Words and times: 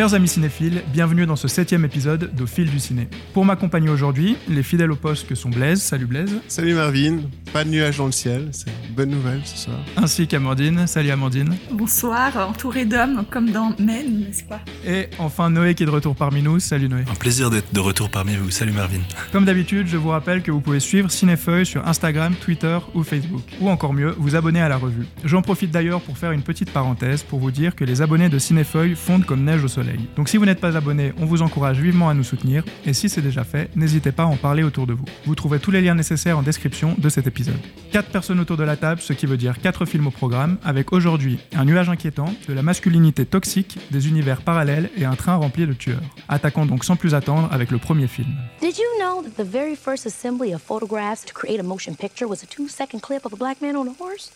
Chers 0.00 0.14
amis 0.14 0.28
cinéphiles, 0.28 0.82
bienvenue 0.94 1.26
dans 1.26 1.36
ce 1.36 1.46
septième 1.46 1.84
épisode 1.84 2.34
d'Au 2.34 2.46
fil 2.46 2.70
du 2.70 2.80
ciné. 2.80 3.06
Pour 3.34 3.44
m'accompagner 3.44 3.90
aujourd'hui, 3.90 4.38
les 4.48 4.62
fidèles 4.62 4.92
au 4.92 4.96
poste 4.96 5.28
que 5.28 5.34
sont 5.34 5.50
Blaise, 5.50 5.82
salut 5.82 6.06
Blaise. 6.06 6.40
Salut 6.48 6.72
Marvin, 6.72 7.18
pas 7.52 7.64
de 7.64 7.68
nuages 7.68 7.98
dans 7.98 8.06
le 8.06 8.12
ciel, 8.12 8.48
c'est 8.52 8.70
une 8.70 8.94
bonne 8.94 9.10
nouvelle 9.10 9.42
ce 9.44 9.58
soir. 9.58 9.76
Ainsi 9.98 10.26
qu'Amandine, 10.26 10.86
salut 10.86 11.10
Amandine. 11.10 11.54
Bonsoir, 11.70 12.34
entouré 12.48 12.86
d'hommes 12.86 13.26
comme 13.30 13.50
dans 13.50 13.74
Men, 13.78 14.20
n'est-ce 14.20 14.42
pas? 14.42 14.60
Et 14.86 15.08
enfin 15.18 15.50
Noé 15.50 15.74
qui 15.74 15.82
est 15.82 15.86
de 15.86 15.90
retour 15.90 16.16
parmi 16.16 16.40
nous, 16.40 16.60
salut 16.60 16.88
Noé. 16.88 17.02
Un 17.12 17.14
plaisir 17.16 17.50
d'être 17.50 17.70
de 17.74 17.80
retour 17.80 18.08
parmi 18.08 18.36
vous, 18.36 18.50
salut 18.50 18.72
Marvin. 18.72 19.02
Comme 19.32 19.44
d'habitude, 19.44 19.86
je 19.86 19.98
vous 19.98 20.08
rappelle 20.08 20.40
que 20.40 20.50
vous 20.50 20.62
pouvez 20.62 20.80
suivre 20.80 21.10
Cinéfeuille 21.10 21.66
sur 21.66 21.86
Instagram, 21.86 22.32
Twitter 22.40 22.78
ou 22.94 23.02
Facebook. 23.02 23.42
Ou 23.60 23.68
encore 23.68 23.92
mieux, 23.92 24.14
vous 24.16 24.34
abonner 24.34 24.62
à 24.62 24.70
la 24.70 24.78
revue. 24.78 25.04
J'en 25.26 25.42
profite 25.42 25.70
d'ailleurs 25.70 26.00
pour 26.00 26.16
faire 26.16 26.32
une 26.32 26.40
petite 26.40 26.70
parenthèse 26.70 27.22
pour 27.22 27.38
vous 27.38 27.50
dire 27.50 27.76
que 27.76 27.84
les 27.84 28.00
abonnés 28.00 28.30
de 28.30 28.38
Cinéfeuille 28.38 28.94
fondent 28.94 29.26
comme 29.26 29.44
neige 29.44 29.62
au 29.62 29.68
soleil. 29.68 29.89
Donc 30.16 30.28
si 30.28 30.36
vous 30.36 30.44
n'êtes 30.44 30.60
pas 30.60 30.76
abonné, 30.76 31.12
on 31.18 31.26
vous 31.26 31.42
encourage 31.42 31.78
vivement 31.80 32.08
à 32.08 32.14
nous 32.14 32.24
soutenir, 32.24 32.64
et 32.84 32.92
si 32.92 33.08
c'est 33.08 33.22
déjà 33.22 33.44
fait, 33.44 33.74
n'hésitez 33.76 34.12
pas 34.12 34.24
à 34.24 34.26
en 34.26 34.36
parler 34.36 34.62
autour 34.62 34.86
de 34.86 34.92
vous. 34.92 35.04
Vous 35.26 35.34
trouverez 35.34 35.58
tous 35.58 35.70
les 35.70 35.80
liens 35.80 35.94
nécessaires 35.94 36.38
en 36.38 36.42
description 36.42 36.94
de 36.98 37.08
cet 37.08 37.26
épisode. 37.26 37.60
4 37.92 38.10
personnes 38.10 38.40
autour 38.40 38.56
de 38.56 38.64
la 38.64 38.76
table, 38.76 39.00
ce 39.00 39.12
qui 39.12 39.26
veut 39.26 39.36
dire 39.36 39.60
4 39.60 39.84
films 39.84 40.06
au 40.08 40.10
programme, 40.10 40.58
avec 40.64 40.92
aujourd'hui 40.92 41.38
un 41.54 41.64
nuage 41.64 41.88
inquiétant, 41.88 42.34
de 42.48 42.52
la 42.52 42.62
masculinité 42.62 43.26
toxique, 43.26 43.78
des 43.90 44.08
univers 44.08 44.42
parallèles 44.42 44.90
et 44.96 45.04
un 45.04 45.16
train 45.16 45.36
rempli 45.36 45.66
de 45.66 45.72
tueurs. 45.72 46.00
Attaquons 46.28 46.66
donc 46.66 46.84
sans 46.84 46.96
plus 46.96 47.14
attendre 47.14 47.48
avec 47.52 47.70
le 47.70 47.78
premier 47.78 48.06
film. 48.06 48.28
Did 48.60 48.78
you 48.78 48.84
know 48.98 49.22
that 49.22 49.42
the 49.42 49.46
very 49.46 49.76
first 49.76 50.06
assembly 50.06 50.54
of 50.54 50.62
photographs 50.62 51.24
to 51.24 51.32
create 51.32 51.60
a 51.60 51.62
motion 51.62 51.94
picture 51.94 52.26
was 52.28 52.42
a 52.42 52.46
two 52.46 52.68
second 52.68 53.00
clip 53.00 53.24
of 53.24 53.32
a 53.32 53.36
black 53.36 53.60
man 53.60 53.76
on 53.76 53.86
a 53.88 53.94
horse? 53.98 54.30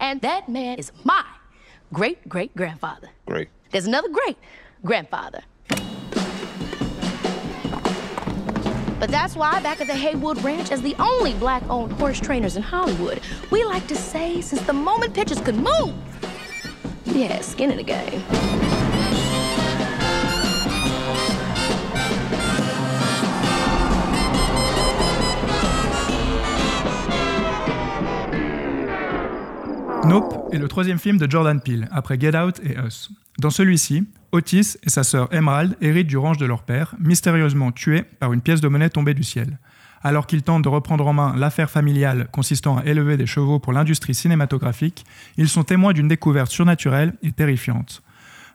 And 0.00 0.20
that 0.20 0.48
man 0.48 0.78
is 0.78 0.92
my 1.04 1.22
great 1.92 2.18
great 2.28 2.54
grandfather. 2.56 3.08
Great. 3.26 3.48
There's 3.70 3.86
another 3.86 4.08
great 4.08 4.36
grandfather. 4.84 5.42
But 9.00 9.10
that's 9.10 9.36
why, 9.36 9.60
back 9.62 9.80
at 9.80 9.86
the 9.86 9.94
Haywood 9.94 10.42
Ranch, 10.42 10.72
as 10.72 10.82
the 10.82 10.96
only 10.98 11.32
black 11.34 11.62
owned 11.70 11.92
horse 11.92 12.18
trainers 12.18 12.56
in 12.56 12.62
Hollywood, 12.62 13.20
we 13.50 13.62
like 13.62 13.86
to 13.86 13.96
say 13.96 14.40
since 14.40 14.62
the 14.62 14.72
moment 14.72 15.14
pictures 15.14 15.40
could 15.40 15.54
move, 15.54 15.94
yeah, 17.04 17.40
skin 17.40 17.70
in 17.70 17.76
the 17.76 17.84
game. 17.84 18.22
Nope 30.04 30.48
est 30.52 30.58
le 30.58 30.68
troisième 30.68 30.98
film 30.98 31.18
de 31.18 31.30
Jordan 31.30 31.60
Peele, 31.60 31.88
après 31.92 32.18
Get 32.18 32.34
Out 32.34 32.60
et 32.60 32.76
Us. 32.78 33.10
Dans 33.38 33.50
celui-ci, 33.50 34.04
Otis 34.32 34.78
et 34.82 34.90
sa 34.90 35.04
sœur 35.04 35.32
Emerald 35.32 35.76
héritent 35.80 36.08
du 36.08 36.16
ranch 36.16 36.38
de 36.38 36.46
leur 36.46 36.64
père, 36.64 36.96
mystérieusement 36.98 37.70
tués 37.70 38.02
par 38.02 38.32
une 38.32 38.40
pièce 38.40 38.60
de 38.60 38.66
monnaie 38.66 38.90
tombée 38.90 39.14
du 39.14 39.22
ciel. 39.22 39.58
Alors 40.02 40.26
qu'ils 40.26 40.42
tentent 40.42 40.64
de 40.64 40.68
reprendre 40.68 41.06
en 41.06 41.12
main 41.12 41.36
l'affaire 41.36 41.70
familiale 41.70 42.26
consistant 42.32 42.78
à 42.78 42.84
élever 42.84 43.16
des 43.16 43.26
chevaux 43.26 43.60
pour 43.60 43.72
l'industrie 43.72 44.14
cinématographique, 44.14 45.04
ils 45.36 45.48
sont 45.48 45.62
témoins 45.62 45.92
d'une 45.92 46.08
découverte 46.08 46.50
surnaturelle 46.50 47.14
et 47.22 47.30
terrifiante. 47.30 48.02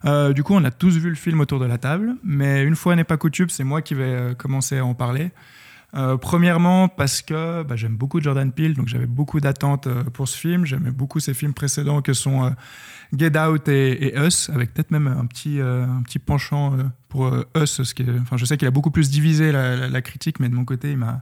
Euh, 0.04 0.34
du 0.34 0.44
coup, 0.44 0.54
on 0.54 0.64
a 0.66 0.72
tous 0.72 0.98
vu 0.98 1.08
le 1.08 1.16
film 1.16 1.39
autour 1.39 1.59
de 1.61 1.66
la 1.66 1.78
table, 1.78 2.16
mais 2.22 2.64
une 2.64 2.76
fois 2.76 2.98
n'est 2.98 3.06
pas 3.06 3.16
coutume, 3.16 3.50
c'est 3.50 3.64
moi 3.64 3.81
qui 3.81 3.94
vais 3.94 4.04
euh, 4.04 4.34
commencer 4.34 4.80
à 4.80 4.86
en 4.86 4.94
parler. 4.94 5.31
Euh, 5.95 6.17
premièrement, 6.17 6.88
parce 6.88 7.22
que 7.22 7.61
bah, 7.63 7.75
j'aime 7.75 7.95
beaucoup 7.95 8.19
Jordan 8.19 8.52
Peele, 8.52 8.73
donc 8.73 8.88
j'avais 8.88 9.05
beaucoup 9.05 9.39
d'attentes 9.39 9.88
euh, 9.88 10.03
pour 10.03 10.27
ce 10.27 10.38
film. 10.38 10.66
J'aimais 10.66 10.91
beaucoup 10.91 11.19
ses 11.19 11.36
films 11.36 11.53
précédents 11.53 12.02
que 12.02 12.13
sont 12.13 12.45
euh, 12.45 12.49
Get 13.16 13.38
Out 13.38 13.67
et, 13.67 14.17
Us, 14.17 14.49
avec 14.49 14.73
peut-être 14.73 14.89
même 14.89 15.08
un 15.08 15.26
petit, 15.27 15.59
un 15.61 16.02
petit 16.03 16.17
penchant 16.17 16.76
pour 17.09 17.32
Us. 17.55 17.80
Enfin, 18.21 18.37
je 18.37 18.45
sais 18.45 18.58
qu'il 18.58 18.67
a 18.67 18.71
beaucoup 18.71 18.89
plus 18.89 19.11
divisé 19.11 19.52
la, 19.52 20.02
critique, 20.02 20.39
mais 20.39 20.49
de 20.49 20.55
mon 20.55 20.65
côté, 20.65 20.92
il 20.92 20.98
m'a, 20.98 21.21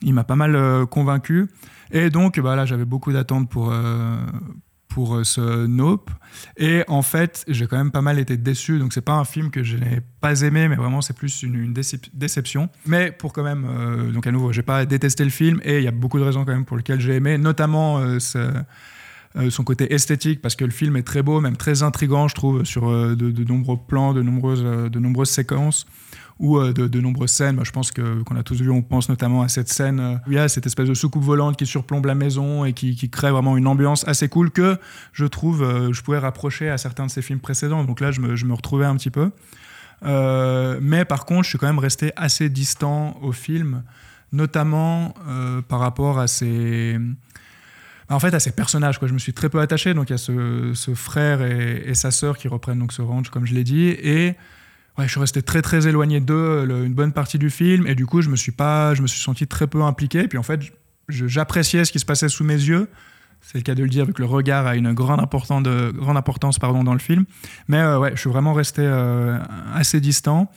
il 0.00 0.14
m'a 0.14 0.24
pas 0.24 0.36
mal 0.36 0.86
convaincu. 0.86 1.50
Et 1.90 2.08
donc, 2.08 2.40
bah, 2.40 2.64
j'avais 2.64 2.86
beaucoup 2.86 3.12
d'attentes 3.12 3.50
pour, 3.50 3.70
pour 4.94 5.16
euh, 5.16 5.24
ce 5.24 5.66
Nope. 5.66 6.08
Et 6.56 6.84
en 6.86 7.02
fait, 7.02 7.44
j'ai 7.48 7.66
quand 7.66 7.76
même 7.76 7.90
pas 7.90 8.00
mal 8.00 8.20
été 8.20 8.36
déçu. 8.36 8.78
Donc, 8.78 8.92
c'est 8.92 9.00
pas 9.00 9.14
un 9.14 9.24
film 9.24 9.50
que 9.50 9.64
je 9.64 9.76
n'ai 9.76 10.00
pas 10.20 10.42
aimé, 10.42 10.68
mais 10.68 10.76
vraiment, 10.76 11.02
c'est 11.02 11.16
plus 11.16 11.42
une, 11.42 11.56
une 11.56 11.72
décep- 11.72 12.10
déception. 12.14 12.68
Mais 12.86 13.10
pour 13.10 13.32
quand 13.32 13.42
même, 13.42 13.66
euh, 13.68 14.12
donc 14.12 14.24
à 14.28 14.30
nouveau, 14.30 14.52
j'ai 14.52 14.62
pas 14.62 14.86
détesté 14.86 15.24
le 15.24 15.30
film 15.30 15.60
et 15.64 15.78
il 15.78 15.84
y 15.84 15.88
a 15.88 15.90
beaucoup 15.90 16.20
de 16.20 16.24
raisons 16.24 16.44
quand 16.44 16.52
même 16.52 16.64
pour 16.64 16.76
lesquelles 16.76 17.00
j'ai 17.00 17.16
aimé, 17.16 17.38
notamment 17.38 17.98
euh, 17.98 18.20
son 18.20 19.64
côté 19.64 19.92
esthétique, 19.92 20.40
parce 20.40 20.54
que 20.54 20.64
le 20.64 20.70
film 20.70 20.96
est 20.96 21.02
très 21.02 21.22
beau, 21.22 21.40
même 21.40 21.56
très 21.56 21.82
intrigant, 21.82 22.28
je 22.28 22.36
trouve, 22.36 22.62
sur 22.62 22.88
de, 22.88 23.14
de 23.16 23.44
nombreux 23.44 23.78
plans, 23.88 24.14
de 24.14 24.22
nombreuses, 24.22 24.62
de 24.62 24.98
nombreuses 25.00 25.30
séquences 25.30 25.86
ou 26.38 26.58
euh, 26.58 26.72
de, 26.72 27.00
nombreuses 27.00 27.30
scènes. 27.30 27.60
Je 27.64 27.70
pense 27.70 27.92
qu'on 27.92 28.36
a 28.36 28.42
tous 28.42 28.60
vu, 28.60 28.70
on 28.70 28.82
pense 28.82 29.08
notamment 29.08 29.42
à 29.42 29.48
cette 29.48 29.68
scène 29.68 30.00
euh, 30.00 30.14
où 30.26 30.32
il 30.32 30.34
y 30.34 30.38
a 30.38 30.48
cette 30.48 30.66
espèce 30.66 30.88
de 30.88 30.94
soucoupe 30.94 31.22
volante 31.22 31.56
qui 31.56 31.66
surplombe 31.66 32.06
la 32.06 32.14
maison 32.14 32.64
et 32.64 32.72
qui, 32.72 33.08
crée 33.10 33.30
vraiment 33.30 33.56
une 33.56 33.66
ambiance 33.66 34.06
assez 34.08 34.28
cool 34.28 34.50
que 34.50 34.78
je 35.12 35.26
trouve 35.26 35.62
euh, 35.62 35.92
je 35.92 36.02
pourrais 36.02 36.18
rapprocher 36.18 36.68
à 36.70 36.78
certains 36.78 37.06
de 37.06 37.10
ses 37.10 37.22
films 37.22 37.40
précédents. 37.40 37.84
Donc 37.84 38.00
là, 38.00 38.10
je 38.10 38.20
me, 38.20 38.54
retrouvais 38.54 38.86
un 38.86 38.96
petit 38.96 39.10
peu. 39.10 39.30
Mais 40.02 41.04
par 41.04 41.24
contre, 41.24 41.44
je 41.44 41.50
suis 41.50 41.58
quand 41.58 41.66
même 41.66 41.78
resté 41.78 42.12
assez 42.16 42.48
distant 42.50 43.16
au 43.22 43.32
film, 43.32 43.82
notamment 44.32 45.14
par 45.68 45.80
rapport 45.80 46.18
à 46.18 46.26
ses 46.26 46.98
en 48.10 48.20
fait, 48.20 48.34
à 48.34 48.40
ces 48.40 48.52
personnages. 48.52 48.98
Je 49.02 49.14
me 49.14 49.18
suis 49.18 49.32
très 49.32 49.48
peu 49.48 49.60
attaché. 49.60 49.94
Donc, 49.94 50.10
il 50.10 50.12
y 50.12 50.14
a 50.14 50.18
ce, 50.18 50.72
ce 50.74 50.94
frère 50.94 51.40
et, 51.40 51.84
et 51.86 51.94
sa 51.94 52.10
sœur 52.10 52.36
qui 52.36 52.48
reprennent 52.48 52.78
donc 52.78 52.92
ce 52.92 53.00
ranch, 53.00 53.30
comme 53.30 53.46
je 53.46 53.54
l'ai 53.54 53.64
dit. 53.64 53.88
Et 53.88 54.34
ouais, 54.98 55.04
je 55.06 55.10
suis 55.10 55.20
resté 55.20 55.42
très, 55.42 55.62
très 55.62 55.86
éloigné 55.86 56.20
d'eux 56.20 56.64
le- 56.64 56.84
une 56.84 56.94
bonne 56.94 57.12
partie 57.12 57.38
du 57.38 57.50
film. 57.50 57.86
Et 57.86 57.94
du 57.94 58.06
coup, 58.06 58.22
je 58.22 58.28
me 58.30 58.36
suis 58.36 58.52
pas, 58.52 58.94
je 58.94 59.02
me 59.02 59.06
suis 59.06 59.20
senti 59.20 59.46
très 59.46 59.66
peu 59.66 59.82
impliqué. 59.82 60.28
Puis 60.28 60.38
en 60.38 60.42
fait, 60.42 60.60
j'appréciais 61.08 61.84
ce 61.84 61.92
qui 61.92 61.98
se 61.98 62.04
passait 62.06 62.28
sous 62.28 62.44
mes 62.44 62.54
yeux. 62.54 62.88
C'est 63.40 63.58
le 63.58 63.62
cas 63.62 63.74
de 63.74 63.82
le 63.82 63.90
dire, 63.90 64.04
avec 64.04 64.18
le 64.18 64.24
regard 64.24 64.66
a 64.66 64.74
une 64.74 64.94
grande, 64.94 65.20
important 65.20 65.60
de, 65.60 65.92
grande 65.94 66.16
importance 66.16 66.58
pardon, 66.58 66.82
dans 66.82 66.94
le 66.94 66.98
film. 66.98 67.26
Mais 67.68 67.76
euh, 67.78 67.98
ouais, 67.98 68.12
je 68.14 68.20
suis 68.20 68.30
vraiment 68.30 68.54
resté 68.54 68.80
euh, 68.82 69.38
assez 69.74 70.00
distant. 70.00 70.50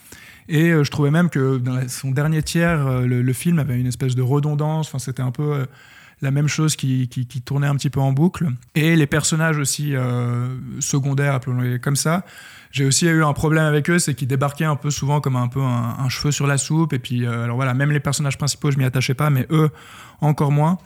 Et 0.47 0.69
euh, 0.71 0.85
je 0.85 0.91
trouvais 0.91 1.11
même 1.11 1.29
que 1.29 1.57
dans 1.57 1.85
son 1.89 2.11
dernier 2.11 2.41
tiers, 2.43 2.87
euh, 2.87 3.05
le, 3.05 3.21
le 3.21 3.33
film 3.33 3.59
avait 3.59 3.77
une 3.77 3.87
espèce 3.87 4.15
de 4.15 4.21
redondance. 4.21 4.87
Enfin, 4.87 4.99
c'était 4.99 5.21
un 5.21 5.31
peu 5.31 5.43
euh, 5.53 5.65
la 6.21 6.31
même 6.31 6.47
chose 6.47 6.75
qui, 6.75 7.07
qui- 7.07 7.41
tournait 7.41 7.67
un 7.67 7.75
petit 7.75 7.89
peu 7.89 7.99
en 7.99 8.11
boucle. 8.11 8.47
Et 8.75 8.95
les 8.95 9.07
personnages 9.07 9.57
aussi 9.57 9.95
euh, 9.95 10.47
secondaires, 10.79 11.39
comme 11.81 11.95
ça, 11.95 12.25
j'ai 12.71 12.85
aussi 12.85 13.05
eu 13.05 13.23
un 13.23 13.33
problème 13.33 13.63
avec 13.63 13.89
eux, 13.89 13.99
c'est 13.99 14.15
qu'ils 14.15 14.27
débarquaient 14.27 14.65
un 14.65 14.75
peu 14.75 14.89
souvent 14.89 15.21
comme 15.21 15.35
un 15.35 15.47
peu 15.47 15.61
un, 15.61 16.09
cheveu 16.09 16.31
sur 16.31 16.47
la 16.47 16.57
soupe. 16.57 16.93
Et 16.93 16.99
puis, 16.99 17.25
euh, 17.25 17.43
alors 17.43 17.55
voilà, 17.55 17.73
même 17.73 17.91
les 17.91 17.99
personnages 17.99 18.37
principaux, 18.37 18.71
je 18.71 18.77
m'y 18.77 18.83
attachais 18.83 19.13
pas, 19.13 19.29
mais 19.29 19.45
eux, 19.51 19.69
encore 20.21 20.51
moins. 20.51 20.77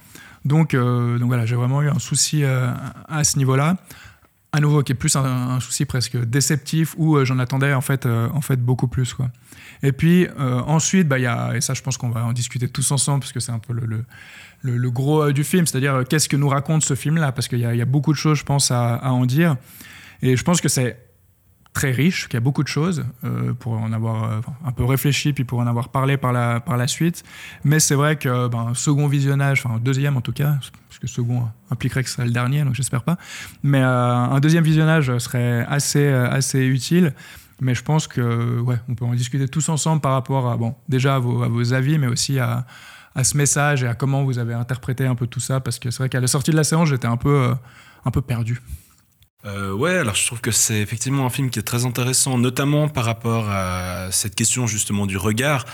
Donc, 0.44 0.74
euh, 0.74 1.18
donc 1.18 1.28
voilà, 1.28 1.46
j'ai 1.46 1.56
vraiment 1.56 1.82
eu 1.82 1.90
un 1.90 2.00
souci 2.00 2.44
à 2.44 3.24
ce 3.24 3.38
niveau-là. 3.38 3.78
À 4.54 4.60
nouveau, 4.60 4.84
qui 4.84 4.92
est 4.92 4.96
plus 4.96 5.16
un, 5.16 5.62
souci 5.62 5.86
presque 5.86 6.18
déceptif, 6.18 6.94
où 6.98 7.24
j'en 7.24 7.40
attendais 7.40 7.74
en 7.74 7.80
fait, 7.80 8.06
en 8.06 8.42
fait 8.42 8.58
beaucoup 8.58 8.90
plus. 8.90 9.14
Quoi. 9.14 9.30
Et 9.82 9.94
puis 9.94 10.28
ensuite, 10.38 11.08
bah, 11.08 11.20
y 11.20 11.26
a, 11.26 11.56
et 11.56 11.62
ça 11.62 11.74
je 11.74 11.82
pense 11.82 11.98
qu'on 11.98 12.10
va 12.10 12.26
en 12.26 12.34
discuter 12.34 12.68
tous 12.68 12.92
ensemble, 12.92 13.22
parce 13.22 13.32
que 13.32 13.40
c'est 13.40 13.54
un 13.54 13.60
peu 13.60 13.72
le, 13.72 14.04
le- 14.62 14.92
gros 14.92 15.24
euh, 15.24 15.34
du 15.34 15.44
film, 15.44 15.66
c'est-à-dire 15.66 15.96
euh, 15.96 16.04
qu'est-ce 16.04 16.30
que 16.30 16.36
nous 16.38 16.50
raconte 16.50 16.84
ce 16.84 16.96
film-là, 16.96 17.32
parce 17.32 17.48
qu'il 17.48 17.60
y, 17.60 17.66
a- 17.66 17.86
beaucoup 17.86 18.12
de 18.14 18.18
choses, 18.18 18.38
je 18.40 18.44
pense, 18.44 18.72
à, 18.72 19.00
en 19.12 19.26
dire. 19.26 19.56
Et 20.22 20.36
je 20.38 20.44
pense 20.44 20.62
que 20.62 20.70
c'est 20.70 20.98
très 21.74 21.92
riche, 21.92 22.28
qu'il 22.28 22.34
y 22.36 22.38
a 22.38 22.42
beaucoup 22.42 22.64
de 22.64 22.68
choses 22.68 23.06
euh, 23.24 23.54
pour 23.54 23.74
en 23.74 23.94
avoir 23.94 24.42
un 24.66 24.72
peu 24.74 24.84
réfléchi, 24.84 25.32
puis 25.34 25.46
pour 25.46 25.60
en 25.60 25.68
avoir 25.68 25.90
parlé 25.90 26.18
par 26.18 26.34
la, 26.34 26.60
par 26.60 26.76
la 26.78 26.88
suite. 26.88 27.24
Mais 27.64 27.80
c'est 27.80 27.96
vrai 27.96 28.18
que 28.18 28.48
ben, 28.50 28.74
second 28.74 29.08
visionnage, 29.08 29.62
enfin 29.64 29.76
un 29.76 29.80
deuxième 29.80 30.18
en 30.18 30.22
tout 30.22 30.34
cas, 30.34 30.58
parce 30.90 31.00
que 31.00 31.08
second 31.08 31.48
impliquerait 31.70 32.04
que 32.04 32.10
ce 32.10 32.16
serait 32.16 32.28
le 32.28 32.34
dernier, 32.34 32.64
donc 32.66 32.76
j'espère 32.76 33.04
pas. 33.04 33.18
Mais 33.64 33.80
un 33.80 34.40
deuxième 34.42 34.66
visionnage 34.66 35.18
serait 35.20 35.66
assez, 35.70 36.08
assez 36.10 36.60
utile. 36.66 37.14
Mais 37.64 37.76
je 37.76 37.84
pense 37.84 38.08
que 38.08 38.60
ouais, 38.60 38.78
on 38.90 38.96
peut 38.96 39.06
en 39.06 39.14
discuter 39.14 39.48
tous 39.48 39.70
ensemble 39.70 40.02
par 40.02 40.14
rapport 40.14 40.50
à 40.52 40.58
bon, 40.58 40.76
déjà 40.90 41.16
à 41.16 41.20
vos 41.20 41.74
avis, 41.74 42.00
mais 42.00 42.08
aussi 42.08 42.40
à, 42.40 42.66
à 43.16 43.24
ce 43.24 43.36
message 43.38 43.84
et 43.84 43.88
à 43.88 43.94
comment 43.94 44.24
vous 44.24 44.40
avez 44.40 44.54
interprété 44.54 45.06
un 45.06 45.16
peu 45.16 45.28
tout 45.28 45.40
ça, 45.40 45.60
parce 45.60 45.80
que 45.80 45.92
c'est 45.92 46.00
vrai 46.00 46.10
qu'à 46.10 46.20
la 46.20 46.28
sortie 46.28 46.52
de 46.52 46.56
la 46.56 46.64
séance, 46.64 46.90
j'étais 46.90 47.08
un 47.08 47.18
peu, 47.18 47.44
euh, 47.44 47.54
un 48.06 48.12
peu 48.12 48.22
perdu. 48.22 48.62
Euh, 49.46 49.74
ouais, 49.74 49.98
alors 49.98 50.14
je 50.16 50.26
trouve 50.26 50.40
que 50.40 50.52
c'est 50.52 50.80
effectivement 50.82 51.26
un 51.26 51.30
film 51.30 51.50
qui 51.50 51.58
est 51.60 51.64
très 51.64 51.86
intéressant, 51.86 52.38
notamment 52.38 52.88
par 52.88 53.06
rapport 53.06 53.50
à 53.50 54.12
cette 54.12 54.36
question 54.36 54.68
justement 54.68 55.08
du 55.08 55.18
regard 55.18 55.66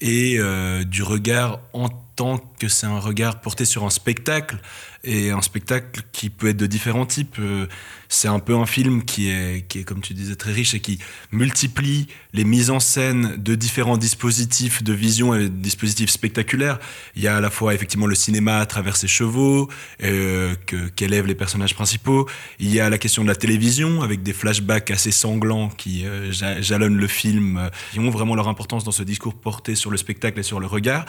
et 0.00 0.36
euh, 0.38 0.84
du 0.84 1.02
regard 1.02 1.58
en 1.72 1.88
tant 1.88 2.38
que 2.38 2.68
c'est 2.68 2.86
un 2.86 3.00
regard 3.00 3.40
porté 3.40 3.64
sur 3.64 3.84
un 3.84 3.90
spectacle 3.90 4.58
et 5.04 5.30
un 5.30 5.42
spectacle 5.42 6.02
qui 6.12 6.30
peut 6.30 6.48
être 6.48 6.56
de 6.56 6.66
différents 6.66 7.06
types. 7.06 7.36
Euh, 7.38 7.66
c'est 8.08 8.28
un 8.28 8.38
peu 8.38 8.54
un 8.54 8.66
film 8.66 9.04
qui 9.04 9.28
est, 9.28 9.66
qui 9.68 9.80
est, 9.80 9.84
comme 9.84 10.00
tu 10.00 10.14
disais, 10.14 10.34
très 10.34 10.52
riche 10.52 10.74
et 10.74 10.80
qui 10.80 10.98
multiplie 11.30 12.08
les 12.32 12.44
mises 12.44 12.70
en 12.70 12.80
scène 12.80 13.36
de 13.36 13.54
différents 13.54 13.98
dispositifs 13.98 14.82
de 14.82 14.92
vision 14.92 15.34
et 15.34 15.48
dispositifs 15.48 16.10
spectaculaires. 16.10 16.78
Il 17.16 17.22
y 17.22 17.28
a 17.28 17.36
à 17.36 17.40
la 17.40 17.50
fois 17.50 17.74
effectivement 17.74 18.06
le 18.06 18.14
cinéma 18.14 18.58
à 18.58 18.66
travers 18.66 18.96
ses 18.96 19.08
chevaux 19.08 19.68
euh, 20.02 20.54
qu'élèvent 20.96 21.26
les 21.26 21.34
personnages 21.34 21.74
principaux. 21.74 22.28
Il 22.58 22.72
y 22.72 22.80
a 22.80 22.88
la 22.88 22.98
question 22.98 23.22
de 23.22 23.28
la 23.28 23.36
télévision 23.36 24.02
avec 24.02 24.22
des 24.22 24.32
flashbacks 24.32 24.90
assez 24.90 25.10
sanglants 25.10 25.68
qui 25.68 26.06
euh, 26.06 26.32
jalonnent 26.32 26.96
le 26.96 27.08
film, 27.08 27.58
euh, 27.58 27.68
qui 27.92 28.00
ont 28.00 28.10
vraiment 28.10 28.34
leur 28.34 28.48
importance 28.48 28.84
dans 28.84 28.92
ce 28.92 29.02
discours 29.02 29.34
porté 29.34 29.74
sur 29.74 29.90
le 29.90 29.96
spectacle 29.96 30.40
et 30.40 30.42
sur 30.42 30.60
le 30.60 30.66
regard. 30.66 31.04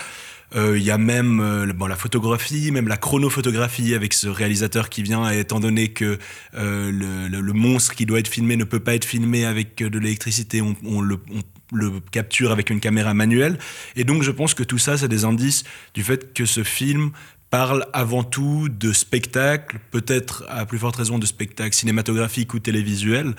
Euh, 0.55 0.77
il 0.77 0.83
y 0.83 0.91
a 0.91 0.97
même 0.97 1.39
euh, 1.39 1.71
bon, 1.73 1.85
la 1.85 1.95
photographie, 1.95 2.71
même 2.71 2.87
la 2.87 2.97
chronophotographie 2.97 3.93
avec 3.93 4.13
ce 4.13 4.27
réalisateur 4.27 4.89
qui 4.89 5.03
vient, 5.03 5.29
étant 5.29 5.59
donné 5.59 5.89
que 5.89 6.17
euh, 6.55 6.91
le, 6.91 7.53
monstre 7.53 7.95
qui 7.95 8.05
doit 8.05 8.19
être 8.19 8.27
filmé 8.27 8.55
ne 8.55 8.63
peut 8.63 8.79
pas 8.79 8.95
être 8.95 9.05
filmé 9.05 9.45
avec 9.45 9.77
de 9.77 9.99
l'électricité, 9.99 10.61
on, 10.61 10.75
on, 10.85 11.01
le, 11.01 11.17
on, 11.31 11.41
le 11.75 11.99
capture 12.11 12.51
avec 12.51 12.69
une 12.69 12.79
caméra 12.79 13.13
manuelle. 13.13 13.59
Et 13.95 14.03
donc 14.03 14.23
je 14.23 14.31
pense 14.31 14.53
que 14.53 14.63
tout 14.63 14.77
ça, 14.77 14.97
c'est 14.97 15.07
des 15.07 15.25
indices 15.25 15.63
du 15.93 16.03
fait 16.03 16.33
que 16.33 16.45
ce 16.45 16.63
film 16.63 17.11
parle 17.49 17.85
avant 17.93 18.23
tout 18.23 18.69
de 18.69 18.93
spectacle, 18.93 19.79
peut-être 19.91 20.45
à 20.49 20.65
plus 20.65 20.77
forte 20.77 20.97
raison 20.97 21.17
de 21.17 21.25
spectacle 21.25 21.75
cinématographique 21.75 22.53
ou 22.53 22.59
télévisuel. 22.59 23.33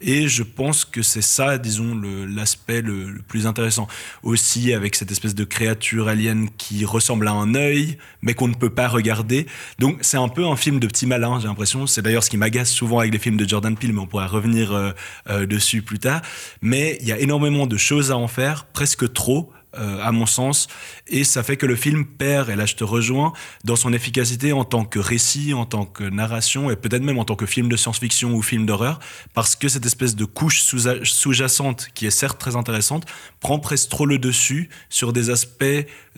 Et 0.00 0.28
je 0.28 0.42
pense 0.42 0.84
que 0.84 1.02
c'est 1.02 1.22
ça, 1.22 1.58
disons, 1.58 2.00
l'aspect 2.28 2.80
le, 2.80 3.10
le, 3.10 3.22
plus 3.22 3.46
intéressant. 3.46 3.88
Aussi 4.22 4.72
avec 4.72 4.94
cette 4.94 5.10
espèce 5.10 5.34
de 5.34 5.44
créature 5.44 6.08
alien 6.08 6.48
qui 6.56 6.84
ressemble 6.84 7.26
à 7.26 7.32
un 7.32 7.54
œil, 7.54 7.98
mais 8.22 8.34
qu'on 8.34 8.48
ne 8.48 8.54
peut 8.54 8.70
pas 8.70 8.88
regarder. 8.88 9.46
Donc 9.78 9.98
c'est 10.02 10.18
un 10.18 10.28
peu 10.28 10.46
un 10.46 10.56
film 10.56 10.78
de 10.78 10.86
petit 10.86 11.06
malin, 11.06 11.40
j'ai 11.40 11.48
l'impression. 11.48 11.86
C'est 11.86 12.02
d'ailleurs 12.02 12.22
ce 12.22 12.30
qui 12.30 12.36
m'agace 12.36 12.70
souvent 12.70 13.00
avec 13.00 13.12
les 13.12 13.18
films 13.18 13.36
de 13.36 13.48
Jordan 13.48 13.76
Peele, 13.76 13.92
mais 13.92 14.00
on 14.00 14.06
pourra 14.06 14.26
revenir 14.26 14.72
euh, 14.72 14.92
euh, 15.28 15.46
dessus 15.46 15.82
plus 15.82 15.98
tard. 15.98 16.22
Mais 16.62 16.98
il 17.00 17.08
y 17.08 17.12
a 17.12 17.18
énormément 17.18 17.66
de 17.66 17.76
choses 17.76 18.12
à 18.12 18.16
en 18.16 18.28
faire, 18.28 18.66
presque 18.66 19.12
trop 19.12 19.52
euh, 19.78 20.02
à 20.02 20.12
mon 20.12 20.26
sens, 20.26 20.68
et 21.06 21.24
ça 21.24 21.42
fait 21.42 21.56
que 21.56 21.66
le 21.66 21.76
film 21.76 22.04
perd, 22.04 22.50
et 22.50 22.56
là 22.56 22.66
je 22.66 22.74
te 22.74 22.84
rejoins, 22.84 23.32
dans 23.64 23.76
son 23.76 23.92
efficacité 23.92 24.52
en 24.52 24.64
tant 24.64 24.84
que 24.84 24.98
récit, 24.98 25.54
en 25.54 25.66
tant 25.66 25.84
que 25.84 26.04
narration, 26.04 26.70
et 26.70 26.76
peut-être 26.76 27.02
même 27.02 27.18
en 27.18 27.24
tant 27.24 27.36
que 27.36 27.46
film 27.46 27.68
de 27.68 27.76
science-fiction 27.76 28.34
ou 28.34 28.42
film 28.42 28.66
d'horreur, 28.66 28.98
parce 29.34 29.56
que 29.56 29.68
cette 29.68 29.86
espèce 29.86 30.16
de 30.16 30.24
couche 30.24 30.62
sous-jacente, 30.62 31.88
qui 31.94 32.06
est 32.06 32.10
certes 32.10 32.38
très 32.38 32.56
intéressante, 32.56 33.06
prend 33.40 33.58
presque 33.58 33.88
trop 33.88 34.06
le 34.06 34.18
dessus 34.18 34.68
sur 34.88 35.12
des 35.12 35.30
aspects 35.30 35.64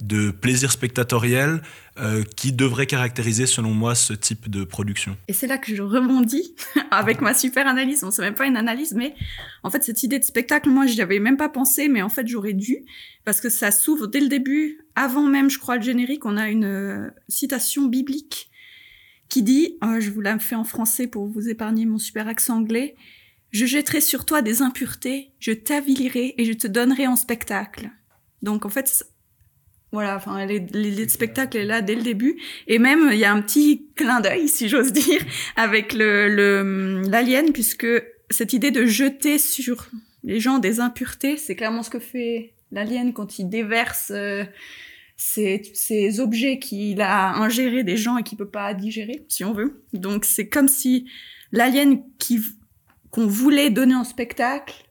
de 0.01 0.31
plaisir 0.31 0.73
spectatoriel 0.73 1.63
euh, 2.00 2.23
qui 2.37 2.53
devraient 2.53 2.87
caractériser, 2.87 3.47
selon 3.47 3.71
moi, 3.71 3.95
ce 3.95 4.12
type 4.12 4.49
de 4.49 4.65
production. 4.65 5.17
Et 5.29 5.33
c'est 5.33 5.47
là 5.47 5.59
que 5.59 5.75
je 5.75 5.83
rebondis 5.83 6.55
avec 6.91 7.21
ma 7.21 7.35
super 7.35 7.67
analyse. 7.67 8.05
On 8.05 8.11
sait 8.11 8.23
même 8.23 8.35
pas 8.35 8.47
une 8.47 8.56
analyse, 8.56 8.95
mais 8.95 9.15
en 9.62 9.71
fait, 9.71 9.83
cette 9.83 10.03
idée 10.03 10.19
de 10.19 10.25
spectacle, 10.25 10.69
moi, 10.69 10.87
j'y 10.87 11.00
avais 11.03 11.19
même 11.19 11.37
pas 11.37 11.49
pensé, 11.49 11.89
mais 11.89 12.03
en 12.03 12.09
fait, 12.09 12.27
j'aurais 12.27 12.53
dû, 12.53 12.85
parce 13.25 13.41
que 13.41 13.49
ça 13.49 13.71
s'ouvre 13.71 14.06
dès 14.06 14.21
le 14.21 14.29
début, 14.29 14.87
avant 14.95 15.25
même, 15.25 15.50
je 15.50 15.59
crois, 15.59 15.77
le 15.77 15.83
générique, 15.83 16.25
on 16.25 16.37
a 16.37 16.49
une 16.49 16.65
euh, 16.65 17.11
citation 17.29 17.87
biblique 17.87 18.50
qui 19.29 19.43
dit, 19.43 19.77
oh, 19.83 20.00
je 20.00 20.11
vous 20.11 20.21
la 20.21 20.39
fais 20.39 20.55
en 20.55 20.65
français 20.65 21.06
pour 21.06 21.27
vous 21.27 21.49
épargner 21.49 21.85
mon 21.85 21.99
super 21.99 22.29
accent 22.29 22.59
anglais, 22.59 22.97
je 23.50 23.67
jetterai 23.67 24.00
sur 24.00 24.25
toi 24.25 24.43
des 24.43 24.62
impuretés, 24.62 25.33
je 25.41 25.53
t'avilirai 25.53 26.35
et 26.37 26.45
je 26.45 26.53
te 26.53 26.67
donnerai 26.67 27.06
en 27.06 27.17
spectacle. 27.17 27.91
Donc 28.43 28.65
en 28.65 28.69
fait, 28.69 29.05
voilà, 29.93 30.17
enfin, 30.17 30.44
l'idée 30.44 31.06
de 31.06 31.11
spectacle 31.11 31.56
est 31.56 31.64
là 31.64 31.81
dès 31.81 31.94
le 31.94 32.02
début. 32.02 32.37
Et 32.67 32.79
même, 32.79 33.08
il 33.12 33.19
y 33.19 33.25
a 33.25 33.32
un 33.32 33.40
petit 33.40 33.87
clin 33.94 34.20
d'œil, 34.20 34.49
si 34.49 34.69
j'ose 34.69 34.93
dire, 34.93 35.20
avec 35.56 35.94
le 35.94 37.02
l'alien, 37.08 37.52
puisque 37.52 37.87
cette 38.31 38.52
idée 38.52 38.70
de 38.70 38.85
jeter 38.85 39.38
sur 39.38 39.88
les 40.25 40.40
gens 40.40 40.58
des 40.58 40.81
impuretés, 40.81 41.37
c'est 41.37 41.56
clairement 41.56 41.82
ce 41.82 41.90
que 41.90 41.99
fait 42.00 42.52
l'alien 42.70 43.14
quand 43.14 43.38
il 43.38 43.49
déverse 43.49 44.12
euh, 44.14 44.44
ces, 45.17 45.62
ces 45.73 46.20
objets 46.20 46.58
qu'il 46.58 47.00
a 47.00 47.35
ingérés 47.37 47.82
des 47.82 47.96
gens 47.96 48.19
et 48.19 48.23
qu'il 48.23 48.37
peut 48.37 48.49
pas 48.49 48.75
digérer, 48.75 49.25
si 49.29 49.44
on 49.44 49.55
veut. 49.55 49.82
Donc, 49.94 50.26
c'est 50.26 50.49
comme 50.49 50.69
si 50.69 51.06
l'alien 51.50 52.02
qui 52.19 52.40
qu'on 53.11 53.26
voulait 53.26 53.70
donner 53.70 53.94
en 53.94 54.05
spectacle 54.05 54.88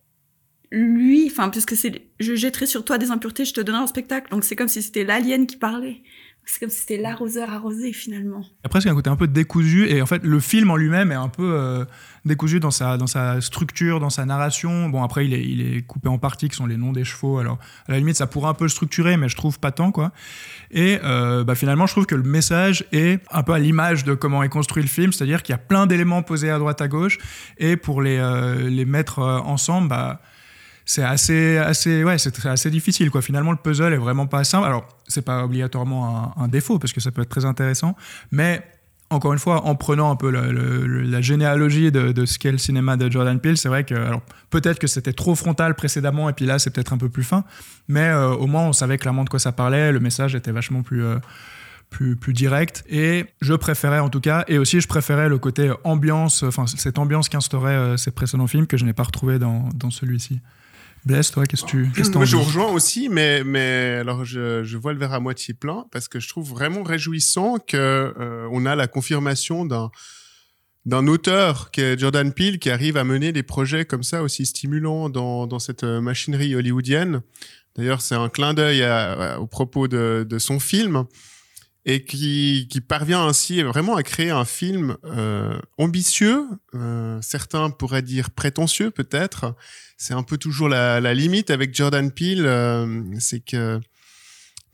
lui, 0.72 1.28
enfin, 1.32 1.50
puisque 1.50 1.76
c'est, 1.76 2.02
je 2.20 2.36
jetterai 2.36 2.66
sur 2.66 2.84
toi 2.84 2.98
des 2.98 3.12
impuretés, 3.12 3.46
je 3.46 3.54
te 3.54 3.62
donnerai 3.62 3.84
un 3.84 3.88
spectacle. 3.88 4.30
Donc 4.32 4.44
c'est 4.44 4.56
comme 4.56 4.68
si 4.68 4.82
c'était 4.82 5.04
l'alien 5.04 5.48
qui 5.48 5.58
parlait. 5.58 6.02
C'est 6.50 6.62
comme 6.62 6.70
si 6.70 6.80
c'était 6.80 6.98
l'arroseur 6.98 7.50
arrosé 7.50 7.92
finalement. 7.92 8.42
Après, 8.64 8.80
c'est 8.80 8.88
un 8.88 8.96
côté 8.96 9.10
un 9.10 9.18
peu 9.18 9.28
décousu 9.28 9.90
et 9.90 10.02
en 10.02 10.06
fait, 10.06 10.24
le 10.24 10.40
film 10.40 10.72
en 10.72 10.78
lui-même 10.78 11.12
est 11.12 11.16
un 11.16 11.28
peu 11.28 11.44
euh, 11.44 11.84
décousu 12.24 12.62
dans 12.62 12.72
sa, 12.72 12.96
dans 12.96 13.06
sa 13.06 13.42
structure, 13.42 14.00
dans 14.00 14.10
sa 14.10 14.24
narration. 14.26 14.88
Bon, 14.88 15.04
après, 15.04 15.26
il 15.26 15.34
est, 15.34 15.44
il 15.44 15.60
est 15.60 15.82
coupé 15.82 16.08
en 16.08 16.18
parties 16.18 16.48
qui 16.48 16.56
sont 16.56 16.66
les 16.66 16.78
noms 16.78 16.94
des 16.94 17.04
chevaux. 17.04 17.40
Alors, 17.40 17.60
à 17.90 17.92
la 17.92 17.98
limite, 18.00 18.16
ça 18.16 18.28
pourrait 18.28 18.48
un 18.48 18.54
peu 18.54 18.64
le 18.64 18.70
structurer, 18.70 19.18
mais 19.18 19.28
je 19.28 19.36
trouve 19.36 19.60
pas 19.60 19.72
tant, 19.72 19.92
quoi. 19.92 20.14
Et 20.72 21.00
euh, 21.04 21.44
bah, 21.44 21.56
finalement, 21.56 21.86
je 21.86 21.92
trouve 21.92 22.06
que 22.06 22.16
le 22.16 22.24
message 22.24 22.86
est 22.94 23.22
un 23.30 23.44
peu 23.44 23.52
à 23.52 23.60
l'image 23.60 24.06
de 24.06 24.14
comment 24.14 24.42
est 24.42 24.50
construit 24.50 24.82
le 24.82 24.90
film, 24.90 25.12
c'est-à-dire 25.12 25.44
qu'il 25.44 25.52
y 25.52 25.56
a 25.56 25.60
plein 25.60 25.86
d'éléments 25.86 26.24
posés 26.24 26.50
à 26.50 26.60
droite 26.60 26.82
à 26.82 26.88
gauche 26.88 27.18
et 27.58 27.76
pour 27.76 28.02
les, 28.02 28.20
euh, 28.20 28.70
les 28.70 28.86
mettre 28.86 29.20
ensemble, 29.20 29.90
bah 29.90 30.22
c'est 30.88 31.04
assez, 31.04 31.58
assez, 31.58 32.06
ouais, 32.06 32.18
c'est 32.18 32.46
assez 32.46 32.72
difficile, 32.72 33.12
quoi. 33.12 33.22
Finalement, 33.22 33.52
le 33.52 33.58
puzzle 33.58 33.94
est 33.94 33.98
vraiment 33.98 34.26
pas 34.26 34.46
simple. 34.46 34.66
Alors, 34.66 34.88
c'est 35.06 35.22
pas 35.22 35.44
obligatoirement 35.44 36.34
un, 36.38 36.48
défaut, 36.48 36.80
parce 36.80 36.94
que 36.94 37.02
ça 37.02 37.12
peut 37.12 37.22
être 37.22 37.30
très 37.30 37.44
intéressant, 37.44 37.96
mais 38.32 38.64
encore 39.10 39.34
une 39.34 39.40
fois, 39.40 39.66
en 39.66 39.76
prenant 39.76 40.10
un 40.12 40.16
peu 40.16 40.32
la 40.32 41.22
généalogie 41.22 41.92
de, 41.92 42.26
ce 42.26 42.40
qu'est 42.40 42.54
le 42.54 42.58
cinéma 42.58 42.96
de 42.96 43.12
Jordan 43.12 43.38
Peele, 43.38 43.58
c'est 43.58 43.68
vrai 43.68 43.84
que, 43.84 43.96
peut-être 44.50 44.80
que 44.80 44.88
c'était 44.88 45.12
trop 45.12 45.36
frontal 45.36 45.76
précédemment, 45.76 46.30
et 46.30 46.34
puis 46.34 46.46
là, 46.46 46.58
c'est 46.58 46.70
peut-être 46.70 46.94
un 46.94 46.98
peu 46.98 47.10
plus 47.10 47.24
fin, 47.24 47.44
mais 47.90 48.08
euh, 48.08 48.30
au 48.30 48.48
moins, 48.48 48.64
on 48.64 48.74
savait 48.74 48.98
clairement 48.98 49.26
de 49.26 49.30
quoi 49.30 49.40
ça 49.40 49.52
parlait, 49.52 49.92
le 49.92 50.00
message 50.00 50.36
était 50.36 50.52
vachement 50.52 50.82
plus. 50.84 51.04
Euh, 51.04 51.18
plus, 51.90 52.18
plus 52.18 52.34
direct. 52.34 52.84
Et 52.90 53.28
je 53.40 53.54
préférais 53.54 54.00
en 54.00 54.10
tout 54.10 54.20
cas, 54.20 54.44
et 54.50 54.58
aussi 54.58 54.82
je 54.82 54.90
préférais 54.90 55.30
le 55.30 55.38
côté 55.38 55.72
ambiance, 55.86 56.44
enfin 56.44 56.68
cette 56.68 57.00
ambiance 57.00 57.30
qu'instaurait 57.30 57.72
euh, 57.72 57.96
ces 57.96 58.12
précédents 58.12 58.46
films 58.46 58.68
que 58.68 58.76
je 58.76 58.84
n'ai 58.84 58.92
pas 58.92 59.04
retrouvé 59.04 59.40
dans 59.40 59.90
celui-ci. 59.90 60.42
Blaise, 61.08 61.32
toi, 61.32 61.46
qu'est-ce 61.46 61.64
que 61.64 61.70
tu 61.70 61.90
qu 61.90 62.02
Moi, 62.12 62.26
je 62.26 62.36
vous 62.36 62.44
rejoins 62.44 62.68
aussi, 62.68 63.08
mais, 63.08 63.42
mais 63.46 63.98
alors 64.02 64.26
je, 64.26 64.66
je, 64.66 64.78
vois 64.78 64.92
le 64.92 65.00
verre 65.00 65.14
à 65.14 65.22
moitié 65.22 65.54
plein 65.54 65.86
parce 65.90 66.10
que 66.10 66.20
je 66.20 66.28
trouve 66.28 66.50
vraiment 66.50 66.84
réjouissant 66.84 67.60
que 67.60 67.78
euh, 67.78 68.50
on 68.52 68.66
a 68.66 68.76
la 68.76 68.88
confirmation 68.88 69.66
d'un 69.66 69.90
d'un 70.86 71.08
auteur 71.08 71.72
qui 71.72 71.82
est 71.82 71.98
Jordan 71.98 72.32
Peele 72.34 72.60
qui 72.60 72.70
arrive 72.70 72.98
à 72.98 73.06
mener 73.06 73.32
des 73.32 73.44
projets 73.44 73.86
comme 73.86 74.04
ça 74.04 74.22
aussi 74.22 74.46
stimulants 74.46 75.10
dans, 75.10 75.48
dans 75.48 75.60
cette 75.60 75.84
euh, 75.84 76.02
machinerie 76.02 76.56
hollywoodienne. 76.56 77.22
D'ailleurs, 77.78 78.02
c'est 78.02 78.16
un 78.16 78.30
clin 78.30 78.54
d'œil 78.54 78.86
au 79.38 79.48
propos 79.48 79.88
de, 79.88 80.26
de 80.28 80.40
son 80.40 80.60
film 80.60 81.06
et 81.88 82.04
qui, 82.04 82.68
qui, 82.70 82.82
parvient 82.82 83.26
ainsi 83.26 83.64
vraiment 83.64 83.96
à 83.96 84.04
créer 84.04 84.30
un 84.30 84.44
film 84.44 84.98
euh, 85.06 85.58
ambitieux, 85.78 86.46
euh, 86.76 87.18
certains 87.22 87.70
pourraient 87.70 88.02
dire 88.02 88.30
prétentieux 88.30 88.92
peut-être. 88.92 89.56
C'est 89.98 90.14
un 90.14 90.22
peu 90.22 90.38
toujours 90.38 90.68
la, 90.68 91.00
la, 91.00 91.14
limite 91.14 91.50
avec 91.50 91.74
Jordan 91.74 92.12
Peele, 92.12 92.46
euh, 92.46 93.02
c'est 93.20 93.40
que 93.40 93.80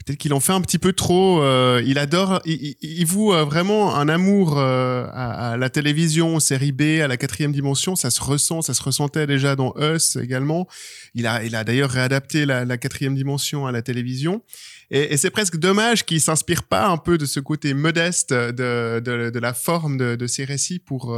peut-être 0.03 0.19
qu'il 0.19 0.33
en 0.33 0.39
fait 0.39 0.53
un 0.53 0.61
petit 0.61 0.79
peu 0.79 0.93
trop. 0.93 1.41
Euh, 1.41 1.81
il 1.85 1.97
adore, 1.97 2.41
il, 2.45 2.75
il 2.81 3.05
voue 3.05 3.33
euh, 3.33 3.43
vraiment 3.43 3.95
un 3.95 4.09
amour 4.09 4.57
euh, 4.57 5.05
à, 5.11 5.51
à, 5.51 5.57
la 5.57 5.69
télévision, 5.69 6.35
aux 6.35 6.39
séries 6.39 6.71
B, 6.71 7.01
à 7.01 7.07
la 7.07 7.17
quatrième 7.17 7.51
dimension. 7.51 7.95
Ça 7.95 8.09
se 8.09 8.21
ressent, 8.21 8.61
ça 8.61 8.73
se 8.73 8.83
ressentait 8.83 9.27
déjà 9.27 9.55
dans 9.55 9.73
Us 9.77 10.15
également. 10.15 10.67
Il 11.13 11.27
a, 11.27 11.43
il 11.43 11.55
a 11.55 11.63
d'ailleurs 11.63 11.89
réadapté 11.89 12.45
la, 12.45 12.65
la, 12.65 12.77
quatrième 12.77 13.15
dimension 13.15 13.65
à 13.65 13.71
la 13.71 13.81
télévision. 13.81 14.43
Et, 14.91 15.13
et 15.13 15.17
c'est 15.17 15.31
presque 15.31 15.57
dommage 15.57 16.05
qu'il 16.05 16.21
s'inspire 16.21 16.63
pas 16.63 16.87
un 16.87 16.97
peu 16.97 17.17
de 17.17 17.25
ce 17.25 17.39
côté 17.39 17.73
modeste 17.73 18.33
de, 18.33 18.99
de, 18.99 19.29
de 19.29 19.39
la 19.39 19.53
forme 19.53 19.97
de, 19.97 20.15
de 20.15 20.27
ses 20.27 20.45
récits 20.45 20.79
pour 20.79 21.15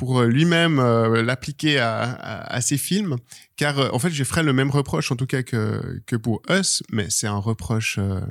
pour 0.00 0.22
lui-même 0.22 0.78
euh, 0.78 1.22
l'appliquer 1.22 1.78
à, 1.78 2.00
à, 2.00 2.54
à, 2.54 2.60
ses 2.62 2.78
films, 2.78 3.18
car 3.56 3.78
euh, 3.78 3.90
en 3.92 3.98
fait, 3.98 4.08
je 4.08 4.24
ferai 4.24 4.42
le 4.42 4.54
même 4.54 4.70
reproche 4.70 5.12
en 5.12 5.16
tout 5.16 5.26
cas 5.26 5.42
que, 5.42 6.00
que 6.06 6.16
pour 6.16 6.40
Us, 6.48 6.82
mais 6.90 7.10
c'est 7.10 7.26
un 7.26 7.36
reproche, 7.36 7.96
euh, 7.98 8.22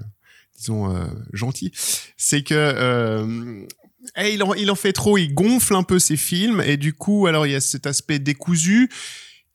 disons, 0.58 0.92
gentil. 1.32 1.72
C'est 2.18 2.42
que 2.42 3.68
eh, 4.18 4.34
il, 4.34 4.42
en, 4.42 4.56
il 4.56 4.72
en 4.72 4.76
fait 4.76 4.94
trop, 4.94 5.20
il 5.20 5.32
gonfle 5.32 5.76
un 5.76 5.84
peu 5.84 6.00
ses 6.00 6.18
films, 6.18 6.60
et 6.60 6.76
du 6.76 6.94
coup, 6.94 7.28
alors 7.28 7.46
il 7.46 7.52
y 7.52 7.56
a 7.56 7.62
cet 7.62 7.86
aspect 7.86 8.18
décousu 8.18 8.90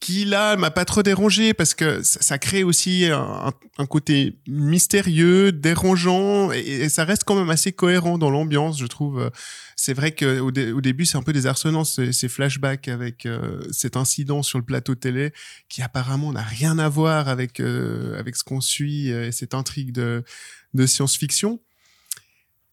qui 0.04 0.26
là 0.26 0.56
m'a 0.56 0.70
pas 0.70 0.84
trop 0.84 1.02
dérangé 1.02 1.54
parce 1.54 1.72
que 1.72 2.02
ça, 2.02 2.36
crée 2.36 2.62
aussi 2.62 3.06
un, 3.06 3.86
côté 3.86 4.38
mystérieux, 4.46 5.50
dérangeant 5.50 6.52
et, 6.52 6.90
ça 6.90 7.04
reste 7.04 7.24
quand 7.24 7.34
même 7.34 7.48
assez 7.48 7.72
cohérent 7.72 8.18
dans 8.18 8.28
l'ambiance, 8.28 8.78
je 8.78 8.84
trouve. 8.84 9.30
C'est 9.76 9.94
vrai 9.94 10.12
que 10.12 10.40
au, 10.40 10.50
dé 10.50 10.72
au 10.72 10.82
début 10.82 11.06
c'est 11.06 11.16
un 11.16 11.22
peu 11.22 11.32
désarçonnant 11.32 11.84
ces, 11.84 12.12
ces 12.12 12.28
flashbacks 12.28 12.86
avec 12.88 13.24
euh, 13.24 13.62
cet 13.72 13.96
incident 13.96 14.42
sur 14.42 14.58
le 14.58 14.64
plateau 14.66 14.94
télé 14.94 15.32
qui 15.70 15.80
apparemment 15.80 16.32
n'a 16.32 16.42
rien 16.42 16.78
à 16.78 16.90
voir 16.90 17.28
avec 17.28 17.58
euh, 17.58 18.18
avec 18.20 18.36
ce 18.36 18.44
qu'on 18.44 18.60
suit 18.60 19.08
et 19.08 19.32
cette 19.32 19.54
intrigue 19.54 19.92
de 19.92 20.22
de 20.74 20.84
science-fiction. 20.84 21.60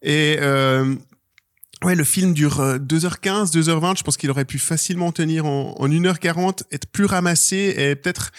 Et 0.01 0.35
euh, 0.41 0.95
ouais, 1.83 1.95
le 1.95 2.03
film 2.03 2.33
dure 2.33 2.59
2h15, 2.59 3.53
2h20. 3.53 3.97
Je 3.97 4.03
pense 4.03 4.17
qu'il 4.17 4.29
aurait 4.29 4.45
pu 4.45 4.59
facilement 4.59 5.11
tenir 5.11 5.45
en, 5.45 5.75
en 5.77 5.87
1h40, 5.87 6.63
être 6.71 6.87
plus 6.87 7.05
ramassé 7.05 7.73
et 7.77 7.95
peut-être 7.95 8.31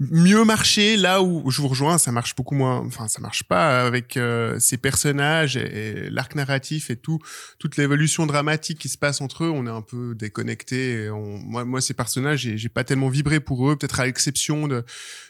mieux 0.00 0.44
marcher. 0.44 0.96
Là 0.96 1.22
où 1.22 1.50
je 1.50 1.60
vous 1.60 1.68
rejoins 1.68 1.98
ça 1.98 2.12
marche 2.12 2.36
beaucoup 2.36 2.54
moins 2.54 2.78
enfin 2.86 3.08
ça 3.08 3.20
marche 3.20 3.42
pas 3.44 3.84
avec 3.84 4.16
euh, 4.16 4.58
ces 4.58 4.76
personnages 4.76 5.56
et, 5.56 6.08
l'arc 6.10 6.34
narratif 6.34 6.90
et 6.90 6.96
tout 6.96 7.18
toute 7.58 7.76
l'évolution 7.76 8.26
dramatique 8.26 8.78
qui 8.78 8.88
se 8.88 8.98
passe 8.98 9.20
entre 9.20 9.44
eux. 9.44 9.50
On 9.50 9.66
est 9.66 9.70
un 9.70 9.82
peu 9.82 10.14
déconnecté 10.14 11.10
moi 11.12 11.64
moi 11.64 11.80
ces 11.80 11.94
personnages 11.94 12.48
j'ai 12.54 12.68
pas 12.68 12.84
tellement 12.84 13.08
vibré 13.08 13.40
pour 13.40 13.68
eux. 13.70 13.76
Peut-être 13.76 14.00
à 14.00 14.06
l'exception 14.06 14.68
de 14.68 14.84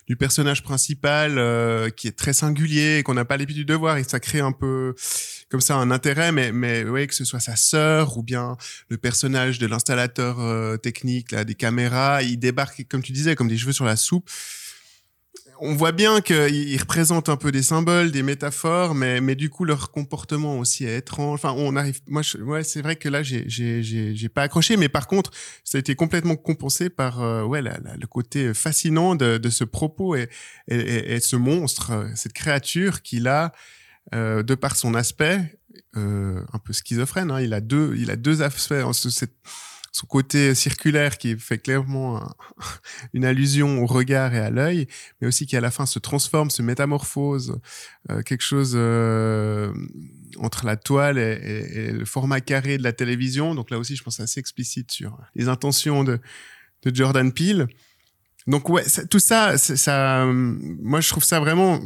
du 0.08 0.16
personnage 0.16 0.62
principal 0.62 1.38
euh, 1.38 1.90
qui 1.90 2.08
est 2.08 2.16
très 2.16 2.32
singulier 2.32 3.02
qu'on 3.04 3.14
n'a 3.14 3.26
pas 3.26 3.36
l'habitude 3.36 3.68
de 3.68 3.74
voir 3.74 3.98
et 3.98 4.04
ça 4.04 4.20
crée 4.20 4.40
un 4.40 4.52
peu 4.52 4.94
comme 5.50 5.60
ça 5.60 5.76
un 5.76 5.90
intérêt. 5.90 6.32
Mais 6.32 6.50
mais 6.52 6.84
ouais 6.84 7.06
que 7.06 7.14
ce 7.14 7.24
soit 7.24 7.40
sa 7.40 7.56
sœur 7.56 8.16
ou 8.16 8.22
bien 8.22 8.56
le 8.88 8.96
personnage 8.96 9.58
de 9.58 9.66
l'installateur 9.66 10.40
euh, 10.40 10.76
technique 10.76 11.32
là 11.32 11.44
des 11.44 11.54
caméras 11.54 12.22
il 12.22 12.38
débarque 12.38 12.86
comme 12.88 13.02
tu 13.02 13.12
disais 13.12 13.34
comme 13.34 13.48
des 13.48 13.58
cheveux 13.58 13.72
sur 13.72 13.84
la 13.84 13.96
soupe 13.96 14.30
on 15.60 15.74
voit 15.74 15.92
bien 15.92 16.20
qu'ils 16.20 16.78
représentent 16.78 17.28
un 17.28 17.36
peu 17.36 17.52
des 17.52 17.62
symboles, 17.62 18.10
des 18.10 18.22
métaphores, 18.22 18.94
mais, 18.94 19.20
mais 19.20 19.34
du 19.34 19.50
coup, 19.50 19.64
leur 19.64 19.90
comportement 19.90 20.58
aussi 20.58 20.84
est 20.84 20.98
étrange. 20.98 21.40
Enfin, 21.42 21.54
on 21.56 21.76
arrive, 21.76 22.00
moi, 22.06 22.22
ouais, 22.40 22.64
c'est 22.64 22.82
vrai 22.82 22.96
que 22.96 23.08
là, 23.08 23.22
j'ai, 23.22 24.28
pas 24.34 24.42
accroché, 24.42 24.76
mais 24.76 24.88
par 24.88 25.06
contre, 25.06 25.30
ça 25.64 25.78
a 25.78 25.80
été 25.80 25.94
complètement 25.94 26.36
compensé 26.36 26.90
par, 26.90 27.22
euh, 27.22 27.44
ouais, 27.44 27.62
le 27.62 28.06
côté 28.06 28.54
fascinant 28.54 29.14
de, 29.14 29.38
de 29.38 29.50
ce 29.50 29.64
propos 29.64 30.16
et, 30.16 30.28
et, 30.68 31.14
et, 31.14 31.20
ce 31.20 31.36
monstre, 31.36 32.08
cette 32.14 32.32
créature 32.32 33.02
qu'il 33.02 33.28
a, 33.28 33.52
euh, 34.14 34.42
de 34.42 34.54
par 34.54 34.74
son 34.74 34.94
aspect, 34.94 35.58
euh, 35.96 36.42
un 36.52 36.58
peu 36.58 36.72
schizophrène, 36.72 37.30
hein, 37.30 37.40
il 37.40 37.52
a 37.52 37.60
deux, 37.60 37.94
il 37.98 38.10
a 38.10 38.16
deux 38.16 38.40
aspects, 38.40 38.74
cette, 38.92 39.34
son 39.92 40.06
côté 40.06 40.54
circulaire 40.54 41.18
qui 41.18 41.38
fait 41.38 41.58
clairement 41.58 42.34
une 43.14 43.24
allusion 43.24 43.82
au 43.82 43.86
regard 43.86 44.34
et 44.34 44.38
à 44.38 44.50
l'œil, 44.50 44.86
mais 45.20 45.28
aussi 45.28 45.46
qui 45.46 45.56
à 45.56 45.60
la 45.60 45.70
fin 45.70 45.86
se 45.86 45.98
transforme, 45.98 46.50
se 46.50 46.62
métamorphose, 46.62 47.58
euh, 48.10 48.22
quelque 48.22 48.44
chose 48.44 48.72
euh, 48.74 49.72
entre 50.38 50.66
la 50.66 50.76
toile 50.76 51.18
et, 51.18 51.92
le 51.92 52.04
format 52.04 52.40
carré 52.40 52.78
de 52.78 52.82
la 52.82 52.92
télévision. 52.92 53.54
Donc 53.54 53.70
là 53.70 53.78
aussi, 53.78 53.96
je 53.96 54.02
pense 54.02 54.20
assez 54.20 54.40
explicite 54.40 54.90
sur 54.90 55.18
les 55.34 55.48
intentions 55.48 56.04
de, 56.04 56.20
de 56.82 56.94
Jordan 56.94 57.32
Peele. 57.32 57.68
Donc 58.46 58.70
ouais, 58.70 58.84
tout 59.10 59.18
ça, 59.18 59.58
ça, 59.58 60.24
moi 60.26 61.00
je 61.00 61.08
trouve 61.10 61.24
ça 61.24 61.38
vraiment 61.38 61.80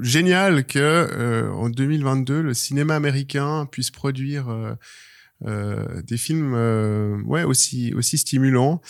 génial 0.00 0.66
que 0.66 0.78
euh, 0.78 1.50
en 1.50 1.70
2022 1.70 2.42
le 2.42 2.54
cinéma 2.54 2.94
américain 2.94 3.66
puisse 3.70 3.90
produire 3.90 4.48
euh, 4.50 4.74
des 5.44 6.16
films 6.16 6.54
euh, 6.54 7.20
ouais 7.24 7.44
aussi 7.44 7.92
aussi 7.94 8.18
stimulants. 8.18 8.80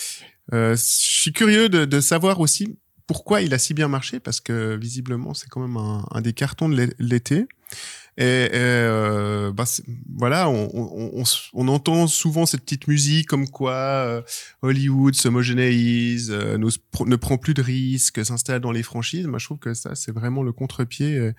Euh, 0.53 0.77
je 0.77 0.83
suis 0.83 1.33
curieux 1.33 1.69
de, 1.69 1.85
de 1.85 2.01
savoir 2.01 2.41
aussi 2.41 2.77
pourquoi 3.07 3.43
il 3.43 3.55
a 3.55 3.59
si 3.59 3.75
bien 3.75 3.89
marché 3.89 4.21
parce 4.21 4.41
que 4.41 4.77
visiblement 4.77 5.35
c'est 5.35 5.49
quand 5.49 5.61
même 5.61 5.77
un, 5.77 6.07
un 6.11 6.21
des 6.21 6.33
cartons 6.33 6.69
de 6.69 6.91
l'été. 6.99 7.47
Et, 8.19 8.51
euh, 8.53 9.53
bah, 9.53 9.65
voilà, 10.19 10.51
on, 10.51 10.69
on, 10.75 11.23
on, 11.55 11.69
entend 11.69 12.07
souvent 12.07 12.45
cette 12.45 12.61
petite 12.61 12.87
musique 12.87 13.27
comme 13.27 13.49
quoi 13.49 13.73
euh, 13.73 14.23
Hollywood 14.61 15.15
s'homogénéise, 15.15 16.31
euh, 16.31 16.59
ne, 16.59 17.17
prend 17.17 17.39
plus 17.39 17.55
de 17.55 17.63
risques, 17.63 18.23
s'installe 18.23 18.61
dans 18.61 18.71
les 18.71 18.83
franchises. 18.83 19.27
Moi, 19.27 19.39
je 19.39 19.47
trouve 19.47 19.59
que 19.59 19.73
ça, 19.73 19.95
c'est 19.95 20.13
vraiment 20.13 20.43
le 20.43 20.53
contre-pied 20.53 21.33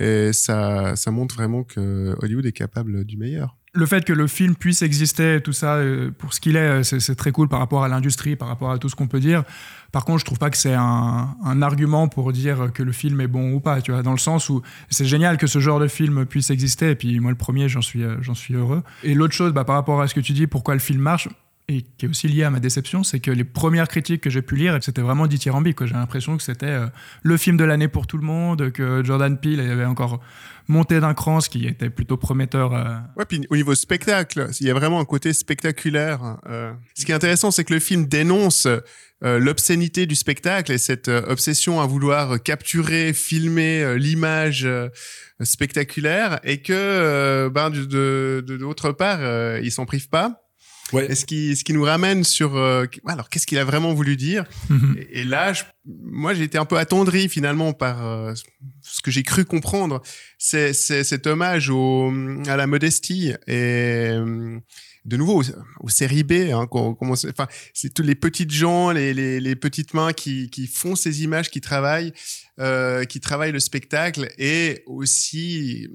et, 0.00 0.04
et 0.04 0.32
ça, 0.32 0.96
ça 0.96 1.12
montre 1.12 1.36
vraiment 1.36 1.62
que 1.62 2.16
Hollywood 2.20 2.46
est 2.46 2.52
capable 2.52 3.04
du 3.04 3.16
meilleur 3.16 3.56
le 3.78 3.86
fait 3.86 4.04
que 4.04 4.12
le 4.12 4.26
film 4.26 4.56
puisse 4.56 4.82
exister, 4.82 5.40
tout 5.42 5.52
ça, 5.52 5.76
euh, 5.76 6.10
pour 6.10 6.34
ce 6.34 6.40
qu'il 6.40 6.56
est, 6.56 6.80
euh, 6.80 6.82
c'est 6.82 7.14
très 7.14 7.30
cool 7.30 7.48
par 7.48 7.60
rapport 7.60 7.84
à 7.84 7.88
l'industrie, 7.88 8.36
par 8.36 8.48
rapport 8.48 8.70
à 8.70 8.78
tout 8.78 8.88
ce 8.88 8.96
qu'on 8.96 9.06
peut 9.06 9.20
dire. 9.20 9.44
Par 9.92 10.04
contre, 10.04 10.20
je 10.20 10.24
trouve 10.24 10.38
pas 10.38 10.50
que 10.50 10.56
c'est 10.56 10.74
un, 10.74 11.62
argument 11.62 12.08
pour 12.08 12.32
dire 12.32 12.70
que 12.74 12.82
le 12.82 12.92
film 12.92 13.20
est 13.20 13.26
bon 13.26 13.52
ou 13.52 13.60
pas, 13.60 13.80
tu 13.80 13.92
vois, 13.92 14.02
dans 14.02 14.12
le 14.12 14.18
sens 14.18 14.48
où 14.48 14.62
c'est 14.90 15.06
génial 15.06 15.38
que 15.38 15.46
ce 15.46 15.60
genre 15.60 15.80
de 15.80 15.88
film 15.88 16.26
puisse 16.26 16.50
exister, 16.50 16.90
et 16.90 16.94
puis 16.94 17.18
moi, 17.20 17.30
le 17.30 17.36
premier, 17.36 17.68
j'en 17.68 17.80
suis, 17.80 18.02
euh, 18.02 18.34
suis 18.34 18.54
heureux. 18.54 18.82
Et 19.02 19.14
l'autre 19.14 19.34
chose, 19.34 19.52
bah, 19.52 19.64
par 19.64 19.76
rapport 19.76 20.00
à 20.00 20.08
ce 20.08 20.14
que 20.14 20.20
tu 20.20 20.32
dis, 20.32 20.46
pourquoi 20.46 20.74
le 20.74 20.80
film 20.80 21.00
marche, 21.00 21.28
et 21.68 21.82
qui 21.82 22.06
est 22.06 22.08
aussi 22.08 22.28
lié 22.28 22.44
à 22.44 22.50
ma 22.50 22.60
déception, 22.60 23.04
c'est 23.04 23.20
que 23.20 23.30
les 23.30 23.44
premières 23.44 23.88
critiques 23.88 24.22
que 24.22 24.30
j'ai 24.30 24.42
pu 24.42 24.56
lire, 24.56 24.78
c'était 24.80 25.02
vraiment 25.02 25.26
dithyrambique. 25.26 25.84
J'ai 25.84 25.94
l'impression 25.94 26.36
que 26.36 26.42
c'était 26.42 26.78
le 27.22 27.36
film 27.36 27.56
de 27.56 27.64
l'année 27.64 27.88
pour 27.88 28.06
tout 28.06 28.16
le 28.16 28.24
monde, 28.24 28.70
que 28.72 29.04
Jordan 29.04 29.38
Peele 29.38 29.60
avait 29.60 29.84
encore 29.84 30.20
monté 30.68 31.00
d'un 31.00 31.14
cran, 31.14 31.40
ce 31.40 31.48
qui 31.48 31.66
était 31.66 31.90
plutôt 31.90 32.16
prometteur. 32.16 32.74
Euh. 32.74 32.96
Ouais, 33.16 33.24
puis 33.26 33.46
au 33.50 33.56
niveau 33.56 33.74
spectacle, 33.74 34.48
il 34.60 34.66
y 34.66 34.70
a 34.70 34.74
vraiment 34.74 35.00
un 35.00 35.04
côté 35.04 35.32
spectaculaire. 35.32 36.38
Euh. 36.48 36.72
Ce 36.94 37.04
qui 37.04 37.12
est 37.12 37.14
intéressant, 37.14 37.50
c'est 37.50 37.64
que 37.64 37.74
le 37.74 37.80
film 37.80 38.06
dénonce 38.06 38.66
euh, 38.66 39.38
l'obscénité 39.38 40.06
du 40.06 40.14
spectacle 40.14 40.70
et 40.70 40.78
cette 40.78 41.08
obsession 41.08 41.80
à 41.80 41.86
vouloir 41.86 42.40
capturer, 42.42 43.12
filmer 43.12 43.98
l'image 43.98 44.68
spectaculaire 45.40 46.38
et 46.44 46.62
que, 46.62 47.48
ben, 47.48 47.70
d'autre 47.70 48.92
part, 48.92 49.58
il 49.58 49.72
s'en 49.72 49.86
prive 49.86 50.08
pas. 50.08 50.47
Ouais. 50.92 51.10
Et 51.10 51.14
ce 51.14 51.26
qui, 51.26 51.56
ce 51.56 51.64
qui 51.64 51.72
nous 51.72 51.82
ramène 51.82 52.24
sur, 52.24 52.56
euh, 52.56 52.86
alors 53.06 53.28
qu'est-ce 53.28 53.46
qu'il 53.46 53.58
a 53.58 53.64
vraiment 53.64 53.92
voulu 53.94 54.16
dire 54.16 54.44
mhm. 54.70 54.96
et, 55.10 55.24
là, 55.24 55.52
je, 55.52 55.64
moi, 55.84 56.34
j'ai 56.34 56.44
été 56.44 56.58
un 56.58 56.64
peu 56.64 56.78
attendri 56.78 57.28
finalement 57.28 57.72
par 57.72 58.06
euh, 58.06 58.34
ce 58.82 59.00
que 59.02 59.10
j'ai 59.10 59.22
cru 59.22 59.44
comprendre. 59.44 60.02
C'est 60.38 60.72
cet 60.72 61.26
hommage 61.26 61.70
au, 61.70 62.12
à 62.46 62.56
la 62.56 62.66
modestie 62.66 63.32
et 63.46 64.12
de 65.08 65.16
nouveau 65.16 65.42
aux, 65.80 65.88
séries 65.88 66.22
B. 66.22 66.32
Hein, 66.52 66.66
enfin, 66.70 67.46
c'est 67.72 67.92
tous 67.92 68.02
les 68.02 68.14
petites 68.14 68.52
gens, 68.52 68.90
les, 68.90 69.14
les, 69.14 69.40
les, 69.40 69.56
petites 69.56 69.94
mains 69.94 70.12
qui, 70.12 70.50
qui 70.50 70.66
font 70.66 70.94
ces 70.96 71.22
images, 71.22 71.50
qui 71.50 71.60
travaillent, 71.60 72.12
euh, 72.60 73.04
qui 73.04 73.20
travaillent 73.20 73.52
le 73.52 73.60
spectacle 73.60 74.28
et 74.38 74.82
aussi 74.86 75.88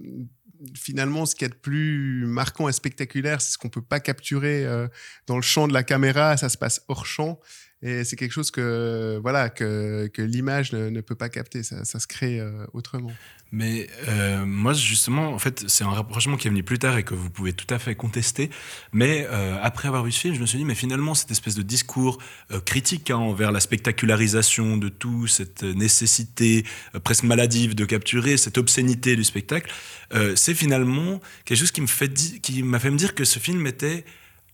finalement, 0.75 1.25
ce 1.25 1.35
qui 1.35 1.45
est 1.45 1.49
de 1.49 1.53
plus 1.53 2.25
marquant 2.25 2.69
et 2.69 2.73
spectaculaire, 2.73 3.41
c'est 3.41 3.53
ce 3.53 3.57
qu'on 3.57 3.69
peut 3.69 3.81
pas 3.81 3.99
capturer 3.99 4.65
euh, 4.65 4.87
dans 5.27 5.35
le 5.35 5.41
champ 5.41 5.67
de 5.67 5.73
la 5.73 5.83
caméra. 5.83 6.37
Ça 6.37 6.49
se 6.49 6.57
passe 6.57 6.83
hors 6.87 7.05
champ. 7.05 7.39
Et 7.85 8.05
c'est 8.05 8.15
quelque 8.15 8.31
chose 8.31 8.49
que, 8.49 9.19
voilà, 9.21 9.49
que, 9.49 10.07
que 10.07 10.21
l'image 10.21 10.71
ne, 10.71 11.01
peut 11.01 11.15
pas 11.15 11.27
capter. 11.27 11.63
Ça, 11.63 11.83
se 11.83 12.07
crée 12.07 12.39
euh, 12.39 12.65
autrement. 12.71 13.11
Mais 13.51 13.87
euh, 14.07 14.45
moi, 14.45 14.71
justement, 14.71 15.33
en 15.33 15.37
fait, 15.37 15.65
c'est 15.67 15.83
un 15.83 15.89
rapprochement 15.89 16.37
qui 16.37 16.47
est 16.47 16.49
venu 16.49 16.63
plus 16.63 16.79
tard 16.79 16.97
et 16.97 17.03
que 17.03 17.13
vous 17.13 17.29
pouvez 17.29 17.51
tout 17.51 17.71
à 17.71 17.79
fait 17.79 17.93
contester. 17.93 18.49
Mais 18.93 19.27
euh, 19.29 19.57
après 19.61 19.89
avoir 19.89 20.05
vu 20.05 20.13
ce 20.13 20.19
film, 20.21 20.33
je 20.33 20.39
me 20.39 20.45
suis 20.45 20.57
dit, 20.57 20.63
mais 20.63 20.75
finalement, 20.75 21.13
cette 21.13 21.31
espèce 21.31 21.55
de 21.55 21.61
discours 21.61 22.19
critique 22.65 23.11
hein, 23.11 23.17
envers 23.17 23.51
la 23.51 23.59
spectacularisation 23.59 24.77
de 24.77 24.87
tout, 24.87 25.27
cette 25.27 25.63
nécessité 25.63 26.63
presque 27.03 27.23
maladive 27.23 27.75
de 27.75 27.83
capturer, 27.83 28.37
cette 28.37 28.57
obscénité 28.57 29.17
du 29.17 29.25
spectacle, 29.25 29.71
c'est 30.35 30.53
finalement 30.53 31.19
quelque 31.43 31.57
chose 31.57 31.71
qui 31.71 31.81
me 31.81 31.87
fait 31.87 32.13
qui 32.13 32.63
m'a 32.63 32.79
fait 32.79 32.91
me 32.91 32.97
dire 32.97 33.15
que 33.15 33.25
ce 33.25 33.39
film 33.39 33.65
était 33.65 34.05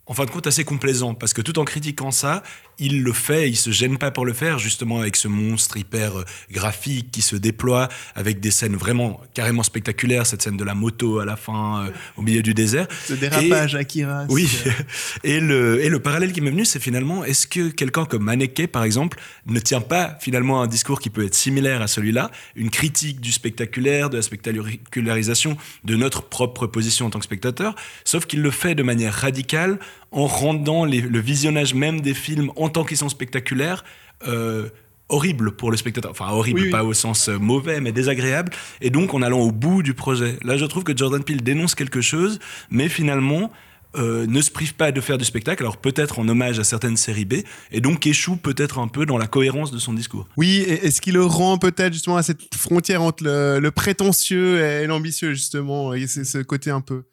en 0.10 0.14
fin 0.14 0.26
de 0.26 0.32
compte 0.32 0.48
assez 0.48 0.66
complaisant 0.66 1.14
parce 1.14 1.34
que 1.34 1.42
tout 1.42 1.60
en 1.60 1.66
critiquant 1.66 2.12
ça, 2.12 2.44
il 2.80 3.04
le 3.04 3.14
fait, 3.14 3.50
il 3.50 3.56
se 3.56 3.72
gêne 3.72 3.98
pas 3.98 4.12
pour 4.12 4.26
le 4.26 4.34
faire, 4.34 4.60
justement 4.60 5.00
avec 5.00 5.16
ce 5.16 5.28
monstre 5.28 5.78
hyper 5.78 6.20
euh, 6.20 6.26
graphique 6.52 7.12
qui 7.12 7.22
se 7.22 7.36
déploie 7.36 7.90
avec 8.16 8.40
des 8.40 8.52
scènes 8.52 8.76
vraiment 8.76 9.22
carrément 9.34 9.64
spectaculaires, 9.64 10.26
cette 10.26 10.42
scène 10.42 10.58
de 10.58 10.64
la 10.64 10.76
moto 10.76 11.20
à 11.20 11.26
la 11.26 11.36
fin 11.36 11.86
euh, 11.86 11.92
au 12.18 12.22
milieu 12.22 12.42
du 12.42 12.54
désert. 12.54 12.88
Ce 13.06 13.14
dérapage 13.14 13.76
Akira. 13.76 14.26
Oui. 14.30 14.50
et 15.24 15.40
le 15.40 15.84
et 15.84 15.90
le 15.90 16.00
parallèle 16.00 16.32
qui 16.32 16.42
m'est 16.42 16.52
venu, 16.52 16.66
c'est 16.66 16.80
finalement 16.80 17.24
est-ce 17.24 17.48
que 17.48 17.70
quelqu'un 17.70 18.06
comme 18.06 18.28
Haneke 18.30 18.68
par 18.72 18.84
exemple 18.84 19.20
ne 19.46 19.60
tient 19.60 19.82
pas 19.82 20.18
finalement 20.20 20.62
un 20.62 20.68
discours 20.68 21.00
qui 21.00 21.10
peut 21.10 21.26
être 21.26 21.36
similaire 21.36 21.82
à 21.82 21.88
celui-là, 21.88 22.32
une 22.56 22.70
critique 22.70 23.22
du 23.22 23.32
spectaculaire, 23.32 24.10
de 24.10 24.18
la 24.18 24.24
spectacularisation 24.24 25.58
de 25.84 25.96
notre 25.96 26.24
propre 26.24 26.68
position 26.68 27.08
en 27.08 27.10
tant 27.10 27.20
que 27.20 27.26
spectateur, 27.26 27.76
sauf 28.04 28.26
qu'il 28.26 28.42
le 28.42 28.52
fait 28.52 28.76
de 28.76 28.84
manière 28.84 29.14
radicale 29.14 29.80
en 30.12 30.26
rendant 30.26 30.86
le 30.86 31.20
visionnage 31.20 31.74
même 31.74 32.02
des 32.02 32.14
films 32.14 32.52
en 32.56 32.70
tant 32.70 32.84
qu'ils 32.84 32.98
sont 32.98 33.10
spectaculaires 33.10 33.84
euh, 34.28 34.70
horrible 35.10 35.52
pour 35.52 35.72
le 35.72 35.78
spectateur. 35.78 36.12
Enfin, 36.12 36.30
horrible, 36.30 36.70
pas 36.70 36.84
au 36.84 36.94
sens 36.94 37.30
euh, 37.30 37.38
mauvais, 37.38 37.82
mais 37.82 37.92
désagréable. 37.92 38.52
Et 38.82 38.90
donc, 38.90 39.14
en 39.14 39.22
allant 39.22 39.40
au 39.40 39.52
bout 39.52 39.82
du 39.82 39.94
projet. 39.94 40.38
Là, 40.44 40.56
je 40.58 40.66
trouve 40.66 40.84
que 40.84 40.96
Jordan 40.96 41.24
Peele 41.24 41.42
dénonce 41.42 41.74
quelque 41.74 42.02
chose, 42.02 42.40
mais 42.70 42.90
finalement, 42.90 43.52
euh, 43.98 44.28
ne 44.28 44.40
se 44.40 44.52
prive 44.52 44.76
pas 44.76 44.92
de 44.92 45.02
faire 45.02 45.18
du 45.18 45.26
spectacle, 45.26 45.64
alors 45.64 45.78
peut-être 45.78 46.20
en 46.20 46.28
hommage 46.28 46.60
à 46.60 46.64
certaines 46.64 46.96
séries 46.96 47.26
B, 47.26 47.38
et 47.72 47.82
donc 47.82 48.06
échoue 48.06 48.36
peut-être 48.36 48.78
un 48.78 48.88
peu 48.88 49.08
dans 49.08 49.18
la 49.18 49.26
cohérence 49.26 49.72
de 49.72 49.80
son 49.80 49.94
discours. 49.94 50.28
Oui, 50.38 50.58
et, 50.60 50.92
ce 50.92 51.02
qui 51.02 51.12
le 51.12 51.26
rend 51.26 51.58
peut-être 51.58 51.94
justement 51.94 52.18
à 52.18 52.22
cette 52.22 52.54
frontière 52.54 53.02
entre 53.02 53.24
le, 53.24 53.70
prétentieux 53.72 54.62
et 54.62 54.86
l'ambitieux, 54.86 55.34
justement, 55.34 55.96
et 55.96 56.06
c'est 56.06 56.24
ce 56.24 56.38
côté 56.38 56.70
un 56.70 56.82
peu 56.82 57.06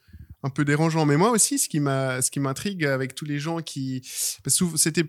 un 0.42 0.50
peu 0.50 0.64
dérangeant. 0.64 1.06
Mais 1.06 1.16
moi 1.16 1.30
aussi, 1.30 1.58
ce 1.58 1.68
qui 1.68 1.80
m'a, 1.80 2.22
ce 2.22 2.30
qui 2.30 2.40
m'intrigue 2.40 2.84
avec 2.84 3.14
tous 3.14 3.24
les 3.24 3.38
gens 3.38 3.60
qui, 3.60 4.02
c'était 4.04 5.04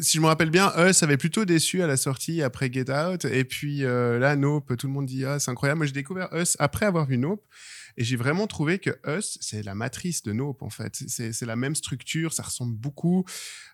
si 0.00 0.18
je 0.18 0.22
me 0.22 0.26
rappelle 0.26 0.50
bien, 0.50 0.72
Us 0.76 1.02
avait 1.02 1.16
plutôt 1.16 1.44
déçu 1.44 1.82
à 1.82 1.86
la 1.86 1.96
sortie 1.96 2.42
après 2.42 2.70
Get 2.70 2.90
Out. 2.90 3.24
Et 3.24 3.44
puis 3.44 3.84
euh, 3.84 4.18
là, 4.18 4.36
Nope, 4.36 4.76
tout 4.76 4.86
le 4.86 4.92
monde 4.92 5.06
dit 5.06 5.24
ah, 5.24 5.38
c'est 5.38 5.50
incroyable. 5.50 5.78
Moi, 5.78 5.86
j'ai 5.86 5.92
découvert 5.92 6.28
Us 6.34 6.56
après 6.58 6.86
avoir 6.86 7.06
vu 7.06 7.18
Nope. 7.18 7.42
Et 8.00 8.04
j'ai 8.04 8.14
vraiment 8.14 8.46
trouvé 8.46 8.78
que 8.78 8.90
Us, 9.08 9.38
c'est 9.40 9.64
la 9.64 9.74
matrice 9.74 10.22
de 10.22 10.32
Nope, 10.32 10.62
en 10.62 10.70
fait. 10.70 11.02
C'est 11.08 11.46
la 11.46 11.56
même 11.56 11.74
structure, 11.74 12.32
ça 12.32 12.44
ressemble 12.44 12.76
beaucoup. 12.76 13.24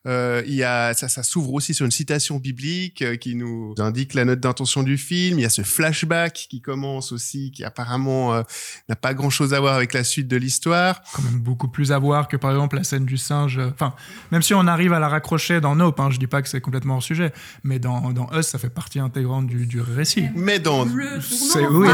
Euh, 0.07 0.43
il 0.47 0.54
y 0.54 0.62
a, 0.62 0.95
ça, 0.95 1.09
ça 1.09 1.23
s'ouvre 1.23 1.52
aussi 1.52 1.75
sur 1.75 1.85
une 1.85 1.93
citation 1.93 2.38
biblique 2.38 3.00
euh, 3.00 3.16
qui 3.16 3.35
nous 3.37 3.75
indique 3.78 4.12
la 4.14 4.25
note 4.25 4.40
d'intention 4.40 4.83
du 4.83 4.99
film. 4.99 5.38
Il 5.38 5.43
y 5.43 5.47
a 5.47 5.50
ce 5.50 5.62
flashback 5.62 6.47
qui 6.50 6.61
commence 6.62 7.12
aussi, 7.12 7.50
qui 7.52 7.64
apparemment 7.64 8.35
euh, 8.35 8.43
n'a 8.88 8.97
pas 8.97 9.14
grand-chose 9.14 9.52
à 9.52 9.61
voir 9.61 9.75
avec 9.75 9.93
la 9.93 10.04
suite 10.04 10.28
de 10.28 10.37
l'histoire. 10.37 11.02
Quand 11.12 11.23
même 11.23 11.40
beaucoup 11.40 11.69
plus 11.69 11.93
à 11.93 11.99
voir 11.99 12.26
que, 12.28 12.38
par 12.38 12.50
exemple, 12.50 12.76
la 12.76 12.85
scène 12.85 13.04
du 13.04 13.19
singe. 13.19 13.59
Enfin, 13.59 13.95
même 14.31 14.43
si 14.43 14.54
on 14.54 14.66
arrive 14.66 14.95
à 14.95 14.99
la 14.99 15.09
raccrocher 15.09 15.61
dans 15.61 15.76
Nope, 15.76 16.00
hein, 16.00 16.11
je 16.11 16.19
dis 16.19 16.26
pas 16.26 16.40
que 16.40 16.49
c'est 16.49 16.62
complètement 16.62 16.97
hors 16.97 17.02
sujet, 17.02 17.33
mais 17.62 17.78
dans, 17.78 18.12
dans 18.12 18.31
Us, 18.38 18.47
ça 18.47 18.59
fait 18.59 18.71
partie 18.71 19.00
intégrante 19.00 19.47
du, 19.47 19.66
du 19.66 19.83
récit. 19.83 20.28
Mais 20.35 20.59
dans... 20.59 20.87
C'est 21.21 21.66
oui, 21.66 21.88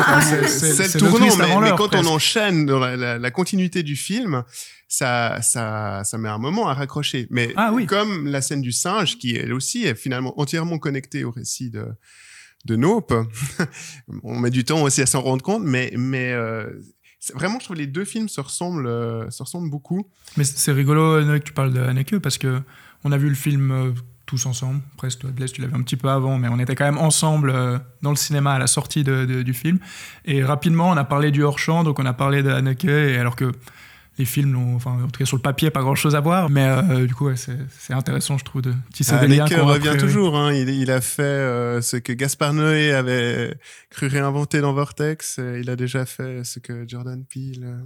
c'est 0.46 0.94
le 0.94 0.99
tournant, 0.99 1.37
mais, 1.37 1.70
mais 1.70 1.76
quand 1.76 1.94
on 1.96 2.06
en 2.06 2.19
chaîne 2.20 2.66
dans 2.66 2.78
la, 2.78 3.30
continuité 3.32 3.82
du 3.82 3.96
film, 3.96 4.44
ça, 4.86 5.42
ça, 5.42 6.02
ça 6.04 6.18
met 6.18 6.28
un 6.28 6.38
moment 6.38 6.68
à 6.68 6.74
raccrocher. 6.74 7.26
Mais 7.30 7.52
ah 7.56 7.72
comme 7.88 8.28
la 8.28 8.40
scène 8.40 8.60
du 8.60 8.72
singe, 8.72 9.18
qui 9.18 9.34
elle 9.34 9.52
aussi 9.52 9.84
est 9.84 9.96
finalement 9.96 10.38
entièrement 10.38 10.78
connectée 10.78 11.24
au 11.24 11.32
récit 11.32 11.70
de, 11.70 11.86
de 12.66 12.76
Nope, 12.76 13.14
on 14.22 14.38
met 14.38 14.50
du 14.50 14.64
temps 14.64 14.82
aussi 14.82 15.02
à 15.02 15.06
s'en 15.06 15.22
rendre 15.22 15.42
compte, 15.42 15.64
mais, 15.64 15.92
mais 15.96 16.32
euh, 16.32 16.70
vraiment, 17.34 17.58
je 17.58 17.64
trouve 17.64 17.76
que 17.76 17.82
les 17.82 17.86
deux 17.86 18.04
films 18.04 18.28
se 18.28 18.40
ressemblent, 18.40 18.86
euh, 18.86 19.28
se 19.30 19.42
ressemblent 19.42 19.70
beaucoup. 19.70 20.06
Mais 20.36 20.44
c'est 20.44 20.72
rigolo 20.72 21.20
que 21.38 21.44
tu 21.44 21.52
parles 21.52 21.72
de 21.72 21.80
Haneke 21.80 22.18
parce 22.18 22.38
que 22.38 22.60
on 23.04 23.12
a 23.12 23.18
vu 23.18 23.28
le 23.28 23.34
film 23.34 23.70
euh, 23.70 23.92
tous 24.30 24.46
ensemble. 24.46 24.80
Presque, 24.96 25.18
toi, 25.18 25.30
tu 25.52 25.60
l'avais 25.60 25.75
un 25.75 25.82
petit 25.82 25.96
peu 25.96 26.08
avant, 26.08 26.38
mais 26.38 26.46
on 26.46 26.60
était 26.60 26.76
quand 26.76 26.84
même 26.84 26.99
ensemble 26.99 27.50
euh, 27.50 27.78
dans 28.00 28.10
le 28.10 28.16
cinéma 28.16 28.52
à 28.52 28.58
la 28.60 28.68
sortie 28.68 29.02
de, 29.02 29.42
du 29.42 29.54
film. 29.54 29.80
Et 30.25 30.44
rapidement, 30.44 30.88
on 30.90 30.96
a 30.96 31.02
parlé 31.02 31.32
du 31.32 31.42
hors-champ, 31.42 31.82
donc 31.82 31.99
on 31.99 32.06
a 32.06 32.12
parlé 32.12 32.44
de 32.44 32.49
Haneke, 32.49 32.84
et 32.84 33.16
alors 33.16 33.34
que 33.34 33.50
les 34.18 34.25
films 34.25 34.52
n'ont, 34.52 34.76
enfin, 34.76 34.92
en 35.02 35.08
tout 35.08 35.18
cas 35.18 35.25
sur 35.25 35.37
le 35.37 35.42
papier, 35.42 35.70
pas 35.70 35.80
grand-chose 35.80 36.14
à 36.14 36.20
voir, 36.20 36.49
mais 36.49 36.64
euh, 36.64 37.06
du 37.06 37.14
coup, 37.14 37.28
c'est, 37.34 37.92
intéressant, 37.92 38.38
je 38.38 38.44
trouve, 38.44 38.62
de 38.62 38.72
tisser 38.92 39.18
des 39.18 39.26
liens. 39.26 39.46
revient 39.46 39.96
toujours. 39.99 40.37
Hein. 40.37 40.52
Il, 40.52 40.68
il, 40.68 40.92
a 40.92 41.00
fait 41.00 41.22
euh, 41.22 41.80
ce 41.80 41.96
que 41.96 42.12
Gaspard 42.12 42.54
Noé 42.54 42.92
avait 42.92 43.58
cru 43.88 44.06
réinventer 44.06 44.60
dans 44.60 44.72
Vortex. 44.72 45.40
Il 45.60 45.68
a 45.70 45.75
déjà 45.75 46.06
fait 46.06 46.44
ce 46.44 46.60
que 46.60 46.84
Jordan 46.87 47.25
Peele 47.25 47.80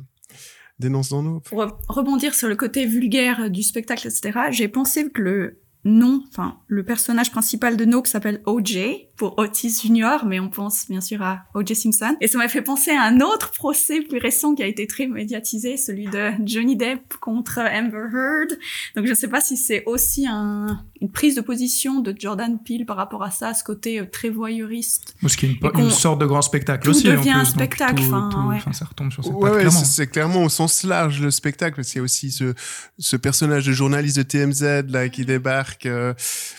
dénonce 0.78 1.08
dans 1.08 1.22
nous. 1.22 1.40
Pour 1.40 1.64
rebondir 1.88 2.34
sur 2.34 2.48
le 2.48 2.56
côté 2.56 2.84
vulgaire 2.84 3.48
du 3.48 3.62
spectacle, 3.62 4.08
etc., 4.08 4.40
j'ai 4.50 4.68
pensé 4.68 5.08
que 5.08 5.22
le 5.22 5.63
non, 5.84 6.24
enfin, 6.28 6.58
le 6.66 6.82
personnage 6.82 7.30
principal 7.30 7.76
de 7.76 7.84
Nope 7.84 8.06
s'appelle 8.06 8.40
OJ, 8.46 8.78
pour 9.16 9.38
Otis 9.38 9.80
Junior, 9.82 10.24
mais 10.26 10.40
on 10.40 10.48
pense 10.48 10.86
bien 10.88 11.00
sûr 11.00 11.22
à 11.22 11.44
O.J. 11.54 11.76
Simpson. 11.76 12.16
Et 12.20 12.26
ça 12.26 12.38
m'a 12.38 12.48
fait 12.48 12.62
penser 12.62 12.90
à 12.90 13.02
un 13.02 13.20
autre 13.20 13.52
procès 13.52 14.00
plus 14.00 14.18
récent 14.18 14.54
qui 14.54 14.62
a 14.62 14.66
été 14.66 14.86
très 14.86 15.06
médiatisé, 15.06 15.76
celui 15.76 16.06
de 16.06 16.30
Johnny 16.44 16.76
Depp 16.76 17.14
contre 17.20 17.60
Amber 17.60 18.08
Heard. 18.12 18.58
Donc 18.96 19.04
je 19.04 19.10
ne 19.10 19.14
sais 19.14 19.28
pas 19.28 19.40
si 19.40 19.56
c'est 19.56 19.84
aussi 19.86 20.26
un, 20.26 20.84
une 21.00 21.10
prise 21.10 21.36
de 21.36 21.40
position 21.40 22.00
de 22.00 22.14
Jordan 22.18 22.58
Peele 22.64 22.86
par 22.86 22.96
rapport 22.96 23.22
à 23.22 23.30
ça, 23.30 23.54
ce 23.54 23.62
côté 23.62 24.00
euh, 24.00 24.06
très 24.10 24.30
voyeuriste. 24.30 25.14
Ou 25.22 25.28
ce 25.28 25.36
qui 25.36 25.46
est 25.46 25.78
une, 25.78 25.90
sorte 25.90 26.20
de 26.20 26.26
grand 26.26 26.42
spectacle 26.42 26.90
aussi. 26.90 27.04
Tout 27.04 27.10
devient 27.10 27.30
un 27.30 27.44
spectacle. 27.44 28.02
Ouais. 28.02 28.58
ça 28.72 28.84
retombe 28.84 29.12
sur 29.12 29.22
cette 29.22 29.32
ouais, 29.32 29.70
c'est 29.70 30.08
clairement 30.08 30.44
au 30.44 30.48
sens 30.48 30.82
large 30.82 31.20
le 31.20 31.30
spectacle. 31.30 31.84
C'est 31.84 32.00
aussi 32.00 32.32
ce, 32.32 32.54
ce 32.98 33.16
personnage 33.16 33.66
de 33.66 33.72
journaliste 33.72 34.16
de 34.16 34.22
TMZ 34.22 34.90
là 34.90 35.08
qui 35.08 35.24
débarque 35.24 35.73
euh, 35.86 36.14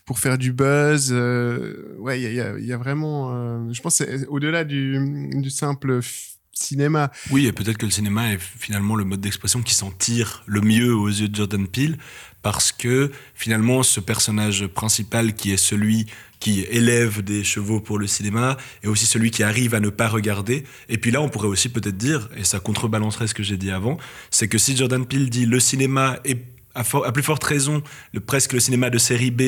pour 0.05 0.19
faire 0.19 0.37
du 0.37 0.51
buzz. 0.51 1.09
Euh, 1.11 1.95
ouais, 1.99 2.21
il 2.21 2.65
y 2.65 2.73
a 2.73 2.77
vraiment, 2.77 3.31
euh, 3.33 3.71
je 3.71 3.81
pense, 3.81 4.01
au-delà 4.29 4.63
du, 4.63 5.29
du 5.33 5.49
simple 5.49 6.01
cinéma. 6.55 7.11
Oui, 7.31 7.47
et 7.47 7.51
peut-être 7.51 7.77
que 7.77 7.85
le 7.85 7.91
cinéma 7.91 8.33
est 8.33 8.39
finalement 8.39 8.95
le 8.95 9.03
mode 9.03 9.21
d'expression 9.21 9.61
qui 9.61 9.73
s'en 9.73 9.91
tire 9.91 10.43
le 10.45 10.61
mieux 10.61 10.95
aux 10.95 11.09
yeux 11.09 11.27
de 11.27 11.35
Jordan 11.35 11.67
Peele, 11.67 11.97
parce 12.41 12.71
que 12.71 13.11
finalement, 13.33 13.83
ce 13.83 13.99
personnage 13.99 14.67
principal 14.67 15.33
qui 15.33 15.51
est 15.51 15.57
celui 15.57 16.05
qui 16.39 16.61
élève 16.69 17.23
des 17.23 17.43
chevaux 17.43 17.79
pour 17.79 17.97
le 17.97 18.07
cinéma, 18.07 18.57
et 18.83 18.87
aussi 18.87 19.05
celui 19.05 19.31
qui 19.31 19.43
arrive 19.43 19.73
à 19.73 19.79
ne 19.79 19.89
pas 19.89 20.07
regarder. 20.07 20.63
Et 20.89 20.97
puis 20.97 21.11
là, 21.11 21.21
on 21.21 21.29
pourrait 21.29 21.47
aussi 21.47 21.69
peut-être 21.69 21.97
dire, 21.97 22.29
et 22.37 22.43
ça 22.43 22.59
contrebalancerait 22.59 23.27
ce 23.27 23.33
que 23.33 23.43
j'ai 23.43 23.57
dit 23.57 23.71
avant, 23.71 23.97
c'est 24.31 24.47
que 24.47 24.57
si 24.57 24.77
Jordan 24.77 25.05
Peele 25.05 25.29
dit 25.29 25.45
le 25.45 25.59
cinéma 25.59 26.19
est 26.23 26.54
à, 26.75 27.11
plus 27.11 27.23
forte 27.23 27.43
raison, 27.43 27.81
presque 28.25 28.53
le 28.53 28.59
cinéma 28.59 28.89
de 28.89 28.97
série 28.97 29.31
B 29.31 29.41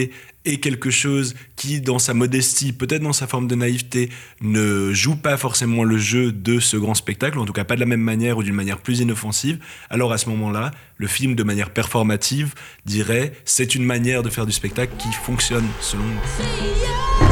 est 0.45 0.57
quelque 0.57 0.89
chose 0.89 1.35
qui, 1.57 1.81
dans 1.81 1.99
sa 1.99 2.13
modestie, 2.13 2.71
peut-être 2.71 3.01
dans 3.01 3.13
sa 3.13 3.27
forme 3.27 3.47
de 3.47 3.55
naïveté, 3.55 4.09
ne 4.41 4.93
joue 4.93 5.17
pas 5.17 5.35
forcément 5.35 5.83
le 5.83 5.97
jeu 5.97 6.31
de 6.31 6.59
ce 6.59 6.77
grand 6.77 6.95
spectacle, 6.95 7.37
en 7.37 7.45
tout 7.45 7.53
cas 7.53 7.65
pas 7.65 7.75
de 7.75 7.81
la 7.81 7.85
même 7.85 8.01
manière 8.01 8.37
ou 8.37 8.43
d'une 8.43 8.55
manière 8.55 8.77
plus 8.77 8.99
inoffensive, 8.99 9.59
alors 9.89 10.13
à 10.13 10.17
ce 10.17 10.29
moment-là, 10.29 10.71
le 10.95 11.07
film, 11.07 11.35
de 11.35 11.43
manière 11.43 11.69
performative, 11.69 12.53
dirait 12.85 13.33
c'est 13.45 13.75
une 13.75 13.83
manière 13.83 14.23
de 14.23 14.29
faire 14.29 14.45
du 14.45 14.53
spectacle 14.53 14.93
qui 14.97 15.11
fonctionne 15.11 15.65
selon 15.81 16.03
moi. 16.03 17.26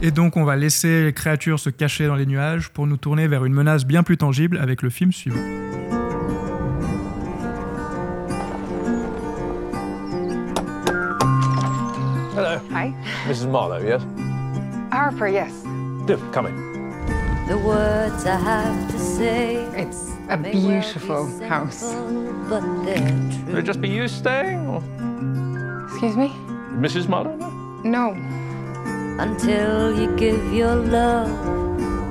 Et 0.00 0.12
donc 0.12 0.36
on 0.36 0.44
va 0.44 0.54
laisser 0.54 1.04
les 1.04 1.12
créatures 1.12 1.58
se 1.58 1.70
cacher 1.70 2.06
dans 2.06 2.14
les 2.14 2.26
nuages 2.26 2.68
pour 2.70 2.86
nous 2.86 2.96
tourner 2.96 3.26
vers 3.26 3.44
une 3.44 3.52
menace 3.52 3.84
bien 3.84 4.04
plus 4.04 4.16
tangible 4.16 4.56
avec 4.58 4.82
le 4.82 4.90
film 4.90 5.10
suivant. 5.10 5.40
Hello. 12.36 12.60
Hi. 12.70 12.94
Mrs. 13.28 13.48
Marlowe, 13.48 13.82
yes? 13.84 14.02
Harper, 14.92 15.32
yes. 15.32 15.52
Do, 16.06 16.16
come 16.32 16.46
in. 16.46 16.54
The 17.48 17.56
words 17.56 18.24
I 18.24 18.36
have 18.36 18.92
to 18.92 18.98
say. 18.98 19.66
It's 19.76 20.12
a 20.28 20.36
beautiful 20.36 21.26
house. 21.48 21.82
But 22.48 22.62
it 22.86 23.64
just 23.64 23.80
be 23.80 23.88
you 23.88 24.06
staying, 24.06 24.68
or? 24.68 24.80
Excuse 25.88 26.16
me? 26.16 26.28
Mrs. 26.78 27.08
Marlowe? 27.08 27.36
No. 27.82 28.14
Until 29.18 29.92
you 29.98 30.08
give 30.16 30.40
your 30.52 30.74
love. 30.74 31.28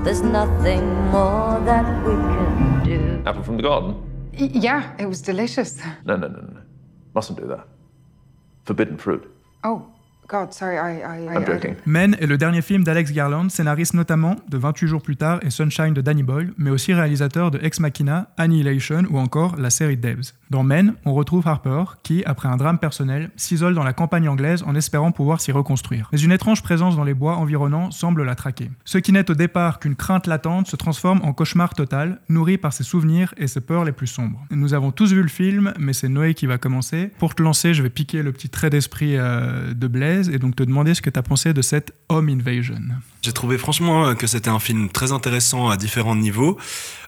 There's 0.04 0.22
nothing 0.22 0.84
more 1.12 1.60
that 1.66 1.86
we 2.06 2.14
can 2.14 2.84
do. 2.86 3.22
Apple 3.26 3.44
from 3.44 3.58
the 3.58 3.64
garden? 3.64 3.96
Y- 4.40 4.52
yeah, 4.54 4.84
it 5.00 5.06
was 5.08 5.22
delicious. 5.22 5.78
No, 6.06 6.16
no, 6.16 6.28
no, 6.28 6.40
no. 6.40 6.62
Mustn't 7.14 7.40
do 7.40 7.48
that. 7.48 7.66
Forbidden 8.66 8.98
fruit. 8.98 9.24
Oh, 9.64 9.82
God, 10.28 10.54
sorry, 10.54 10.78
I. 10.78 11.00
I, 11.00 11.28
I'm 11.36 11.46
joking. 11.46 11.76
Men 11.86 12.16
est 12.20 12.28
le 12.28 12.38
dernier 12.38 12.62
film 12.62 12.84
d'Alex 12.84 13.12
Garland, 13.14 13.50
scénariste 13.50 13.94
notamment 13.94 14.36
de 14.50 14.58
28 14.58 14.88
jours 14.88 15.02
plus 15.02 15.16
tard 15.16 15.40
et 15.42 15.50
Sunshine 15.50 15.94
de 15.94 16.02
Danny 16.02 16.22
Boyle, 16.24 16.54
mais 16.58 16.70
aussi 16.70 16.94
réalisateur 16.94 17.50
de 17.50 17.60
Ex 17.62 17.80
Machina, 17.80 18.28
Annihilation 18.38 19.04
ou 19.10 19.18
encore 19.20 19.56
la 19.58 19.70
série 19.70 19.98
Devs. 19.98 20.34
Dans 20.50 20.64
Men, 20.64 20.94
on 21.06 21.14
retrouve 21.14 21.48
Harper 21.48 21.84
qui, 22.04 22.24
après 22.26 22.48
un 22.48 22.56
drame 22.56 22.80
personnel, 22.80 23.32
s'isole 23.36 23.74
dans 23.74 23.84
la 23.84 23.94
campagne 23.94 24.30
anglaise 24.30 24.64
en 24.66 24.76
espérant 24.76 25.12
pouvoir 25.12 25.42
s'y 25.42 25.52
reconstruire. 25.52 26.10
Mais 26.14 26.20
une 26.20 26.32
étrange 26.32 26.64
présence 26.64 26.96
dans 26.96 27.04
les 27.04 27.14
bois 27.14 27.36
environnants 27.36 27.92
semble 27.92 28.24
la 28.24 28.36
traquer. 28.36 28.70
Ce 28.86 28.98
qui 28.98 29.12
n'est 29.12 29.30
au 29.30 29.34
départ 29.34 29.80
qu'une 29.80 29.96
crainte 29.96 30.26
latente 30.26 30.68
se 30.68 30.76
transforme 30.76 31.20
en 31.24 31.34
cauchemar 31.34 31.74
total, 31.74 32.22
nourri 32.30 32.58
par 32.58 32.72
ses 32.72 32.84
souvenirs 32.84 33.34
et 33.38 33.48
ses 33.48 33.62
peurs 33.62 33.84
les 33.84 33.92
plus 33.92 34.08
sombres. 34.08 34.46
Nous 34.52 34.74
avons 34.74 34.92
tous 34.92 35.12
vu 35.12 35.22
le 35.22 35.28
film, 35.28 35.74
mais 35.80 35.94
c'est 35.94 36.10
Noé 36.10 36.34
qui 36.34 36.46
va 36.46 36.58
commencer. 36.58 37.12
Pour 37.20 37.36
te 37.36 37.44
lancer, 37.44 37.74
je 37.74 37.84
vais 37.84 37.90
piquer 37.90 38.24
le 38.24 38.32
petit 38.32 38.50
trait 38.50 38.70
d'esprit 38.70 39.18
euh, 39.18 39.74
de 39.74 39.88
Blaise 39.88 40.30
et 40.30 40.40
donc 40.40 40.56
te 40.56 40.64
demander 40.64 40.94
ce 40.94 41.02
que 41.02 41.10
tu 41.10 41.20
as 41.20 41.24
pensé 41.24 41.54
de 41.54 41.62
cette 41.62 41.94
Home 42.10 42.30
Invasion. 42.30 42.82
J'ai 43.22 43.34
trouvé 43.34 43.58
franchement 43.58 44.16
que 44.16 44.28
c'était 44.28 44.50
un 44.50 44.60
film 44.60 44.90
très 44.90 45.12
intéressant 45.12 45.70
à 45.70 45.76
différents 45.76 46.16
niveaux, 46.16 46.58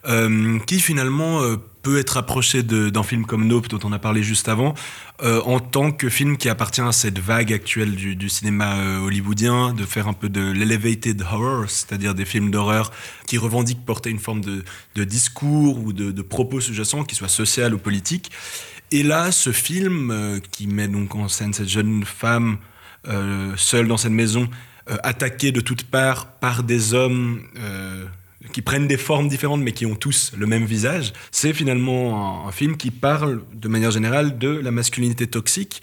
euh, 0.08 0.60
qui 0.60 0.80
finalement 0.80 1.42
euh, 1.42 1.58
peut 1.82 1.98
être 1.98 2.18
approché 2.18 2.64
d'un 2.64 3.04
film 3.04 3.26
comme 3.26 3.48
Nope, 3.48 3.70
dont 3.70 3.80
on 3.84 3.92
a 3.92 4.00
parlé 4.00 4.24
juste 4.24 4.50
avant, 4.50 4.74
euh, 5.22 5.42
en 5.44 5.60
tant 5.60 5.92
que 5.92 6.10
film 6.10 6.38
qui 6.38 6.50
appartient 6.50 6.82
à 6.82 6.92
cette 6.92 7.20
vague 7.20 7.54
actuelle 7.54 7.96
du, 7.96 8.30
cinéma 8.30 8.78
euh, 8.78 9.00
hollywoodien, 9.00 9.74
de 9.74 9.86
faire 9.86 10.08
un 10.08 10.14
peu 10.14 10.30
de 10.30 10.52
l'elevated 10.52 11.22
horror, 11.22 11.70
c'est-à-dire 11.70 12.16
des 12.16 12.26
films 12.26 12.52
d'horreur 12.52 12.92
qui 13.28 13.38
revendiquent 13.38 13.86
porter 13.86 14.10
une 14.10 14.20
forme 14.20 14.42
de, 14.42 15.04
discours 15.04 15.80
ou 15.84 15.94
de, 15.94 16.22
propos 16.22 16.60
sous-jacents, 16.60 17.04
qui 17.04 17.16
soit 17.16 17.30
social 17.30 17.74
ou 17.74 17.78
politique. 17.78 18.32
Et 18.92 19.04
là, 19.04 19.32
ce 19.32 19.52
film 19.52 20.12
euh, 20.12 20.40
qui 20.52 20.68
met 20.68 20.88
donc 20.88 21.16
en 21.16 21.28
scène 21.28 21.54
cette 21.54 21.70
jeune 21.70 22.04
femme 22.04 22.58
seule 23.56 23.88
dans 23.88 23.96
cette 23.96 24.12
maison, 24.12 24.50
attaquée 25.04 25.54
de 25.54 25.62
toutes 25.62 25.84
parts 25.84 26.34
par 26.34 26.64
des 26.64 26.94
hommes 26.94 27.42
qui 28.54 28.62
prennent 28.62 28.88
des 28.88 28.98
formes 28.98 29.28
différentes 29.28 29.62
mais 29.62 29.74
qui 29.74 29.86
ont 29.86 29.96
tous 29.96 30.32
le 30.38 30.46
même 30.46 30.66
visage, 30.66 31.14
c'est 31.32 31.54
finalement 31.54 32.48
un, 32.48 32.52
film 32.52 32.78
qui 32.78 32.92
parle 32.92 33.44
de 33.54 33.68
manière 33.68 33.92
générale 33.92 34.38
de 34.38 34.50
la 34.50 34.72
masculinité 34.72 35.28
toxique 35.28 35.82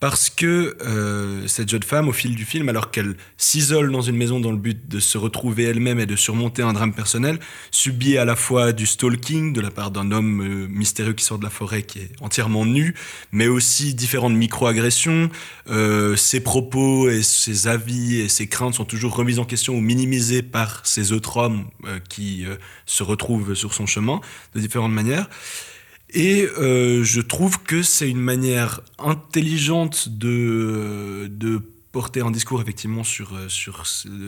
parce 0.00 0.28
que 0.28 0.76
euh, 0.82 1.46
cette 1.46 1.70
jeune 1.70 1.82
femme, 1.82 2.08
au 2.08 2.12
fil 2.12 2.34
du 2.34 2.44
film, 2.44 2.68
alors 2.68 2.90
qu'elle 2.90 3.16
s'isole 3.36 3.90
dans 3.90 4.02
une 4.02 4.16
maison 4.16 4.40
dans 4.40 4.52
le 4.52 4.58
but 4.58 4.88
de 4.88 5.00
se 5.00 5.16
retrouver 5.16 5.64
elle-même 5.64 5.98
et 5.98 6.06
de 6.06 6.16
surmonter 6.16 6.62
un 6.62 6.72
drame 6.72 6.92
personnel, 6.92 7.38
subit 7.70 8.18
à 8.18 8.24
la 8.24 8.36
fois 8.36 8.72
du 8.72 8.86
stalking 8.86 9.52
de 9.52 9.60
la 9.60 9.70
part 9.70 9.90
d'un 9.90 10.12
homme 10.12 10.40
euh, 10.40 10.66
mystérieux 10.68 11.14
qui 11.14 11.24
sort 11.24 11.38
de 11.38 11.44
la 11.44 11.50
forêt 11.50 11.82
qui 11.82 12.00
est 12.00 12.10
entièrement 12.20 12.66
nu, 12.66 12.94
mais 13.32 13.48
aussi 13.48 13.94
différentes 13.94 14.34
micro-agressions. 14.34 15.30
Euh, 15.70 16.16
ses 16.16 16.40
propos 16.40 17.08
et 17.08 17.22
ses 17.22 17.66
avis 17.66 18.20
et 18.20 18.28
ses 18.28 18.46
craintes 18.46 18.74
sont 18.74 18.84
toujours 18.84 19.14
remis 19.14 19.38
en 19.38 19.44
question 19.44 19.74
ou 19.74 19.80
minimisés 19.80 20.42
par 20.42 20.84
ces 20.84 21.12
autres 21.12 21.38
hommes 21.38 21.64
euh, 21.86 21.98
qui 22.08 22.44
euh, 22.46 22.56
se 22.86 23.02
retrouvent 23.02 23.54
sur 23.54 23.74
son 23.74 23.86
chemin 23.86 24.20
de 24.54 24.60
différentes 24.60 24.92
manières. 24.92 25.28
Et 26.14 26.48
euh, 26.58 27.02
je 27.02 27.20
trouve 27.20 27.60
que 27.64 27.82
c'est 27.82 28.08
une 28.08 28.20
manière 28.20 28.80
intelligente 28.98 30.08
de, 30.08 31.28
porter 31.90 32.22
un 32.22 32.32
discours 32.32 32.60
effectivement 32.60 33.04
sur, 33.04 33.34
euh, 33.34 33.46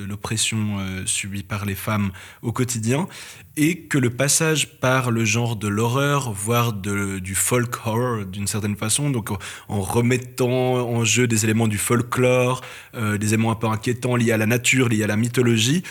l'oppression 0.09 0.79
euh, 0.79 1.03
subie 1.05 1.43
par 1.43 1.65
les 1.65 1.75
femmes 1.75 2.13
au 2.43 2.53
quotidien 2.53 3.09
et 3.57 3.81
que 3.83 3.99
le 3.99 4.11
passage 4.11 4.79
par 4.79 5.11
le 5.11 5.25
genre 5.25 5.57
de 5.57 5.67
l'horreur, 5.67 6.33
voire 6.33 6.73
du 6.73 7.35
folk 7.35 7.75
horror 7.85 8.25
d'une 8.25 8.47
certaine 8.47 8.77
façon, 8.77 9.11
donc 9.11 9.31
en, 9.31 9.81
remettant 9.81 10.49
en 10.49 11.05
jeu 11.05 11.27
des 11.27 11.45
éléments 11.45 11.67
du 11.67 11.79
folklore, 11.79 12.61
des 12.95 13.29
éléments 13.35 13.51
un 13.51 13.57
peu 13.57 13.67
inquiétants 13.67 14.15
liés 14.15 14.33
à 14.33 14.37
la 14.37 14.47
nature, 14.47 14.89
liés 14.89 15.03
à 15.03 15.09
la 15.09 15.17
mythologie, 15.17 15.83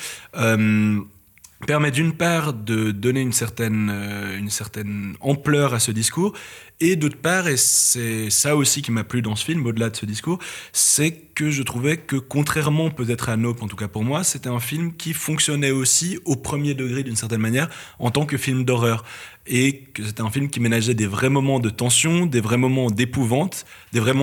permet 1.66 1.92
d'une 1.92 2.14
part 2.14 2.54
de 2.54 2.92
donner 2.92 3.22
une 3.22 3.34
certaine, 3.34 3.90
euh, 3.92 4.38
une 4.38 4.50
certaine 4.50 5.16
ampleur 5.20 5.74
à 5.74 5.80
ce 5.80 5.92
discours, 5.92 6.34
et 6.80 6.96
d'autre 6.98 7.18
part, 7.18 7.48
et 7.48 7.58
c'est 7.58 8.30
ça 8.30 8.56
aussi 8.56 8.82
qui 8.82 8.92
m'a 8.92 9.04
plu 9.06 9.22
dans 9.22 9.36
ce 9.36 9.46
film, 9.46 9.66
au-delà 9.66 9.90
de 9.90 9.96
ce 9.96 10.06
discours, 10.06 10.40
c'est 10.74 11.12
que 11.34 11.50
je 11.50 11.64
trouvais 11.64 11.98
que 11.98 12.18
contrairement 12.18 12.90
peut-être 12.90 13.30
à 13.30 13.38
Nope, 13.38 13.64
en 13.64 13.68
tout 13.68 13.78
cas 13.78 13.88
pour 13.88 14.04
moi, 14.04 14.24
c'était 14.24 14.50
un 14.50 14.60
film 14.60 14.94
qui 14.94 15.14
fonctionnait 15.14 15.72
aussi 15.72 16.20
au 16.26 16.36
premier 16.36 16.74
degré 16.74 17.04
d'une 17.04 17.16
certaine 17.16 17.42
manière 17.42 17.70
en 18.00 18.12
tant 18.12 18.26
que 18.26 18.38
film 18.38 18.66
d'horreur. 18.66 19.04
Et 19.48 19.84
que 19.94 20.04
c'était 20.04 20.22
un 20.22 20.32
film 20.32 20.50
qui 20.50 20.60
ménageait 20.60 20.96
des 20.96 21.06
vrais 21.06 21.30
moments 21.30 21.60
de 21.60 21.70
tension, 21.70 22.26
des 22.26 22.42
vrais 22.42 22.58
moments 22.58 22.90
d'épouvante, 22.90 23.66
des 23.94 24.00
vrais, 24.00 24.14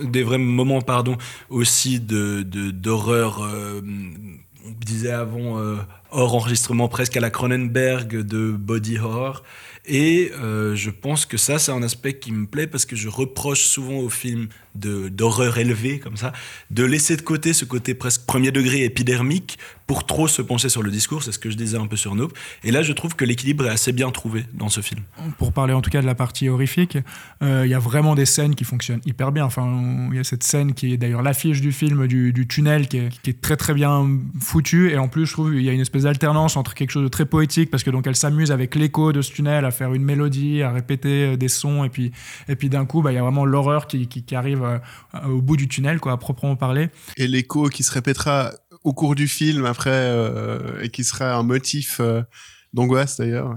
des 0.00 0.22
vrais 0.24 0.38
moments 0.38 0.82
pardon, 0.82 1.16
aussi 1.48 2.00
de, 2.00 2.42
de- 2.42 2.72
d'horreur 2.72 3.42
euh, 3.44 3.80
on 4.64 4.70
disait 4.84 5.10
avant 5.10 5.58
euh, 5.58 5.76
hors 6.10 6.34
enregistrement 6.34 6.88
presque 6.88 7.16
à 7.16 7.20
la 7.20 7.30
Cronenberg 7.30 8.22
de 8.22 8.52
body 8.52 8.98
horror. 8.98 9.42
Et 9.84 10.30
euh, 10.40 10.76
je 10.76 10.90
pense 10.90 11.26
que 11.26 11.36
ça 11.36 11.58
c'est 11.58 11.72
un 11.72 11.82
aspect 11.82 12.18
qui 12.18 12.32
me 12.32 12.46
plaît 12.46 12.66
parce 12.66 12.86
que 12.86 12.94
je 12.94 13.08
reproche 13.08 13.64
souvent 13.64 13.98
aux 13.98 14.10
films 14.10 14.48
d'horreur 14.74 15.58
élevée 15.58 15.98
comme 15.98 16.16
ça 16.16 16.32
de 16.70 16.84
laisser 16.84 17.16
de 17.16 17.22
côté 17.22 17.52
ce 17.52 17.64
côté 17.64 17.94
presque 17.94 18.26
premier 18.26 18.50
degré 18.50 18.84
épidermique 18.84 19.58
pour 19.86 20.06
trop 20.06 20.28
se 20.28 20.42
pencher 20.42 20.68
sur 20.68 20.82
le 20.82 20.90
discours 20.90 21.22
c'est 21.22 21.32
ce 21.32 21.38
que 21.38 21.50
je 21.50 21.56
disais 21.56 21.76
un 21.76 21.86
peu 21.86 21.96
sur 21.96 22.14
Nope 22.14 22.36
et 22.64 22.70
là 22.70 22.82
je 22.82 22.92
trouve 22.92 23.14
que 23.14 23.24
l'équilibre 23.24 23.66
est 23.66 23.70
assez 23.70 23.92
bien 23.92 24.10
trouvé 24.10 24.44
dans 24.54 24.68
ce 24.68 24.80
film 24.80 25.02
Pour 25.38 25.52
parler 25.52 25.74
en 25.74 25.80
tout 25.80 25.90
cas 25.90 26.00
de 26.00 26.06
la 26.06 26.14
partie 26.14 26.48
horrifique, 26.48 26.98
euh, 27.42 27.62
il 27.64 27.70
y 27.70 27.74
a 27.74 27.78
vraiment 27.78 28.14
des 28.14 28.26
scènes 28.26 28.54
qui 28.54 28.64
fonctionnent 28.64 29.00
hyper 29.06 29.32
bien. 29.32 29.44
Enfin, 29.44 30.08
il 30.10 30.16
y 30.16 30.20
a 30.20 30.24
cette 30.24 30.42
scène 30.42 30.74
qui 30.74 30.92
est 30.92 30.96
d'ailleurs 30.96 31.22
l'affiche 31.22 31.60
du 31.60 31.72
film 31.72 32.06
du, 32.06 32.46
tunnel 32.48 32.88
qui 32.88 32.98
est, 32.98 33.20
qui 33.22 33.30
est 33.30 33.40
très 33.40 33.56
très 33.56 33.74
bien 33.74 34.08
foutue. 34.40 34.90
Et 34.90 34.98
en 34.98 35.08
plus, 35.08 35.26
je 35.26 35.32
trouve 35.32 35.54
il 35.54 35.62
y 35.62 35.68
a 35.68 35.72
une 35.72 35.80
espèce 35.80 36.04
d'alternance 36.04 36.56
entre 36.56 36.74
quelque 36.74 36.90
chose 36.90 37.04
de 37.04 37.08
très 37.08 37.26
poétique 37.26 37.70
parce 37.70 37.82
que 37.82 37.90
donc 37.90 38.06
elle 38.06 38.16
s'amuse 38.16 38.52
avec 38.52 38.74
l'écho 38.74 39.12
de 39.12 39.22
ce 39.22 39.32
tunnel 39.32 39.64
à 39.64 39.70
faire 39.70 39.94
une 39.94 40.04
mélodie, 40.04 40.62
à 40.62 40.72
répéter 40.72 41.24
euh, 41.24 41.36
des 41.36 41.48
sons 41.48 41.84
et 41.84 41.88
puis 41.88 42.12
et 42.48 42.56
puis 42.56 42.68
d'un 42.68 42.84
coup, 42.84 43.02
bah, 43.02 43.12
il 43.12 43.14
y 43.14 43.18
a 43.18 43.22
vraiment 43.22 43.44
l'horreur 43.44 43.86
qui, 43.86 44.06
qui 44.06 44.34
arrive 44.34 44.61
euh, 44.64 44.78
au 45.26 45.42
bout 45.42 45.56
du 45.56 45.68
tunnel, 45.68 46.00
quoi, 46.00 46.12
à 46.12 46.16
proprement 46.16 46.56
parler. 46.56 46.90
Et 47.16 47.26
l'écho 47.26 47.68
qui 47.68 47.82
se 47.82 47.92
répétera 47.92 48.52
au 48.84 48.92
cours 48.92 49.14
du 49.14 49.28
film 49.28 49.64
après 49.64 49.90
euh, 49.92 50.82
et 50.82 50.88
qui 50.88 51.04
sera 51.04 51.34
un 51.34 51.42
motif 51.42 52.00
euh, 52.00 52.22
d'angoisse 52.72 53.18
d'ailleurs. 53.18 53.56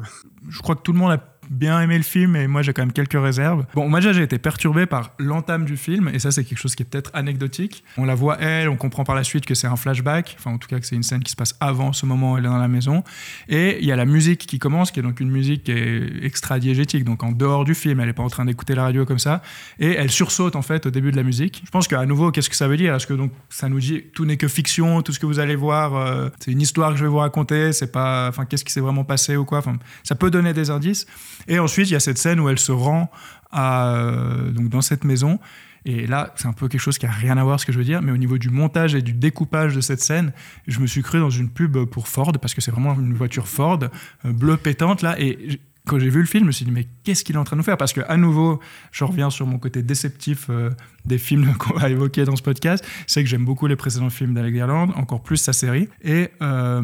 je 0.49 0.59
crois 0.59 0.75
que 0.75 0.81
tout 0.81 0.93
le 0.93 0.99
monde 0.99 1.11
a 1.11 1.17
bien 1.49 1.79
aimé 1.81 1.97
le 1.97 2.03
film 2.03 2.35
et 2.35 2.47
moi 2.47 2.61
j'ai 2.61 2.73
quand 2.73 2.81
même 2.81 2.93
quelques 2.93 3.21
réserves. 3.21 3.65
Bon, 3.73 3.89
moi 3.89 3.99
déjà 3.99 4.13
j'ai 4.13 4.23
été 4.23 4.37
perturbé 4.37 4.85
par 4.85 5.11
l'entame 5.19 5.65
du 5.65 5.77
film 5.77 6.09
et 6.13 6.19
ça 6.19 6.31
c'est 6.31 6.43
quelque 6.43 6.57
chose 6.57 6.75
qui 6.75 6.83
est 6.83 6.85
peut-être 6.85 7.11
anecdotique. 7.13 7.83
On 7.97 8.05
la 8.05 8.15
voit 8.15 8.39
elle, 8.39 8.69
on 8.69 8.75
comprend 8.75 9.03
par 9.03 9.15
la 9.15 9.23
suite 9.23 9.45
que 9.45 9.55
c'est 9.55 9.67
un 9.67 9.75
flashback, 9.75 10.35
enfin 10.39 10.51
en 10.51 10.57
tout 10.57 10.67
cas 10.67 10.79
que 10.79 10.85
c'est 10.85 10.95
une 10.95 11.03
scène 11.03 11.23
qui 11.23 11.31
se 11.31 11.35
passe 11.35 11.55
avant 11.59 11.93
ce 11.93 12.05
moment 12.05 12.33
où 12.33 12.37
elle 12.37 12.45
est 12.45 12.49
dans 12.49 12.57
la 12.57 12.67
maison. 12.67 13.03
Et 13.49 13.77
il 13.79 13.85
y 13.85 13.91
a 13.91 13.95
la 13.95 14.05
musique 14.05 14.45
qui 14.45 14.59
commence, 14.59 14.91
qui 14.91 14.99
est 14.99 15.03
donc 15.03 15.19
une 15.19 15.31
musique 15.31 15.65
qui 15.65 15.71
est 15.71 16.23
extra-diégétique, 16.23 17.03
donc 17.03 17.23
en 17.23 17.31
dehors 17.31 17.65
du 17.65 17.75
film, 17.75 17.99
elle 17.99 18.07
n'est 18.07 18.13
pas 18.13 18.23
en 18.23 18.29
train 18.29 18.45
d'écouter 18.45 18.75
la 18.75 18.83
radio 18.83 19.05
comme 19.05 19.19
ça. 19.19 19.41
Et 19.79 19.91
elle 19.91 20.11
sursaute 20.11 20.55
en 20.55 20.61
fait 20.61 20.85
au 20.85 20.91
début 20.91 21.11
de 21.11 21.17
la 21.17 21.23
musique. 21.23 21.61
Je 21.65 21.71
pense 21.71 21.87
qu'à 21.87 22.05
nouveau, 22.05 22.31
qu'est-ce 22.31 22.49
que 22.49 22.55
ça 22.55 22.67
veut 22.67 22.77
dire? 22.77 22.93
Est-ce 22.95 23.07
que 23.07 23.13
donc 23.13 23.31
ça 23.49 23.69
nous 23.69 23.79
dit 23.79 24.03
tout 24.13 24.25
n'est 24.25 24.37
que 24.37 24.47
fiction, 24.47 25.01
tout 25.01 25.11
ce 25.11 25.19
que 25.19 25.25
vous 25.25 25.39
allez 25.39 25.55
voir, 25.55 25.95
euh, 25.95 26.29
c'est 26.39 26.51
une 26.51 26.61
histoire 26.61 26.91
que 26.91 26.97
je 26.97 27.03
vais 27.03 27.09
vous 27.09 27.17
raconter, 27.17 27.73
c'est 27.73 27.91
pas, 27.91 28.27
enfin 28.29 28.45
qu'est-ce 28.45 28.63
qui 28.63 28.71
s'est 28.71 28.81
vraiment 28.81 29.03
passé 29.03 29.35
ou 29.35 29.45
quoi? 29.45 29.59
Enfin, 29.59 29.77
ça 30.03 30.15
peut 30.15 30.31
donner 30.31 30.53
des 30.53 30.69
indices. 30.69 31.05
Et 31.47 31.59
ensuite, 31.59 31.89
il 31.89 31.93
y 31.93 31.95
a 31.95 31.99
cette 31.99 32.17
scène 32.17 32.39
où 32.39 32.49
elle 32.49 32.59
se 32.59 32.71
rend 32.71 33.11
à, 33.51 33.93
euh, 33.95 34.51
donc 34.51 34.69
dans 34.69 34.81
cette 34.81 35.03
maison. 35.03 35.39
Et 35.85 36.07
là, 36.07 36.33
c'est 36.35 36.47
un 36.47 36.53
peu 36.53 36.67
quelque 36.67 36.81
chose 36.81 36.97
qui 36.97 37.05
a 37.05 37.11
rien 37.11 37.37
à 37.37 37.43
voir 37.43 37.59
ce 37.59 37.65
que 37.65 37.71
je 37.71 37.77
veux 37.77 37.83
dire, 37.83 38.01
mais 38.01 38.11
au 38.11 38.17
niveau 38.17 38.39
du 38.39 38.49
montage 38.49 38.95
et 38.95 39.03
du 39.03 39.13
découpage 39.13 39.75
de 39.75 39.81
cette 39.81 40.01
scène, 40.01 40.33
je 40.67 40.79
me 40.79 40.87
suis 40.87 41.03
cru 41.03 41.19
dans 41.19 41.29
une 41.29 41.49
pub 41.49 41.77
pour 41.85 42.07
Ford 42.07 42.33
parce 42.41 42.55
que 42.55 42.61
c'est 42.61 42.71
vraiment 42.71 42.95
une 42.95 43.13
voiture 43.13 43.47
Ford 43.47 43.79
euh, 43.83 44.31
bleue 44.31 44.57
pétante 44.57 45.03
là. 45.03 45.15
Et 45.19 45.59
quand 45.85 45.99
j'ai 45.99 46.09
vu 46.09 46.19
le 46.19 46.25
film, 46.25 46.43
je 46.43 46.47
me 46.47 46.51
suis 46.51 46.65
dit 46.65 46.71
mais 46.71 46.87
qu'est-ce 47.03 47.23
qu'il 47.23 47.35
est 47.35 47.39
en 47.39 47.43
train 47.43 47.55
de 47.55 47.59
nous 47.59 47.65
faire? 47.65 47.77
Parce 47.77 47.93
que 47.93 48.01
à 48.07 48.17
nouveau, 48.17 48.59
je 48.91 49.03
reviens 49.03 49.29
sur 49.29 49.45
mon 49.45 49.59
côté 49.59 49.83
déceptif 49.83 50.47
euh, 50.49 50.71
des 51.05 51.17
films 51.17 51.53
qu'on 51.59 51.77
va 51.77 51.89
évoquer 51.89 52.25
dans 52.25 52.35
ce 52.35 52.41
podcast, 52.41 52.85
c'est 53.07 53.23
que 53.23 53.29
j'aime 53.29 53.45
beaucoup 53.45 53.67
les 53.67 53.75
précédents 53.75 54.09
films 54.09 54.33
d'Alex 54.33 54.57
Garland, 54.57 54.89
encore 54.95 55.21
plus 55.21 55.37
sa 55.37 55.53
série. 55.53 55.87
Et 56.03 56.29
euh, 56.41 56.81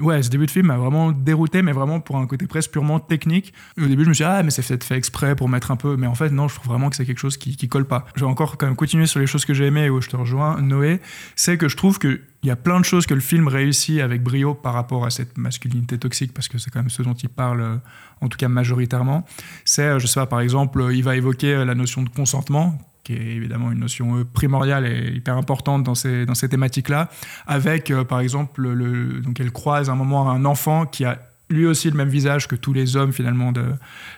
ouais, 0.00 0.22
ce 0.22 0.30
début 0.30 0.46
de 0.46 0.50
film 0.50 0.66
m'a 0.66 0.76
vraiment 0.76 1.12
dérouté, 1.12 1.62
mais 1.62 1.72
vraiment 1.72 2.00
pour 2.00 2.16
un 2.16 2.26
côté 2.26 2.46
presque 2.46 2.70
purement 2.70 3.00
technique. 3.00 3.52
Au 3.80 3.86
début, 3.86 4.04
je 4.04 4.08
me 4.08 4.14
suis 4.14 4.24
dit, 4.24 4.30
ah, 4.30 4.42
mais 4.42 4.50
c'est 4.50 4.66
peut-être 4.66 4.84
fait 4.84 4.96
exprès 4.96 5.34
pour 5.34 5.48
mettre 5.48 5.70
un 5.70 5.76
peu. 5.76 5.96
Mais 5.96 6.06
en 6.06 6.14
fait, 6.14 6.30
non, 6.30 6.48
je 6.48 6.54
trouve 6.54 6.68
vraiment 6.68 6.90
que 6.90 6.96
c'est 6.96 7.06
quelque 7.06 7.18
chose 7.18 7.36
qui, 7.36 7.56
qui 7.56 7.68
colle 7.68 7.86
pas. 7.86 8.06
Je 8.14 8.20
vais 8.24 8.30
encore 8.30 8.56
quand 8.56 8.66
même 8.66 8.76
continuer 8.76 9.06
sur 9.06 9.20
les 9.20 9.26
choses 9.26 9.44
que 9.44 9.54
j'ai 9.54 9.66
aimées 9.66 9.86
et 9.86 9.90
où 9.90 10.00
je 10.00 10.08
te 10.08 10.16
rejoins, 10.16 10.60
Noé. 10.60 11.00
C'est 11.36 11.58
que 11.58 11.68
je 11.68 11.76
trouve 11.76 11.98
que. 11.98 12.20
Il 12.42 12.48
y 12.48 12.52
a 12.52 12.56
plein 12.56 12.78
de 12.78 12.84
choses 12.84 13.06
que 13.06 13.14
le 13.14 13.20
film 13.20 13.48
réussit 13.48 14.00
avec 14.00 14.22
brio 14.22 14.54
par 14.54 14.72
rapport 14.72 15.04
à 15.04 15.10
cette 15.10 15.36
masculinité 15.38 15.98
toxique, 15.98 16.32
parce 16.32 16.46
que 16.46 16.58
c'est 16.58 16.70
quand 16.70 16.78
même 16.78 16.90
ce 16.90 17.02
dont 17.02 17.14
il 17.14 17.28
parle, 17.28 17.60
euh, 17.60 17.76
en 18.20 18.28
tout 18.28 18.38
cas 18.38 18.48
majoritairement. 18.48 19.26
C'est, 19.64 19.82
euh, 19.82 19.98
je 19.98 20.06
sais 20.06 20.20
pas, 20.20 20.26
par 20.26 20.40
exemple, 20.40 20.80
euh, 20.80 20.94
il 20.94 21.02
va 21.02 21.16
évoquer 21.16 21.64
la 21.64 21.74
notion 21.74 22.02
de 22.02 22.08
consentement, 22.08 22.78
qui 23.02 23.14
est 23.14 23.26
évidemment 23.36 23.72
une 23.72 23.80
notion 23.80 24.24
primordiale 24.24 24.86
et 24.86 25.12
hyper 25.16 25.36
importante 25.36 25.82
dans 25.82 25.96
ces, 25.96 26.26
dans 26.26 26.34
ces 26.34 26.48
thématiques-là, 26.48 27.08
avec 27.46 27.92
par 28.06 28.20
exemple, 28.20 28.62
le, 28.62 29.20
donc 29.20 29.40
elle 29.40 29.50
croise 29.50 29.88
à 29.88 29.92
un 29.92 29.96
moment 29.96 30.30
un 30.30 30.44
enfant 30.44 30.86
qui 30.86 31.04
a 31.04 31.18
lui 31.50 31.66
aussi 31.66 31.90
le 31.90 31.96
même 31.96 32.10
visage 32.10 32.46
que 32.46 32.56
tous 32.56 32.74
les 32.74 32.96
hommes 32.96 33.12
finalement 33.12 33.52
de 33.52 33.64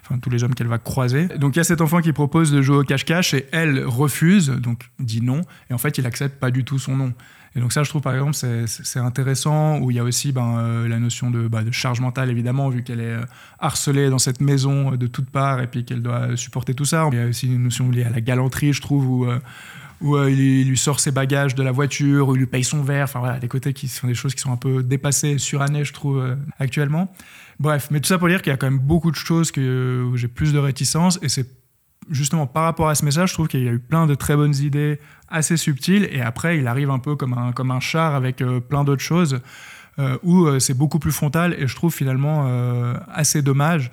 enfin 0.02 0.18
tous 0.18 0.30
les 0.30 0.42
hommes 0.42 0.54
qu'elle 0.54 0.66
va 0.66 0.78
croiser 0.78 1.28
donc 1.28 1.54
il 1.54 1.58
y 1.58 1.60
a 1.60 1.64
cet 1.64 1.80
enfant 1.80 2.00
qui 2.00 2.12
propose 2.12 2.50
de 2.50 2.60
jouer 2.60 2.78
au 2.78 2.82
cache-cache 2.82 3.34
et 3.34 3.46
elle 3.52 3.84
refuse 3.84 4.48
donc 4.48 4.90
dit 4.98 5.22
non 5.22 5.42
et 5.70 5.74
en 5.74 5.78
fait 5.78 5.98
il 5.98 6.06
accepte 6.06 6.40
pas 6.40 6.50
du 6.50 6.64
tout 6.64 6.80
son 6.80 6.96
nom 6.96 7.12
et 7.56 7.60
donc 7.60 7.72
ça 7.72 7.82
je 7.82 7.88
trouve 7.88 8.02
par 8.02 8.14
exemple 8.14 8.34
c'est- 8.34 8.98
intéressant 8.98 9.78
où 9.78 9.90
il 9.90 9.96
y 9.96 10.00
a 10.00 10.04
aussi 10.04 10.32
ben, 10.32 10.58
euh, 10.58 10.88
la 10.88 10.98
notion 10.98 11.30
de, 11.30 11.48
bah, 11.48 11.62
de 11.62 11.70
charge 11.70 12.00
mentale 12.00 12.30
évidemment 12.30 12.68
vu 12.68 12.82
qu'elle 12.82 13.00
est 13.00 13.14
euh, 13.14 13.24
harcelée 13.58 14.10
dans 14.10 14.18
cette 14.18 14.40
maison 14.40 14.92
euh, 14.92 14.96
de 14.96 15.06
toutes 15.06 15.30
parts 15.30 15.60
et 15.60 15.66
puis 15.66 15.84
qu'elle 15.84 16.02
doit 16.02 16.36
supporter 16.36 16.74
tout 16.74 16.84
ça 16.84 17.08
il 17.10 17.18
y 17.18 17.20
a 17.20 17.26
aussi 17.26 17.46
une 17.46 17.64
notion 17.64 17.90
liée 17.90 18.04
à 18.04 18.10
la 18.10 18.20
galanterie 18.20 18.72
je 18.72 18.80
trouve 18.80 19.06
où 20.00 20.16
il, 20.28 20.68
lui 20.68 20.78
sort 20.78 20.98
ses 20.98 21.10
bagages 21.10 21.54
de 21.54 21.62
la 21.62 21.72
voiture, 21.72 22.28
où 22.28 22.34
il 22.34 22.38
lui 22.38 22.46
paye 22.46 22.64
son 22.64 22.82
verre, 22.82 23.04
enfin 23.04 23.18
voilà, 23.18 23.38
des 23.38 23.48
côtés 23.48 23.74
qui 23.74 23.86
sont 23.86 24.06
des 24.06 24.14
choses 24.14 24.34
qui 24.34 24.40
sont 24.40 24.50
un 24.50 24.56
peu 24.56 24.82
dépassées, 24.82 25.36
surannées, 25.36 25.84
je 25.84 25.92
trouve, 25.92 26.38
actuellement. 26.58 27.12
Bref, 27.58 27.88
mais 27.90 28.00
tout 28.00 28.06
ça 28.06 28.16
pour 28.16 28.28
dire 28.28 28.40
qu'il 28.40 28.50
y 28.50 28.54
a 28.54 28.56
quand 28.56 28.70
même 28.70 28.78
beaucoup 28.78 29.10
de 29.10 29.16
choses 29.16 29.52
que, 29.52 30.02
où 30.10 30.16
j'ai 30.16 30.28
plus 30.28 30.54
de 30.54 30.58
réticence, 30.58 31.18
et 31.20 31.28
c'est 31.28 31.59
justement 32.08 32.46
par 32.46 32.64
rapport 32.64 32.88
à 32.88 32.94
ce 32.94 33.04
message, 33.04 33.30
je 33.30 33.34
trouve 33.34 33.48
qu'il 33.48 33.62
y 33.62 33.68
a 33.68 33.72
eu 33.72 33.78
plein 33.78 34.06
de 34.06 34.14
très 34.14 34.36
bonnes 34.36 34.56
idées 34.56 34.98
assez 35.28 35.56
subtiles, 35.56 36.08
et 36.10 36.20
après 36.20 36.58
il 36.58 36.66
arrive 36.66 36.90
un 36.90 36.98
peu 36.98 37.16
comme 37.16 37.32
un, 37.34 37.80
char 37.80 38.14
avec 38.14 38.40
euh, 38.40 38.60
plein 38.60 38.84
d'autres 38.84 39.02
choses, 39.02 39.40
euh, 39.98 40.16
où 40.22 40.46
euh, 40.46 40.58
c'est 40.58 40.74
beaucoup 40.74 40.98
plus 40.98 41.12
frontal, 41.12 41.54
et 41.58 41.66
je 41.66 41.74
trouve 41.74 41.94
finalement 41.94 42.46
assez 43.12 43.42
dommage. 43.42 43.90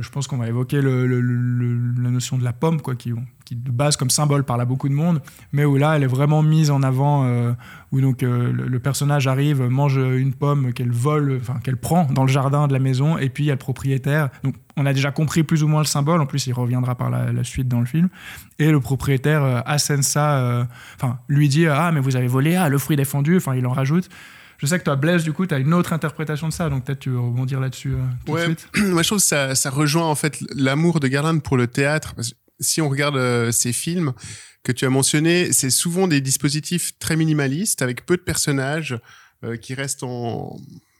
Je 0.00 0.08
pense 0.08 0.26
qu'on 0.26 0.38
va 0.38 0.48
évoquer 0.48 0.80
la 0.80 2.10
notion 2.10 2.38
de 2.38 2.44
la 2.44 2.54
pomme, 2.54 2.80
quoi, 2.80 2.94
qui, 2.94 3.12
qui 3.44 3.56
de 3.56 3.70
base 3.70 3.96
comme 3.96 4.10
symbole 4.10 4.44
parle 4.44 4.60
à 4.60 4.64
beaucoup 4.64 4.88
de 4.88 4.94
monde, 4.94 5.20
mais 5.52 5.64
où 5.64 5.76
là 5.76 5.96
elle 5.96 6.02
est 6.02 6.06
vraiment 6.08 6.42
mise 6.42 6.70
en 6.70 6.82
avant, 6.82 7.24
euh, 7.26 7.52
où 7.92 8.00
donc 8.00 8.22
euh, 8.22 8.50
le, 8.52 8.66
le 8.68 8.78
personnage 8.80 9.26
arrive, 9.26 9.62
mange 9.62 9.96
une 9.96 10.32
pomme 10.32 10.72
qu'elle 10.72 10.90
vole, 10.92 11.38
enfin 11.40 11.60
qu'elle 11.62 11.76
prend 11.76 12.04
dans 12.10 12.22
le 12.22 12.28
jardin 12.32 12.66
de 12.68 12.72
la 12.72 12.78
maison, 12.78 13.18
et 13.18 13.28
puis 13.28 13.44
il 13.44 13.46
y 13.48 13.50
a 13.50 13.54
le 13.54 13.58
propriétaire. 13.58 14.30
Donc 14.42 14.54
on 14.76 14.86
a 14.86 14.92
déjà 14.92 15.10
compris 15.12 15.42
plus 15.42 15.62
ou 15.62 15.68
moins 15.68 15.80
le 15.80 15.86
symbole, 15.86 16.20
en 16.20 16.26
plus 16.26 16.46
il 16.46 16.52
reviendra 16.52 16.94
par 16.94 17.10
la, 17.10 17.32
la 17.32 17.44
suite 17.44 17.68
dans 17.68 17.80
le 17.80 17.86
film, 17.86 18.08
et 18.58 18.70
le 18.70 18.80
propriétaire 18.80 19.42
euh, 19.44 19.60
assène 19.66 20.02
ça, 20.02 20.66
enfin 20.96 21.18
lui 21.28 21.48
dit 21.48 21.66
ah 21.66 21.90
mais 21.92 22.00
vous 22.00 22.16
avez 22.16 22.26
volé, 22.28 22.56
ah 22.56 22.68
le 22.68 22.78
fruit 22.78 22.96
défendu, 22.96 23.36
enfin 23.36 23.54
il 23.54 23.66
en 23.66 23.72
rajoute. 23.72 24.08
Je 24.58 24.66
sais 24.66 24.78
que 24.78 24.84
toi, 24.84 24.94
Blaise, 24.94 25.24
du 25.24 25.32
coup, 25.32 25.46
tu 25.46 25.52
as 25.52 25.58
une 25.58 25.74
autre 25.74 25.92
interprétation 25.92 26.46
de 26.48 26.52
ça, 26.52 26.70
donc 26.70 26.84
peut-être 26.84 27.00
tu 27.00 27.10
veux 27.10 27.18
rebondir 27.18 27.58
là-dessus 27.58 27.92
euh, 27.94 27.98
tout 28.24 28.32
Ouais. 28.32 28.40
de 28.42 28.44
suite. 28.54 28.68
Moi, 28.92 29.02
je 29.02 29.08
trouve 29.08 29.18
que 29.18 29.24
ça, 29.24 29.54
ça 29.56 29.68
rejoint 29.68 30.06
en 30.06 30.14
fait 30.14 30.38
l'amour 30.54 31.00
de 31.00 31.08
Garland 31.08 31.40
pour 31.40 31.56
le 31.56 31.66
théâtre. 31.66 32.14
Parce 32.14 32.30
que 32.30 32.34
si 32.64 32.80
on 32.80 32.88
regarde 32.88 33.16
euh, 33.16 33.52
ces 33.52 33.72
films 33.72 34.12
que 34.62 34.72
tu 34.72 34.84
as 34.84 34.90
mentionnés, 34.90 35.52
c'est 35.52 35.70
souvent 35.70 36.08
des 36.08 36.20
dispositifs 36.20 36.98
très 36.98 37.16
minimalistes 37.16 37.82
avec 37.82 38.04
peu 38.06 38.16
de 38.16 38.22
personnages 38.22 38.98
euh, 39.44 39.56
qui 39.56 39.74
restent 39.74 40.02
en 40.02 40.56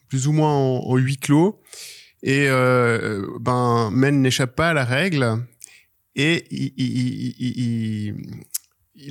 plus 0.08 0.28
ou 0.28 0.32
moins 0.32 0.52
en, 0.52 0.96
huis 0.96 1.16
clos. 1.16 1.60
Et 2.22 2.46
euh, 2.48 3.26
ben, 3.40 3.90
Men 3.90 4.22
n'échappe 4.22 4.54
pas 4.54 4.70
à 4.70 4.72
la 4.74 4.84
règle 4.84 5.44
et 6.14 6.46
il, 6.50 8.14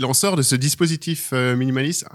en 0.05 0.13
sort 0.13 0.37
de 0.37 0.41
ce 0.41 0.55
dispositif 0.55 1.33
minimaliste 1.33 2.05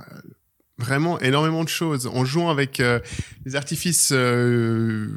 vraiment 0.78 1.18
énormément 1.20 1.64
de 1.64 1.68
choses. 1.68 2.06
En 2.06 2.24
jouant 2.24 2.50
avec 2.50 2.80
euh, 2.80 3.00
les 3.44 3.56
artifices 3.56 4.10
euh, 4.12 5.08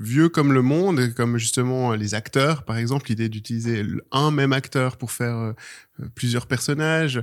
vieux 0.00 0.28
comme 0.28 0.52
le 0.52 0.62
monde, 0.62 1.12
comme 1.14 1.38
justement 1.38 1.92
les 1.92 2.14
acteurs, 2.14 2.64
par 2.64 2.78
exemple, 2.78 3.08
l'idée 3.08 3.28
d'utiliser 3.28 3.84
un 4.10 4.30
même 4.30 4.52
acteur 4.52 4.96
pour 4.96 5.12
faire 5.12 5.54
euh, 6.00 6.06
plusieurs 6.14 6.46
personnages, 6.46 7.22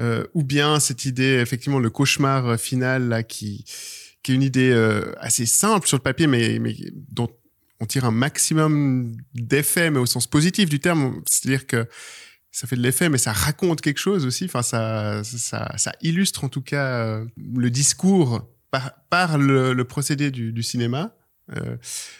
euh, 0.00 0.24
ou 0.34 0.42
bien 0.42 0.80
cette 0.80 1.04
idée, 1.04 1.38
effectivement, 1.40 1.78
le 1.78 1.90
cauchemar 1.90 2.46
euh, 2.46 2.56
final 2.56 3.08
là 3.08 3.22
qui 3.22 3.64
qui 4.22 4.32
est 4.32 4.34
une 4.34 4.42
idée 4.42 4.72
assez 5.20 5.46
simple 5.46 5.86
sur 5.86 5.96
le 5.96 6.02
papier, 6.02 6.26
mais, 6.26 6.58
mais 6.58 6.76
dont 7.12 7.30
on 7.80 7.86
tire 7.86 8.04
un 8.04 8.10
maximum 8.10 9.16
d'effets, 9.32 9.90
mais 9.90 10.00
au 10.00 10.06
sens 10.06 10.26
positif 10.26 10.68
du 10.68 10.80
terme, 10.80 11.22
c'est-à-dire 11.24 11.66
que 11.66 11.86
ça 12.58 12.66
fait 12.66 12.74
de 12.76 12.82
l'effet, 12.82 13.08
mais 13.08 13.18
ça 13.18 13.32
raconte 13.32 13.80
quelque 13.80 13.98
chose 14.00 14.26
aussi. 14.26 14.46
Enfin, 14.46 14.62
ça, 14.62 15.22
ça, 15.22 15.72
ça 15.76 15.92
illustre 16.02 16.42
en 16.42 16.48
tout 16.48 16.60
cas 16.62 16.86
euh, 16.86 17.24
le 17.56 17.70
discours 17.70 18.48
par, 18.72 18.92
par 19.10 19.38
le, 19.38 19.82
procédé 19.84 20.30
du, 20.32 20.52
du 20.52 20.62
cinéma. 20.64 21.14
Euh, 21.56 21.76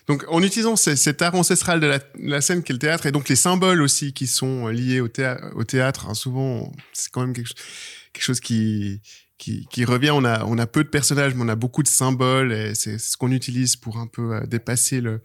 donc, 0.07 0.25
en 0.29 0.41
utilisant 0.43 0.77
ce- 0.77 0.95
cet 0.95 1.23
art 1.23 1.35
ancestral 1.35 1.81
de 1.81 1.87
la, 1.89 1.99
la 2.21 2.41
scène 2.41 2.63
qu'est 2.63 2.73
le 2.73 2.79
théâtre, 2.79 3.07
et 3.07 3.13
donc 3.13 3.29
les 3.29 3.37
symboles 3.37 3.83
aussi 3.83 4.13
qui 4.13 4.27
sont 4.29 4.69
liés 4.69 5.01
au, 5.01 5.09
théâ- 5.09 5.41
au 5.55 5.65
théâtre, 5.65 6.07
hein, 6.09 6.15
souvent, 6.15 6.73
c'est 6.93 7.11
quand 7.11 7.23
même 7.23 7.35
quelque, 7.35 7.51
chose- 8.23 8.41
qui, 8.41 9.01
qui, 9.39 9.67
qui 9.71 9.85
revient. 9.85 10.13
On 10.13 10.25
a, 10.25 10.45
on 10.45 10.57
a 10.57 10.67
peu 10.69 10.85
de 10.85 10.89
personnages, 10.89 11.35
mais 11.35 11.43
on 11.43 11.49
a 11.49 11.57
beaucoup 11.57 11.83
de 11.83 11.89
symboles, 11.89 12.53
et 12.53 12.75
c'est 12.77 12.97
ce 12.99 13.17
qu'on 13.17 13.33
utilise 13.33 13.75
pour 13.77 13.99
un 13.99 14.07
peu 14.07 14.35
euh, 14.37 14.47
dépasser 14.47 15.01
le, 15.01 15.21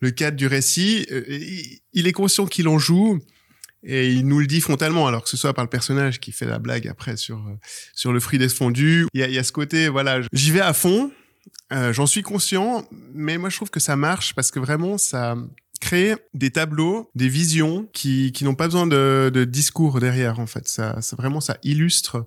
le 0.00 0.10
cadre 0.10 0.36
du 0.38 0.46
récit. 0.46 1.06
Il 1.92 2.06
est 2.06 2.12
conscient 2.12 2.46
qu'il 2.46 2.68
en 2.68 2.78
joue, 2.78 3.20
et 3.86 4.12
il 4.12 4.26
nous 4.26 4.40
le 4.40 4.46
dit 4.46 4.60
frontalement, 4.60 5.06
alors 5.06 5.22
que 5.22 5.28
ce 5.28 5.36
soit 5.36 5.54
par 5.54 5.64
le 5.64 5.70
personnage 5.70 6.18
qui 6.20 6.32
fait 6.32 6.44
la 6.44 6.58
blague 6.58 6.88
après 6.88 7.16
sur 7.16 7.38
euh, 7.38 7.54
sur 7.94 8.12
le 8.12 8.20
fruit 8.20 8.38
desfondu. 8.38 9.06
Il 9.14 9.20
y 9.20 9.24
a, 9.24 9.28
y 9.28 9.38
a 9.38 9.44
ce 9.44 9.52
côté, 9.52 9.88
voilà, 9.88 10.20
j'y 10.32 10.50
vais 10.50 10.60
à 10.60 10.72
fond, 10.72 11.12
euh, 11.72 11.92
j'en 11.92 12.06
suis 12.06 12.22
conscient, 12.22 12.86
mais 13.14 13.38
moi 13.38 13.48
je 13.48 13.56
trouve 13.56 13.70
que 13.70 13.80
ça 13.80 13.96
marche 13.96 14.34
parce 14.34 14.50
que 14.50 14.58
vraiment 14.58 14.98
ça 14.98 15.36
crée 15.80 16.16
des 16.34 16.50
tableaux, 16.50 17.10
des 17.14 17.28
visions 17.28 17.88
qui 17.92 18.32
qui 18.32 18.44
n'ont 18.44 18.56
pas 18.56 18.66
besoin 18.66 18.86
de, 18.86 19.30
de 19.32 19.44
discours 19.44 20.00
derrière 20.00 20.40
en 20.40 20.46
fait. 20.46 20.66
Ça, 20.68 21.00
ça 21.00 21.16
vraiment 21.16 21.40
ça 21.40 21.56
illustre 21.62 22.26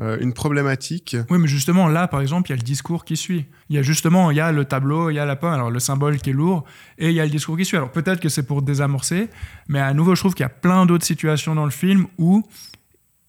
euh, 0.00 0.16
une 0.20 0.32
problématique. 0.32 1.16
Oui, 1.28 1.38
mais 1.38 1.48
justement, 1.48 1.88
là, 1.88 2.08
par 2.08 2.20
exemple, 2.20 2.48
il 2.48 2.52
y 2.52 2.54
a 2.54 2.56
le 2.56 2.62
discours 2.62 3.04
qui 3.04 3.16
suit. 3.16 3.46
Il 3.68 3.76
y 3.76 3.78
a 3.78 3.82
justement, 3.82 4.30
il 4.30 4.36
y 4.36 4.40
a 4.40 4.50
le 4.50 4.64
tableau, 4.64 5.10
il 5.10 5.14
y 5.14 5.18
a 5.18 5.26
la 5.26 5.36
pomme, 5.36 5.52
alors 5.52 5.70
le 5.70 5.78
symbole 5.78 6.18
qui 6.18 6.30
est 6.30 6.32
lourd, 6.32 6.64
et 6.98 7.08
il 7.10 7.14
y 7.14 7.20
a 7.20 7.24
le 7.24 7.30
discours 7.30 7.56
qui 7.56 7.64
suit. 7.64 7.76
Alors 7.76 7.90
peut-être 7.90 8.20
que 8.20 8.28
c'est 8.28 8.44
pour 8.44 8.62
désamorcer, 8.62 9.28
mais 9.68 9.80
à 9.80 9.92
nouveau, 9.92 10.14
je 10.14 10.20
trouve 10.20 10.34
qu'il 10.34 10.44
y 10.44 10.46
a 10.46 10.48
plein 10.48 10.86
d'autres 10.86 11.04
situations 11.04 11.54
dans 11.54 11.66
le 11.66 11.70
film 11.70 12.06
où 12.18 12.42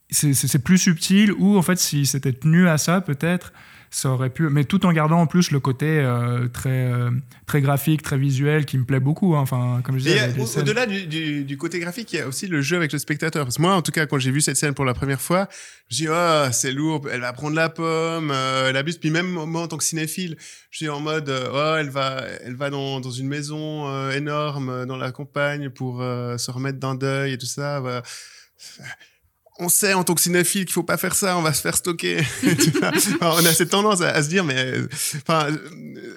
c'est 0.09 0.63
plus 0.63 0.77
subtil, 0.77 1.33
où 1.33 1.57
en 1.57 1.61
fait, 1.61 1.77
si 1.77 2.05
c'était 2.05 2.33
tenu 2.33 2.67
à 2.67 2.77
ça, 2.77 3.01
peut-être, 3.01 3.53
ça 3.93 4.09
aurait 4.09 4.29
pu. 4.29 4.49
Mais 4.49 4.63
tout 4.63 4.85
en 4.85 4.93
gardant 4.93 5.19
en 5.19 5.27
plus 5.27 5.51
le 5.51 5.59
côté 5.59 5.85
euh, 5.99 6.47
très, 6.47 6.91
euh, 6.91 7.11
très 7.45 7.61
graphique, 7.61 8.01
très 8.01 8.17
visuel, 8.17 8.65
qui 8.65 8.77
me 8.77 8.85
plaît 8.85 9.01
beaucoup. 9.01 9.35
hein. 9.35 9.41
Enfin, 9.41 9.81
comme 9.83 9.99
je 9.99 10.03
disais, 10.05 10.15
scènes- 10.47 10.61
au-delà 10.63 10.85
du, 10.85 11.05
du, 11.07 11.43
du 11.43 11.57
côté 11.57 11.77
graphique, 11.79 12.11
il 12.13 12.15
y 12.15 12.19
a 12.19 12.27
aussi 12.27 12.47
le 12.47 12.61
jeu 12.61 12.77
avec 12.77 12.93
le 12.93 12.99
spectateur. 12.99 13.43
Parce 13.45 13.57
que 13.57 13.61
moi, 13.61 13.75
en 13.75 13.81
tout 13.81 13.91
cas, 13.91 14.05
quand 14.05 14.17
j'ai 14.17 14.31
vu 14.31 14.39
cette 14.41 14.55
scène 14.55 14.73
pour 14.73 14.85
la 14.85 14.93
première 14.93 15.19
fois, 15.21 15.49
je 15.89 15.97
dis 15.97 16.07
oh 16.09 16.47
c'est 16.53 16.71
lourd, 16.71 17.01
elle 17.11 17.19
va 17.21 17.33
prendre 17.33 17.55
la 17.55 17.67
pomme, 17.67 18.31
euh, 18.33 18.69
elle 18.69 18.77
abuse. 18.77 18.97
Puis 18.97 19.11
même 19.11 19.27
moi 19.29 19.61
en 19.63 19.67
tant 19.67 19.77
que 19.77 19.83
cinéphile, 19.83 20.37
je 20.69 20.77
suis 20.77 20.87
en 20.89 21.01
mode 21.01 21.27
euh, 21.27 21.49
oh 21.53 21.75
elle 21.77 21.89
va, 21.89 22.23
elle 22.45 22.55
va 22.55 22.69
dans, 22.69 23.01
dans 23.01 23.11
une 23.11 23.27
maison 23.27 23.89
euh, 23.89 24.11
énorme 24.11 24.69
euh, 24.69 24.85
dans 24.85 24.95
la 24.95 25.11
campagne 25.11 25.69
pour 25.69 26.01
euh, 26.01 26.37
se 26.37 26.49
remettre 26.49 26.79
d'un 26.79 26.95
deuil 26.95 27.33
et 27.33 27.37
tout 27.37 27.45
ça. 27.45 27.81
bah, 27.81 28.01
on 29.63 29.69
sait 29.69 29.93
en 29.93 30.03
tant 30.03 30.13
que 30.15 30.21
cinéphile 30.21 30.65
qu'il 30.65 30.73
faut 30.73 30.83
pas 30.83 30.97
faire 30.97 31.15
ça, 31.15 31.37
on 31.37 31.41
va 31.41 31.53
se 31.53 31.61
faire 31.61 31.77
stocker. 31.77 32.17
Alors, 33.21 33.39
on 33.41 33.45
a 33.45 33.53
cette 33.53 33.69
tendance 33.69 34.01
à, 34.01 34.09
à 34.09 34.21
se 34.23 34.27
dire, 34.29 34.43
mais 34.43 34.73
enfin, 35.17 35.47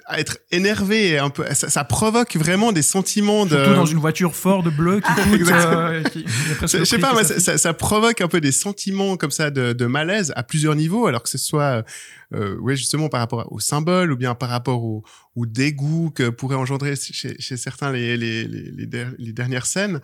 à 0.05 0.19
être 0.19 0.39
énervé, 0.51 1.09
et 1.11 1.17
un 1.19 1.29
peu, 1.29 1.45
ça, 1.53 1.69
ça 1.69 1.83
provoque 1.83 2.35
vraiment 2.35 2.71
des 2.71 2.81
sentiments 2.81 3.45
de. 3.45 3.55
Surtout 3.55 3.73
dans 3.75 3.85
une 3.85 3.99
voiture 3.99 4.35
Ford 4.35 4.63
bleue 4.63 4.99
qui 4.99 5.13
coûte. 5.13 5.33
Exactement. 5.33 5.81
euh, 5.87 6.03
qui- 6.03 6.25
Je 6.61 6.83
sais 6.83 6.97
pas, 6.97 7.13
moi, 7.13 7.23
ça 7.23 7.35
ça, 7.35 7.39
ça- 7.39 7.57
ça 7.57 7.73
provoque 7.73 8.21
un 8.21 8.27
peu 8.27 8.41
des 8.41 8.51
sentiments 8.51 9.15
comme 9.17 9.31
ça 9.31 9.51
de, 9.51 9.73
de 9.73 9.85
malaise 9.85 10.33
à 10.35 10.43
plusieurs 10.43 10.75
niveaux, 10.75 11.05
alors 11.07 11.21
que 11.23 11.29
ce 11.29 11.37
soit, 11.37 11.83
euh, 12.33 12.55
ouais, 12.57 12.75
justement 12.75 13.09
par 13.09 13.19
rapport 13.19 13.51
au 13.51 13.59
symbole 13.59 14.11
ou 14.11 14.17
bien 14.17 14.33
par 14.35 14.49
rapport 14.49 14.83
au, 14.83 15.03
au 15.35 15.45
dégoût 15.45 16.11
que 16.15 16.29
pourrait 16.29 16.55
engendrer 16.55 16.95
chez, 16.95 17.35
chez 17.39 17.57
certains 17.57 17.91
les, 17.91 18.17
les, 18.17 18.45
les 18.47 19.33
dernières 19.33 19.65
scènes. 19.65 19.99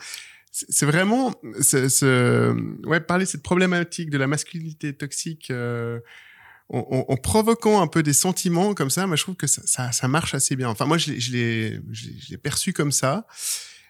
C'est 0.51 0.85
vraiment, 0.85 1.33
ce, 1.61 1.87
ce- 1.87 2.85
ouais, 2.85 2.99
parler 2.99 3.23
de 3.25 3.29
cette 3.29 3.43
problématique 3.43 4.09
de 4.09 4.17
la 4.17 4.27
masculinité 4.27 4.93
toxique. 4.93 5.49
euh, 5.51 5.99
en, 6.73 6.79
en- 6.79 7.13
en 7.13 7.17
provoquant 7.17 7.81
un 7.81 7.87
peu 7.87 8.01
des 8.03 8.13
sentiments 8.13 8.73
comme 8.73 8.89
ça, 8.89 9.05
moi 9.07 9.15
je 9.17 9.23
trouve 9.23 9.35
que 9.35 9.47
ça, 9.47 9.61
ça, 9.65 9.91
ça 9.91 10.07
marche 10.07 10.33
assez 10.33 10.55
bien. 10.55 10.69
Enfin 10.69 10.85
moi 10.85 10.97
je 10.97 11.11
l'ai- 11.31 12.37
perçu 12.37 12.71
comme 12.73 12.91
ça. 12.93 13.27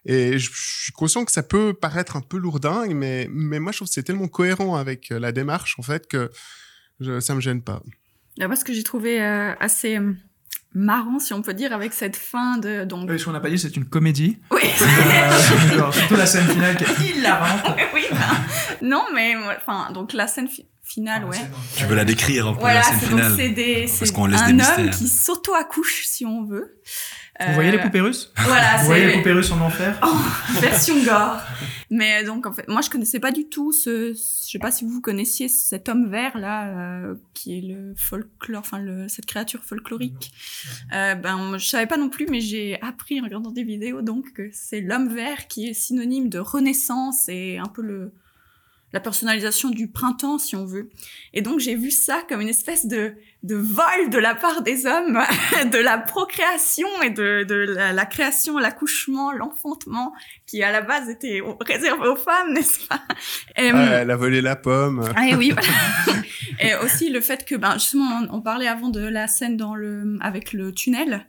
Et 0.06 0.39
je, 0.39 0.50
suis 0.52 0.91
conscient 0.91 1.24
que 1.26 1.32
ça 1.32 1.43
peut 1.43 1.74
paraître 1.76 2.15
un 2.15 2.21
peu 2.21 2.38
lourdingue, 2.38 2.93
mais, 2.95 3.28
mais 3.32 3.60
moi 3.60 3.71
je 3.71 3.78
trouve 3.78 3.88
que 3.88 3.93
c'est 3.93 4.02
tellement 4.02 4.28
cohérent 4.28 4.76
avec 4.76 5.12
euh, 5.12 5.19
la 5.19 5.32
démarche 5.32 5.76
en 5.78 5.84
fait 5.84 6.08
que 6.08 6.32
je, 7.00 7.19
ça 7.19 7.36
me 7.36 7.41
gêne 7.41 7.62
pas. 7.62 7.84
Là, 8.38 8.47
moi, 8.47 8.56
ce 8.56 8.63
que 8.65 8.74
j'ai 8.74 8.82
trouvé 8.84 9.21
euh, 9.21 9.54
assez 9.60 9.97
euh, 9.97 10.13
marrant, 10.73 11.19
si 11.19 11.34
on 11.34 11.41
peut 11.41 11.53
dire, 11.53 11.73
avec 11.73 11.93
cette 11.93 12.15
fin 12.15 12.57
de. 12.57 12.84
Donc... 12.86 13.10
Oui, 13.10 13.19
ce 13.19 13.25
qu'on 13.25 13.31
n'a 13.31 13.39
pas 13.39 13.49
dit, 13.49 13.60
c'est 13.60 13.75
une 13.75 13.86
comédie. 13.86 14.38
Oui. 14.51 14.62
Euh, 14.81 15.77
genre, 15.77 15.93
surtout 15.93 16.15
la 16.15 16.25
scène 16.25 16.47
finale 16.47 16.77
qui 16.77 16.84
est 16.84 17.10
hilarante. 17.17 17.77
oui, 17.93 18.03
ben, 18.12 18.17
non, 18.88 19.03
mais 19.13 19.34
enfin, 19.57 19.91
donc 19.91 20.13
la 20.13 20.27
scène 20.27 20.47
fi- 20.47 20.65
finale, 20.84 21.25
ouais. 21.25 21.38
Tu 21.77 21.86
veux 21.86 21.95
la 21.95 22.05
décrire 22.05 22.47
un 22.47 22.53
peu, 22.53 22.60
Voilà, 22.62 22.79
la 22.79 22.84
scène 22.84 22.99
finale 22.99 23.34
c'est 23.38 23.49
des, 23.49 23.86
Parce 23.88 23.91
c'est 24.10 24.13
qu'on 24.13 24.25
laisse 24.25 24.41
un 24.41 24.45
des 24.45 24.51
homme 24.51 24.57
mystères. 24.86 24.89
qui 24.97 25.07
s'auto-accouche, 25.07 26.05
si 26.05 26.25
on 26.25 26.43
veut. 26.45 26.79
Vous 27.47 27.54
voyez 27.54 27.71
les 27.71 27.77
Euh, 27.77 27.82
poupées 27.82 28.01
russes 28.01 28.32
Voilà, 28.38 28.77
Vous 28.80 28.86
voyez 28.86 29.08
les 29.08 29.13
poupées 29.13 29.32
russes 29.34 29.51
en 29.51 29.62
enfer 29.62 29.99
version 30.60 30.95
gore. 31.04 31.38
Mais 31.89 32.23
donc 32.23 32.45
en 32.45 32.54
fait, 32.54 32.67
moi 32.69 32.82
je 32.82 32.89
connaissais 32.89 33.19
pas 33.19 33.32
du 33.32 33.49
tout 33.49 33.71
ce, 33.73 34.13
je 34.13 34.49
sais 34.51 34.60
pas 34.60 34.71
si 34.71 34.86
vous 34.86 35.01
connaissiez 35.01 35.49
cet 35.49 35.89
homme 35.89 36.10
vert 36.10 36.38
là, 36.38 36.67
euh, 36.69 37.15
qui 37.34 37.58
est 37.58 37.62
le 37.62 37.93
folklore, 37.97 38.62
enfin 38.62 38.80
le, 38.80 39.08
cette 39.10 39.25
créature 39.25 39.63
folklorique. 39.63 40.32
Euh, 40.93 41.15
ben 41.15 41.58
je 41.58 41.65
savais 41.67 41.88
pas 41.88 41.97
non 41.97 42.10
plus, 42.10 42.27
mais 42.30 42.39
j'ai 42.39 42.82
appris 42.82 43.19
en 43.19 43.23
regardant 43.25 43.51
des 43.51 43.63
vidéos 43.63 44.01
donc 44.01 44.32
que 44.34 44.49
c'est 44.54 44.80
l'homme 44.82 45.13
vert 45.13 45.47
qui 45.47 45.67
est 45.67 45.73
synonyme 45.73 46.30
de 46.30 46.39
renaissance 46.39 47.27
et 47.27 47.58
un 47.58 47.67
peu 47.67 47.82
le 47.82 48.13
la 48.93 48.99
personnalisation 48.99 49.69
du 49.69 49.88
printemps, 49.89 50.38
si 50.38 50.56
on 50.56 50.65
veut. 50.65 50.89
Et 51.34 51.41
donc 51.41 51.60
j'ai 51.60 51.75
vu 51.75 51.91
ça 51.91 52.23
comme 52.27 52.41
une 52.41 52.49
espèce 52.49 52.86
de, 52.86 53.13
de 53.43 53.56
vol 53.56 54.10
de 54.10 54.17
la 54.17 54.36
part 54.36 54.62
des 54.62 54.86
hommes, 54.86 55.19
de 55.71 55.77
la 55.77 55.97
procréation 55.97 56.88
et 57.04 57.10
de, 57.10 57.43
de 57.47 57.56
la, 57.56 57.93
la 57.93 58.06
création, 58.06 58.58
l'accouchement, 58.58 59.32
l'enfantement, 59.32 60.13
qui 60.45 60.62
à 60.63 60.71
la 60.71 60.82
base 60.82 61.10
était 61.10 61.41
réservé 61.62 62.08
aux 62.08 62.15
femmes, 62.15 62.51
n'est-ce 62.54 62.88
pas? 62.88 63.01
Et, 63.58 63.69
Ah, 63.73 63.99
elle 64.01 64.12
a 64.12 64.15
volé 64.17 64.41
la 64.41 64.56
pomme. 64.56 65.04
ah 65.15 65.27
et 65.27 65.36
oui, 65.36 65.51
voilà. 66.06 66.21
et 66.60 66.75
aussi 66.84 67.10
le 67.10 67.21
fait 67.21 67.45
que, 67.45 67.56
ben, 67.56 67.73
justement, 67.73 68.21
on, 68.30 68.38
on 68.38 68.41
parlait 68.41 68.67
avant 68.67 68.89
de 68.89 69.01
la 69.01 69.27
scène 69.27 69.58
dans 69.58 69.75
le, 69.75 70.17
avec 70.21 70.54
le 70.54 70.71
tunnel. 70.73 71.25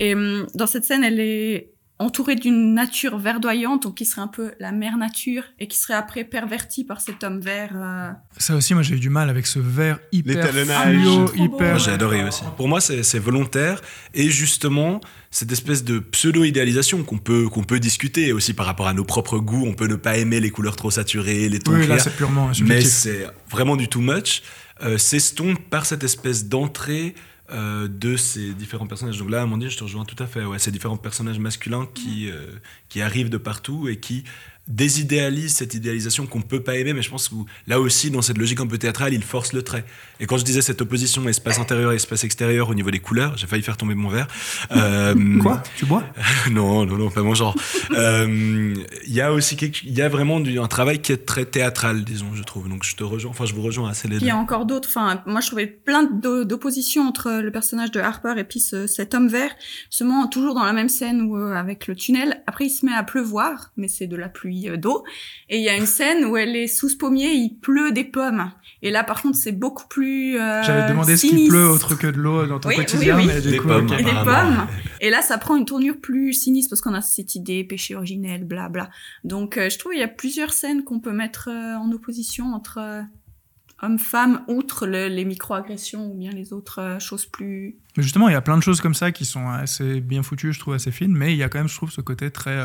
Et 0.00 0.14
hum, 0.14 0.46
dans 0.54 0.66
cette 0.66 0.84
scène, 0.84 1.04
elle 1.04 1.20
est 1.20 1.72
entourée 1.98 2.34
d'une 2.34 2.74
nature 2.74 3.16
verdoyante, 3.18 3.84
donc 3.84 3.94
qui 3.96 4.04
serait 4.04 4.20
un 4.20 4.26
peu 4.28 4.52
la 4.60 4.70
mère 4.70 4.98
nature, 4.98 5.44
et 5.58 5.66
qui 5.66 5.78
serait 5.78 5.94
après 5.94 6.24
pervertie 6.24 6.84
par 6.84 7.00
cet 7.00 7.24
homme 7.24 7.40
vert. 7.40 7.70
euh, 7.74 8.10
Ça 8.36 8.54
aussi, 8.54 8.74
moi 8.74 8.82
j'ai 8.82 8.96
eu 8.96 9.00
du 9.00 9.08
mal 9.08 9.30
avec 9.30 9.46
ce 9.46 9.58
vert 9.58 9.98
hyper 10.12 10.36
L'étalonnage. 10.44 10.94
fluo, 10.96 11.24
beau. 11.24 11.32
hyper. 11.34 11.78
J'ai 11.78 11.92
adoré 11.92 12.22
aussi. 12.24 12.42
Pour 12.58 12.68
moi, 12.68 12.80
c'est 12.82 13.18
volontaire 13.18 13.80
et 14.12 14.28
justement 14.28 15.00
cette 15.30 15.52
espèce 15.52 15.84
de 15.84 15.98
pseudo-idéalisation 15.98 17.02
qu'on 17.02 17.18
peut 17.18 17.48
qu'on 17.48 17.64
peut 17.64 17.80
discuter 17.80 18.32
aussi 18.32 18.52
par 18.54 18.66
rapport 18.66 18.88
à 18.88 18.94
nos 18.94 19.04
propres 19.04 19.38
goûts. 19.38 19.64
On 19.66 19.72
peut 19.74 19.86
ne 19.86 19.96
pas 19.96 20.16
aimer 20.18 20.40
les 20.40 20.50
couleurs 20.50 20.76
trop 20.76 20.90
saturées, 20.90 21.48
les 21.48 21.58
tons 21.60 21.72
Oui, 21.74 21.84
clairs, 21.86 22.00
c'est 22.00 22.14
purement 22.16 22.50
mais 22.62 22.82
c'est 22.82 23.26
vraiment 23.50 23.76
du 23.76 23.88
too 23.88 24.00
much. 24.00 24.42
Euh, 24.82 24.98
S'estompe 24.98 25.58
par 25.70 25.86
cette 25.86 26.04
espèce 26.04 26.46
d'entrée 26.48 27.14
euh, 27.50 27.88
de 27.88 28.16
ces 28.16 28.52
différents 28.54 28.86
personnages. 28.86 29.18
Donc 29.18 29.30
là, 29.30 29.42
Amandine, 29.42 29.68
je 29.68 29.76
te 29.76 29.84
rejoins 29.84 30.04
tout 30.04 30.20
à 30.22 30.26
fait. 30.26 30.44
Ouais, 30.44 30.58
ces 30.58 30.70
différents 30.70 30.96
personnages 30.96 31.38
masculins 31.38 31.86
qui, 31.94 32.30
euh, 32.30 32.46
qui 32.88 33.00
arrivent 33.00 33.30
de 33.30 33.38
partout 33.38 33.88
et 33.88 33.98
qui 33.98 34.24
désidéalise 34.68 35.54
cette 35.54 35.74
idéalisation 35.74 36.26
qu'on 36.26 36.42
peut 36.42 36.60
pas 36.60 36.76
aimer, 36.76 36.92
mais 36.92 37.02
je 37.02 37.10
pense 37.10 37.28
que 37.28 37.34
là 37.66 37.80
aussi, 37.80 38.10
dans 38.10 38.22
cette 38.22 38.38
logique 38.38 38.60
un 38.60 38.66
peu 38.66 38.78
théâtrale, 38.78 39.14
il 39.14 39.22
force 39.22 39.52
le 39.52 39.62
trait. 39.62 39.84
Et 40.20 40.26
quand 40.26 40.38
je 40.38 40.44
disais 40.44 40.62
cette 40.62 40.80
opposition 40.82 41.26
espace 41.28 41.58
intérieur 41.58 41.92
et 41.92 41.96
espace 41.96 42.24
extérieur 42.24 42.68
au 42.68 42.74
niveau 42.74 42.90
des 42.90 42.98
couleurs, 43.00 43.36
j'ai 43.36 43.46
failli 43.46 43.62
faire 43.62 43.76
tomber 43.76 43.94
mon 43.94 44.08
verre. 44.08 44.26
Euh, 44.72 45.14
Quoi? 45.40 45.62
Tu 45.76 45.86
bois? 45.86 46.04
Non, 46.50 46.86
non, 46.86 46.96
non, 46.96 47.10
pas 47.10 47.22
mon 47.22 47.34
genre. 47.34 47.54
Euh, 47.92 48.74
Il 49.06 49.12
y 49.14 49.20
a 49.20 49.32
aussi 49.32 49.56
quelque, 49.56 49.82
il 49.84 49.94
y 49.94 50.02
a 50.02 50.08
vraiment 50.08 50.40
du, 50.40 50.58
un 50.58 50.66
travail 50.68 51.00
qui 51.00 51.12
est 51.12 51.24
très 51.26 51.44
théâtral, 51.44 52.04
disons, 52.04 52.34
je 52.34 52.42
trouve. 52.42 52.68
Donc 52.68 52.84
je 52.84 52.96
te 52.96 53.04
rejoins, 53.04 53.30
enfin 53.30 53.44
je 53.46 53.54
vous 53.54 53.62
rejoins 53.62 53.90
assez 53.90 54.08
les 54.08 54.16
Il 54.16 54.20
deux. 54.20 54.26
y 54.26 54.30
a 54.30 54.36
encore 54.36 54.66
d'autres. 54.66 54.88
Enfin, 54.88 55.22
moi, 55.26 55.40
je 55.40 55.46
trouvais 55.48 55.66
plein 55.66 56.04
d'o- 56.04 56.44
d'oppositions 56.44 57.06
entre 57.06 57.40
le 57.42 57.50
personnage 57.50 57.90
de 57.90 58.00
Harper 58.00 58.34
et 58.38 58.44
puis 58.44 58.60
ce- 58.60 58.86
cet 58.86 59.14
homme 59.14 59.28
vert. 59.28 59.50
Justement, 59.90 60.26
toujours 60.28 60.54
dans 60.54 60.64
la 60.64 60.72
même 60.72 60.88
scène 60.88 61.22
où, 61.22 61.36
euh, 61.36 61.54
avec 61.54 61.86
le 61.86 61.94
tunnel. 61.94 62.42
Après, 62.46 62.66
il 62.66 62.70
se 62.70 62.84
met 62.86 62.92
à 62.92 63.02
pleuvoir, 63.02 63.72
mais 63.76 63.88
c'est 63.88 64.06
de 64.06 64.16
la 64.16 64.28
pluie 64.28 64.55
euh, 64.68 64.76
d'eau. 64.76 65.04
Et 65.48 65.58
il 65.58 65.62
y 65.62 65.68
a 65.68 65.76
une 65.76 65.86
scène 65.86 66.24
où 66.24 66.36
elle 66.36 66.56
est 66.56 66.66
sous 66.66 66.88
ce 66.88 66.96
pommier, 66.96 67.30
il 67.32 67.58
pleut 67.60 67.92
des 67.92 68.04
pommes. 68.04 68.50
Et 68.82 68.90
là, 68.90 69.02
par 69.04 69.22
contre, 69.22 69.36
c'est 69.36 69.52
beaucoup 69.52 69.86
plus. 69.88 70.38
Euh, 70.38 70.62
J'avais 70.62 70.88
demandé 70.90 71.16
ce 71.16 71.26
qu'il 71.26 71.48
pleut 71.48 71.68
autre 71.68 71.94
que 71.96 72.06
de 72.06 72.18
l'eau 72.18 72.46
dans 72.46 72.60
ton 72.60 72.68
Oui, 72.68 72.76
quotidien, 72.76 73.16
oui, 73.16 73.24
oui. 73.26 73.32
mais 73.34 73.40
du 73.40 73.50
Des 73.50 73.56
coup, 73.58 73.68
pommes. 73.68 73.88
Et 73.98 74.02
des 74.02 74.10
pommes. 74.24 74.66
Et 75.00 75.10
là, 75.10 75.22
ça 75.22 75.38
prend 75.38 75.56
une 75.56 75.64
tournure 75.64 76.00
plus 76.00 76.32
sinistre 76.32 76.70
parce 76.70 76.80
qu'on 76.82 76.94
a 76.94 77.00
cette 77.02 77.34
idée 77.34 77.64
péché 77.64 77.94
originel, 77.94 78.44
bla 78.44 78.68
bla. 78.68 78.90
Donc, 79.24 79.56
euh, 79.58 79.68
je 79.70 79.78
trouve 79.78 79.92
il 79.94 80.00
y 80.00 80.04
a 80.04 80.08
plusieurs 80.08 80.52
scènes 80.52 80.84
qu'on 80.84 81.00
peut 81.00 81.12
mettre 81.12 81.48
euh, 81.50 81.76
en 81.76 81.90
opposition 81.92 82.52
entre 82.54 82.78
euh, 82.80 83.02
hommes-femmes, 83.82 84.42
outre 84.48 84.86
le- 84.86 85.08
les 85.08 85.24
micro-agressions 85.24 86.10
ou 86.10 86.14
bien 86.14 86.30
les 86.30 86.52
autres 86.52 86.80
euh, 86.80 86.98
choses 86.98 87.26
plus. 87.26 87.76
Justement, 87.96 88.28
il 88.28 88.32
y 88.32 88.36
a 88.36 88.40
plein 88.42 88.56
de 88.56 88.62
choses 88.62 88.80
comme 88.80 88.94
ça 88.94 89.10
qui 89.12 89.24
sont 89.24 89.48
assez 89.48 90.00
bien 90.00 90.22
foutues, 90.22 90.52
je 90.52 90.60
trouve, 90.60 90.74
assez 90.74 90.90
fines, 90.90 91.14
mais 91.14 91.32
il 91.32 91.36
y 91.38 91.42
a 91.42 91.48
quand 91.48 91.58
même, 91.58 91.68
je 91.68 91.76
trouve, 91.76 91.90
ce 91.90 92.00
côté 92.00 92.30
très. 92.30 92.56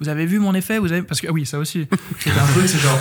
Vous 0.00 0.08
avez 0.08 0.26
vu 0.26 0.38
mon 0.38 0.54
effet 0.54 0.78
vous 0.78 0.92
avez... 0.92 1.02
Parce 1.02 1.20
que, 1.20 1.26
ah 1.28 1.32
oui, 1.32 1.46
ça 1.46 1.58
aussi. 1.58 1.86
C'était 2.18 2.38
un 2.38 2.46
truc, 2.46 2.68
c'est 2.68 2.78
genre. 2.78 2.98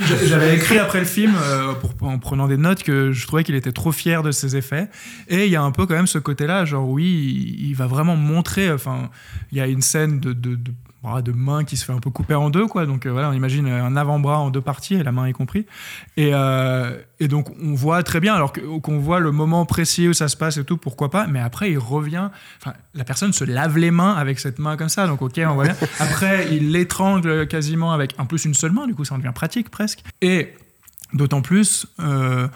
J'a- 0.00 0.26
J'avais 0.26 0.56
écrit 0.56 0.78
après 0.78 1.00
le 1.00 1.06
film, 1.06 1.34
euh, 1.36 1.72
en 2.00 2.18
prenant 2.18 2.48
des 2.48 2.56
notes, 2.56 2.82
que 2.82 3.12
je 3.12 3.26
trouvais 3.26 3.44
qu'il 3.44 3.54
était 3.54 3.72
trop 3.72 3.92
fier 3.92 4.22
de 4.22 4.30
ses 4.30 4.56
effets. 4.56 4.88
Et 5.28 5.46
il 5.46 5.50
y 5.50 5.56
a 5.56 5.62
un 5.62 5.72
peu 5.72 5.86
quand 5.86 5.94
même 5.94 6.06
ce 6.06 6.18
côté-là, 6.18 6.64
genre, 6.64 6.88
oui, 6.88 7.56
il, 7.58 7.74
va 7.74 7.86
vraiment 7.86 8.16
montrer. 8.16 8.70
Enfin, 8.72 9.10
il 9.52 9.58
y 9.58 9.60
a 9.60 9.66
une 9.66 9.82
scène 9.82 10.20
de 10.20 10.32
bras 11.02 11.22
de 11.22 11.32
main 11.32 11.64
qui 11.64 11.76
se 11.76 11.84
fait 11.84 11.92
un 11.92 11.98
peu 11.98 12.10
couper 12.10 12.34
en 12.34 12.50
deux 12.50 12.66
quoi. 12.66 12.86
Donc 12.86 13.06
euh, 13.06 13.10
voilà 13.10 13.30
on 13.30 13.32
imagine 13.32 13.66
un 13.66 13.96
avant-bras 13.96 14.38
en 14.38 14.50
deux 14.50 14.60
parties 14.60 14.94
et 14.94 15.02
la 15.02 15.12
main 15.12 15.28
y 15.28 15.32
compris. 15.32 15.66
Et, 16.16 16.30
euh, 16.32 16.98
et 17.18 17.28
donc 17.28 17.50
on 17.62 17.74
voit 17.74 18.02
très 18.02 18.20
bien 18.20 18.34
alors 18.34 18.52
qu'on 18.52 18.98
voit 18.98 19.20
le 19.20 19.32
moment 19.32 19.64
précis 19.66 20.08
où 20.08 20.12
ça 20.12 20.28
se 20.28 20.36
passe 20.36 20.56
et 20.56 20.64
tout 20.64 20.76
pourquoi 20.76 21.10
pas 21.10 21.26
mais 21.26 21.40
après 21.40 21.70
il 21.70 21.78
revient 21.78 22.30
enfin 22.60 22.74
la 22.94 23.04
personne 23.04 23.32
se 23.32 23.44
lave 23.44 23.78
les 23.78 23.90
mains 23.90 24.14
avec 24.14 24.38
cette 24.38 24.58
main 24.58 24.76
comme 24.76 24.88
ça 24.88 25.06
donc 25.06 25.22
ok 25.22 25.40
on 25.46 25.54
voit 25.54 25.64
bien. 25.64 25.76
Après 26.00 26.54
il 26.54 26.72
l'étrangle 26.72 27.46
quasiment 27.46 27.92
avec 27.92 28.14
en 28.18 28.26
plus 28.26 28.44
une 28.44 28.54
seule 28.54 28.72
main 28.72 28.86
du 28.86 28.94
coup 28.94 29.04
ça 29.04 29.14
en 29.14 29.18
devient 29.18 29.32
pratique 29.34 29.70
presque. 29.70 30.02
Et 30.20 30.54
D'autant 31.12 31.42
plus, 31.42 31.86
euh, 31.98 32.46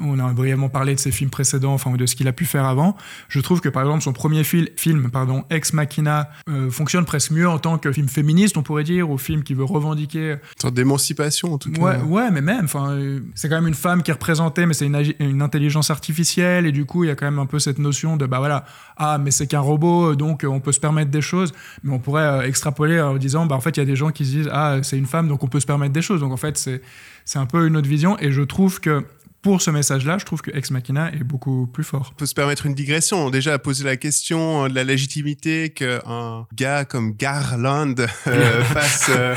on 0.00 0.18
a 0.18 0.32
brièvement 0.32 0.68
parlé 0.68 0.94
de 0.94 1.00
ses 1.00 1.10
films 1.10 1.30
précédents, 1.30 1.74
enfin 1.74 1.92
de 1.92 2.06
ce 2.06 2.16
qu'il 2.16 2.28
a 2.28 2.32
pu 2.32 2.44
faire 2.44 2.64
avant. 2.64 2.96
Je 3.28 3.40
trouve 3.40 3.60
que 3.60 3.68
par 3.68 3.82
exemple 3.82 4.02
son 4.02 4.12
premier 4.12 4.44
fil- 4.44 4.70
film, 4.76 5.10
pardon, 5.10 5.44
Ex 5.50 5.72
Machina, 5.72 6.30
euh, 6.48 6.70
fonctionne 6.70 7.04
presque 7.04 7.30
mieux 7.32 7.48
en 7.48 7.58
tant 7.58 7.78
que 7.78 7.92
film 7.92 8.08
féministe, 8.08 8.56
on 8.56 8.62
pourrait 8.62 8.84
dire, 8.84 9.10
ou 9.10 9.18
film 9.18 9.42
qui 9.42 9.54
veut 9.54 9.64
revendiquer 9.64 10.32
Une 10.32 10.60
sorte 10.60 10.74
d'émancipation, 10.74 11.54
en 11.54 11.58
tout 11.58 11.70
cas. 11.72 11.80
Ouais, 11.80 11.96
ouais, 12.02 12.30
mais 12.30 12.40
même, 12.40 12.64
enfin, 12.64 12.92
euh, 12.92 13.20
c'est 13.34 13.48
quand 13.48 13.56
même 13.56 13.68
une 13.68 13.74
femme 13.74 14.02
qui 14.02 14.10
est 14.10 14.14
représentée, 14.14 14.66
mais 14.66 14.74
c'est 14.74 14.86
une, 14.86 15.42
intelligence 15.42 15.90
artificielle, 15.90 16.66
et 16.66 16.72
du 16.72 16.84
coup, 16.84 17.04
il 17.04 17.08
y 17.08 17.10
a 17.10 17.16
quand 17.16 17.26
même 17.26 17.38
un 17.38 17.46
peu 17.46 17.58
cette 17.58 17.78
notion 17.78 18.16
de, 18.16 18.26
bah 18.26 18.38
voilà, 18.38 18.64
ah, 18.96 19.18
mais 19.18 19.30
c'est 19.30 19.46
qu'un 19.46 19.60
robot, 19.60 20.14
donc 20.14 20.44
euh, 20.44 20.48
on 20.48 20.60
peut 20.60 20.72
se 20.72 20.80
permettre 20.80 21.10
des 21.10 21.22
choses, 21.22 21.52
mais 21.82 21.92
on 21.92 21.98
pourrait 21.98 22.22
euh, 22.22 22.42
extrapoler 22.42 23.00
en 23.00 23.16
disant, 23.16 23.46
bah 23.46 23.56
en 23.56 23.60
fait, 23.60 23.76
il 23.76 23.80
y 23.80 23.82
a 23.82 23.86
des 23.86 23.96
gens 23.96 24.10
qui 24.10 24.24
se 24.24 24.30
disent, 24.30 24.50
ah, 24.52 24.78
c'est 24.82 24.98
une 24.98 25.06
femme, 25.06 25.28
donc 25.28 25.42
on 25.42 25.48
peut 25.48 25.60
se 25.60 25.66
permettre 25.66 25.92
des 25.92 26.02
choses. 26.02 26.20
Donc 26.20 26.32
en 26.32 26.36
fait, 26.36 26.56
c'est 26.56 26.82
c'est 27.24 27.38
un 27.38 27.46
peu 27.46 27.66
une 27.66 27.76
autre 27.76 27.88
vision, 27.88 28.18
et 28.18 28.32
je 28.32 28.42
trouve 28.42 28.80
que 28.80 29.04
pour 29.42 29.60
ce 29.60 29.70
message-là, 29.70 30.18
je 30.18 30.24
trouve 30.24 30.40
que 30.40 30.56
Ex 30.56 30.70
Machina 30.70 31.12
est 31.12 31.24
beaucoup 31.24 31.66
plus 31.66 31.82
fort. 31.82 32.10
On 32.12 32.14
peut 32.14 32.26
se 32.26 32.34
permettre 32.34 32.64
une 32.64 32.74
digression. 32.74 33.28
Déjà, 33.28 33.58
poser 33.58 33.84
la 33.84 33.96
question 33.96 34.68
de 34.68 34.74
la 34.74 34.84
légitimité 34.84 35.70
qu'un 35.70 36.46
gars 36.54 36.84
comme 36.84 37.14
Garland 37.14 37.96
euh, 38.28 38.64
fasse, 38.64 39.10
euh, 39.10 39.34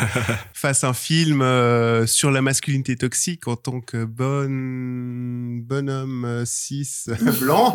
fasse 0.66 0.84
un 0.84 0.94
film 0.94 1.44
euh, 1.44 2.08
sur 2.08 2.32
la 2.32 2.42
masculinité 2.42 2.96
toxique 2.96 3.48
en 3.48 3.56
tant 3.56 3.82
que 3.82 4.04
bon 4.04 5.60
bonhomme 5.62 6.26
euh, 6.26 6.44
cis 6.44 7.06
blanc. 7.40 7.72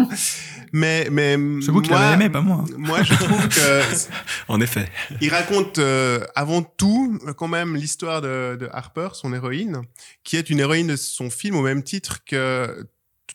Mais, 0.72 1.06
mais 1.12 1.36
C'est 1.62 1.70
vous 1.70 1.82
qui 1.82 1.90
moi- 1.90 2.00
l'avez 2.00 2.14
aimé, 2.14 2.30
pas 2.30 2.40
moi. 2.40 2.64
Moi, 2.76 3.00
je 3.04 3.14
trouve 3.14 3.48
que 3.48 3.80
En 4.48 4.60
effet. 4.60 4.88
il 5.20 5.30
raconte 5.30 5.78
euh, 5.78 6.24
avant 6.34 6.62
tout 6.62 7.16
euh, 7.28 7.32
quand 7.32 7.46
même 7.46 7.76
l'histoire 7.76 8.22
de, 8.22 8.56
de 8.58 8.68
Harper, 8.72 9.10
son 9.12 9.32
héroïne, 9.32 9.82
qui 10.24 10.36
est 10.36 10.50
une 10.50 10.58
héroïne 10.58 10.88
de 10.88 10.96
son 10.96 11.30
film 11.30 11.54
au 11.54 11.62
même 11.62 11.84
titre 11.84 12.24
que 12.24 12.84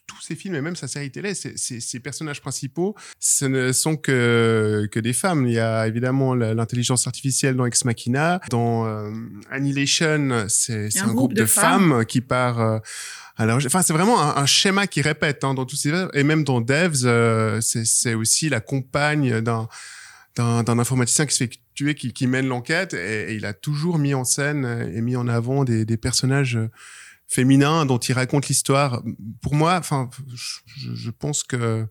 tous 0.07 0.21
ses 0.21 0.35
films 0.35 0.55
et 0.55 0.61
même 0.61 0.75
sa 0.75 0.87
série 0.87 1.11
télé. 1.11 1.33
Ses, 1.33 1.57
ses- 1.57 1.79
ses 1.79 1.99
personnages 1.99 2.41
principaux, 2.41 2.95
ce 3.19 3.45
ne 3.45 3.71
sont 3.71 3.95
que, 3.97 4.87
que 4.91 4.99
des 4.99 5.13
femmes. 5.13 5.47
Il 5.47 5.53
y 5.53 5.59
a 5.59 5.87
évidemment 5.87 6.35
l'intelligence 6.35 7.07
artificielle 7.07 7.55
dans 7.55 7.65
Ex 7.65 7.85
Machina. 7.85 8.41
Dans 8.49 8.85
euh, 8.85 9.11
Annihilation, 9.51 10.45
c'est 10.47 10.89
un, 10.99 11.13
groupe, 11.13 11.33
de, 11.33 11.45
femmes. 11.45 12.05
qui 12.05 12.21
part... 12.21 12.59
euh, 12.59 12.79
alors, 13.37 13.59
enfin, 13.65 13.81
c'est 13.81 13.91
vraiment 13.93 14.21
un, 14.21 14.41
un 14.41 14.45
schéma 14.45 14.87
qui 14.87 15.01
répète 15.01 15.43
hein, 15.43 15.53
dans 15.53 15.65
tous 15.65 15.75
ces 15.75 15.91
et 16.13 16.23
même 16.23 16.43
dans 16.45 16.61
Devs, 16.61 17.03
euh, 17.05 17.59
c'est 17.61 18.13
aussi 18.13 18.47
la 18.49 18.61
compagne 18.61 19.41
d'un 19.41 19.67
d'un 20.37 20.79
informaticien 20.79 21.25
qui 21.25 21.33
se 21.33 21.45
fait 21.45 21.49
tuer, 21.75 21.95
qui, 21.95 22.11
qui 22.11 22.27
mène 22.27 22.47
l'enquête, 22.49 22.93
et, 22.93 23.31
et 23.31 23.35
il 23.35 23.45
a 23.45 23.53
toujours 23.53 23.97
mis 23.99 24.13
en 24.13 24.25
scène 24.25 24.91
et 24.93 24.99
mis 24.99 25.15
en 25.15 25.29
avant 25.29 25.63
des, 25.63 25.85
des 25.85 25.95
personnages 25.95 26.59
féminins 27.27 27.85
dont 27.85 27.97
il 27.97 28.13
raconte 28.13 28.47
l'histoire. 28.47 29.01
Pour 29.41 29.55
moi, 29.55 29.77
enfin, 29.77 30.09
je, 30.33 30.93
je 30.93 31.09
pense 31.11 31.43
que 31.43 31.87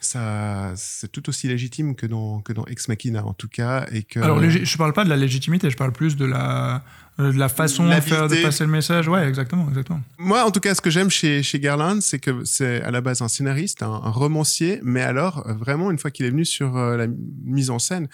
ça, 0.00 0.72
c'est 0.76 1.10
tout 1.10 1.28
aussi 1.28 1.48
légitime 1.48 1.96
que 1.96 2.06
dans 2.06 2.40
que 2.40 2.52
dans 2.52 2.64
Ex 2.66 2.88
Machina 2.88 3.24
en 3.24 3.32
tout 3.32 3.48
cas, 3.48 3.86
et 3.92 4.02
que 4.02 4.20
Alors, 4.20 4.40
je 4.42 4.76
parle 4.76 4.92
pas 4.92 5.04
de 5.04 5.08
la 5.08 5.16
légitimité, 5.16 5.70
je 5.70 5.76
parle 5.76 5.92
plus 5.92 6.16
de 6.16 6.26
la, 6.26 6.84
euh, 7.18 7.32
de 7.32 7.38
la 7.38 7.48
façon 7.48 7.88
de 7.88 8.00
faire 8.00 8.28
de 8.28 8.36
passer 8.36 8.64
le 8.64 8.70
message. 8.70 9.08
Ouais, 9.08 9.26
exactement, 9.26 9.68
exactement. 9.68 10.02
Moi, 10.18 10.44
en 10.44 10.50
tout 10.50 10.60
cas, 10.60 10.74
ce 10.74 10.82
que 10.82 10.90
j'aime 10.90 11.10
chez, 11.10 11.42
chez 11.42 11.58
Garland, 11.58 12.00
c'est 12.02 12.18
que 12.18 12.44
c'est 12.44 12.82
à 12.82 12.90
la 12.90 13.00
base 13.00 13.22
un 13.22 13.28
scénariste, 13.28 13.82
un, 13.82 13.86
un 13.86 14.10
romancier, 14.10 14.80
mais 14.82 15.02
alors, 15.02 15.46
euh, 15.46 15.54
vraiment, 15.54 15.90
une 15.90 15.98
fois 15.98 16.10
qu'il 16.10 16.26
est 16.26 16.30
venu 16.30 16.44
sur 16.44 16.76
euh, 16.76 16.96
la 16.96 17.06
mise 17.44 17.70
en 17.70 17.78
scène, 17.78 18.08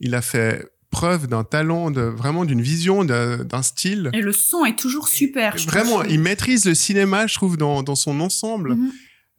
il 0.00 0.14
a 0.14 0.22
fait 0.22 0.66
preuve 0.96 1.26
d'un 1.26 1.44
talent, 1.44 1.90
de, 1.90 2.00
vraiment 2.00 2.46
d'une 2.46 2.62
vision, 2.62 3.04
d'un 3.04 3.62
style. 3.62 4.08
Et 4.14 4.22
le 4.22 4.32
son 4.32 4.64
est 4.64 4.78
toujours 4.78 5.08
super. 5.08 5.58
je 5.58 5.66
Vraiment, 5.66 5.98
trouve. 5.98 6.10
il 6.10 6.20
maîtrise 6.20 6.64
le 6.64 6.74
cinéma, 6.74 7.26
je 7.26 7.34
trouve, 7.34 7.58
dans, 7.58 7.82
dans 7.82 7.96
son 7.96 8.18
ensemble. 8.20 8.76
Mhm. 8.76 8.92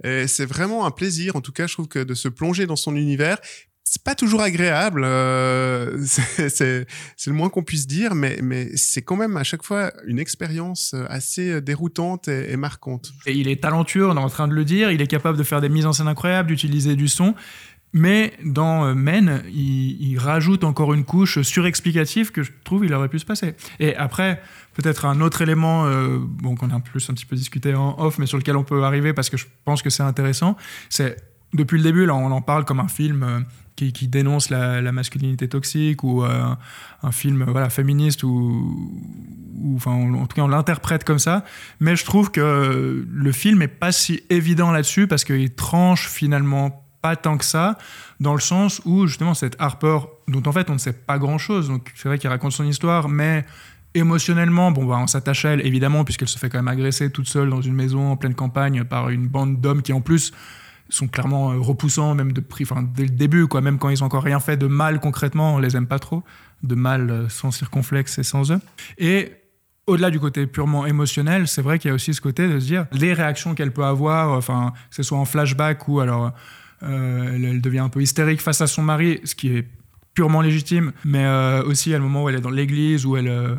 Et 0.04 0.28
c'est 0.28 0.46
vraiment 0.46 0.86
un 0.86 0.92
plaisir, 0.92 1.36
en 1.36 1.42
tout 1.42 1.52
cas, 1.52 1.66
je 1.66 1.74
trouve 1.74 1.88
que 1.88 1.98
de 1.98 2.14
se 2.14 2.28
plonger 2.28 2.68
dans 2.68 2.76
son 2.76 2.96
univers. 2.96 3.40
C'est 3.84 4.04
pas 4.04 4.14
toujours 4.14 4.42
agréable, 4.42 5.02
euh, 5.04 5.98
c'est 6.06 6.86
le 7.26 7.34
moins 7.34 7.50
qu'on 7.50 7.64
puisse 7.64 7.88
dire, 7.88 8.14
mais, 8.14 8.38
mais 8.44 8.70
c'est 8.76 9.02
quand 9.02 9.16
même 9.16 9.36
à 9.38 9.44
chaque 9.44 9.64
fois 9.64 9.92
une 10.06 10.20
expérience 10.20 10.94
assez 11.10 11.60
déroutante 11.62 12.28
et, 12.28 12.52
et 12.52 12.58
marquante. 12.58 13.14
Et 13.26 13.32
il 13.34 13.48
est 13.48 13.64
talentueux, 13.64 14.06
on 14.08 14.16
est 14.16 14.20
en 14.20 14.30
train 14.30 14.48
de 14.48 14.54
le 14.54 14.66
dire, 14.66 14.92
il 14.92 15.02
est 15.02 15.08
capable 15.08 15.38
de 15.40 15.44
faire 15.44 15.62
des 15.62 15.70
mises 15.70 15.88
en 15.88 15.94
scène 15.94 16.10
incroyables, 16.10 16.50
d'utiliser 16.50 16.96
du 16.96 17.08
son. 17.08 17.34
Mais 17.98 18.34
dans 18.46 18.86
euh, 18.86 18.94
Men, 18.94 19.42
il, 19.52 20.18
rajoute 20.20 20.64
encore 20.64 20.94
une 20.94 21.04
couche 21.04 21.42
surexplicative 21.42 22.32
que 22.32 22.44
je 22.44 22.52
trouve 22.64 22.86
il 22.86 22.94
aurait 22.94 23.10
pu 23.10 23.20
se 23.20 23.26
passer. 23.26 23.56
Et 23.80 23.96
après, 23.96 24.42
peut-être 24.74 25.06
un 25.06 25.22
autre 25.22 25.42
élément, 25.42 25.86
euh, 25.86 26.18
bon, 26.20 26.56
qu'on 26.56 26.70
a 26.70 26.76
un, 26.76 26.80
plus, 26.80 27.10
un 27.10 27.14
petit 27.14 27.26
peu 27.26 27.36
discuté 27.36 27.74
en 27.74 27.96
off, 28.00 28.20
mais 28.20 28.26
sur 28.26 28.38
lequel 28.38 28.56
on 28.56 28.64
peut 28.64 28.84
arriver 28.84 29.14
parce 29.14 29.30
que 29.30 29.38
je 29.38 29.46
pense 29.66 29.82
que 29.82 29.90
c'est 29.90 30.04
intéressant, 30.04 30.58
c'est 30.90 31.18
depuis 31.54 31.78
le 31.78 31.84
début, 31.84 32.06
là, 32.06 32.14
on 32.16 32.32
en 32.32 32.42
parle 32.42 32.66
comme 32.66 32.80
un 32.80 32.88
film 32.88 33.24
euh, 33.24 33.40
qui, 33.76 34.08
dénonce 34.08 34.50
la, 34.50 34.92
masculinité 34.92 35.48
toxique 35.48 36.04
ou 36.04 36.24
un 36.24 37.12
film 37.12 37.46
voilà, 37.48 37.70
féministe 37.70 38.24
ou, 38.24 38.76
en 39.86 40.26
tout 40.26 40.36
cas, 40.36 40.42
on 40.42 40.48
l'interprète 40.48 41.04
comme 41.04 41.20
ça. 41.20 41.46
Mais 41.80 41.96
je 41.96 42.04
trouve 42.04 42.32
que 42.32 43.06
le 43.08 43.32
film 43.32 43.62
est 43.62 43.68
pas 43.68 43.92
si 43.92 44.24
évident 44.30 44.72
là-dessus 44.72 45.08
parce 45.08 45.24
qu'il 45.24 45.54
tranche 45.54 46.10
finalement 46.10 46.87
pas 47.02 47.16
tant 47.16 47.38
que 47.38 47.46
ça, 47.46 47.78
dans 48.20 48.34
le 48.34 48.40
sens 48.40 48.82
où 48.86 49.08
justement 49.08 49.34
cette 49.34 49.56
Harper, 49.60 50.00
dont 50.28 50.44
en 50.46 50.52
fait 50.52 50.70
on 50.70 50.74
ne 50.74 50.80
sait 50.80 50.94
pas 50.94 51.18
grand-chose, 51.18 51.68
donc 51.70 51.92
c'est 51.96 52.08
vrai 52.08 52.18
qu'il 52.18 52.30
raconte 52.30 52.52
son 52.52 52.66
histoire, 52.66 53.10
mais 53.10 53.46
émotionnellement, 53.94 54.72
bon, 54.72 54.86
bah, 54.86 54.98
on 55.00 55.08
s'attache 55.08 55.46
à 55.46 55.50
elle 55.52 55.66
évidemment, 55.66 56.04
puisqu'elle 56.04 56.28
se 56.28 56.38
fait 56.38 56.50
quand 56.50 56.58
même 56.60 56.68
agresser 56.68 57.10
toute 57.12 57.28
seule 57.28 57.50
dans 57.50 57.62
une 57.62 57.74
maison 57.74 58.12
en 58.12 58.18
pleine 58.18 58.36
campagne 58.36 58.84
par 58.84 59.10
une 59.10 59.28
bande 59.28 59.60
d'hommes 59.60 59.82
qui 59.82 59.94
en 59.94 60.02
plus 60.02 60.32
sont 60.90 61.08
clairement 61.08 61.52
euh, 61.52 61.60
repoussants, 61.60 62.16
même 62.16 62.32
de 62.32 62.44
enfin, 62.62 62.84
dès 62.84 63.04
le 63.04 63.10
début, 63.10 63.48
quoi, 63.48 63.62
même 63.62 63.78
quand 63.78 63.90
ils 63.90 64.04
ont 64.04 64.06
encore 64.06 64.24
rien 64.24 64.40
fait 64.40 64.58
de 64.58 64.68
mal 64.68 65.00
concrètement, 65.00 65.56
on 65.56 65.60
les 65.60 65.76
aime 65.76 65.88
pas 65.88 66.00
trop, 66.00 66.24
de 66.64 66.76
mal 66.76 67.10
euh, 67.10 67.30
sans 67.30 67.52
circonflexe 67.52 68.18
et 68.20 68.24
sans 68.24 68.52
eux. 68.52 68.60
Et 68.98 69.34
au-delà 69.86 70.10
du 70.10 70.20
côté 70.20 70.48
purement 70.48 70.86
émotionnel, 70.86 71.48
c'est 71.48 71.62
vrai 71.62 71.80
qu'il 71.80 71.90
y 71.90 71.92
a 71.92 71.96
aussi 71.96 72.14
ce 72.14 72.22
côté 72.22 72.48
de 72.48 72.60
se 72.60 72.66
dire 72.66 72.86
les 72.92 73.14
réactions 73.14 73.56
qu'elle 73.56 73.72
peut 73.72 73.86
avoir, 73.86 74.32
enfin, 74.32 74.74
que 74.90 74.96
ce 74.96 75.04
soit 75.04 75.18
en 75.18 75.26
flashback 75.26 75.88
ou 75.88 76.00
alors 76.00 76.32
euh, 76.84 77.36
elle, 77.36 77.62
devient 77.62 77.80
un 77.80 77.90
peu 77.90 78.02
hystérique 78.02 78.42
face 78.42 78.62
à 78.62 78.68
son 78.68 78.84
mari, 78.84 79.20
ce 79.24 79.36
qui 79.36 79.56
est 79.56 79.68
purement 80.14 80.42
légitime, 80.42 80.94
mais 81.06 81.26
euh, 81.26 81.64
aussi 81.64 81.94
à 81.94 81.98
le 81.98 82.04
moment 82.04 82.24
où 82.24 82.30
elle 82.30 82.36
est 82.36 82.42
dans 82.42 82.50
l'église, 82.50 83.06
où 83.06 83.18
elle, 83.18 83.28
euh, 83.28 83.56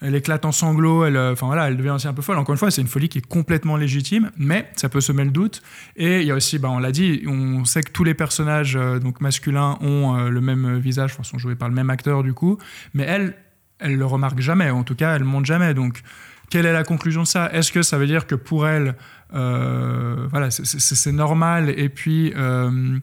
elle 0.00 0.14
éclate 0.14 0.44
en 0.44 0.52
sanglots, 0.52 1.04
elle, 1.04 1.16
enfin 1.16 1.46
voilà, 1.46 1.68
elle 1.68 1.76
devient 1.76 1.90
aussi 1.90 2.08
un 2.08 2.14
peu 2.14 2.22
folle. 2.22 2.38
Encore 2.38 2.52
une 2.52 2.58
fois, 2.58 2.70
c'est 2.70 2.80
une 2.80 2.88
folie 2.88 3.08
qui 3.08 3.18
est 3.18 3.26
complètement 3.26 3.76
légitime, 3.76 4.30
mais 4.36 4.70
ça 4.76 4.88
peut 4.88 5.00
semer 5.00 5.24
le 5.24 5.30
doute. 5.30 5.62
Et 5.96 6.20
il 6.20 6.26
y 6.26 6.30
a 6.30 6.34
aussi, 6.34 6.58
bah, 6.58 6.70
on 6.70 6.78
l'a 6.78 6.92
dit, 6.92 7.22
on 7.26 7.64
sait 7.64 7.82
que 7.82 7.92
tous 7.92 8.04
les 8.04 8.14
personnages 8.14 8.78
donc 9.02 9.20
masculins 9.20 9.78
ont 9.80 10.28
le 10.28 10.40
même 10.40 10.78
visage, 10.78 11.16
sont 11.22 11.38
joués 11.38 11.54
par 11.54 11.68
le 11.68 11.74
même 11.74 11.90
acteur 11.90 12.22
du 12.22 12.32
coup, 12.32 12.58
mais 12.94 13.04
elle, 13.04 13.34
elle 13.78 13.96
le 13.96 14.06
remarque 14.06 14.40
jamais, 14.40 14.70
en 14.70 14.84
tout 14.84 14.94
cas, 14.94 15.16
elle 15.16 15.24
montre 15.24 15.46
jamais. 15.46 15.74
Donc, 15.74 16.02
quelle 16.50 16.66
est 16.66 16.72
la 16.72 16.84
conclusion 16.84 17.22
de 17.22 17.26
ça? 17.26 17.50
Est-ce 17.52 17.72
que 17.72 17.82
ça 17.82 17.96
veut 17.96 18.08
dire 18.08 18.26
que 18.26 18.34
pour 18.34 18.66
elle, 18.66 18.96
voilà, 19.32 20.50
c'est- 20.50 21.12
normal 21.12 21.70
et 21.76 21.88
puis 21.88 22.32
euh, 22.36 22.98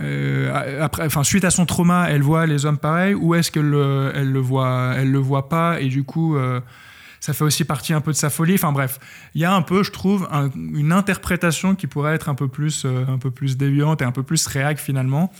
euh, 0.00 0.82
après, 0.82 1.04
enfin, 1.04 1.22
suite 1.22 1.44
à 1.44 1.50
son 1.50 1.66
trauma, 1.66 2.06
elle 2.10 2.22
voit 2.22 2.46
les 2.46 2.64
hommes 2.64 2.78
pareils, 2.78 3.14
ou 3.14 3.34
est-ce 3.34 3.50
qu'elle 3.50 3.68
le, 3.68 4.10
elle 4.14 4.30
le 4.32 4.38
voit, 4.40 4.94
elle 4.96 5.10
le 5.10 5.18
voit 5.18 5.48
pas 5.48 5.80
et 5.80 5.88
du 5.88 6.02
coup, 6.02 6.36
euh, 6.36 6.60
ça 7.20 7.32
fait 7.34 7.44
aussi 7.44 7.64
partie 7.64 7.92
un 7.92 8.00
peu 8.00 8.10
de 8.10 8.16
sa 8.16 8.30
folie. 8.30 8.54
Enfin 8.54 8.72
bref, 8.72 8.98
il 9.34 9.40
y 9.40 9.44
a 9.44 9.54
un 9.54 9.62
peu, 9.62 9.82
je 9.82 9.90
trouve, 9.92 10.26
un- 10.32 10.50
une 10.54 10.92
interprétation 10.92 11.74
qui 11.74 11.86
pourrait 11.86 12.14
être 12.14 12.28
un 12.28 12.34
peu 12.34 12.48
plus, 12.48 12.84
euh, 12.84 13.04
un 13.06 13.18
peu 13.18 13.30
plus 13.30 13.56
déviante 13.56 14.02
et 14.02 14.04
un 14.04 14.12
peu 14.12 14.22
plus 14.22 14.46
réac 14.46 14.78
finalement. 14.78 15.30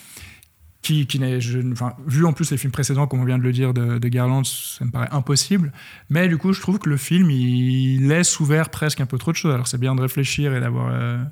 Qui, 0.83 1.07
qui 1.07 1.21
n'est, 1.21 1.41
je- 1.41 1.61
enfin, 1.71 1.93
vu 2.09 2.25
en 2.27 2.33
plus 2.33 2.51
les 2.51 2.57
films 2.57 2.73
précédents, 2.73 3.07
comme 3.07 3.21
on 3.21 3.25
vient 3.25 3.39
de 3.39 3.45
le 3.45 3.53
dire, 3.53 3.73
de, 3.73 3.99
de 3.99 4.09
Garland, 4.09 4.43
ça 4.45 4.85
me 4.85 4.91
paraît 4.91 5.09
impossible. 5.13 5.73
Mais 6.11 6.27
du 6.27 6.39
coup, 6.39 6.53
je 6.53 6.61
trouve 6.61 6.81
que 6.81 6.89
le 6.89 6.97
film, 6.97 7.31
il 7.31 8.09
laisse 8.09 8.41
ouvert 8.41 8.69
presque 8.69 9.01
un 9.01 9.07
peu 9.07 9.17
trop 9.17 9.31
de 9.31 9.37
choses. 9.37 9.55
Alors, 9.55 9.69
c'est 9.69 9.79
bien 9.79 9.95
de 9.95 10.01
réfléchir 10.01 10.53
et 10.57 10.59
d'avoir 10.61 10.89
euh, 10.93 11.23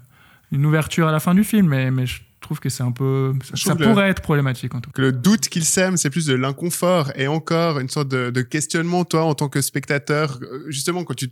une 0.53 0.65
ouverture 0.65 1.09
à 1.09 1.13
la 1.13 1.19
fin 1.19 1.35
du 1.35 1.43
film, 1.43 1.67
mais, 1.67 1.91
mais 1.91 2.07
je 2.07 2.21
trouve 2.41 2.61
que 2.61 2.69
c'est 2.69 2.85
un 2.85 2.93
peu. 2.93 3.35
Ça, 3.55 3.75
le- 3.75 3.85
pourrait 3.87 4.11
être 4.11 4.23
problématique 4.23 4.73
en 4.77 4.81
tout 4.81 4.91
cas. 4.91 4.95
que 4.97 5.03
le 5.03 5.11
doute 5.13 5.49
qu'il 5.49 5.65
sème, 5.65 5.97
c'est 5.97 6.11
plus 6.11 6.27
de 6.27 6.35
l'inconfort 6.35 7.11
et 7.17 7.27
encore 7.27 7.81
une 7.81 7.89
sorte 7.89 8.07
de, 8.09 8.31
de 8.31 8.43
questionnement, 8.43 9.05
toi, 9.05 9.25
en 9.25 9.35
tant 9.35 9.49
que 9.49 9.61
spectateur, 9.61 10.39
justement, 10.69 11.03
quand 11.03 11.15
tu 11.15 11.29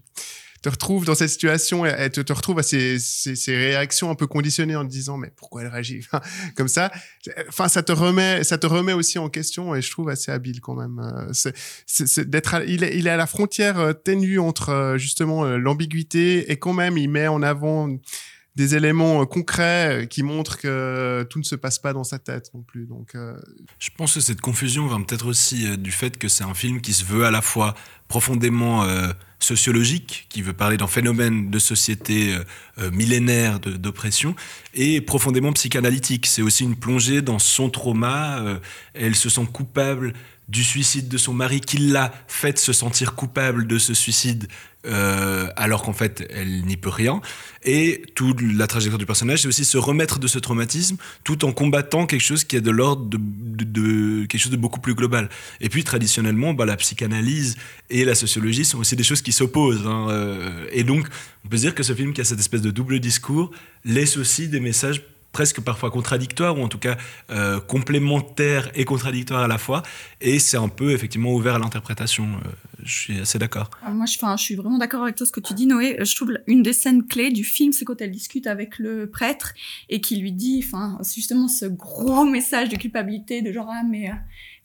te 0.62 0.68
retrouves 0.68 1.04
dans 1.04 1.14
cette 1.14 1.30
situation 1.30 1.86
et, 1.86 2.10
te, 2.10 2.20
te 2.20 2.32
retrouves 2.32 2.58
à 2.58 2.62
ces, 2.62 2.98
ces, 2.98 3.36
ces 3.36 3.56
réactions 3.56 4.10
un 4.10 4.14
peu 4.14 4.26
conditionnées 4.26 4.76
en 4.76 4.84
te 4.84 4.90
disant 4.90 5.16
mais 5.16 5.32
pourquoi 5.34 5.62
elle 5.62 5.68
réagit? 5.68 6.00
Comme 6.56 6.68
ça. 6.68 6.90
Enfin 7.48 7.68
ça 7.68 7.82
te 7.82 7.92
remet 7.92 8.44
ça 8.44 8.58
te 8.58 8.66
remet 8.66 8.92
aussi 8.92 9.18
en 9.18 9.28
question 9.28 9.74
et 9.74 9.82
je 9.82 9.90
trouve 9.90 10.08
assez 10.08 10.30
habile 10.30 10.60
quand 10.60 10.74
même 10.74 10.98
Euh, 10.98 11.50
c'est 11.86 12.28
d'être 12.28 12.62
il 12.66 12.84
est 12.84 12.96
il 12.96 13.06
est 13.06 13.10
à 13.10 13.16
la 13.16 13.26
frontière 13.26 13.78
euh, 13.78 13.92
ténue 13.92 14.38
entre 14.38 14.70
euh, 14.70 14.98
justement 14.98 15.44
l'ambiguïté 15.44 16.50
et 16.50 16.58
quand 16.58 16.72
même 16.72 16.98
il 16.98 17.08
met 17.08 17.28
en 17.28 17.42
avant 17.42 17.88
des 18.58 18.74
éléments 18.74 19.22
euh, 19.22 19.24
concrets 19.24 20.02
euh, 20.02 20.06
qui 20.06 20.22
montrent 20.24 20.58
que 20.58 21.24
tout 21.30 21.38
ne 21.38 21.44
se 21.44 21.54
passe 21.54 21.78
pas 21.78 21.92
dans 21.92 22.04
sa 22.04 22.18
tête 22.18 22.50
non 22.54 22.62
plus 22.62 22.86
donc 22.86 23.14
euh, 23.14 23.34
Je 23.78 23.90
pense 23.96 24.14
que 24.14 24.20
cette 24.20 24.40
confusion 24.40 24.86
vient 24.88 25.00
peut-être 25.00 25.26
aussi 25.28 25.66
euh, 25.66 25.76
du 25.76 25.92
fait 25.92 26.18
que 26.18 26.26
c'est 26.28 26.44
un 26.44 26.54
film 26.54 26.80
qui 26.80 26.92
se 26.92 27.04
veut 27.04 27.24
à 27.24 27.30
la 27.30 27.40
fois 27.40 27.74
profondément 28.08 28.82
euh, 28.84 29.08
sociologique, 29.38 30.26
qui 30.28 30.42
veut 30.42 30.54
parler 30.54 30.76
d'un 30.76 30.86
phénomène 30.88 31.50
de 31.50 31.58
société 31.58 32.34
euh, 32.34 32.42
euh, 32.78 32.90
millénaire 32.90 33.60
d'oppression, 33.60 34.34
et 34.74 35.00
profondément 35.00 35.52
psychanalytique. 35.52 36.26
C'est 36.26 36.42
aussi 36.42 36.64
une 36.64 36.74
plongée 36.76 37.22
dans 37.22 37.38
son 37.38 37.70
trauma. 37.70 38.40
euh, 38.40 38.58
elle 38.94 39.14
se 39.14 39.28
sent 39.28 39.46
coupable 39.52 40.14
du 40.48 40.64
suicide 40.64 41.08
de 41.08 41.18
son 41.18 41.34
mari, 41.34 41.60
qui 41.60 41.78
l'a 41.78 42.12
fait 42.26 42.58
se 42.58 42.72
sentir 42.72 43.14
coupable 43.14 43.66
de 43.66 43.78
ce 43.78 43.92
suicide, 43.94 44.48
euh, 44.86 45.48
alors 45.56 45.82
qu'en 45.82 45.92
fait, 45.92 46.26
elle 46.30 46.62
n'y 46.64 46.76
peut 46.76 46.88
rien. 46.88 47.20
Et 47.64 48.02
toute 48.14 48.40
la 48.40 48.66
trajectoire 48.66 48.98
du 48.98 49.04
personnage, 49.04 49.42
c'est 49.42 49.48
aussi 49.48 49.64
se 49.64 49.76
remettre 49.76 50.18
de 50.18 50.26
ce 50.26 50.38
traumatisme 50.38 50.96
tout 51.24 51.44
en 51.44 51.52
combattant 51.52 52.06
quelque 52.06 52.22
chose 52.22 52.44
qui 52.44 52.56
est 52.56 52.60
de 52.62 52.70
l'ordre 52.70 53.04
de- 53.10 54.24
quelque 54.26 54.40
chose 54.40 54.52
de 54.52 54.56
beaucoup 54.56 54.80
plus 54.80 54.94
global. 54.94 55.28
Et 55.60 55.68
puis 55.68 55.84
traditionnellement, 55.84 56.54
bah, 56.54 56.64
la 56.64 56.76
psychanalyse 56.76 57.56
et 57.90 58.04
la 58.04 58.14
sociologie 58.14 58.64
sont 58.64 58.78
aussi 58.78 58.96
des 58.96 59.04
choses 59.04 59.20
qui 59.20 59.32
s'opposent. 59.32 59.86
hein, 59.86 60.06
euh, 60.10 60.66
et 60.72 60.84
donc, 60.84 61.06
on 61.44 61.48
peut 61.48 61.56
se 61.56 61.62
dire 61.62 61.74
que 61.74 61.82
ce 61.82 61.94
film 61.94 62.12
qui 62.14 62.20
a 62.20 62.24
cette 62.24 62.40
espèce 62.40 62.62
de 62.62 62.70
double 62.70 63.00
discours 63.00 63.50
laisse 63.84 64.16
aussi 64.16 64.48
des 64.48 64.60
messages 64.60 65.02
presque 65.32 65.60
parfois 65.60 65.90
contradictoires 65.90 66.58
ou 66.58 66.62
en 66.62 66.68
tout 66.68 66.78
cas 66.78 66.96
euh, 67.30 67.60
complémentaires 67.60 68.70
et 68.74 68.84
contradictoires 68.84 69.42
à 69.42 69.48
la 69.48 69.58
fois 69.58 69.82
et 70.20 70.38
c'est 70.38 70.56
un 70.56 70.68
peu 70.68 70.92
effectivement 70.92 71.32
ouvert 71.32 71.56
à 71.56 71.58
l'interprétation 71.58 72.24
euh, 72.24 72.48
je 72.82 72.92
suis 72.92 73.20
assez 73.20 73.38
d'accord 73.38 73.70
Ah, 73.82 73.90
Moi, 73.90 74.06
je, 74.06 74.18
je 74.18 74.42
suis 74.42 74.54
vraiment 74.54 74.78
d'accord 74.78 75.02
avec 75.02 75.16
toi 75.16 75.26
ce 75.26 75.32
que 75.32 75.40
tu 75.40 75.54
dis, 75.54 75.66
Noé. 75.66 75.96
Je 76.00 76.14
trouve 76.14 76.32
une 76.46 76.62
des 76.62 76.72
scènes 76.72 77.06
clés 77.06 77.30
du 77.30 77.44
film, 77.44 77.72
c'est 77.72 77.84
quand 77.84 78.00
elle 78.00 78.10
discute 78.10 78.46
avec 78.46 78.78
le 78.78 79.08
prêtre 79.08 79.54
et 79.88 80.00
qui 80.00 80.16
lui 80.16 80.32
dit, 80.32 80.64
justement 81.14 81.48
ce 81.48 81.66
gros 81.66 82.24
message 82.24 82.68
de 82.68 82.76
culpabilité 82.76 83.42
de 83.42 83.52
genre, 83.52 83.68
ah, 83.70 83.82
mais 83.88 84.10
euh, 84.10 84.14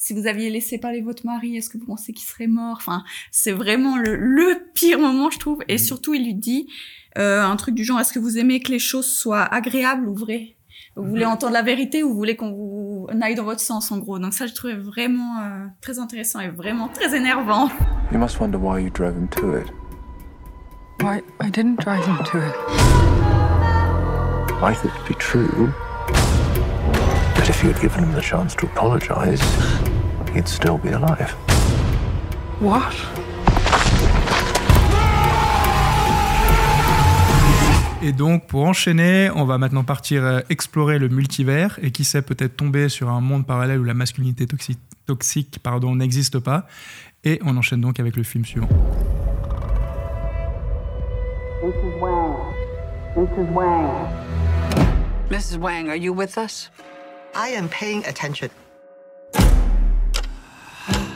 si 0.05 0.13
vous 0.13 0.27
aviez 0.27 0.49
laissé 0.49 0.77
parler 0.77 1.01
votre 1.01 1.25
mari, 1.25 1.55
est-ce 1.55 1.69
que 1.69 1.77
vous 1.77 1.85
pensez 1.85 2.11
qu'il 2.11 2.27
serait 2.27 2.47
mort? 2.47 2.75
Enfin, 2.75 3.05
c'est 3.31 3.53
vraiment 3.53 3.95
le, 3.95 4.17
le 4.17 4.67
pire 4.73 4.99
moment, 4.99 5.29
je 5.29 5.39
trouve. 5.39 5.63
Et 5.69 5.77
surtout, 5.77 6.13
il 6.13 6.25
lui 6.25 6.33
dit 6.33 6.67
euh, 7.17 7.41
un 7.41 7.55
truc 7.55 7.73
du 7.73 7.85
genre, 7.85 8.01
est-ce 8.01 8.11
que 8.11 8.19
vous 8.19 8.37
aimez 8.37 8.59
que 8.59 8.69
les 8.69 8.79
choses 8.79 9.05
soient 9.05 9.43
agréables 9.43 10.09
ou 10.09 10.13
vraies? 10.13 10.57
Vous 10.97 11.05
voulez 11.05 11.23
entendre 11.23 11.53
la 11.53 11.61
vérité 11.61 12.03
ou 12.03 12.09
vous 12.09 12.17
voulez 12.17 12.35
qu'on 12.35 12.51
vous 12.51 13.07
aille 13.21 13.35
dans 13.35 13.45
votre 13.45 13.61
sens, 13.61 13.93
en 13.93 13.99
gros? 13.99 14.19
Donc 14.19 14.33
ça, 14.33 14.45
je 14.45 14.53
trouvais 14.53 14.75
vraiment 14.75 15.39
euh, 15.39 15.67
très 15.79 15.99
intéressant 15.99 16.41
et 16.41 16.49
vraiment 16.49 16.89
très 16.89 17.15
énervant. 17.15 17.69
You 18.11 18.19
must 18.19 18.41
wonder 18.41 18.57
why 18.57 18.83
you 18.83 18.89
drove 18.89 19.15
him 19.15 19.29
to 19.37 19.55
it. 19.55 19.67
I, 21.01 21.21
I 21.39 21.49
didn't 21.49 21.79
drive 21.79 22.05
him 22.05 22.17
to 22.25 22.39
it. 22.39 22.53
I 24.61 24.73
thought 24.73 25.07
be 25.07 25.15
true. 25.17 25.71
That 27.35 27.49
if 27.49 27.63
you'd 27.63 27.79
given 27.81 28.03
him 28.03 28.13
the 28.13 28.21
chance 28.21 28.55
to 28.55 28.67
apologize, 28.67 29.41
he'd 30.33 30.47
still 30.47 30.77
be 30.77 30.87
alive. 30.93 31.35
What? 32.59 32.93
Et 38.01 38.11
donc, 38.11 38.47
pour 38.47 38.65
enchaîner, 38.65 39.29
on 39.33 39.45
va 39.45 39.57
maintenant 39.57 39.85
partir 39.85 40.23
euh, 40.25 40.39
explorer 40.49 40.99
le 40.99 41.07
multivers 41.07 41.79
et 41.81 41.91
qui 41.91 42.03
sait 42.03 42.21
peut-être 42.21 42.57
tomber 42.57 42.89
sur 42.89 43.09
un 43.09 43.21
monde 43.21 43.45
parallèle 43.45 43.79
où 43.79 43.85
la 43.85 43.93
masculinité 43.93 44.45
toxi- 44.45 44.77
toxique 45.05 45.59
pardon, 45.63 45.95
n'existe 45.95 46.39
pas. 46.39 46.67
Et 47.23 47.39
on 47.45 47.55
enchaîne 47.55 47.79
donc 47.79 48.01
avec 48.01 48.17
le 48.17 48.23
film 48.23 48.43
suivant. 48.43 48.67
Mrs. 51.63 52.01
Wang. 52.01 52.35
Mrs. 53.15 53.53
Wang. 53.53 53.89
Mrs. 55.31 55.57
Wang, 55.59 55.87
are 55.87 55.95
you 55.95 56.13
with 56.13 56.37
us? 56.37 56.69
I 57.33 57.55
am 57.55 57.69
paying 57.69 58.03
attention. 58.05 58.49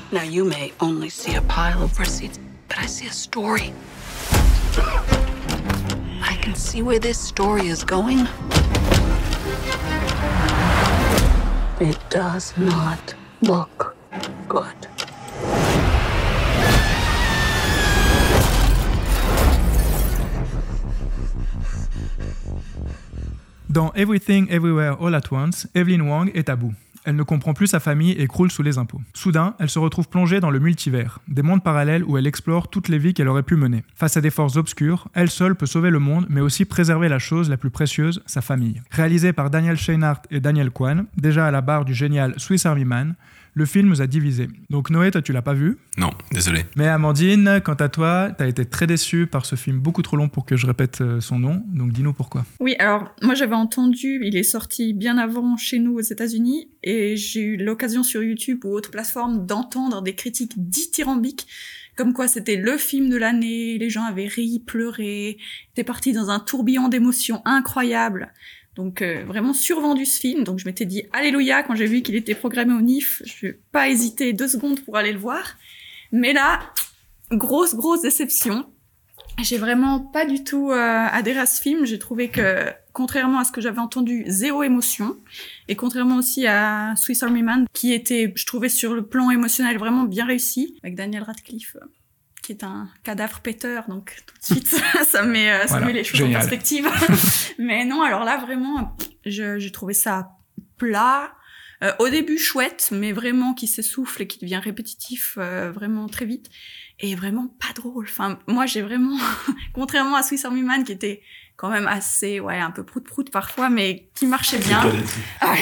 Now, 0.10 0.24
you 0.24 0.46
may 0.46 0.72
only 0.80 1.10
see 1.10 1.36
a 1.36 1.42
pile 1.42 1.84
of 1.84 2.00
receipts, 2.00 2.40
but 2.70 2.80
I 2.80 2.86
see 2.86 3.08
a 3.08 3.12
story. 3.12 3.74
I 6.24 6.38
can 6.42 6.56
see 6.56 6.82
where 6.82 6.98
this 6.98 7.20
story 7.20 7.68
is 7.68 7.84
going. 7.84 8.26
It 11.82 12.00
does 12.10 12.54
not 12.58 13.16
look 13.42 13.98
good. 14.48 14.88
Dans 23.70 23.92
Everything 23.94 24.50
Everywhere 24.50 24.94
All 24.94 25.14
at 25.14 25.30
Once, 25.32 25.68
Evelyn 25.76 26.08
Wang 26.08 26.32
est 26.34 26.48
à 26.50 26.56
bout. 26.56 26.74
Elle 27.08 27.16
ne 27.16 27.24
comprend 27.24 27.54
plus 27.54 27.68
sa 27.68 27.80
famille 27.80 28.12
et 28.12 28.28
croule 28.28 28.52
sous 28.52 28.64
les 28.64 28.78
impôts. 28.78 29.00
Soudain, 29.14 29.56
elle 29.60 29.70
se 29.70 29.80
retrouve 29.80 30.10
plongée 30.10 30.42
dans 30.42 30.50
le 30.50 30.60
multivers, 30.60 31.20
des 31.30 31.42
mondes 31.42 31.64
parallèles 31.64 32.04
où 32.04 32.18
elle 32.18 32.28
explore 32.28 32.68
toutes 32.68 32.90
les 32.90 32.98
vies 32.98 33.14
qu'elle 33.14 33.30
aurait 33.30 33.44
pu 33.44 33.56
mener. 33.56 33.86
Face 33.96 34.18
à 34.18 34.22
des 34.22 34.30
forces 34.30 34.58
obscures, 34.58 35.08
elle 35.14 35.30
seule 35.30 35.56
peut 35.56 35.66
sauver 35.66 35.90
le 35.90 36.00
monde, 36.00 36.26
mais 36.28 36.42
aussi 36.42 36.66
préserver 36.66 37.08
la 37.08 37.18
chose 37.18 37.50
la 37.50 37.56
plus 37.56 37.70
précieuse, 37.70 38.22
sa 38.26 38.42
famille. 38.42 38.82
Réalisé 38.92 39.32
par 39.32 39.50
Daniel 39.50 39.78
Scheinert 39.78 40.22
et 40.32 40.42
Daniel 40.42 40.70
Kwan, 40.70 41.06
déjà 41.16 41.48
à 41.48 41.52
la 41.52 41.62
barre 41.62 41.86
du 41.86 41.94
génial 41.94 42.34
Swiss 42.36 42.66
Army 42.66 42.84
Man, 42.84 43.16
le 43.58 43.66
film 43.66 43.90
nous 43.90 44.02
a 44.02 44.08
divisés. 44.08 44.48
Donc 44.70 44.90
Noé, 44.90 45.12
toi 45.12 45.22
tu 45.22 45.34
l'as 45.34 45.42
pas 45.42 45.54
vu 45.54 45.78
non 45.98 46.12
désolé 46.32 46.64
mais 46.76 46.88
Amandine, 46.88 47.60
quant 47.64 47.74
à 47.74 47.90
toi, 47.90 48.30
t'as 48.38 48.48
été 48.48 48.66
très 48.66 48.88
déçue 48.88 49.26
par 49.26 49.46
ce 49.46 49.56
film 49.56 49.80
beaucoup 49.80 50.04
trop 50.04 50.16
long 50.16 50.30
pour 50.30 50.46
que 50.46 50.56
je 50.56 50.68
répète 50.68 51.02
euh, 51.02 51.20
son 51.20 51.40
nom, 51.40 51.64
donc 51.68 51.92
dis-nous 51.92 52.14
pourquoi. 52.14 52.46
Oui, 52.60 52.76
alors 52.80 53.16
moi 53.22 53.34
j'avais 53.34 53.56
entendu, 53.56 54.22
il 54.24 54.36
est 54.36 54.44
sorti 54.44 54.94
bien 54.94 55.18
avant 55.18 55.58
chez 55.58 55.80
nous 55.80 55.96
aux 55.96 56.02
États-Unis, 56.02 56.70
et 56.84 57.18
j'ai 57.18 57.42
eu 57.42 57.58
l'occasion 57.58 58.04
sur 58.04 58.22
YouTube 58.22 58.64
ou 58.66 58.74
autre 58.74 58.92
plateforme 58.92 59.46
d'entendre 59.46 60.02
des 60.02 60.14
critiques 60.14 60.54
dithyrambiques, 60.56 61.48
comme 61.96 62.14
quoi 62.14 62.28
c'était 62.28 62.58
le 62.58 62.78
film 62.78 63.10
de 63.10 63.18
l'année, 63.18 63.78
les 63.78 63.90
gens 63.90 64.04
avaient 64.04 64.28
ri, 64.28 64.62
pleuré, 64.66 65.38
étaient 65.72 65.84
partis 65.84 66.14
dans 66.14 66.30
un 66.30 66.40
tourbillon 66.40 66.90
d'émotions 66.90 67.42
incroyables. 67.46 68.34
Donc 68.78 69.02
euh, 69.02 69.24
vraiment 69.26 69.54
survendu 69.54 70.06
ce 70.06 70.20
film, 70.20 70.44
donc 70.44 70.60
je 70.60 70.66
m'étais 70.66 70.86
dit 70.86 71.04
alléluia 71.12 71.64
quand 71.64 71.74
j'ai 71.76 71.88
vu 71.88 72.04
qu'il 72.04 72.16
était 72.16 72.36
programmé 72.36 72.74
au 72.74 72.82
NIF, 72.82 73.24
je 73.26 73.48
n'ai 73.48 73.54
pas 73.72 73.90
hésité 73.90 74.34
deux 74.34 74.48
secondes 74.48 74.80
pour 74.82 74.98
aller 74.98 75.12
le 75.12 75.18
voir. 75.18 75.58
Mais 76.12 76.32
là, 76.32 76.60
grosse 77.32 77.76
grosse 77.76 78.04
déception. 78.04 78.66
j'ai 79.42 79.58
vraiment 79.58 80.00
pas 80.00 80.26
du 80.26 80.44
tout 80.44 80.70
euh, 80.70 80.76
adhéré 81.12 81.40
à 81.40 81.48
ce 81.48 81.60
film. 81.60 81.86
J'ai 81.86 81.98
trouvé 81.98 82.30
que, 82.30 82.66
contrairement 82.94 83.40
à 83.40 83.46
ce 83.46 83.52
que 83.52 83.62
j'avais 83.62 83.80
entendu, 83.80 84.24
zéro 84.28 84.62
émotion. 84.62 85.18
Et 85.68 85.76
contrairement 85.76 86.18
aussi 86.18 86.46
à 86.46 86.94
Swiss 86.98 87.24
Army 87.24 87.42
Man, 87.42 87.66
qui 87.74 87.94
était, 87.94 88.32
je 88.36 88.46
trouvais, 88.46 88.70
sur 88.70 88.94
le 88.94 89.06
plan 89.08 89.32
émotionnel 89.32 89.80
vraiment 89.80 90.04
bien 90.04 90.26
réussi, 90.26 90.78
avec 90.84 90.96
Daniel 90.96 91.24
Radcliffe, 91.24 91.78
euh, 91.82 91.86
qui 92.48 92.54
est 92.54 92.64
un 92.64 92.90
cadavre 93.04 93.42
péteur. 93.42 93.84
Donc 93.90 94.24
tout 94.26 94.36
de 94.40 94.44
suite, 94.62 94.68
ça, 95.08 95.22
met, 95.24 95.52
euh, 95.52 95.62
ça 95.62 95.68
Voilà, 95.68 95.86
met 95.88 95.94
les 95.94 96.04
choses 96.06 96.18
génial. 96.20 96.38
en 96.38 96.40
perspective. 96.40 96.90
Mais 97.60 97.84
non, 97.86 98.02
alors 98.02 98.24
là, 98.24 98.38
vraiment, 98.38 98.96
je- 99.26 99.60
j'ai 99.60 99.72
trouvé 99.72 99.94
ça 99.94 100.30
plat. 100.78 101.34
Euh, 101.84 101.92
au 102.00 102.10
début 102.10 102.40
chouette, 102.40 102.90
mais 102.92 103.12
vraiment 103.12 103.54
qui 103.54 103.68
s'essouffle 103.68 104.24
et 104.24 104.28
qui 104.28 104.40
devient 104.40 104.56
répétitif 104.58 105.36
euh, 105.38 105.72
vraiment 105.72 106.08
très 106.08 106.26
vite 106.26 106.50
et 107.00 107.14
vraiment 107.14 107.50
pas 107.60 107.72
drôle. 107.76 108.08
Enfin, 108.10 108.40
moi 108.48 108.66
j'ai 108.66 108.82
vraiment, 108.82 109.16
contrairement 109.76 110.16
à 110.16 110.24
Swiss 110.24 110.44
Army 110.44 110.64
Man 110.64 110.84
qui 110.84 110.92
était 110.94 111.22
quand 111.56 111.70
même 111.70 111.86
assez, 111.86 112.40
ouais, 112.40 112.58
un 112.58 112.72
peu 112.72 112.84
prout 112.84 113.04
prout 113.06 113.30
parfois, 113.30 113.70
mais 113.70 114.10
qui 114.16 114.26
marchait 114.26 114.58
bien. 114.58 114.92
Ah. 115.40 115.54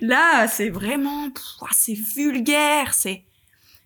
Là, 0.00 0.46
c'est 0.46 0.68
vraiment, 0.70 1.28
c'est 1.72 1.94
vulgaire, 1.94 2.94
c'est. 2.94 3.24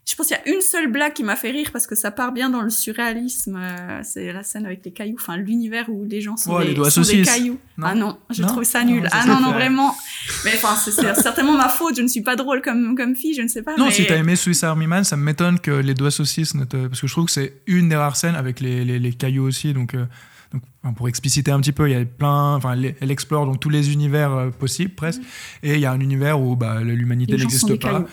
Je 0.08 0.14
pense 0.14 0.28
qu'il 0.28 0.36
y 0.36 0.50
a 0.50 0.54
une 0.54 0.60
seule 0.60 0.86
blague 0.86 1.14
qui 1.14 1.24
m'a 1.24 1.34
fait 1.34 1.50
rire 1.50 1.70
parce 1.72 1.88
que 1.88 1.96
ça 1.96 2.12
part 2.12 2.30
bien 2.30 2.48
dans 2.48 2.62
le 2.62 2.70
surréalisme. 2.70 3.56
euh, 3.60 4.00
c'est 4.04 4.32
la 4.32 4.44
scène 4.44 4.64
avec 4.64 4.84
les 4.84 4.92
cailloux, 4.92 5.16
enfin 5.20 5.36
l'univers 5.36 5.86
où 5.88 6.04
les 6.04 6.20
gens 6.20 6.36
sont, 6.36 6.54
Ouais, 6.54 6.66
des, 6.66 6.74
les 6.74 6.90
sont 6.90 7.00
des 7.02 7.22
cailloux. 7.22 7.58
Non 7.76 7.86
ah 7.90 7.94
non, 7.96 8.18
j'ai 8.30 8.42
Non 8.42 8.48
trouvé 8.48 8.64
ça 8.64 8.84
Non, 8.84 8.92
nul. 8.92 9.08
ça, 9.10 9.18
ah 9.20 9.26
non, 9.26 9.40
non, 9.40 9.50
vraiment. 9.50 9.96
Mais 10.44 10.52
enfin, 10.54 10.76
c'est 10.76 10.92
certainement 10.92 11.56
ma 11.56 11.68
faute. 11.68 11.96
Je 11.96 12.02
ne 12.02 12.06
suis 12.06 12.20
pas 12.20 12.36
drôle 12.36 12.62
comme 12.62 12.94
comme 12.96 13.16
fille, 13.16 13.34
je 13.34 13.42
ne 13.42 13.48
sais 13.48 13.62
pas. 13.62 13.76
Non, 13.76 13.86
mais... 13.86 13.90
si 13.90 14.06
t'as 14.06 14.16
aimé 14.16 14.36
Swiss 14.36 14.62
Army 14.62 14.86
Man, 14.86 15.02
ça 15.02 15.16
m'étonne 15.16 15.58
que 15.58 15.72
les 15.72 15.94
doigts 15.94 16.12
saucisses 16.12 16.54
ne 16.54 16.64
te... 16.64 16.86
Parce 16.86 17.00
que 17.00 17.08
je 17.08 17.12
trouve 17.12 17.26
que 17.26 17.32
c'est 17.32 17.54
une 17.66 17.88
des 17.88 17.96
rares 17.96 18.16
scènes 18.16 18.36
avec 18.36 18.60
les, 18.60 18.84
les, 18.84 19.00
les 19.00 19.12
cailloux 19.12 19.44
aussi. 19.44 19.74
Donc, 19.74 19.94
euh, 19.94 20.06
donc 20.52 20.62
enfin, 20.84 20.94
pour 20.94 21.08
expliciter 21.08 21.50
un 21.50 21.58
petit 21.60 21.72
peu, 21.72 21.90
il 21.90 21.98
y 21.98 22.00
a 22.00 22.04
plein. 22.04 22.54
Enfin, 22.54 22.80
elle, 22.80 23.10
explore 23.10 23.44
donc 23.44 23.58
tous 23.58 23.70
les 23.70 23.92
univers 23.92 24.32
euh, 24.32 24.50
possibles 24.50 24.94
presque. 24.94 25.20
Et 25.64 25.74
il 25.74 25.80
y 25.80 25.84
a 25.86 25.90
un 25.90 25.98
univers 26.00 26.40
où 26.40 26.54
bah, 26.54 26.80
l'humanité 26.80 27.36
n'existe 27.36 27.74
pas. 27.80 27.90
cailloux. 27.90 28.06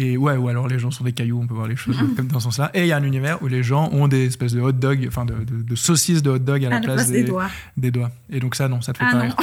Et 0.00 0.16
ouais, 0.16 0.36
ou 0.36 0.48
alors 0.48 0.68
les 0.68 0.78
gens 0.78 0.92
sont 0.92 1.02
des 1.02 1.12
cailloux, 1.12 1.40
on 1.42 1.46
peut 1.48 1.54
voir 1.54 1.66
les 1.66 1.74
choses 1.74 1.96
comme 2.16 2.28
dans 2.28 2.38
ce 2.38 2.44
sens-là. 2.44 2.70
Et 2.72 2.82
il 2.82 2.86
y 2.86 2.92
a 2.92 2.96
un 2.96 3.02
univers 3.02 3.42
où 3.42 3.48
les 3.48 3.64
gens 3.64 3.90
ont 3.92 4.06
des 4.06 4.26
espèces 4.26 4.52
de 4.52 4.60
hot 4.60 4.70
dog, 4.72 5.04
enfin 5.08 5.24
de, 5.24 5.34
de, 5.34 5.62
de 5.62 5.74
saucisses 5.74 6.22
de 6.22 6.30
hot 6.30 6.38
dog 6.38 6.64
à 6.64 6.68
la, 6.68 6.76
À 6.76 6.80
la 6.80 6.84
place 6.84 7.10
des 7.10 7.24
doigts. 7.24 7.50
des 7.76 7.90
doigts. 7.90 8.10
Et 8.30 8.38
donc 8.38 8.54
ça, 8.54 8.68
non, 8.68 8.80
ça 8.80 8.92
te 8.92 8.98
fait 8.98 9.04
Ah 9.08 9.12
pas 9.12 9.20
rire. 9.20 9.36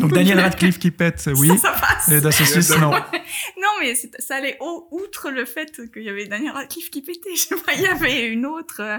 Donc 0.00 0.12
Daniel 0.12 0.38
Radcliffe 0.40 0.78
qui 0.78 0.90
pète, 0.90 1.30
oui. 1.36 1.48
Ça, 1.48 1.56
ça 1.56 1.72
passe. 1.80 2.08
Et 2.08 2.14
les 2.16 2.20
doigts 2.20 2.32
saucisses, 2.32 2.76
non. 2.78 2.90
Non, 3.58 3.72
mais 3.80 3.94
c'est- 3.94 4.12
ça 4.20 4.36
allait 4.36 4.56
au- 4.60 4.86
outre 4.90 5.30
le 5.30 5.44
fait 5.44 5.72
qu'il 5.92 6.02
y 6.02 6.08
avait 6.08 6.26
Daniel 6.26 6.52
Radcliffe 6.52 6.90
qui 6.90 7.02
pétait. 7.02 7.34
Je 7.34 7.40
sais 7.40 7.54
pas, 7.56 7.72
il 7.74 7.82
y 7.82 7.86
avait 7.86 8.28
une 8.28 8.46
autre, 8.46 8.80
euh, 8.80 8.98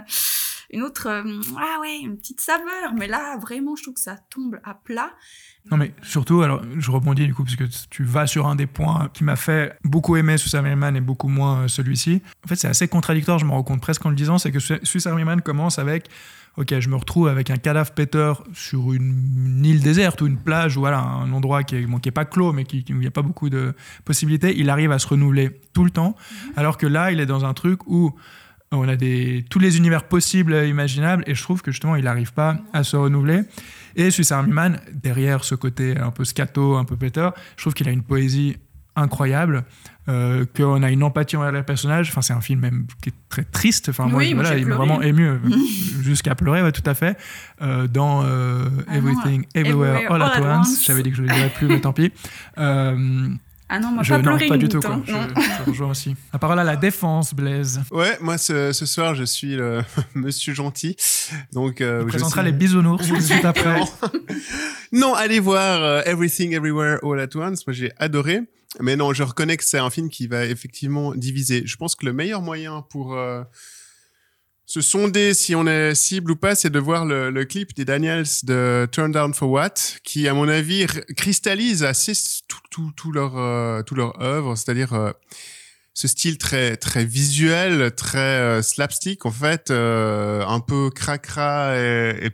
une 0.71 0.81
autre, 0.83 1.07
euh, 1.07 1.23
ah 1.57 1.79
ouais, 1.81 1.99
une 2.01 2.17
petite 2.17 2.41
saveur. 2.41 2.93
Mais 2.97 3.07
là, 3.07 3.37
vraiment, 3.37 3.75
je 3.75 3.83
trouve 3.83 3.95
que 3.95 3.99
ça 4.01 4.17
tombe 4.29 4.57
à 4.63 4.73
plat. 4.73 5.11
Non, 5.71 5.77
mais 5.77 5.93
surtout, 6.01 6.41
alors 6.41 6.61
je 6.77 6.91
rebondis 6.91 7.25
du 7.25 7.33
coup, 7.33 7.43
parce 7.43 7.55
que 7.55 7.65
tu 7.89 8.03
vas 8.03 8.25
sur 8.27 8.47
un 8.47 8.55
des 8.55 8.67
points 8.67 9.09
qui 9.13 9.23
m'a 9.23 9.35
fait 9.35 9.77
beaucoup 9.83 10.15
aimer 10.15 10.37
Swiss 10.37 10.53
Army 10.55 10.75
Man 10.75 10.95
et 10.95 11.01
beaucoup 11.01 11.27
moins 11.27 11.63
euh, 11.63 11.67
celui-ci. 11.67 12.21
En 12.45 12.47
fait, 12.47 12.55
c'est 12.55 12.67
assez 12.69 12.87
contradictoire, 12.87 13.37
je 13.39 13.45
me 13.45 13.51
rends 13.51 13.63
compte 13.63 13.81
presque 13.81 14.05
en 14.05 14.09
le 14.09 14.15
disant, 14.15 14.37
c'est 14.37 14.51
que 14.51 14.59
Swi- 14.59 14.83
Swiss 14.85 15.05
Army 15.07 15.23
Man 15.23 15.41
commence 15.41 15.79
avec 15.79 16.09
Ok, 16.59 16.73
je 16.79 16.89
me 16.89 16.95
retrouve 16.95 17.27
avec 17.27 17.51
un 17.51 17.57
cadavre 17.57 17.91
péteur 17.91 18.43
sur 18.51 18.91
une, 18.91 19.61
île 19.63 19.79
déserte 19.83 20.21
ou 20.21 20.25
une 20.25 20.39
plage 20.39 20.75
ou 20.75 20.79
voilà, 20.79 21.01
un 21.01 21.31
endroit 21.31 21.61
qui 21.63 21.75
est, 21.75 21.85
bon, 21.85 21.99
qui 21.99 22.09
est 22.09 22.11
pas 22.11 22.25
clos, 22.25 22.51
mais 22.51 22.63
qui, 22.63 22.83
qui- 22.83 22.93
où 22.93 22.95
il 22.95 23.01
n'y 23.01 23.05
a 23.07 23.11
pas 23.11 23.21
beaucoup 23.21 23.51
de 23.51 23.75
possibilités. 24.05 24.57
Il 24.57 24.71
arrive 24.71 24.91
à 24.91 24.97
se 24.97 25.05
renouveler 25.07 25.51
tout 25.75 25.83
le 25.83 25.91
temps, 25.91 26.15
alors 26.55 26.79
que 26.79 26.87
là, 26.87 27.11
il 27.11 27.19
est 27.19 27.27
dans 27.27 27.45
un 27.45 27.53
truc 27.53 27.85
où 27.85 28.15
on 28.71 28.87
a 28.87 28.95
des, 28.95 29.45
tous 29.49 29.59
les 29.59 29.77
univers 29.77 30.03
possibles 30.03 30.53
et 30.53 30.67
imaginables, 30.67 31.23
et 31.27 31.35
je 31.35 31.41
trouve 31.41 31.61
que 31.61 31.71
justement, 31.71 31.95
il 31.95 32.03
n'arrive 32.03 32.33
pas 32.33 32.57
à 32.73 32.83
se 32.83 32.97
renouveler. 32.97 33.41
Et 33.95 34.11
Swiss 34.11 34.31
Army 34.31 34.51
Man, 34.51 34.79
derrière 34.93 35.43
ce 35.43 35.55
côté 35.55 35.97
un 35.97 36.11
peu 36.11 36.25
scato, 36.25 36.75
un 36.75 36.83
peu 36.83 36.95
péteur, 36.95 37.33
je 37.55 37.63
trouve 37.63 37.73
qu'il 37.73 37.87
a 37.87 37.91
une 37.91 38.03
poésie 38.03 38.57
incroyable, 38.95 39.63
euh, 40.09 40.45
qu'on 40.55 40.81
a 40.83 40.89
une 40.89 41.03
empathie 41.03 41.37
envers 41.37 41.51
les 41.51 41.63
personnages. 41.63 42.09
Enfin, 42.09 42.21
c'est 42.21 42.33
un 42.33 42.41
film 42.41 42.59
même 42.59 42.87
qui 43.01 43.09
est 43.09 43.13
très 43.29 43.43
triste. 43.43 43.89
Enfin, 43.89 44.07
moi, 44.07 44.19
Oui, 44.19 44.33
moi, 44.33 44.43
voilà, 44.43 44.57
il 44.57 44.65
m'a 44.65 44.75
vraiment 44.75 45.01
ému 45.01 45.27
euh, 45.27 45.37
jusqu'à 46.01 46.35
pleurer, 46.35 46.63
ouais, 46.63 46.71
tout 46.71 46.87
à 46.87 46.93
fait. 46.93 47.17
Euh, 47.61 47.87
dans 47.87 48.23
euh, 48.25 48.65
Ah 48.87 48.97
Everything, 48.97 49.45
Everywhere, 49.53 50.01
Everywhere, 50.01 50.11
All, 50.11 50.21
at 50.21 50.41
Once. 50.41 50.67
Once. 50.67 50.83
J'avais 50.85 51.03
dit 51.03 51.11
que 51.11 51.17
je 51.17 51.21
ne 51.21 51.27
le 51.27 51.33
dirais 51.33 51.51
plus, 51.55 51.67
mais 51.67 51.79
tant 51.79 51.93
pis. 51.93 52.11
Ah 53.69 53.79
non, 53.79 53.91
moi, 53.91 54.01
je, 54.03 54.11
pas 54.13 54.17
non, 54.21 54.37
pas 54.47 54.57
du 54.57 54.69
tout. 54.69 54.79
Quoi. 54.79 54.91
hein, 54.95 55.03
Je, 55.05 55.11
je 55.65 55.69
rejoins 55.71 55.89
aussi. 55.89 56.15
La 56.31 56.39
parole 56.39 56.57
à 56.59 56.63
la 56.63 56.77
défense, 56.77 57.33
Blaise. 57.33 57.81
Ouais, 57.91 58.17
moi 58.21 58.37
ce, 58.37 58.71
ce 58.71 58.85
soir 58.85 59.13
je 59.13 59.25
suis 59.25 59.55
le 59.57 59.81
monsieur 60.15 60.53
gentil, 60.53 60.95
donc 61.51 61.81
euh, 61.81 61.99
Il 61.99 62.03
je 62.03 62.07
présentera 62.07 62.41
suis- 62.43 62.51
les 62.51 62.57
bisounours 62.57 63.05
tout 63.07 63.15
de 63.15 63.21
suite 63.21 63.43
après. 63.43 63.81
non, 64.91 65.13
allez 65.13 65.39
voir 65.39 65.81
euh, 65.83 66.01
Everything 66.05 66.53
Everywhere 66.53 66.99
All 67.03 67.19
at 67.19 67.35
Once. 67.35 67.65
Moi, 67.67 67.73
j'ai 67.73 67.91
adoré. 67.97 68.41
Mais 68.79 68.95
non, 68.95 69.11
je 69.13 69.23
reconnais 69.23 69.57
que 69.57 69.63
c'est 69.63 69.79
un 69.79 69.89
film 69.89 70.09
qui 70.09 70.27
va 70.27 70.45
effectivement 70.45 71.15
diviser. 71.15 71.63
Je 71.65 71.75
pense 71.77 71.95
que 71.95 72.05
le 72.05 72.13
meilleur 72.13 72.41
moyen 72.41 72.83
pour 72.89 73.15
euh, 73.15 73.43
se 74.67 74.81
sonder 74.81 75.33
si 75.33 75.55
on 75.55 75.65
est 75.65 75.95
cible 75.95 76.31
ou 76.31 76.35
pas, 76.35 76.53
c'est 76.53 76.69
de 76.69 76.77
voir 76.77 77.05
le, 77.05 77.45
clip 77.45 77.73
des 77.73 77.85
Daniels 77.85 78.25
de 78.43 78.85
Turn 78.91 79.13
Down 79.13 79.33
for 79.33 79.49
What, 79.49 79.73
qui, 80.03 80.27
à 80.27 80.33
mon 80.33 80.49
avis, 80.49 80.85
cristallise 81.15 81.85
assez 81.85 82.11
tout, 82.69 83.11
leur, 83.13 83.37
euh, 83.37 83.81
tout 83.81 83.95
leur 83.95 84.21
œuvre, 84.21 84.55
c'est-à-dire 84.57 84.93
euh, 84.93 85.11
ce 85.93 86.09
style 86.09 86.37
très, 86.37 86.75
très 86.75 87.05
visuel, 87.05 87.95
très 87.95 88.19
euh, 88.19 88.61
slapstick, 88.61 89.25
en 89.25 89.31
fait, 89.31 89.71
euh, 89.71 90.45
un 90.45 90.59
peu 90.59 90.89
cracra 90.89 91.77
et, 91.77 92.17
et 92.23 92.29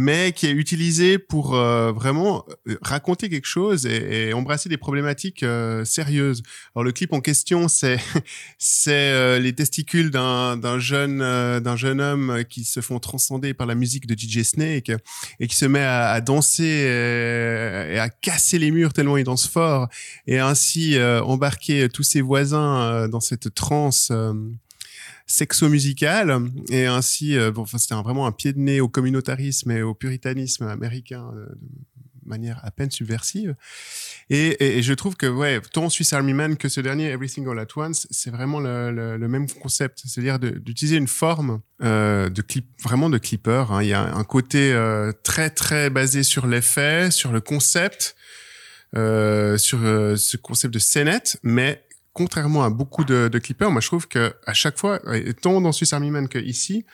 mais 0.00 0.32
qui 0.32 0.46
est 0.46 0.52
utilisé 0.52 1.18
pour 1.18 1.54
euh, 1.54 1.92
vraiment 1.92 2.46
euh, 2.66 2.78
raconter 2.80 3.28
quelque 3.28 3.46
chose 3.46 3.84
et, 3.84 4.32
embrasser 4.32 4.70
des 4.70 4.78
problématiques 4.78 5.42
euh, 5.42 5.84
sérieuses. 5.84 6.42
Alors 6.74 6.84
le 6.84 6.92
clip 6.92 7.12
en 7.12 7.20
question, 7.20 7.68
c'est 7.68 7.98
c'est 8.58 9.38
les 9.38 9.52
testicules 9.52 10.10
d'un 10.10 10.78
jeune 10.78 11.18
d'un 11.60 11.76
jeune 11.76 12.00
homme 12.00 12.44
qui 12.48 12.64
se 12.64 12.80
font 12.80 12.98
transcender 12.98 13.52
par 13.52 13.66
la 13.66 13.74
musique 13.74 14.06
de 14.06 14.14
DJ 14.14 14.42
Snake 14.42 14.90
et 15.38 15.46
qui 15.46 15.56
se 15.56 15.66
met 15.66 15.84
à, 15.84 16.18
danser 16.22 16.64
et, 16.64 17.94
et 17.94 17.98
à 17.98 18.08
casser 18.08 18.58
les 18.58 18.70
murs 18.70 18.94
tellement 18.94 19.18
il 19.18 19.24
danse 19.24 19.46
fort 19.48 19.88
et 20.26 20.38
ainsi 20.38 20.98
embarquer 21.00 21.88
tous 21.90 22.04
ses 22.04 22.22
voisins 22.22 23.06
dans 23.08 23.20
cette 23.20 23.54
transe. 23.54 24.10
Euh, 25.30 25.40
sexo-musical 25.40 26.50
et 26.70 26.86
ainsi 26.86 27.36
euh, 27.36 27.50
bon 27.50 27.62
enfin 27.62 27.78
c'était 27.78 27.94
vraiment 27.94 28.26
un 28.26 28.32
pied 28.32 28.52
de 28.52 28.58
nez 28.58 28.80
au 28.80 28.88
communautarisme 28.88 29.70
et 29.70 29.82
au 29.82 29.94
puritanisme 29.94 30.66
américain 30.66 31.30
euh, 31.34 31.46
de 31.46 32.28
manière 32.28 32.60
à 32.64 32.70
peine 32.70 32.90
subversive 32.90 33.54
et, 34.28 34.82
je 34.82 34.92
trouve 34.92 35.16
que 35.16 35.26
ouais 35.26 35.60
tant 35.72 35.88
Swiss 35.88 36.12
Army 36.12 36.32
Man 36.32 36.56
que 36.56 36.68
ce 36.68 36.80
dernier 36.80 37.06
Everything 37.06 37.48
All 37.48 37.58
at 37.58 37.66
Once 37.76 38.06
c'est 38.10 38.30
vraiment 38.30 38.60
le, 38.60 39.18
même 39.18 39.48
concept 39.48 40.02
c'est-à-dire 40.04 40.38
d'utiliser 40.38 40.96
une 40.96 41.08
forme 41.08 41.60
euh, 41.82 42.28
de 42.28 42.42
clip 42.42 42.66
vraiment 42.82 43.08
de 43.08 43.18
clipper 43.18 43.64
hein. 43.70 43.82
il 43.82 43.88
y 43.88 43.94
a 43.94 44.14
un 44.14 44.24
côté 44.24 44.76
très 45.24 45.50
très 45.50 45.90
basé 45.90 46.22
sur 46.22 46.46
l'effet 46.46 47.10
sur 47.10 47.32
le 47.32 47.40
concept 47.40 48.14
sur 48.94 49.78
ce 49.78 50.36
concept 50.36 50.74
de 50.74 50.80
scénette, 50.80 51.38
mais 51.42 51.84
contrairement 52.12 52.64
à 52.64 52.70
beaucoup 52.70 53.04
de, 53.04 53.28
de 53.28 53.38
clippers, 53.38 53.70
moi 53.70 53.80
je 53.80 53.86
trouve 53.86 54.08
que 54.08 54.34
à 54.46 54.54
chaque 54.54 54.78
fois, 54.78 55.00
tant 55.42 55.60
dans 55.60 55.72
Swiss 55.72 55.92
Army 55.92 56.10
Man 56.10 56.28
que 56.28 56.38
ici, 56.38 56.84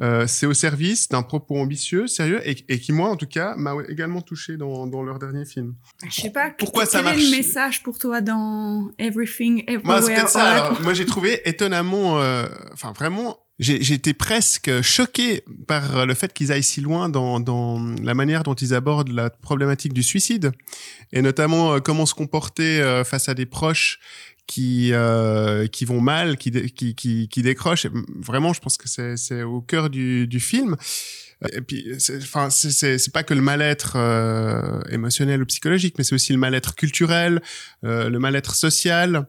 euh, 0.00 0.26
c'est 0.28 0.46
au 0.46 0.54
service 0.54 1.08
d'un 1.08 1.22
propos 1.22 1.58
ambitieux, 1.58 2.06
sérieux, 2.06 2.40
et, 2.48 2.56
et 2.68 2.78
qui 2.78 2.92
moi 2.92 3.08
en 3.08 3.16
tout 3.16 3.26
cas 3.26 3.56
m'a 3.56 3.74
également 3.88 4.20
touché 4.20 4.56
dans, 4.56 4.86
dans 4.86 5.02
leur 5.02 5.18
dernier 5.18 5.44
film. 5.44 5.74
Je 6.08 6.20
sais 6.20 6.30
pas. 6.30 6.50
Pourquoi 6.56 6.84
quel 6.84 6.92
ça 6.92 7.00
est 7.00 7.02
marche 7.02 7.22
le 7.22 7.30
message 7.36 7.82
pour 7.82 7.98
toi 7.98 8.20
dans 8.20 8.90
Everything, 8.98 9.64
Moi, 9.82 10.00
c'est 10.00 10.12
Everywhere, 10.12 10.28
ça. 10.28 10.66
Alors. 10.66 10.82
moi, 10.82 10.94
j'ai 10.94 11.04
trouvé 11.04 11.40
étonnamment, 11.48 12.20
euh, 12.20 12.46
enfin 12.72 12.92
vraiment, 12.92 13.40
j'ai 13.58 13.82
j'ai 13.82 13.94
été 13.94 14.14
presque 14.14 14.82
choqué 14.82 15.42
par 15.66 16.06
le 16.06 16.14
fait 16.14 16.32
qu'ils 16.32 16.52
aillent 16.52 16.62
si 16.62 16.80
loin 16.80 17.08
dans, 17.08 17.40
dans 17.40 17.84
la 18.00 18.14
manière 18.14 18.44
dont 18.44 18.54
ils 18.54 18.74
abordent 18.74 19.10
la 19.10 19.30
problématique 19.30 19.92
du 19.92 20.04
suicide 20.04 20.52
et 21.12 21.22
notamment 21.22 21.74
euh, 21.74 21.80
comment 21.80 22.06
se 22.06 22.14
comporter 22.14 22.80
euh, 22.80 23.02
face 23.02 23.28
à 23.28 23.34
des 23.34 23.46
proches 23.46 23.98
qui 24.48 24.92
euh, 24.92 25.68
qui 25.68 25.84
vont 25.84 26.00
mal, 26.00 26.36
qui 26.36 26.50
qui 26.72 26.96
qui, 27.28 27.42
décrochent. 27.42 27.86
Vraiment, 28.16 28.52
je 28.52 28.60
pense 28.60 28.76
que 28.76 28.88
c'est 28.88 29.16
c'est 29.16 29.44
au 29.44 29.60
cœur 29.60 29.90
du 29.90 30.26
du 30.26 30.40
film. 30.40 30.74
Et 31.52 31.60
puis, 31.60 31.86
enfin, 32.16 32.50
c'est 32.50 33.12
pas 33.12 33.22
que 33.22 33.32
le 33.32 33.42
mal-être 33.42 33.92
euh, 33.94 34.80
émotionnel 34.90 35.40
ou 35.40 35.46
psychologique, 35.46 35.94
mais 35.96 36.02
c'est 36.02 36.16
aussi 36.16 36.32
le 36.32 36.38
mal-être 36.38 36.74
culturel, 36.74 37.40
euh, 37.84 38.08
le 38.08 38.18
mal-être 38.18 38.56
social. 38.56 39.28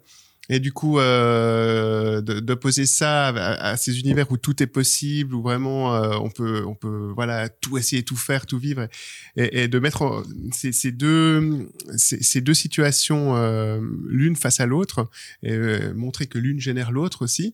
Et 0.50 0.60
du 0.60 0.74
coup, 0.74 1.00
euh, 1.00 2.22
d'opposer 2.22 2.88
ça 2.88 3.28
à, 3.28 3.70
à 3.72 3.78
ces 3.78 4.00
univers 4.00 4.32
où 4.32 4.38
tout 4.38 4.64
est 4.64 4.68
possible, 4.68 5.36
où 5.36 5.44
vraiment 5.44 5.96
euh, 5.96 6.18
on 6.20 6.32
peut, 6.32 6.64
on 6.66 6.74
peut, 6.74 7.12
voilà, 7.14 7.50
tout 7.50 7.78
essayer, 7.78 8.02
tout 8.04 8.16
faire, 8.16 8.48
tout 8.48 8.58
vivre, 8.58 8.88
et, 9.36 9.64
et 9.64 9.68
de 9.68 9.78
mettre 9.78 10.24
ces, 10.52 10.72
ces 10.72 10.92
deux, 10.92 11.70
ces, 11.96 12.24
ces 12.24 12.42
deux 12.42 12.56
situations 12.56 13.36
euh, 13.36 13.80
l'une 14.08 14.36
face 14.36 14.60
à 14.60 14.66
l'autre, 14.66 15.08
et 15.44 15.54
euh, 15.54 15.94
montrer 15.94 16.26
que 16.26 16.40
l'une 16.40 16.60
génère 16.60 16.92
l'autre 16.92 17.24
aussi. 17.24 17.54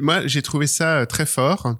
Moi, 0.00 0.26
j'ai 0.26 0.40
trouvé 0.40 0.66
ça 0.66 1.00
euh, 1.00 1.06
très 1.06 1.26
fort. 1.26 1.78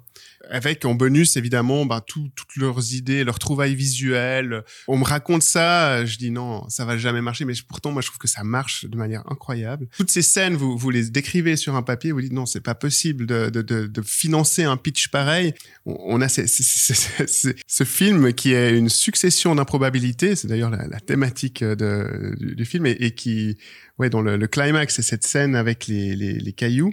Avec 0.49 0.85
en 0.85 0.95
bonus 0.95 1.37
évidemment 1.37 1.85
ben, 1.85 2.01
tout- 2.01 2.29
toutes 2.35 2.55
leurs 2.55 2.93
idées, 2.93 3.23
leurs 3.23 3.39
trouvailles 3.39 3.75
visuelles. 3.75 4.63
On 4.87 4.97
me 4.97 5.03
raconte 5.03 5.43
ça, 5.43 6.05
je 6.05 6.17
dis 6.17 6.31
non, 6.31 6.67
ça 6.69 6.85
va 6.85 6.97
jamais 6.97 7.21
marcher, 7.21 7.45
mais 7.45 7.53
pourtant 7.67 7.91
moi 7.91 8.01
je 8.01 8.07
trouve 8.07 8.19
que 8.19 8.27
ça 8.27 8.43
marche 8.43 8.85
de 8.85 8.97
manière 8.97 9.23
incroyable. 9.29 9.87
Toutes 9.97 10.11
ces 10.11 10.21
scènes, 10.21 10.55
vous, 10.55 10.77
vous 10.77 10.89
les 10.89 11.09
décrivez 11.09 11.55
sur 11.55 11.75
un 11.75 11.83
papier, 11.83 12.11
vous 12.11 12.21
dites 12.21 12.33
non, 12.33 12.45
c'est 12.45 12.61
pas 12.61 12.75
possible 12.75 13.25
de, 13.25 13.49
de, 13.49 14.01
financer 14.01 14.63
un 14.63 14.77
pitch 14.77 15.09
pareil. 15.09 15.53
On, 15.85 16.21
a 16.21 16.29
ce 16.29 17.83
film 17.83 18.33
qui 18.33 18.53
est 18.53 18.77
une 18.77 18.89
succession 18.89 19.55
d'improbabilités, 19.55 20.35
c'est 20.35 20.47
d'ailleurs 20.47 20.69
la, 20.69 20.99
thématique 20.99 21.63
de, 21.63 22.35
du, 22.39 22.65
film, 22.65 22.85
et, 22.85 22.91
et 22.91 23.11
qui, 23.11 23.57
ouais, 23.99 24.09
dont 24.09 24.21
le, 24.21 24.47
climax, 24.47 24.95
c'est 24.95 25.01
cette 25.01 25.25
scène 25.25 25.55
avec 25.55 25.87
les, 25.87 26.15
les, 26.15 26.33
les 26.33 26.53
cailloux, 26.53 26.91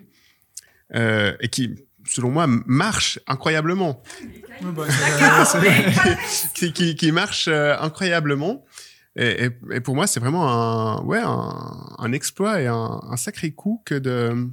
euh, 0.95 1.35
et 1.41 1.49
qui, 1.49 1.75
selon 2.09 2.31
moi, 2.31 2.47
marche 2.67 3.19
incroyablement. 3.27 4.03
qui, 6.55 6.73
qui, 6.73 6.95
qui 6.95 7.13
marche 7.13 7.49
euh, 7.49 7.77
incroyablement. 7.81 8.65
Et, 9.17 9.45
et, 9.47 9.51
et 9.75 9.81
pour 9.81 9.95
moi, 9.95 10.07
c'est 10.07 10.21
vraiment 10.21 10.49
un, 10.49 11.03
ouais, 11.05 11.21
un, 11.23 11.95
un 11.99 12.13
exploit 12.13 12.61
et 12.63 12.67
un, 12.67 13.01
un 13.11 13.17
sacré 13.17 13.51
coup 13.53 13.83
que 13.85 13.95
de 13.95 14.49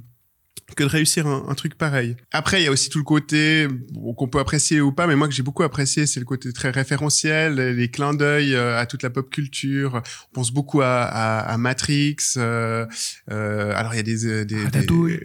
que 0.76 0.84
de 0.84 0.88
réussir 0.88 1.26
un, 1.26 1.46
un 1.48 1.54
truc 1.54 1.76
pareil. 1.76 2.16
Après, 2.30 2.60
il 2.60 2.64
y 2.64 2.68
a 2.68 2.70
aussi 2.70 2.90
tout 2.90 2.98
le 2.98 3.04
côté 3.04 3.66
bon, 3.92 4.14
qu'on 4.14 4.28
peut 4.28 4.38
apprécier 4.38 4.80
ou 4.80 4.92
pas, 4.92 5.08
mais 5.08 5.16
moi 5.16 5.26
que 5.26 5.34
j'ai 5.34 5.42
beaucoup 5.42 5.64
apprécié, 5.64 6.06
c'est 6.06 6.20
le 6.20 6.26
côté 6.26 6.52
très 6.52 6.70
référentiel, 6.70 7.54
les 7.56 7.90
clins 7.90 8.14
d'œil 8.14 8.54
euh, 8.54 8.78
à 8.78 8.86
toute 8.86 9.02
la 9.02 9.10
pop 9.10 9.28
culture. 9.30 10.00
On 10.30 10.34
pense 10.34 10.52
beaucoup 10.52 10.80
à, 10.80 11.02
à, 11.02 11.38
à 11.40 11.56
Matrix. 11.56 12.16
euh, 12.36 12.86
euh, 13.32 13.72
alors 13.74 13.94
il 13.94 13.96
y 13.96 14.00
a 14.00 14.04
des, 14.04 14.26
euh, 14.26 14.44
des, 14.44 14.56
des, 14.56 14.62
Ratatouille. 14.64 15.20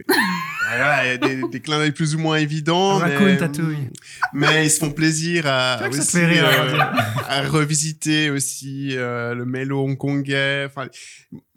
Voilà, 0.68 1.06
il 1.06 1.08
y 1.10 1.14
a 1.14 1.18
des, 1.18 1.42
des 1.50 1.60
clins 1.60 1.78
d'œil 1.80 1.92
plus 1.92 2.16
ou 2.16 2.20
moins 2.20 2.38
évidents, 2.38 2.98
Raccoon 2.98 3.26
mais, 3.26 3.38
Tatouille. 3.38 3.90
mais 4.34 4.66
ils 4.66 4.70
se 4.70 4.80
font 4.80 4.92
plaisir 4.92 5.44
à, 5.48 5.88
aussi, 5.90 6.18
rire, 6.24 6.46
euh, 6.48 6.80
hein, 6.80 6.94
à 7.28 7.42
revisiter 7.44 8.30
aussi 8.30 8.90
euh, 8.98 9.34
le 9.36 9.46
mélo 9.46 9.84
hongkongais. 9.84 10.66
Enfin, 10.66 10.88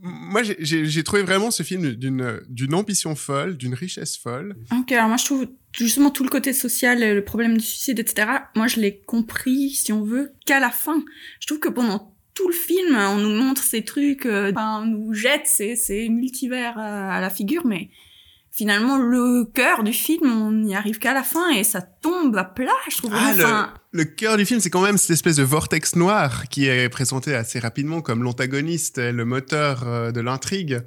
moi, 0.01 0.43
j'ai- 0.43 1.03
trouvé 1.03 1.23
vraiment 1.23 1.51
ce 1.51 1.63
film 1.63 1.93
d'une 1.93 2.75
ambition 2.75 3.15
folle, 3.15 3.57
d'une 3.57 3.75
richesse 3.75 4.17
folle. 4.17 4.57
Ok, 4.79 4.93
alors 4.93 5.09
moi 5.09 5.17
je 5.17 5.25
trouve 5.25 5.47
justement 5.73 6.11
tout 6.11 6.25
le 6.25 6.31
côté 6.31 6.53
social, 6.53 7.01
le 7.15 7.25
problème 7.25 7.57
du 7.57 7.65
suicide, 7.65 7.99
etc. 7.99 8.29
Moi 8.57 8.67
je 8.67 8.81
l'ai 8.81 9.01
compris, 9.01 9.71
si 9.71 9.93
on 9.93 10.03
veut, 10.03 10.33
qu'à 10.47 10.61
la 10.61 10.71
fin. 10.71 11.03
Je 11.41 11.47
trouve 11.47 11.61
que 11.61 11.69
pendant 11.69 12.15
tout 12.35 12.47
le 12.49 12.55
film, 12.55 12.95
on 12.97 13.17
nous 13.17 13.35
montre 13.35 13.63
ces 13.63 13.83
trucs, 13.85 14.27
euh, 14.27 14.53
on 14.57 14.85
nous 14.87 15.13
jette 15.15 15.47
ces, 15.47 15.75
ces 15.77 16.09
multivers 16.09 16.79
à, 16.79 17.17
à 17.17 17.21
la 17.21 17.31
figure, 17.31 17.67
mais 17.67 17.89
finalement 18.59 18.99
le 18.99 19.45
cœur 19.45 19.85
du 19.85 19.93
film, 19.93 20.29
on 20.29 20.51
n'y 20.51 20.75
arrive 20.75 20.99
qu'à 20.99 21.15
la 21.15 21.23
fin 21.23 21.49
et 21.51 21.63
ça 21.63 21.81
tombe 22.03 22.37
à 22.37 22.45
plat, 22.45 22.73
je 22.91 22.97
trouve. 22.97 23.13
Ah, 23.15 23.35
le, 23.37 23.45
Enfin, 23.45 23.75
le 23.93 24.05
cœur 24.05 24.37
du 24.37 24.45
film, 24.45 24.61
c'est 24.61 24.71
quand 24.71 24.83
même 24.83 24.99
cette 24.99 25.11
espèce 25.11 25.37
de 25.37 25.43
vortex 25.43 25.97
noir 25.97 26.49
qui 26.51 26.67
est 26.67 26.89
présenté 26.89 27.35
assez 27.35 27.59
rapidement 27.59 28.01
comme 28.03 28.23
l'antagoniste, 28.23 28.99
le 28.99 29.25
moteur 29.25 29.83
euh, 29.87 30.11
de 30.13 30.21
l'intrigue, 30.21 30.81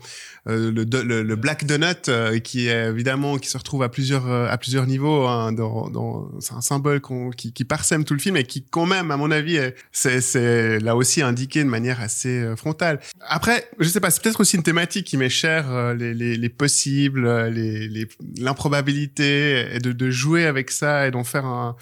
Euh, 0.50 0.72
le, 0.72 0.86
le, 1.04 1.22
le 1.22 1.36
Black 1.36 1.66
Donut 1.68 2.10
euh, 2.10 2.40
qui 2.40 2.68
est 2.68 2.88
évidemment 2.90 3.38
qui 3.38 3.48
se 3.48 3.56
retrouve 3.60 3.84
à 3.84 3.90
plusieurs 3.90 4.28
euh, 4.28 4.48
à 4.50 4.58
plusieurs 4.58 4.88
niveaux. 4.88 5.28
hein, 5.28 5.52
dans, 5.52 5.88
dans, 5.92 6.32
c'est 6.40 6.54
un 6.56 6.62
symbole 6.62 7.00
qui, 7.38 7.54
qui 7.54 7.64
parsème 7.64 8.06
tout 8.06 8.16
le 8.16 8.20
film 8.20 8.36
et 8.38 8.44
qui 8.44 8.66
quand 8.66 8.88
même, 8.88 9.12
à 9.12 9.18
mon 9.18 9.30
avis, 9.30 9.58
est- 9.58 9.76
c'est, 9.92 10.80
là 10.80 10.96
aussi 10.96 11.22
indiqué 11.22 11.64
de 11.64 11.70
manière 11.70 12.02
assez 12.02 12.56
frontale. 12.58 13.00
Après, 13.28 13.70
je 13.80 13.88
sais 13.88 14.00
pas, 14.00 14.10
c'est 14.10 14.24
peut-être 14.24 14.40
aussi 14.42 14.56
une 14.56 14.64
thématique 14.64 15.06
qui 15.06 15.16
m'est 15.18 15.30
chère, 15.30 15.94
les, 15.94 16.16
les, 16.16 16.36
les 16.38 16.50
possibles, 16.50 17.30
les, 17.50 17.88
les, 17.88 18.08
l'improbabilité, 18.40 19.76
et 19.76 19.80
de, 19.80 19.92
de 19.92 20.10
jouer 20.10 20.46
avec 20.46 20.72
ça 20.72 21.08
et 21.08 21.11
d'en 21.12 21.24
faire 21.24 21.46
un 21.46 21.76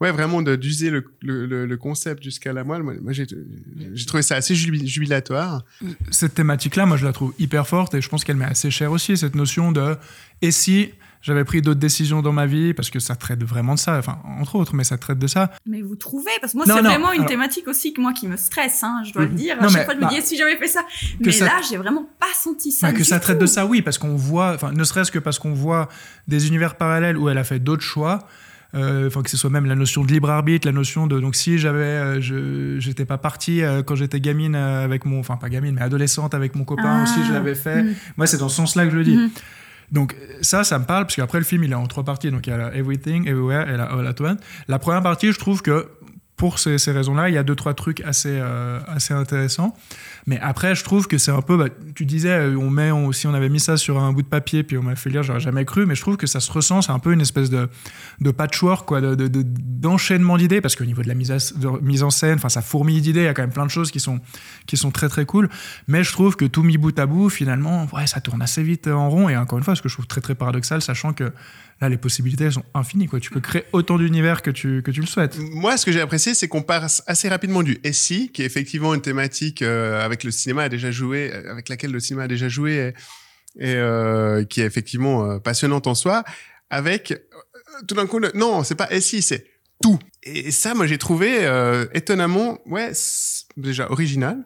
ouais 0.00 0.12
vraiment 0.12 0.42
d'user 0.42 0.90
le, 0.90 1.04
le, 1.22 1.76
concept 1.76 2.22
jusqu'à 2.22 2.52
la 2.52 2.64
moelle 2.64 2.82
moi, 2.82 2.92
moi, 3.00 3.12
j'ai 3.12 3.26
j'ai 3.94 4.04
trouvé 4.06 4.22
ça 4.22 4.36
assez 4.36 4.54
jubi- 4.54 4.86
jubilatoire 4.86 5.64
Cette 6.10 6.34
thématique-là, 6.34 6.84
moi, 6.86 6.96
je 6.96 7.06
la 7.06 7.12
trouve 7.12 7.32
hyper 7.38 7.66
forte 7.66 7.94
et 7.94 8.00
je 8.02 8.08
pense 8.08 8.22
qu'elle 8.24 8.36
m'est 8.36 8.44
assez 8.44 8.70
chère 8.70 8.92
aussi, 8.92 9.16
cette 9.16 9.34
notion 9.34 9.72
de 9.72 9.96
et 10.42 10.50
si 10.50 10.90
j'avais 11.22 11.44
pris 11.44 11.60
d'autres 11.60 11.80
décisions 11.80 12.22
dans 12.22 12.32
ma 12.32 12.46
vie, 12.46 12.72
parce 12.72 12.88
que 12.88 13.00
ça 13.00 13.16
traite 13.16 13.42
vraiment 13.42 13.74
de 13.74 13.78
ça, 13.80 13.98
enfin, 13.98 14.18
entre 14.38 14.54
autres, 14.54 14.74
mais 14.76 14.84
ça 14.84 14.96
traite 14.96 15.18
de 15.18 15.26
ça. 15.26 15.50
mais 15.66 15.82
vous 15.82 15.96
trouvez 15.96 16.30
Parce 16.40 16.52
que 16.52 16.58
moi, 16.58 16.66
c'est 16.66 16.72
vraiment 16.80 17.10
une 17.10 17.20
alors- 17.20 17.28
thématique 17.30 17.66
aussi 17.66 17.92
que 17.92 18.00
moi 18.00 18.12
qui 18.12 18.28
me 18.28 18.36
stresse, 18.36 18.84
hein, 18.84 19.02
je 19.04 19.12
dois 19.12 19.22
le 19.24 19.30
Mhm. 19.30 19.34
dire. 19.34 19.56
Non, 19.56 19.62
à 19.64 19.68
chaque 19.68 19.78
mais, 19.78 19.84
fois, 19.86 19.94
je 19.94 20.00
bah, 20.00 20.10
me 20.14 20.20
dis, 20.20 20.24
si 20.24 20.36
j'avais 20.36 20.56
fait 20.56 20.68
ça? 20.68 20.86
Mais 21.18 21.32
ça- 21.32 21.46
là, 21.46 21.60
j'ai 21.68 21.78
vraiment 21.78 22.06
pas 22.20 22.26
senti 22.38 22.70
ça. 22.70 22.92
Bah, 22.92 22.96
que 22.96 23.02
ça 23.02 23.18
traite 23.18 23.38
de 23.40 23.46
ça, 23.46 23.66
oui, 23.66 23.82
parce 23.82 23.98
qu'on 23.98 24.14
voit, 24.14 24.52
enfin, 24.54 24.70
ne 24.70 24.84
serait-ce 24.84 25.10
que 25.10 25.18
parce 25.18 25.40
qu'on 25.40 25.52
voit 25.54 25.88
des 26.28 26.46
univers 26.46 26.76
parallèles 26.76 27.16
où 27.16 27.28
elle 27.28 27.38
a 27.38 27.44
fait 27.44 27.58
d'autres 27.58 27.82
choix. 27.82 28.20
Euh, 28.76 29.06
Enfin, 29.06 29.22
que 29.22 29.30
ce 29.30 29.36
soit 29.36 29.50
même 29.50 29.66
la 29.66 29.74
notion 29.74 30.04
de 30.04 30.12
libre 30.12 30.30
arbitre, 30.30 30.66
la 30.66 30.72
notion 30.72 31.06
de 31.06 31.18
donc 31.18 31.34
si 31.34 31.58
j'avais, 31.58 31.78
euh, 31.78 32.20
je 32.20 32.78
j'étais 32.78 33.04
pas 33.04 33.18
partie 33.18 33.62
euh, 33.62 33.82
quand 33.82 33.94
j'étais 33.96 34.20
gamine 34.20 34.54
avec 34.54 35.04
mon, 35.04 35.18
enfin 35.20 35.36
pas 35.36 35.48
gamine 35.48 35.74
mais 35.76 35.82
adolescente 35.82 36.34
avec 36.34 36.54
mon 36.54 36.64
copain 36.64 37.00
Ah. 37.00 37.02
aussi, 37.02 37.24
je 37.26 37.32
l'avais 37.32 37.54
fait. 37.54 37.82
Mhm. 37.82 37.94
Moi, 38.16 38.26
c'est 38.26 38.38
dans 38.38 38.48
ce 38.48 38.56
sens-là 38.56 38.84
que 38.84 38.90
je 38.92 38.96
le 38.96 39.04
dis. 39.04 39.16
Mhm. 39.16 39.30
Donc 39.92 40.16
ça, 40.42 40.64
ça 40.64 40.78
me 40.78 40.84
parle 40.84 41.04
parce 41.04 41.16
qu'après 41.16 41.38
le 41.38 41.44
film, 41.44 41.62
il 41.64 41.70
est 41.72 41.76
en 41.76 41.86
trois 41.86 42.04
parties. 42.04 42.30
Donc 42.30 42.46
il 42.46 42.50
y 42.50 42.52
a 42.52 42.56
la 42.58 42.74
Everything, 42.74 43.26
Everywhere 43.28 43.68
et 43.70 43.76
la 43.76 43.84
All 43.84 44.06
at 44.06 44.20
Once. 44.20 44.38
La 44.68 44.78
première 44.78 45.02
partie, 45.02 45.32
je 45.32 45.38
trouve 45.38 45.62
que 45.62 45.86
pour 46.36 46.58
ces, 46.58 46.76
ces 46.76 46.92
raisons-là, 46.92 47.30
il 47.30 47.34
y 47.34 47.38
a 47.38 47.42
deux 47.42 47.54
trois 47.54 47.72
trucs 47.72 48.00
assez 48.02 48.38
euh, 48.42 48.78
assez 48.88 49.14
intéressants. 49.14 49.74
Mais 50.28 50.40
après, 50.40 50.74
je 50.74 50.82
trouve 50.82 51.06
que 51.06 51.18
c'est 51.18 51.30
un 51.30 51.40
peu. 51.42 51.56
bah, 51.56 51.68
tu 51.94 52.04
disais, 52.04 52.30
euh, 52.30 52.56
on 52.56 52.68
met, 52.68 52.90
si 53.12 53.28
on 53.28 53.34
avait 53.34 53.48
mis 53.48 53.60
ça 53.60 53.76
sur 53.76 53.98
un 53.98 54.12
bout 54.12 54.22
de 54.22 54.26
papier 54.26 54.64
puis 54.64 54.76
on 54.76 54.82
m'a 54.82 54.96
fait 54.96 55.08
lire, 55.08 55.22
j'aurais 55.22 55.38
jamais 55.40 55.64
cru. 55.64 55.86
Mais 55.86 55.94
je 55.94 56.00
trouve 56.00 56.16
que 56.16 56.26
ça 56.26 56.40
se 56.40 56.50
ressent. 56.50 56.82
C'est 56.82 56.90
un 56.92 56.98
peu 56.98 57.12
une 57.12 57.20
espèce 57.20 57.48
de 57.48 57.68
de 58.20 58.30
patchwork, 58.32 58.88
quoi, 58.88 59.00
de, 59.00 59.14
de- 59.14 59.28
de- 59.28 59.44
d'enchaînement 59.46 60.36
d'idées, 60.36 60.60
parce 60.60 60.74
qu'au 60.74 60.84
niveau 60.84 61.02
de 61.02 61.08
la 61.08 61.14
mise, 61.14 61.32
mise 61.82 62.02
en 62.02 62.10
scène, 62.10 62.34
enfin, 62.38 62.48
ça 62.48 62.62
fourmille 62.62 63.00
d'idées. 63.00 63.20
Il 63.20 63.24
y 63.24 63.28
a 63.28 63.34
quand 63.34 63.42
même 63.42 63.52
plein 63.52 63.66
de 63.66 63.70
choses 63.70 63.90
qui 63.90 64.00
sont 64.00 64.20
qui 64.66 64.76
sont 64.76 64.90
très 64.90 65.08
très 65.08 65.26
cool. 65.26 65.48
Mais 65.86 66.02
je 66.02 66.10
trouve 66.12 66.34
que 66.36 66.44
tout 66.44 66.62
mis 66.64 66.76
bout 66.76 66.98
à 66.98 67.06
bout, 67.06 67.28
finalement, 67.30 67.86
ouais, 67.92 68.06
ça 68.06 68.20
tourne 68.20 68.42
assez 68.42 68.62
vite 68.62 68.88
en 68.88 69.08
rond. 69.08 69.28
Et 69.28 69.36
encore 69.36 69.58
une 69.58 69.64
fois, 69.64 69.76
ce 69.76 69.82
que 69.82 69.88
je 69.88 69.94
trouve 69.94 70.06
très 70.08 70.20
très 70.20 70.34
paradoxal, 70.34 70.82
sachant 70.82 71.12
que 71.12 71.32
là, 71.82 71.88
les 71.90 71.98
possibilités 71.98 72.44
elles 72.44 72.52
sont 72.54 72.64
infinies. 72.74 73.06
Quoi. 73.06 73.20
Tu 73.20 73.30
peux 73.30 73.40
créer 73.40 73.64
autant 73.72 73.98
d'univers 73.98 74.40
que 74.42 74.50
tu, 74.50 74.82
que 74.82 74.90
tu 74.90 75.00
le 75.02 75.06
souhaites. 75.06 75.38
moi 75.52 75.76
ce 75.76 75.84
que 75.84 75.92
j'ai 75.92 76.00
apprécié 76.00 76.32
c'est 76.32 76.48
qu'on 76.48 76.62
passe 76.62 77.02
assez 77.06 77.28
rapidement 77.28 77.62
du 77.62 77.78
SI 77.92 78.30
qui 78.32 78.40
est 78.42 78.46
effectivement 78.46 78.94
une 78.94 79.02
thématique 79.02 79.60
euh, 79.60 80.02
avec 80.02 80.15
le 80.24 80.30
cinéma 80.30 80.64
a 80.64 80.68
déjà 80.68 80.90
joué 80.90 81.30
euh, 81.32 81.50
avec 81.52 81.68
laquelle 81.68 81.90
le 81.92 82.00
cinéma 82.00 82.24
a 82.24 82.28
déjà 82.28 82.48
joué 82.48 82.92
et, 83.58 83.74
euh, 83.74 84.44
qui 84.44 84.60
est 84.60 84.64
effectivement 84.66 85.30
euh, 85.30 85.38
passionnante 85.38 85.86
en 85.86 85.94
soi 85.94 86.24
avec 86.70 87.14
tout 87.88 87.94
d'un 87.94 88.06
coup 88.06 88.18
le- 88.18 88.32
non 88.34 88.64
c'est 88.64 88.74
pas 88.74 88.88
SI 89.00 89.22
c'est 89.22 89.46
tout. 89.82 89.98
Et 90.22 90.50
ça 90.50 90.74
moi 90.74 90.86
j'ai 90.86 90.98
trouvé 90.98 91.30
étonnamment 91.92 92.58
ouais 92.66 92.92
déjà 93.56 93.90
original 93.90 94.44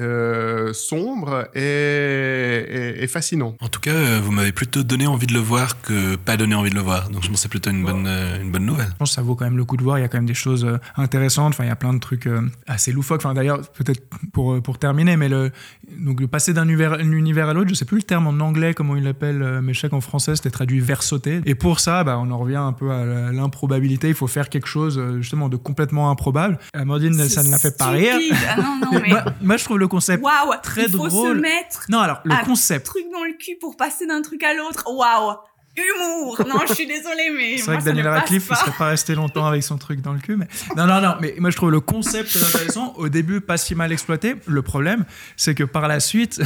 euh, 0.00 0.72
sombre 0.72 1.48
et, 1.54 1.60
et, 1.60 3.04
et 3.04 3.06
fascinant. 3.06 3.54
En 3.60 3.68
tout 3.68 3.80
cas, 3.80 3.92
euh, 3.92 4.20
vous 4.22 4.32
m'avez 4.32 4.52
plutôt 4.52 4.82
donné 4.82 5.06
envie 5.06 5.26
de 5.26 5.34
le 5.34 5.38
voir 5.40 5.80
que 5.82 6.16
pas 6.16 6.36
donné 6.36 6.54
envie 6.54 6.70
de 6.70 6.74
le 6.74 6.80
voir. 6.80 7.10
Donc 7.10 7.22
je 7.22 7.28
pense 7.28 7.36
que 7.36 7.42
c'est 7.42 7.48
plutôt 7.48 7.70
une 7.70 7.84
bonne, 7.84 8.06
euh, 8.06 8.40
une 8.40 8.50
bonne 8.50 8.66
nouvelle. 8.66 8.88
Je 8.90 8.96
pense 8.96 9.10
que 9.10 9.14
ça 9.14 9.22
vaut 9.22 9.36
quand 9.36 9.44
même 9.44 9.56
le 9.56 9.64
coup 9.64 9.76
de 9.76 9.82
voir. 9.82 9.98
Il 9.98 10.02
y 10.02 10.04
a 10.04 10.08
quand 10.08 10.18
même 10.18 10.26
des 10.26 10.34
choses 10.34 10.66
intéressantes. 10.96 11.54
Enfin, 11.54 11.64
il 11.64 11.68
y 11.68 11.70
a 11.70 11.76
plein 11.76 11.94
de 11.94 12.00
trucs 12.00 12.28
assez 12.66 12.92
loufoques. 12.92 13.20
Enfin, 13.24 13.34
d'ailleurs, 13.34 13.60
peut-être 13.72 14.02
pour, 14.32 14.60
pour 14.62 14.78
terminer, 14.78 15.16
mais 15.16 15.28
le, 15.28 15.52
donc, 15.98 16.20
le 16.20 16.26
passer 16.26 16.52
d'un 16.52 16.64
univers, 16.64 16.94
un 16.94 17.12
univers 17.12 17.48
à 17.48 17.54
l'autre, 17.54 17.68
je 17.68 17.74
sais 17.74 17.84
plus 17.84 17.98
le 17.98 18.02
terme 18.02 18.26
en 18.26 18.44
anglais, 18.44 18.74
comment 18.74 18.96
il 18.96 19.04
l'appelle, 19.04 19.60
mais 19.62 19.74
je 19.74 19.80
sais 19.80 19.88
qu'en 19.88 20.00
français, 20.00 20.36
c'était 20.36 20.50
traduit 20.50 20.80
vers 20.80 21.02
sauter. 21.02 21.40
Et 21.46 21.54
pour 21.54 21.80
ça, 21.80 22.04
bah, 22.04 22.18
on 22.18 22.30
en 22.30 22.38
revient 22.38 22.56
un 22.56 22.72
peu 22.72 22.90
à 22.90 23.32
l'improbabilité. 23.32 24.08
Il 24.08 24.14
faut 24.14 24.26
faire 24.26 24.48
quelque 24.48 24.68
chose, 24.68 25.00
justement, 25.20 25.48
de 25.48 25.56
complètement 25.56 26.10
improbable. 26.10 26.58
Amandine, 26.72 27.14
ça 27.14 27.42
ne 27.42 27.50
la 27.50 27.58
fait 27.58 27.76
pas 27.76 27.90
rire. 27.90 28.16
Ah 28.48 28.56
non, 28.56 28.80
non, 28.82 29.00
mais. 29.00 29.08
moi, 29.08 29.24
moi, 29.42 29.56
je 29.56 29.64
trouve 29.64 29.78
le 29.78 29.83
concept 29.88 30.22
Waouh, 30.22 30.52
très 30.62 30.84
il 30.84 30.90
faut 30.90 31.08
drôle. 31.08 31.36
se 31.36 31.40
mettre 31.42 31.84
Non, 31.88 31.98
alors, 32.00 32.20
le 32.24 32.32
un 32.32 32.44
concept. 32.44 32.86
truc 32.86 33.04
dans 33.12 33.24
le 33.24 33.32
cul 33.34 33.56
pour 33.60 33.76
passer 33.76 34.06
d'un 34.06 34.22
truc 34.22 34.42
à 34.42 34.54
l'autre. 34.54 34.84
Waouh, 34.90 35.36
humour. 35.76 36.40
Non, 36.48 36.60
je 36.68 36.74
suis 36.74 36.86
désolée, 36.86 37.30
mais 37.36 37.58
C'est 37.58 37.64
vrai 37.66 37.76
que 37.76 37.82
ne 37.82 37.86
Daniel 37.86 38.08
Radcliffe, 38.08 38.44
il 38.44 38.48
pas. 38.48 38.54
serait 38.56 38.72
pas 38.78 38.86
resté 38.88 39.14
longtemps 39.14 39.46
avec 39.46 39.62
son 39.62 39.76
truc 39.78 40.00
dans 40.00 40.12
le 40.12 40.18
cul. 40.20 40.36
Mais... 40.36 40.46
Non, 40.76 40.86
non, 40.86 41.00
non. 41.00 41.14
Mais 41.20 41.34
moi, 41.38 41.50
je 41.50 41.56
trouve 41.56 41.70
le 41.70 41.80
concept 41.80 42.30
très 42.30 42.44
intéressant. 42.44 42.92
Au 42.96 43.08
début, 43.08 43.40
pas 43.40 43.56
si 43.56 43.74
mal 43.74 43.92
exploité. 43.92 44.34
Le 44.46 44.62
problème, 44.62 45.04
c'est 45.36 45.54
que 45.54 45.64
par 45.64 45.88
la 45.88 46.00
suite, 46.00 46.40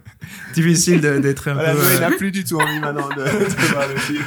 difficile 0.54 1.00
d'être 1.00 1.48
un 1.48 1.54
Voilà, 1.60 1.72
peu. 1.72 1.78
Euh, 1.80 1.98
n'a 2.00 2.10
plus 2.10 2.30
du 2.32 2.44
tout 2.44 2.60
envie 2.60 2.80
maintenant 2.80 3.08
de, 3.08 3.14
de 3.22 3.72
voir 3.72 3.88
le 3.88 3.96
film. 3.96 4.24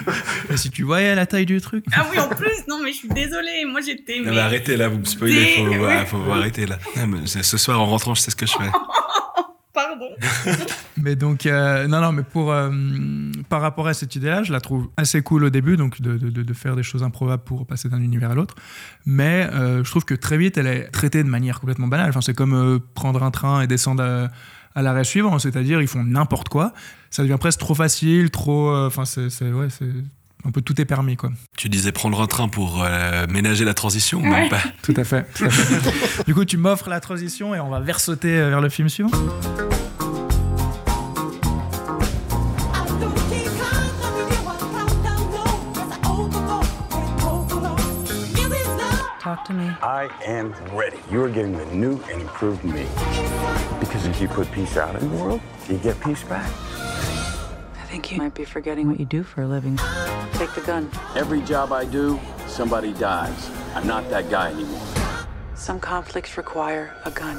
si 0.55 0.69
tu 0.69 0.83
voyais 0.83 1.15
la 1.15 1.25
taille 1.25 1.45
du 1.45 1.59
truc? 1.61 1.85
Ah 1.95 2.05
oui, 2.11 2.19
en 2.19 2.29
plus, 2.29 2.63
non, 2.67 2.79
mais 2.83 2.91
je 2.91 2.97
suis 2.97 3.09
désolée. 3.09 3.65
Moi, 3.65 3.81
j'étais. 3.81 4.21
Mais- 4.23 4.31
mais 4.31 4.39
arrêtez 4.39 4.77
là, 4.77 4.87
vous 4.87 4.99
me 4.99 5.05
spoilez. 5.05 5.55
Faut, 5.57 5.85
ouais, 5.85 6.05
faut 6.05 6.31
arrêter 6.31 6.65
là. 6.65 6.77
Non, 6.97 7.07
mais 7.07 7.17
c'est- 7.25 7.43
ce 7.43 7.57
soir 7.57 7.79
en 7.81 7.85
rentrant, 7.85 8.13
je 8.15 8.21
sais 8.21 8.31
ce 8.31 8.35
que 8.35 8.45
je 8.45 8.51
fais. 8.53 8.59
Pardon. 9.73 10.09
Mais 10.97 11.15
donc, 11.15 11.45
euh, 11.47 11.87
non, 11.87 11.99
non, 11.99 12.11
mais 12.11 12.21
pour, 12.21 12.51
euh, 12.51 12.69
par 13.49 13.61
rapport 13.61 13.87
à 13.87 13.95
cette 13.95 14.15
idée-là, 14.15 14.43
je 14.43 14.51
la 14.53 14.61
trouve 14.61 14.89
assez 14.97 15.21
cool 15.23 15.43
au 15.45 15.49
début, 15.49 15.75
donc 15.77 15.99
de, 15.99 16.15
de- 16.17 16.43
de- 16.43 16.53
faire 16.53 16.75
des 16.75 16.83
choses 16.83 17.01
improbables 17.01 17.43
pour 17.43 17.65
passer 17.65 17.89
d'un 17.89 17.99
univers 17.99 18.29
à 18.31 18.35
l'autre. 18.35 18.53
Mais 19.07 19.49
euh, 19.51 19.83
je 19.83 19.89
trouve 19.89 20.05
que 20.05 20.13
très 20.13 20.37
vite, 20.37 20.57
elle 20.59 20.67
est 20.67 20.89
traitée 20.89 21.23
de 21.23 21.29
manière 21.29 21.59
complètement 21.59 21.87
banale. 21.87 22.09
Enfin, 22.09 22.21
c'est 22.21 22.35
comme 22.35 22.79
prendre 22.93 23.23
un 23.23 23.31
train 23.31 23.61
et 23.61 23.67
descendre 23.67 24.29
à, 24.75 24.81
l'arrêt 24.81 25.03
suivant, 25.03 25.39
c'est-à-dire 25.39 25.81
ils 25.81 25.87
font 25.87 26.03
n'importe 26.03 26.49
quoi. 26.49 26.73
Ça 27.09 27.23
devient 27.23 27.37
presque 27.39 27.59
trop 27.59 27.75
facile, 27.75 28.29
trop. 28.29 28.73
Enfin, 28.75 29.05
c'est, 29.05 29.51
ouais. 29.51 29.67
Un 30.45 30.51
peu 30.51 30.61
tout 30.61 30.79
est 30.81 30.85
permis, 30.85 31.15
quoi. 31.15 31.29
Tu 31.57 31.69
disais 31.69 31.91
prendre 31.91 32.21
un 32.21 32.27
train 32.27 32.47
pour 32.47 32.83
euh, 32.83 33.25
ménager 33.27 33.65
la 33.65 33.73
transition, 33.73 34.21
Ouais. 34.21 34.29
même 34.29 34.49
pas. 34.49 34.61
Tout 34.81 34.93
à 34.97 35.03
fait. 35.03 35.25
tout 35.35 35.45
à 35.45 35.49
fait. 35.49 36.23
du 36.25 36.33
coup, 36.33 36.45
tu 36.45 36.57
m'offres 36.57 36.89
la 36.89 36.99
transition 36.99 37.55
et 37.55 37.59
on 37.59 37.69
va 37.69 37.79
versauter 37.79 38.37
euh, 38.37 38.49
vers 38.49 38.61
le 38.61 38.69
film 38.69 38.89
suivant. 38.89 39.11
Talk 49.19 49.45
to 49.45 49.53
me. 49.53 49.65
I 49.81 50.09
am 50.25 50.53
ready. 50.73 50.97
You 51.09 51.23
are 51.23 51.29
getting 51.29 51.53
the 51.57 51.65
new 51.67 52.01
and 52.11 52.21
improved 52.21 52.63
me. 52.65 52.85
Because 53.79 54.05
if 54.05 54.19
you 54.21 54.27
put 54.27 54.51
peace 54.51 54.75
out 54.75 55.01
in 55.01 55.09
the 55.09 55.15
world, 55.15 55.41
you 55.69 55.77
get 55.77 55.99
peace 56.01 56.23
back. 56.23 56.51
I 57.93 57.95
think 57.95 58.11
you 58.11 58.17
might 58.17 58.33
be 58.33 58.43
forgetting 58.43 58.87
what 58.87 58.99
you 58.99 59.05
do 59.05 59.21
for 59.21 59.43
a 59.43 59.47
living. 59.47 59.77
Take 60.39 60.51
the 60.55 60.65
gun. 60.65 60.89
Every 61.15 61.41
job 61.45 61.71
I 61.71 61.85
do, 61.85 62.19
somebody 62.47 62.91
dies. 62.91 63.51
I'm 63.75 63.85
not 63.85 64.09
that 64.09 64.31
guy 64.31 64.49
anymore. 64.49 64.81
Some 65.53 65.79
conflicts 65.79 66.35
require 66.35 66.89
a 67.05 67.11
gun. 67.11 67.37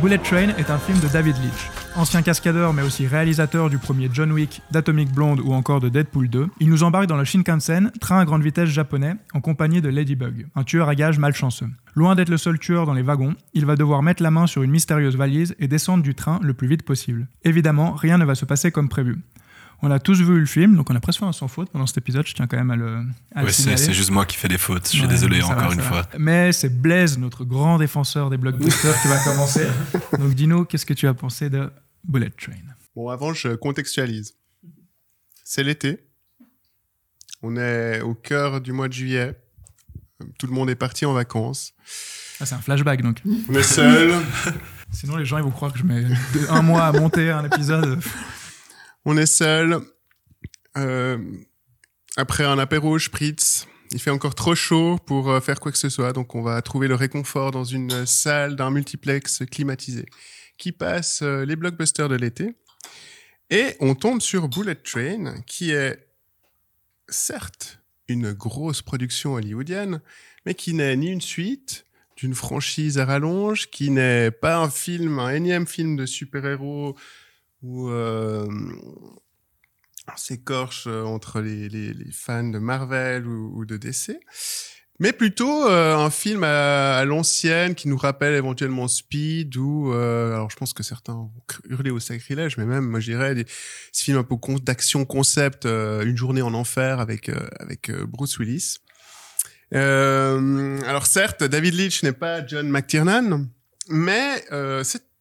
Bullet 0.00 0.22
Train 0.22 0.48
est 0.56 0.70
un 0.70 0.78
film 0.78 0.98
de 1.00 1.08
David 1.08 1.36
Leitch. 1.42 1.70
Ancien 1.94 2.22
cascadeur 2.22 2.72
mais 2.72 2.80
aussi 2.80 3.06
réalisateur 3.06 3.68
du 3.68 3.76
premier 3.76 4.08
John 4.10 4.32
Wick, 4.32 4.62
d'Atomic 4.70 5.12
Blonde 5.12 5.40
ou 5.40 5.52
encore 5.52 5.80
de 5.80 5.90
Deadpool 5.90 6.30
2, 6.30 6.48
il 6.58 6.70
nous 6.70 6.84
embarque 6.84 7.06
dans 7.06 7.18
le 7.18 7.24
Shinkansen, 7.24 7.92
train 8.00 8.18
à 8.18 8.24
grande 8.24 8.42
vitesse 8.42 8.70
japonais, 8.70 9.16
en 9.34 9.42
compagnie 9.42 9.82
de 9.82 9.90
Ladybug, 9.90 10.46
un 10.54 10.64
tueur 10.64 10.88
à 10.88 10.94
gages 10.94 11.18
malchanceux. 11.18 11.68
Loin 11.94 12.14
d'être 12.14 12.30
le 12.30 12.38
seul 12.38 12.58
tueur 12.58 12.86
dans 12.86 12.94
les 12.94 13.02
wagons, 13.02 13.34
il 13.52 13.66
va 13.66 13.76
devoir 13.76 14.02
mettre 14.02 14.22
la 14.22 14.30
main 14.30 14.46
sur 14.46 14.62
une 14.62 14.70
mystérieuse 14.70 15.18
valise 15.18 15.54
et 15.58 15.68
descendre 15.68 16.02
du 16.02 16.14
train 16.14 16.40
le 16.42 16.54
plus 16.54 16.66
vite 16.66 16.82
possible. 16.82 17.28
Évidemment, 17.44 17.92
rien 17.92 18.16
ne 18.16 18.24
va 18.24 18.34
se 18.34 18.46
passer 18.46 18.72
comme 18.72 18.88
prévu. 18.88 19.18
On 19.84 19.90
a 19.90 19.98
tous 19.98 20.20
vu 20.20 20.38
le 20.38 20.46
film, 20.46 20.76
donc 20.76 20.90
on 20.90 20.94
a 20.94 21.00
presque 21.00 21.18
fait 21.18 21.24
un 21.24 21.32
sans 21.32 21.48
faute 21.48 21.70
pendant 21.70 21.86
cet 21.86 21.98
épisode, 21.98 22.24
je 22.26 22.34
tiens 22.34 22.46
quand 22.46 22.56
même 22.56 22.70
à 22.70 22.76
le, 22.76 23.04
à 23.34 23.40
le 23.42 23.46
Ouais, 23.46 23.52
c'est 23.52 23.92
juste 23.92 24.10
moi 24.10 24.24
qui 24.26 24.36
fais 24.36 24.46
des 24.46 24.58
fautes. 24.58 24.84
Je 24.86 24.90
suis 24.92 25.02
Ouais, 25.02 25.08
désolé 25.08 25.40
va, 25.40 25.48
encore 25.48 25.72
une 25.72 25.80
va. 25.80 25.84
fois. 25.88 26.06
Mais 26.18 26.52
c'est 26.52 26.68
Blaise, 26.80 27.18
notre 27.18 27.44
grand 27.44 27.78
défenseur 27.78 28.30
des 28.30 28.36
blockbusters, 28.36 28.94
qui 29.02 29.08
va 29.08 29.18
commencer. 29.24 29.66
Donc 30.20 30.34
dis-nous, 30.34 30.64
qu'est-ce 30.66 30.86
que 30.86 30.94
tu 30.94 31.08
as 31.08 31.14
pensé 31.14 31.50
de 31.50 31.68
Bullet 32.04 32.30
Train? 32.30 32.52
Bon, 32.94 33.08
avant, 33.08 33.34
je 33.34 33.48
contextualise. 33.56 34.34
C'est 35.42 35.64
l'été. 35.64 36.06
On 37.42 37.56
est 37.56 38.00
au 38.02 38.14
cœur 38.14 38.60
du 38.60 38.72
mois 38.72 38.86
de 38.86 38.92
juillet. 38.92 39.36
Tout 40.38 40.46
le 40.46 40.52
monde 40.52 40.70
est 40.70 40.76
parti 40.76 41.04
en 41.06 41.12
vacances. 41.12 41.72
ah, 42.40 42.46
C'est 42.46 42.54
un 42.54 42.60
flashback 42.60 43.02
donc. 43.02 43.20
On 43.48 43.54
est 43.54 43.62
seul. 43.64 44.12
Sinon 44.92 45.16
les 45.16 45.24
gens 45.24 45.38
ils 45.38 45.42
vont 45.44 45.50
croire 45.50 45.72
que 45.72 45.78
je 45.80 45.84
mets 45.84 46.04
un 46.50 46.62
mois 46.62 46.84
à 46.84 46.92
monter 46.92 47.30
un 47.32 47.44
épisode. 47.44 47.98
On 49.04 49.16
est 49.16 49.26
seul. 49.26 49.80
Euh, 50.76 51.18
après 52.16 52.44
un 52.44 52.58
apéro 52.58 52.98
spritz, 52.98 53.66
il 53.90 54.00
fait 54.00 54.10
encore 54.10 54.34
trop 54.34 54.54
chaud 54.54 54.98
pour 55.06 55.30
euh, 55.30 55.40
faire 55.40 55.60
quoi 55.60 55.72
que 55.72 55.78
ce 55.78 55.88
soit, 55.88 56.12
donc 56.12 56.34
on 56.34 56.42
va 56.42 56.62
trouver 56.62 56.88
le 56.88 56.94
réconfort 56.94 57.50
dans 57.50 57.64
une 57.64 58.06
salle 58.06 58.54
d'un 58.54 58.70
multiplex 58.70 59.42
climatisé 59.50 60.06
qui 60.56 60.72
passe 60.72 61.22
euh, 61.22 61.44
les 61.44 61.56
blockbusters 61.56 62.08
de 62.08 62.14
l'été. 62.14 62.54
Et 63.50 63.76
on 63.80 63.94
tombe 63.94 64.20
sur 64.20 64.48
Bullet 64.48 64.76
Train, 64.76 65.42
qui 65.46 65.72
est 65.72 66.08
certes 67.08 67.80
une 68.08 68.32
grosse 68.32 68.82
production 68.82 69.34
hollywoodienne, 69.34 70.00
mais 70.46 70.54
qui 70.54 70.74
n'est 70.74 70.96
ni 70.96 71.08
une 71.08 71.20
suite 71.20 71.86
d'une 72.16 72.34
franchise 72.34 72.98
à 72.98 73.04
rallonge, 73.04 73.68
qui 73.70 73.90
n'est 73.90 74.30
pas 74.30 74.58
un 74.58 74.70
film, 74.70 75.18
un 75.18 75.34
énième 75.34 75.66
film 75.66 75.96
de 75.96 76.06
super-héros 76.06 76.96
où 77.62 77.88
euh, 77.88 78.46
on 80.08 80.16
s'écorche 80.16 80.84
euh, 80.86 81.04
entre 81.04 81.40
les, 81.40 81.94
fans 82.12 82.48
de 82.48 82.58
Marvel 82.58 83.26
ou, 83.26 83.64
de 83.64 83.76
DC, 83.76 84.18
mais 84.98 85.12
plutôt 85.12 85.68
euh, 85.68 85.96
un 85.96 86.10
film 86.10 86.44
à, 86.44 87.04
l'ancienne 87.04 87.74
qui 87.74 87.88
nous 87.88 87.96
rappelle 87.96 88.34
éventuellement 88.34 88.88
Speed 88.88 89.56
ou 89.56 89.92
alors 89.92 90.50
je 90.50 90.56
pense 90.56 90.72
que 90.72 90.82
certains 90.82 91.14
vont 91.14 91.32
cr- 91.48 91.60
hurler 91.68 91.90
au 91.90 92.00
sacrilège, 92.00 92.56
mais 92.56 92.66
même 92.66 92.86
moi 92.86 93.00
je 93.00 93.12
dirais 93.12 93.34
des, 93.34 93.46
ce 93.92 94.02
film 94.02 94.18
un 94.18 94.24
peu 94.24 94.36
d'action 94.60 95.04
concept, 95.04 95.64
une 95.64 96.16
journée 96.16 96.42
en 96.42 96.54
enfer 96.54 97.00
avec 97.00 97.30
avec 97.58 97.90
Bruce 97.90 98.38
Willis. 98.38 98.78
Alors 99.72 101.06
certes, 101.06 101.44
David 101.44 101.74
Leitch 101.74 102.02
n'est 102.02 102.12
pas 102.12 102.46
John 102.46 102.68
McTiernan, 102.68 103.46
mais 103.88 104.44
c'est 104.82 105.11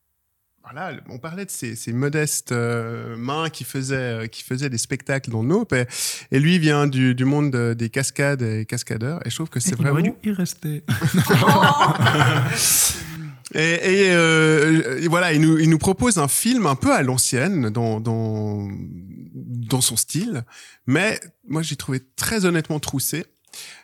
voilà, 0.72 0.98
on 1.10 1.18
parlait 1.20 1.46
de 1.46 1.50
ces, 1.52 1.76
ces 1.76 1.92
modestes 1.94 2.52
euh, 2.52 3.16
mains 3.18 3.50
qui 3.50 3.64
faisaient, 3.64 3.96
euh, 4.24 4.28
qui 4.28 4.44
faisaient 4.44 4.70
des 4.70 4.78
spectacles 4.78 5.30
dans 5.30 5.44
Nope, 5.44 5.74
et, 5.74 5.86
et 6.32 6.40
lui 6.40 6.60
vient 6.60 6.88
du, 6.88 7.14
du 7.16 7.26
monde 7.26 7.52
de- 7.52 7.74
des 7.74 7.90
cascades 7.90 8.42
et 8.42 8.66
cascadeurs, 8.66 9.20
et 9.26 9.30
je 9.30 9.36
trouve 9.36 9.50
que 9.50 9.60
c'est 9.60 9.72
Il 9.72 9.82
aurait 9.82 9.92
vraiment... 10.02 10.16
dû 10.24 10.30
y 10.30 10.34
rester. 10.34 10.84
Et, 13.54 13.60
et, 13.60 14.12
euh, 14.14 15.02
et 15.02 15.10
voilà, 15.10 15.34
il 15.34 15.42
nous, 15.42 15.60
il 15.60 15.70
nous 15.70 15.78
propose 15.78 16.18
un 16.18 16.30
film 16.30 16.66
un 16.66 16.76
peu 16.76 16.94
à 16.94 17.02
l'ancienne 17.04 17.70
dans, 17.70 18.00
dans, 18.00 18.66
dans 19.34 19.82
son 19.82 19.98
style, 19.98 20.46
mais 20.88 21.20
moi 21.50 21.62
j'ai 21.62 21.76
trouvé 21.76 22.00
très 22.16 22.46
honnêtement 22.46 22.80
troussé. 22.80 23.26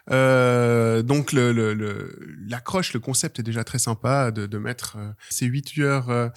Euh, 0.10 1.02
donc 1.02 1.34
l'accroche, 1.34 2.94
le 2.94 3.00
concept 3.00 3.40
est 3.40 3.44
déjà 3.44 3.64
très 3.64 3.80
sympa 3.80 4.32
de, 4.32 4.58
mettre 4.58 4.96
euh, 4.98 5.12
ces 5.30 5.46
huit 5.46 5.64
tueurs 5.64 6.10
euh, 6.10 6.30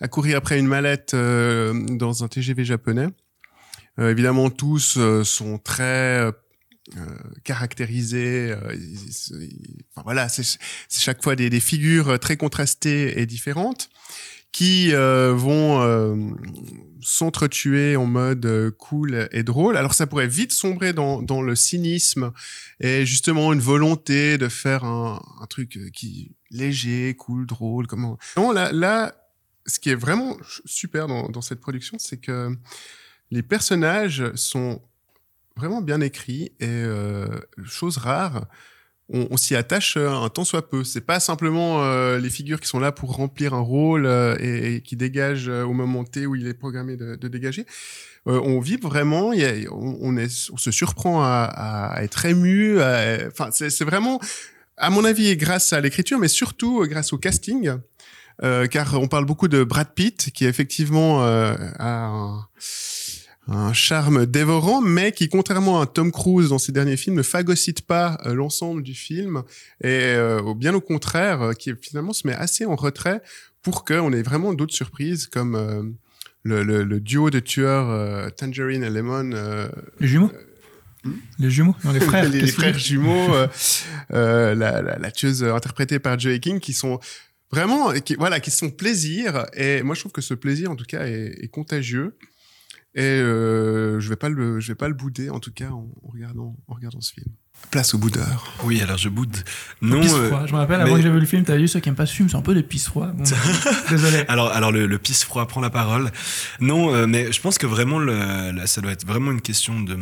à 0.00 0.08
courir 0.08 0.38
après 0.38 0.58
une 0.58 0.66
mallette 0.66 1.14
euh, 1.14 1.72
dans 1.90 2.24
un 2.24 2.28
TGV 2.28 2.64
japonais. 2.64 3.08
Évidemment, 3.98 4.48
tous 4.48 4.98
sont 5.24 5.58
très 5.58 6.26
caractérisés. 7.44 8.54
voilà, 10.02 10.30
c'est 10.30 10.58
chaque 10.88 11.22
fois 11.22 11.36
des 11.36 11.60
figures 11.60 12.18
très 12.18 12.38
contrastées 12.38 13.20
et 13.20 13.26
différentes 13.26 13.90
qui 14.52 14.92
euh, 14.92 15.32
vont 15.32 15.80
euh, 15.82 16.16
s'entretuer 17.00 17.96
en 17.96 18.06
mode 18.06 18.44
euh, 18.46 18.70
cool 18.70 19.28
et 19.32 19.42
drôle. 19.42 19.76
Alors 19.76 19.94
ça 19.94 20.06
pourrait 20.06 20.26
vite 20.26 20.52
sombrer 20.52 20.92
dans, 20.92 21.22
dans 21.22 21.42
le 21.42 21.54
cynisme 21.54 22.32
et 22.80 23.06
justement 23.06 23.52
une 23.52 23.60
volonté 23.60 24.38
de 24.38 24.48
faire 24.48 24.84
un, 24.84 25.22
un 25.40 25.46
truc 25.46 25.76
euh, 25.76 25.88
qui 25.90 26.32
léger, 26.50 27.14
cool, 27.16 27.46
drôle. 27.46 27.86
Comment 27.86 28.18
Non, 28.36 28.50
là, 28.50 28.72
là, 28.72 29.14
ce 29.66 29.78
qui 29.78 29.90
est 29.90 29.94
vraiment 29.94 30.36
super 30.64 31.06
dans, 31.06 31.28
dans 31.28 31.42
cette 31.42 31.60
production, 31.60 31.96
c'est 31.98 32.18
que 32.18 32.50
les 33.30 33.42
personnages 33.42 34.32
sont 34.34 34.82
vraiment 35.56 35.80
bien 35.80 36.00
écrits 36.00 36.52
et 36.58 36.66
euh, 36.66 37.38
chose 37.64 37.98
rare 37.98 38.46
on, 39.12 39.28
on 39.30 39.36
s'y 39.36 39.56
attache 39.56 39.96
euh, 39.96 40.08
un 40.10 40.28
tant 40.28 40.44
soit 40.44 40.68
peu. 40.70 40.84
C'est 40.84 41.00
pas 41.00 41.20
simplement 41.20 41.82
euh, 41.82 42.18
les 42.18 42.30
figures 42.30 42.60
qui 42.60 42.68
sont 42.68 42.78
là 42.80 42.92
pour 42.92 43.14
remplir 43.16 43.54
un 43.54 43.60
rôle 43.60 44.06
euh, 44.06 44.36
et, 44.40 44.74
et 44.76 44.80
qui 44.80 44.96
dégagent 44.96 45.48
euh, 45.48 45.64
au 45.64 45.72
moment 45.72 46.04
T 46.04 46.26
où 46.26 46.34
il 46.36 46.46
est 46.46 46.54
programmé 46.54 46.96
de, 46.96 47.16
de 47.16 47.28
dégager. 47.28 47.66
Euh, 48.26 48.40
on 48.44 48.60
vit 48.60 48.76
vraiment, 48.76 49.32
y 49.32 49.44
a- 49.44 49.72
on, 49.72 50.16
est, 50.16 50.50
on 50.52 50.56
se 50.56 50.70
surprend 50.70 51.22
à, 51.22 51.44
à 51.96 52.02
être 52.02 52.24
ému. 52.26 52.78
Enfin, 52.80 53.50
c'est 53.50 53.84
vraiment, 53.84 54.20
à 54.76 54.90
mon 54.90 55.04
avis, 55.04 55.36
grâce 55.36 55.72
à 55.72 55.80
l'écriture, 55.80 56.18
mais 56.18 56.28
surtout 56.28 56.82
euh, 56.82 56.86
grâce 56.86 57.12
au 57.12 57.18
casting. 57.18 57.72
Car 58.70 58.98
on 58.98 59.06
parle 59.06 59.26
beaucoup 59.26 59.48
de 59.48 59.64
Brad 59.64 59.92
Pitt, 59.94 60.30
qui 60.32 60.46
effectivement 60.46 61.22
a 61.22 61.56
un, 61.78 62.46
un 63.50 63.72
charme 63.72 64.26
dévorant, 64.26 64.80
mais 64.80 65.12
qui, 65.12 65.28
contrairement 65.28 65.80
à 65.80 65.86
Tom 65.86 66.12
Cruise 66.12 66.50
dans 66.50 66.58
ses 66.58 66.72
derniers 66.72 66.96
films, 66.96 67.16
ne 67.16 67.22
phagocyte 67.22 67.82
pas 67.82 68.18
euh, 68.26 68.34
l'ensemble 68.34 68.82
du 68.82 68.94
film, 68.94 69.42
et 69.82 69.88
euh, 69.88 70.54
bien 70.54 70.72
au 70.74 70.80
contraire, 70.80 71.42
euh, 71.42 71.52
qui 71.52 71.72
finalement 71.80 72.12
se 72.12 72.26
met 72.26 72.34
assez 72.34 72.64
en 72.64 72.76
retrait 72.76 73.22
pour 73.62 73.84
qu'on 73.84 74.12
ait 74.12 74.22
vraiment 74.22 74.54
d'autres 74.54 74.74
surprises, 74.74 75.26
comme 75.26 75.54
euh, 75.56 75.82
le, 76.44 76.62
le- 76.62 76.84
le 76.84 77.00
duo 77.00 77.28
de 77.30 77.40
tueurs 77.40 78.32
Tangerine 78.36 78.82
et 78.84 78.88
Lemon. 78.90 79.30
Les 80.00 80.08
jumeaux 80.08 80.30
Les 81.38 81.50
jumeaux 81.50 81.74
Non, 81.84 81.92
les 81.92 82.00
frères. 82.00 82.28
les, 82.30 82.40
les 82.42 82.78
jumeaux, 82.78 83.28
la, 84.10 84.54
la, 84.54 84.80
la 84.98 85.10
tueuse 85.10 85.44
interprétée 85.44 85.98
par 85.98 86.18
Joey 86.18 86.40
King, 86.40 86.60
qui 86.60 86.72
sont 86.72 86.98
vraiment, 87.52 87.92
qui, 87.92 88.14
voilà, 88.14 88.40
qui 88.40 88.50
sont 88.50 88.70
plaisir. 88.70 89.44
Et 89.54 89.82
moi, 89.82 89.94
je 89.94 90.00
trouve 90.00 90.12
que 90.12 90.20
ce 90.22 90.34
plaisir, 90.34 90.70
en 90.70 90.76
tout 90.76 90.84
cas, 90.86 91.06
est, 91.06 91.36
est 91.42 91.48
contagieux. 91.48 92.16
Et 92.94 93.02
euh, 93.02 94.00
je 94.00 94.08
vais 94.08 94.16
pas 94.16 94.28
le, 94.28 94.58
je 94.60 94.68
vais 94.68 94.74
pas 94.74 94.88
le 94.88 94.94
bouder, 94.94 95.30
en 95.30 95.38
tout 95.38 95.52
cas, 95.52 95.68
en, 95.70 95.88
en 96.02 96.08
regardant, 96.12 96.56
en 96.66 96.74
regardant 96.74 97.00
ce 97.00 97.12
film. 97.12 97.26
Place 97.70 97.94
au 97.94 97.98
boudeur. 97.98 98.52
Oui, 98.64 98.80
alors 98.80 98.96
je 98.96 99.08
boude. 99.08 99.36
Non, 99.82 100.00
Pisse 100.00 100.14
euh, 100.14 100.26
froid. 100.28 100.46
Je 100.46 100.52
me 100.52 100.58
rappelle, 100.58 100.80
avant 100.80 100.92
mais- 100.92 100.96
que 100.96 101.02
j'ai 101.06 101.12
vu 101.12 101.20
le 101.20 101.26
film, 101.26 101.44
t'avais 101.44 101.60
vu 101.60 101.68
ceux 101.68 101.78
qui 101.78 101.88
aiment 101.88 101.94
pas 101.94 102.06
ce 102.06 102.14
film, 102.14 102.28
c'est 102.28 102.36
un 102.36 102.42
peu 102.42 102.54
des 102.54 102.62
pisse 102.62 102.86
froids. 102.86 103.08
Bon, 103.08 103.22
désolé. 103.90 104.24
Alors, 104.28 104.48
alors 104.50 104.72
le, 104.72 104.86
le 104.86 104.98
pisse 104.98 105.24
froid 105.24 105.46
prend 105.46 105.60
la 105.60 105.70
parole. 105.70 106.10
Non, 106.60 106.92
euh, 106.94 107.06
mais 107.06 107.30
je 107.32 107.40
pense 107.40 107.58
que 107.58 107.66
vraiment, 107.66 107.98
le, 107.98 108.50
là, 108.52 108.66
ça 108.66 108.80
doit 108.80 108.92
être 108.92 109.06
vraiment 109.06 109.30
une 109.30 109.42
question 109.42 109.80
de 109.80 109.96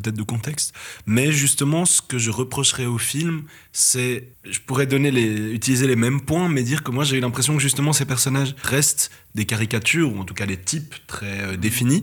peut-être 0.00 0.16
de 0.16 0.22
contexte. 0.22 0.74
Mais 1.06 1.32
justement, 1.32 1.84
ce 1.84 2.00
que 2.00 2.18
je 2.18 2.30
reprocherais 2.30 2.86
au 2.86 2.98
film, 2.98 3.42
c'est, 3.72 4.28
je 4.48 4.60
pourrais 4.60 4.86
donner 4.86 5.10
les, 5.10 5.52
utiliser 5.52 5.86
les 5.86 5.96
mêmes 5.96 6.20
points, 6.20 6.48
mais 6.48 6.62
dire 6.62 6.82
que 6.82 6.90
moi 6.90 7.04
j'ai 7.04 7.16
eu 7.16 7.20
l'impression 7.20 7.56
que 7.56 7.62
justement 7.62 7.92
ces 7.92 8.04
personnages 8.04 8.54
restent 8.62 9.10
des 9.34 9.44
caricatures 9.44 10.14
ou 10.14 10.20
en 10.20 10.24
tout 10.24 10.34
cas 10.34 10.46
des 10.46 10.56
types 10.56 10.94
très 11.06 11.40
euh, 11.42 11.56
définis 11.56 12.02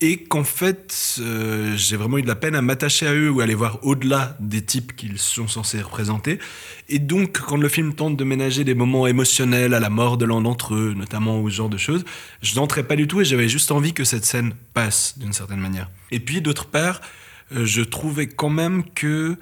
et 0.00 0.18
qu'en 0.18 0.44
fait, 0.44 1.16
euh, 1.20 1.74
j'ai 1.76 1.96
vraiment 1.96 2.18
eu 2.18 2.22
de 2.22 2.26
la 2.26 2.36
peine 2.36 2.54
à 2.54 2.60
m'attacher 2.60 3.06
à 3.06 3.14
eux 3.14 3.30
ou 3.30 3.40
à 3.40 3.46
les 3.46 3.54
voir 3.54 3.78
au-delà 3.82 4.36
des 4.40 4.62
types 4.62 4.94
qu'ils 4.94 5.18
sont 5.18 5.48
censés 5.48 5.80
représenter. 5.80 6.38
Et 6.90 6.98
donc, 6.98 7.40
quand 7.40 7.56
le 7.56 7.68
film 7.68 7.94
tente 7.94 8.16
de 8.16 8.24
ménager 8.24 8.62
des 8.64 8.74
moments 8.74 9.06
émotionnels 9.06 9.72
à 9.72 9.80
la 9.80 9.88
mort 9.88 10.18
de 10.18 10.26
l'un 10.26 10.42
d'entre 10.42 10.74
eux, 10.74 10.94
notamment 10.94 11.40
ou 11.40 11.48
ce 11.48 11.56
genre 11.56 11.70
de 11.70 11.78
choses, 11.78 12.04
je 12.42 12.56
n'entrais 12.56 12.82
pas 12.82 12.96
du 12.96 13.06
tout 13.06 13.22
et 13.22 13.24
j'avais 13.24 13.48
juste 13.48 13.70
envie 13.70 13.94
que 13.94 14.04
cette 14.04 14.26
scène 14.26 14.52
passe 14.74 15.18
d'une 15.18 15.32
certaine 15.32 15.60
manière. 15.60 15.90
Et 16.10 16.20
puis, 16.20 16.42
d'autre 16.42 16.66
part, 16.66 17.00
je 17.50 17.82
trouvais 17.82 18.26
quand 18.26 18.50
même 18.50 18.84
que 18.94 19.36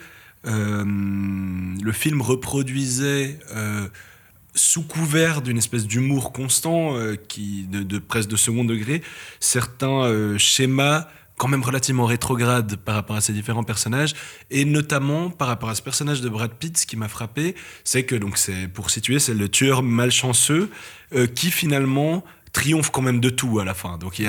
euh, 0.47 0.85
le 0.85 1.93
film 1.93 2.21
reproduisait 2.21 3.39
sous 4.55 4.83
couvert 4.83 5.43
d'une 5.43 5.59
espèce 5.59 5.87
d'humour 5.87 6.33
constant, 6.33 6.97
euh, 6.97 7.17
qui, 7.17 7.65
de, 7.65 7.99
presque 7.99 8.29
de 8.29 8.37
second 8.37 8.65
degré, 8.65 9.03
certains 9.41 10.05
euh, 10.05 10.39
schémas 10.39 11.09
quand 11.37 11.49
même 11.49 11.65
relativement 11.65 12.07
rétrogrades 12.07 12.77
par 12.77 12.95
rapport 12.95 13.17
à 13.17 13.21
ces 13.21 13.33
différents 13.33 13.65
personnages, 13.65 14.15
et 14.53 14.65
notamment 14.65 15.31
par 15.31 15.49
rapport 15.49 15.69
à 15.69 15.75
ce 15.75 15.83
personnage 15.83 16.21
de 16.21 16.29
Brad 16.29 16.53
Pitt, 16.53 16.79
ce 16.79 16.87
qui 16.87 16.97
m'a 16.97 17.09
frappé, 17.09 17.57
c'est 17.83 18.05
que, 18.05 18.15
donc 18.15 18.39
c'est 18.39 18.69
pour 18.69 18.91
situer, 18.91 19.19
c'est 19.19 19.35
le 19.35 19.49
tueur 19.49 19.83
malchanceux 19.83 20.71
euh, 21.13 21.27
qui 21.27 21.51
finalement 21.51 22.25
triomphe 22.55 22.91
quand 22.91 23.03
même 23.03 23.21
de 23.21 23.29
tout 23.29 23.59
à 23.59 23.65
la 23.65 23.75
fin. 23.75 23.99
Donc 23.99 24.19
il 24.19 24.25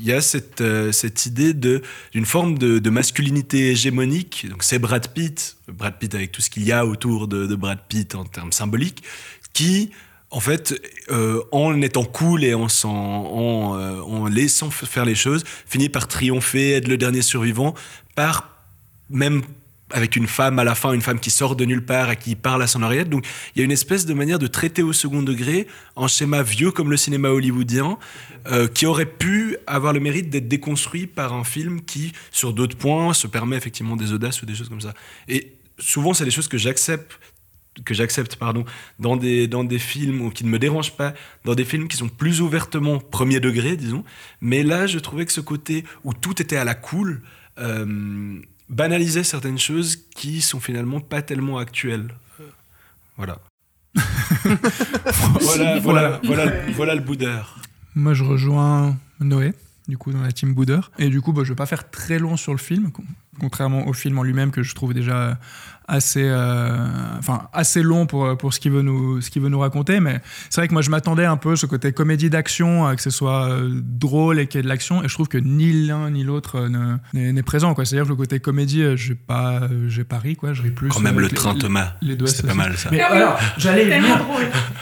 y 0.00 0.12
a, 0.12 0.20
cette, 0.20 0.60
euh, 0.60 0.90
cette 0.90 1.26
idée 1.26 1.54
d'une 1.54 2.26
forme 2.26 2.58
de, 2.58 2.90
masculinité 2.90 3.70
hégémonique. 3.70 4.48
Donc 4.50 4.64
c'est 4.64 4.80
Brad 4.80 5.06
Pitt, 5.12 5.56
Brad 5.68 5.96
Pitt 5.98 6.12
avec 6.14 6.32
tout 6.32 6.40
ce 6.42 6.50
qu'il 6.50 6.64
y 6.64 6.72
a 6.72 6.84
autour 6.84 7.28
de, 7.28 7.46
de, 7.46 7.54
Brad 7.54 7.78
Pitt 7.88 8.16
en 8.16 8.24
termes 8.24 8.52
symboliques, 8.52 9.04
qui 9.52 9.90
en 10.30 10.40
fait, 10.40 10.74
euh, 11.10 11.42
en 11.52 11.80
étant 11.80 12.02
cool 12.02 12.42
et 12.42 12.54
en, 12.54 12.66
en, 12.84 13.78
euh, 13.78 14.00
en 14.00 14.26
laissant 14.26 14.68
faire 14.70 15.04
les 15.04 15.14
choses, 15.14 15.44
finit 15.64 15.88
par 15.88 16.08
triompher, 16.08 16.72
être 16.72 16.88
le 16.88 16.96
dernier 16.96 17.22
survivant, 17.22 17.74
par 18.16 18.50
même 19.10 19.42
avec 19.94 20.16
une 20.16 20.26
femme 20.26 20.58
à 20.58 20.64
la 20.64 20.74
fin, 20.74 20.92
une 20.92 21.00
femme 21.00 21.20
qui 21.20 21.30
sort 21.30 21.54
de 21.54 21.64
nulle 21.64 21.84
part 21.84 22.10
et 22.10 22.16
qui 22.16 22.34
parle 22.34 22.62
à 22.62 22.66
son 22.66 22.82
oreillette. 22.82 23.08
Donc 23.08 23.24
il 23.54 23.60
y 23.60 23.62
a 23.62 23.64
une 23.64 23.70
espèce 23.70 24.06
de 24.06 24.12
manière 24.12 24.40
de 24.40 24.48
traiter 24.48 24.82
au 24.82 24.92
second 24.92 25.22
degré 25.22 25.68
en 25.94 26.08
schéma 26.08 26.42
vieux 26.42 26.72
comme 26.72 26.90
le 26.90 26.96
cinéma 26.96 27.28
hollywoodien, 27.28 27.96
euh, 28.48 28.66
qui 28.66 28.86
aurait 28.86 29.06
pu 29.06 29.56
avoir 29.68 29.92
le 29.92 30.00
mérite 30.00 30.30
d'être 30.30 30.48
déconstruit 30.48 31.06
par 31.06 31.32
un 31.32 31.44
film 31.44 31.80
qui, 31.80 32.12
sur 32.32 32.52
d'autres 32.52 32.76
points, 32.76 33.14
se 33.14 33.28
permet 33.28 33.56
effectivement 33.56 33.94
des 33.94 34.12
audaces 34.12 34.42
ou 34.42 34.46
des 34.46 34.56
choses 34.56 34.68
comme 34.68 34.80
ça. 34.80 34.94
Et 35.28 35.52
souvent, 35.78 36.12
c'est 36.12 36.24
des 36.24 36.32
choses 36.32 36.48
que 36.48 36.58
j'accepte 36.58 37.20
que 37.84 37.92
j'accepte 37.92 38.36
pardon 38.36 38.64
dans 39.00 39.16
des 39.16 39.48
dans 39.48 39.64
des 39.64 39.80
films 39.80 40.20
ou 40.22 40.30
qui 40.30 40.44
ne 40.44 40.48
me 40.48 40.60
dérangent 40.60 40.96
pas 40.96 41.12
dans 41.44 41.56
des 41.56 41.64
films 41.64 41.88
qui 41.88 41.96
sont 41.96 42.08
plus 42.08 42.40
ouvertement 42.40 43.00
premier 43.00 43.40
degré 43.40 43.76
disons 43.76 44.04
mais 44.40 44.62
là 44.62 44.86
je 44.86 45.00
trouvais 45.00 45.26
que 45.26 45.32
ce 45.32 45.40
côté 45.40 45.82
où 46.04 46.14
tout 46.14 46.40
était 46.40 46.56
à 46.56 46.62
la 46.62 46.76
cool 46.76 47.20
euh, 47.58 48.38
banaliser 48.68 49.24
certaines 49.24 49.58
choses 49.58 49.96
qui 50.14 50.40
sont 50.40 50.60
finalement 50.60 51.00
pas 51.00 51.22
tellement 51.22 51.58
actuelles. 51.58 52.08
Voilà. 53.16 53.38
voilà, 55.40 55.78
voilà, 55.78 56.20
voilà, 56.24 56.52
voilà, 56.72 56.94
le 56.96 57.00
boudeur. 57.00 57.56
Moi, 57.94 58.12
je 58.12 58.24
rejoins 58.24 58.96
Noé, 59.20 59.52
du 59.86 59.96
coup, 59.96 60.10
dans 60.10 60.20
la 60.20 60.32
team 60.32 60.52
boudeur. 60.52 60.90
Et 60.98 61.08
du 61.10 61.20
coup, 61.20 61.32
bah, 61.32 61.42
je 61.44 61.50
vais 61.50 61.54
pas 61.54 61.66
faire 61.66 61.88
très 61.92 62.18
long 62.18 62.36
sur 62.36 62.50
le 62.50 62.58
film, 62.58 62.90
contrairement 63.38 63.86
au 63.86 63.92
film 63.92 64.18
en 64.18 64.24
lui-même 64.24 64.50
que 64.50 64.64
je 64.64 64.74
trouve 64.74 64.94
déjà 64.94 65.38
assez, 65.88 66.24
euh, 66.24 66.86
enfin, 67.18 67.48
assez 67.52 67.82
long 67.82 68.06
pour, 68.06 68.36
pour 68.36 68.54
ce 68.54 68.60
qu'il 68.60 68.72
veut, 68.72 68.82
nous, 68.82 69.20
ce 69.20 69.38
veut 69.38 69.48
nous 69.48 69.58
raconter. 69.58 70.00
Mais 70.00 70.20
c'est 70.50 70.60
vrai 70.60 70.68
que 70.68 70.72
moi, 70.72 70.82
je 70.82 70.90
m'attendais 70.90 71.24
un 71.24 71.36
peu 71.36 71.52
à 71.52 71.56
ce 71.56 71.66
côté 71.66 71.92
comédie 71.92 72.30
d'action, 72.30 72.94
que 72.94 73.02
ce 73.02 73.10
soit 73.10 73.48
euh, 73.48 73.70
drôle 73.82 74.38
et 74.38 74.46
qu'il 74.46 74.58
y 74.58 74.60
ait 74.60 74.62
de 74.62 74.68
l'action. 74.68 75.02
Et 75.02 75.08
je 75.08 75.14
trouve 75.14 75.28
que 75.28 75.38
ni 75.38 75.86
l'un 75.86 76.10
ni 76.10 76.24
l'autre 76.24 76.56
euh, 76.56 76.96
n'est 77.12 77.42
présent. 77.42 77.74
C'est-à-dire 77.74 78.04
que 78.04 78.10
le 78.10 78.16
côté 78.16 78.40
comédie, 78.40 78.96
j'ai 78.96 79.14
pas, 79.14 79.62
j'ai 79.88 80.04
pas 80.04 80.18
ri. 80.18 80.36
Quoi. 80.36 80.52
Je 80.52 80.62
ris 80.62 80.70
plus. 80.70 80.88
Quand 80.88 81.00
même, 81.00 81.20
le 81.20 81.28
train 81.28 81.54
Thomas. 81.54 81.94
C'est 82.26 82.46
pas 82.46 82.54
mal, 82.54 82.76
ça. 82.76 82.88
Mais 82.90 83.00
alors, 83.00 83.38
j'allais. 83.58 84.00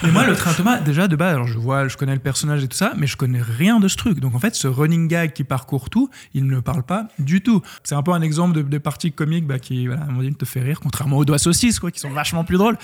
Mais 0.02 0.10
moi, 0.10 0.26
le 0.26 0.34
train 0.34 0.52
Thomas, 0.52 0.80
déjà, 0.80 1.08
de 1.08 1.16
base, 1.16 1.34
alors 1.34 1.46
je 1.46 1.58
vois, 1.58 1.88
je 1.88 1.96
connais 1.96 2.14
le 2.14 2.20
personnage 2.20 2.62
et 2.62 2.68
tout 2.68 2.76
ça, 2.76 2.92
mais 2.96 3.06
je 3.06 3.16
connais 3.16 3.42
rien 3.42 3.80
de 3.80 3.88
ce 3.88 3.96
truc. 3.96 4.20
Donc, 4.20 4.34
en 4.34 4.38
fait, 4.38 4.54
ce 4.54 4.68
running 4.68 5.08
gag 5.08 5.32
qui 5.32 5.44
parcourt 5.44 5.90
tout, 5.90 6.10
il 6.34 6.46
ne 6.46 6.60
parle 6.60 6.82
pas 6.82 7.08
du 7.18 7.40
tout. 7.42 7.62
C'est 7.82 7.94
un 7.94 8.02
peu 8.02 8.12
un 8.12 8.22
exemple 8.22 8.54
de, 8.54 8.62
de 8.62 8.78
partie 8.78 9.12
comique 9.12 9.46
bah, 9.46 9.58
qui, 9.58 9.86
voilà, 9.86 10.02
à 10.02 10.04
un 10.04 10.08
moment 10.08 10.22
donné, 10.22 10.34
te 10.34 10.44
fait 10.44 10.60
rire 10.60 10.80
contrairement 10.92 11.16
aux 11.16 11.24
doigts 11.24 11.38
saucisses, 11.38 11.80
quoi, 11.80 11.90
qui 11.90 11.98
sont 11.98 12.10
vachement 12.10 12.44
plus 12.44 12.58
drôles. 12.58 12.76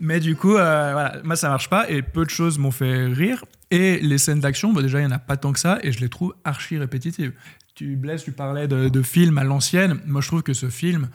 Mais 0.00 0.18
du 0.18 0.34
coup, 0.34 0.56
euh, 0.56 0.92
voilà, 0.92 1.16
moi, 1.24 1.36
ça 1.36 1.50
marche 1.50 1.68
pas 1.68 1.88
et 1.90 2.00
peu 2.00 2.24
de 2.24 2.30
choses 2.30 2.58
m'ont 2.58 2.70
fait 2.70 3.06
rire. 3.06 3.44
Et 3.70 4.00
les 4.00 4.16
scènes 4.16 4.40
d'action, 4.40 4.72
bah, 4.72 4.80
déjà, 4.80 4.98
il 5.00 5.02
y 5.02 5.06
en 5.06 5.10
a 5.10 5.18
pas 5.18 5.36
tant 5.36 5.52
que 5.52 5.60
ça 5.60 5.78
et 5.82 5.92
je 5.92 6.00
les 6.00 6.08
trouve 6.08 6.34
archi 6.42 6.78
répétitives. 6.78 7.32
Tu, 7.74 7.96
Blaise, 7.96 8.24
tu 8.24 8.32
parlais 8.32 8.66
de, 8.66 8.88
de 8.88 9.02
film 9.02 9.36
à 9.36 9.44
l'ancienne. 9.44 10.00
Moi, 10.06 10.22
je 10.22 10.28
trouve 10.28 10.42
que 10.42 10.54
ce 10.54 10.70
film, 10.70 11.10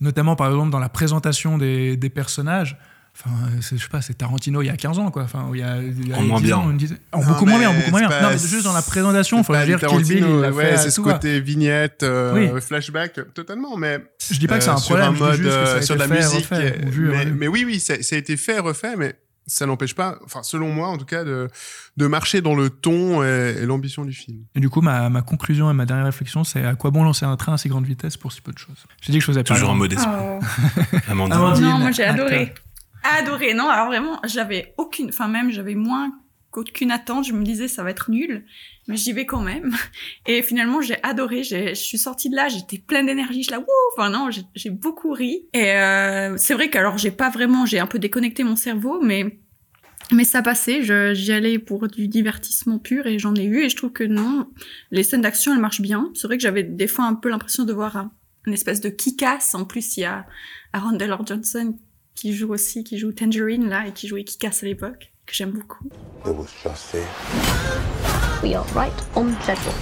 notamment 0.00 0.34
par 0.34 0.48
exemple 0.48 0.70
dans 0.70 0.78
la 0.78 0.88
présentation 0.88 1.58
des, 1.58 1.98
des 1.98 2.10
personnages, 2.10 2.78
Enfin, 3.14 3.30
je 3.60 3.76
sais 3.76 3.88
pas, 3.90 4.00
c'est 4.00 4.14
Tarantino 4.14 4.62
il 4.62 4.66
y 4.66 4.70
a 4.70 4.76
15 4.76 4.98
ans, 4.98 5.10
quoi. 5.10 5.24
Enfin, 5.24 5.50
il 5.52 5.60
y 5.60 5.62
a, 5.62 5.82
il 5.82 6.08
y 6.08 6.12
a 6.14 6.16
en 6.16 6.22
moins 6.22 6.40
bien. 6.40 6.56
Ans, 6.56 6.72
disait... 6.72 6.96
en 7.12 7.22
beaucoup 7.22 7.44
moins 7.44 7.58
bien, 7.58 7.72
beaucoup 7.72 7.90
moins 7.90 8.00
bien. 8.00 8.22
Non, 8.22 8.30
mais 8.30 8.38
juste 8.38 8.64
dans 8.64 8.72
la 8.72 8.80
présentation, 8.80 9.38
il 9.38 9.44
faut 9.44 9.54
dire 9.64 9.78
Kill 9.78 10.02
Bill, 10.02 10.24
ouais, 10.24 10.76
c'est 10.78 10.90
ce 10.90 11.00
côté 11.00 11.40
vignette, 11.40 12.02
euh, 12.02 12.50
oui. 12.54 12.60
flashback, 12.60 13.34
totalement. 13.34 13.76
Mais 13.76 14.02
je 14.30 14.38
dis 14.38 14.46
pas 14.46 14.58
que 14.58 14.64
c'est 14.64 14.70
un 14.70 14.76
problème, 14.76 15.14
sur 15.14 15.24
un 15.24 15.28
mode, 15.28 15.36
je 15.36 15.42
dis 15.42 15.48
juste 15.48 15.60
que 15.60 15.66
ça 15.66 15.74
a 15.74 15.82
sur 15.82 15.94
été 15.96 16.08
la 16.08 16.14
fait, 16.14 16.22
musique. 16.22 16.48
refait, 16.48 16.80
ou 16.86 16.90
vu, 16.90 17.12
mais, 17.34 17.48
oui, 17.48 17.64
oui, 17.66 17.80
ça, 17.80 18.02
ça 18.02 18.16
a 18.16 18.18
été 18.18 18.36
fait, 18.38 18.58
refait, 18.58 18.96
mais 18.96 19.14
ça 19.46 19.66
n'empêche 19.66 19.94
pas, 19.94 20.18
enfin 20.24 20.42
selon 20.42 20.72
moi 20.72 20.88
en 20.88 20.96
tout 20.96 21.04
cas, 21.04 21.24
de, 21.24 21.48
de 21.96 22.06
marcher 22.06 22.40
dans 22.40 22.54
le 22.54 22.70
ton 22.70 23.22
et, 23.22 23.56
et 23.60 23.66
l'ambition 23.66 24.04
du 24.04 24.12
film. 24.12 24.38
Et 24.54 24.60
du 24.60 24.70
coup, 24.70 24.80
ma, 24.80 25.10
ma, 25.10 25.20
conclusion 25.20 25.70
et 25.70 25.74
ma 25.74 25.84
dernière 25.84 26.06
réflexion, 26.06 26.44
c'est 26.44 26.64
à 26.64 26.74
quoi 26.76 26.90
bon 26.90 27.04
lancer 27.04 27.26
un 27.26 27.36
train 27.36 27.54
à 27.54 27.58
si 27.58 27.68
grande 27.68 27.84
vitesse 27.84 28.16
pour 28.16 28.32
si 28.32 28.40
peu 28.40 28.52
de 28.52 28.58
choses? 28.58 28.86
J'ai 29.00 29.12
dit 29.12 29.18
que 29.18 29.22
je 29.22 29.26
faisais 29.26 29.44
pas. 29.44 29.54
Toujours 29.54 29.70
en 29.70 29.74
mode 29.74 29.92
espoir. 29.92 30.40
Oh. 30.40 30.96
Amandine. 31.10 31.36
Amandine. 31.36 31.64
Non, 31.64 31.78
moi 31.78 31.90
j'ai 31.90 32.04
adoré. 32.04 32.54
Adoré. 33.02 33.54
Non, 33.54 33.68
alors 33.68 33.86
vraiment, 33.86 34.20
j'avais 34.24 34.74
aucune, 34.78 35.08
enfin 35.08 35.28
même 35.28 35.50
j'avais 35.50 35.74
moins 35.74 36.12
qu'aucune 36.50 36.90
attente. 36.90 37.26
Je 37.26 37.32
me 37.32 37.44
disais 37.44 37.68
ça 37.68 37.82
va 37.82 37.90
être 37.90 38.10
nul, 38.10 38.44
mais 38.86 38.96
j'y 38.96 39.12
vais 39.12 39.26
quand 39.26 39.40
même. 39.40 39.74
Et 40.26 40.42
finalement, 40.42 40.80
j'ai 40.80 41.02
adoré. 41.02 41.42
Je 41.42 41.74
suis 41.74 41.98
sortie 41.98 42.30
de 42.30 42.36
là, 42.36 42.48
j'étais 42.48 42.78
pleine 42.78 43.06
d'énergie. 43.06 43.42
Je 43.42 43.50
là, 43.50 43.58
wouh. 43.58 43.66
Enfin 43.96 44.10
non, 44.10 44.30
j'ai 44.54 44.70
beaucoup 44.70 45.12
ri. 45.12 45.46
Et 45.52 45.72
euh, 45.72 46.36
c'est 46.36 46.54
vrai 46.54 46.70
qu'alors 46.70 46.98
j'ai 46.98 47.10
pas 47.10 47.30
vraiment, 47.30 47.66
j'ai 47.66 47.78
un 47.78 47.86
peu 47.86 47.98
déconnecté 47.98 48.44
mon 48.44 48.56
cerveau, 48.56 49.00
mais 49.02 49.38
mais 50.10 50.24
ça 50.24 50.42
passait. 50.42 50.82
J'y 51.14 51.32
allais 51.32 51.58
pour 51.58 51.88
du 51.88 52.08
divertissement 52.08 52.78
pur 52.78 53.06
et 53.06 53.18
j'en 53.18 53.34
ai 53.34 53.44
eu. 53.44 53.62
Et 53.62 53.68
je 53.68 53.76
trouve 53.76 53.92
que 53.92 54.04
non, 54.04 54.48
les 54.90 55.02
scènes 55.02 55.22
d'action 55.22 55.52
elles 55.52 55.60
marchent 55.60 55.80
bien. 55.80 56.10
C'est 56.14 56.26
vrai 56.26 56.36
que 56.36 56.42
j'avais 56.42 56.62
des 56.62 56.86
fois 56.86 57.06
un 57.06 57.14
peu 57.14 57.28
l'impression 57.28 57.64
de 57.64 57.72
voir 57.72 57.96
un, 57.96 58.12
une 58.46 58.52
espèce 58.52 58.80
de 58.80 58.88
kick-ass. 58.88 59.54
En 59.54 59.64
plus, 59.64 59.96
il 59.96 60.00
y 60.00 60.04
a 60.04 60.26
Taylor 60.98 61.26
Johnson 61.26 61.76
qui 62.14 62.34
joue 62.34 62.52
aussi, 62.52 62.84
qui 62.84 62.98
joue 62.98 63.12
Tangerine 63.12 63.68
là 63.68 63.86
et 63.86 63.92
qui 63.92 64.08
jouait 64.08 64.24
Kick-Ass 64.24 64.62
à 64.62 64.66
l'époque, 64.66 65.12
que 65.26 65.34
j'aime 65.34 65.50
beaucoup. 65.50 65.88
It 66.26 66.34
was 66.36 66.48
just 66.62 66.92
there. 66.92 67.06
We 68.42 68.54
are 68.54 68.64
right 68.74 68.92
on 69.14 69.32
schedule. 69.42 69.72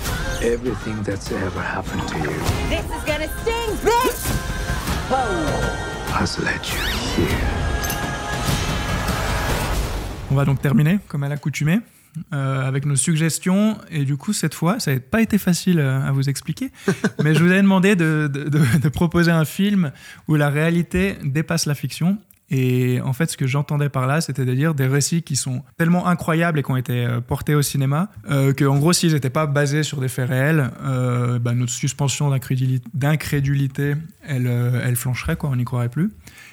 Everything 0.42 1.02
that's 1.02 1.30
ever 1.32 1.60
happened 1.60 2.06
to 2.08 2.16
you 2.18 2.30
This 2.68 2.84
is 2.84 3.04
gonna 3.06 3.28
sting, 3.42 3.76
bitch! 3.84 4.50
has 6.12 6.38
led 6.38 6.60
you 6.66 6.80
here. 7.16 7.38
On 10.30 10.34
va 10.36 10.44
donc 10.44 10.60
terminer, 10.60 10.98
comme 11.08 11.24
à 11.24 11.28
l'accoutumée, 11.28 11.80
euh, 12.32 12.66
avec 12.66 12.86
nos 12.86 12.96
suggestions. 12.96 13.78
Et 13.90 14.04
du 14.04 14.16
coup, 14.16 14.32
cette 14.32 14.54
fois, 14.54 14.80
ça 14.80 14.94
n'a 14.94 15.00
pas 15.00 15.22
été 15.22 15.38
facile 15.38 15.78
euh, 15.78 16.02
à 16.02 16.12
vous 16.12 16.28
expliquer, 16.28 16.70
mais 17.22 17.34
je 17.34 17.42
vous 17.42 17.52
ai 17.52 17.60
demandé 17.62 17.96
de, 17.96 18.30
de, 18.32 18.44
de, 18.48 18.78
de, 18.78 18.88
proposer 18.88 19.30
un 19.30 19.44
film 19.44 19.92
où 20.28 20.34
la 20.34 20.50
réalité 20.50 21.16
dépasse 21.22 21.66
la 21.66 21.74
fiction. 21.74 22.18
Et 22.50 23.00
en 23.02 23.12
fait, 23.12 23.30
ce 23.30 23.36
que 23.36 23.46
j'entendais 23.46 23.88
par 23.88 24.06
là, 24.08 24.20
c'était 24.20 24.44
de 24.44 24.54
dire 24.54 24.74
des 24.74 24.88
récits 24.88 25.22
qui 25.22 25.36
sont 25.36 25.62
tellement 25.78 26.08
incroyables 26.08 26.58
et 26.58 26.62
qui 26.64 26.70
ont 26.70 26.76
été 26.76 27.06
euh, 27.06 27.20
portés 27.20 27.54
au 27.54 27.62
cinéma, 27.62 28.10
euh, 28.28 28.52
qu'en 28.52 28.76
gros, 28.76 28.92
s'ils 28.92 29.12
n'étaient 29.12 29.30
pas 29.30 29.46
basés 29.46 29.84
sur 29.84 30.00
des 30.00 30.08
faits 30.08 30.28
réels, 30.28 30.70
euh, 30.82 31.38
bah, 31.38 31.54
notre 31.54 31.72
suspension 31.72 32.28
d'incrédulité, 32.28 33.94
elle, 34.26 34.46
elle 34.84 34.96
flancherait, 34.96 35.36
quoi, 35.36 35.50
on 35.50 35.56
n'y 35.56 35.64
croirait 35.64 35.88
plus. 35.88 36.10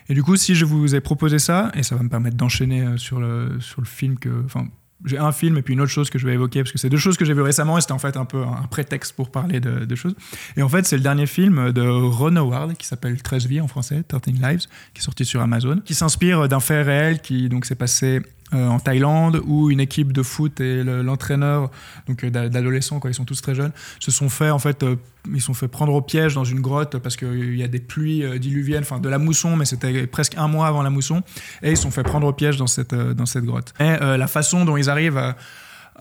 Et 0.09 0.13
du 0.13 0.21
coup, 0.21 0.35
si 0.35 0.53
je 0.53 0.65
vous 0.65 0.93
ai 0.93 1.01
proposé 1.01 1.39
ça, 1.39 1.71
et 1.73 1.81
ça 1.81 1.95
va 1.95 2.03
me 2.03 2.09
permettre 2.09 2.37
d'enchaîner 2.37 2.97
sur 2.97 3.19
le, 3.19 3.59
sur 3.59 3.81
le 3.81 3.87
film 3.87 4.19
que... 4.19 4.29
Enfin, 4.45 4.67
j'ai 5.05 5.17
un 5.17 5.31
film 5.31 5.57
et 5.57 5.61
puis 5.61 5.73
une 5.73 5.81
autre 5.81 5.91
chose 5.91 6.09
que 6.09 6.17
je 6.17 6.25
vais 6.25 6.33
évoquer 6.33 6.61
parce 6.61 6.71
que 6.71 6.77
c'est 6.77 6.89
deux 6.89 6.97
choses 6.97 7.17
que 7.17 7.25
j'ai 7.25 7.33
vues 7.33 7.41
récemment 7.41 7.77
et 7.77 7.81
c'était 7.81 7.93
en 7.93 7.99
fait 7.99 8.17
un 8.17 8.25
peu 8.25 8.41
un 8.43 8.67
prétexte 8.69 9.13
pour 9.13 9.29
parler 9.29 9.59
de, 9.59 9.85
de 9.85 9.95
choses. 9.95 10.15
Et 10.55 10.63
en 10.63 10.69
fait, 10.69 10.85
c'est 10.85 10.97
le 10.97 11.03
dernier 11.03 11.27
film 11.27 11.71
de 11.71 11.81
Ron 11.81 12.35
Howard 12.35 12.75
qui 12.75 12.87
s'appelle 12.87 13.21
13 13.21 13.47
vies 13.47 13.61
en 13.61 13.67
français, 13.67 14.03
13 14.07 14.21
Lives, 14.41 14.65
qui 14.93 14.99
est 14.99 15.03
sorti 15.03 15.25
sur 15.25 15.41
Amazon, 15.41 15.81
qui 15.85 15.93
s'inspire 15.93 16.47
d'un 16.47 16.59
fait 16.59 16.81
réel 16.81 17.21
qui 17.21 17.49
donc 17.49 17.65
s'est 17.65 17.75
passé 17.75 18.21
euh, 18.53 18.67
en 18.67 18.79
Thaïlande 18.79 19.41
où 19.45 19.69
une 19.69 19.81
équipe 19.81 20.13
de 20.13 20.23
foot 20.23 20.61
et 20.61 20.81
l'entraîneur 20.81 21.69
donc 22.07 22.23
euh, 22.23 22.29
d'adolescents 22.29 23.01
ils 23.03 23.13
sont 23.13 23.25
tous 23.25 23.41
très 23.41 23.53
jeunes 23.55 23.73
se 23.99 24.09
sont 24.09 24.29
fait 24.29 24.51
en 24.51 24.59
fait 24.59 24.83
euh, 24.83 24.95
ils 25.33 25.41
sont 25.41 25.51
prendre 25.69 25.93
au 25.93 26.01
piège 26.01 26.35
dans 26.35 26.45
une 26.45 26.61
grotte 26.61 26.97
parce 26.99 27.17
qu'il 27.17 27.57
y 27.57 27.63
a 27.63 27.67
des 27.67 27.81
pluies 27.81 28.23
diluviennes 28.39 28.83
enfin 28.83 28.99
de 28.99 29.09
la 29.09 29.17
mousson 29.17 29.57
mais 29.57 29.65
c'était 29.65 30.07
presque 30.07 30.35
un 30.37 30.47
mois 30.47 30.67
avant 30.67 30.81
la 30.81 30.89
mousson 30.89 31.23
et 31.61 31.71
ils 31.71 31.77
se 31.77 31.83
sont 31.83 31.91
fait 31.91 32.03
prendre 32.03 32.25
au 32.25 32.31
piège 32.31 32.55
dans 32.55 32.67
cette 32.67 32.95
dans 32.95 33.25
cette 33.25 33.43
grotte. 33.43 33.73
Et 33.81 33.97
la 33.99 34.27
façon 34.27 34.63
dont 34.63 34.77
ils 34.77 34.89
arrivent 34.89 35.17
à 35.17 35.35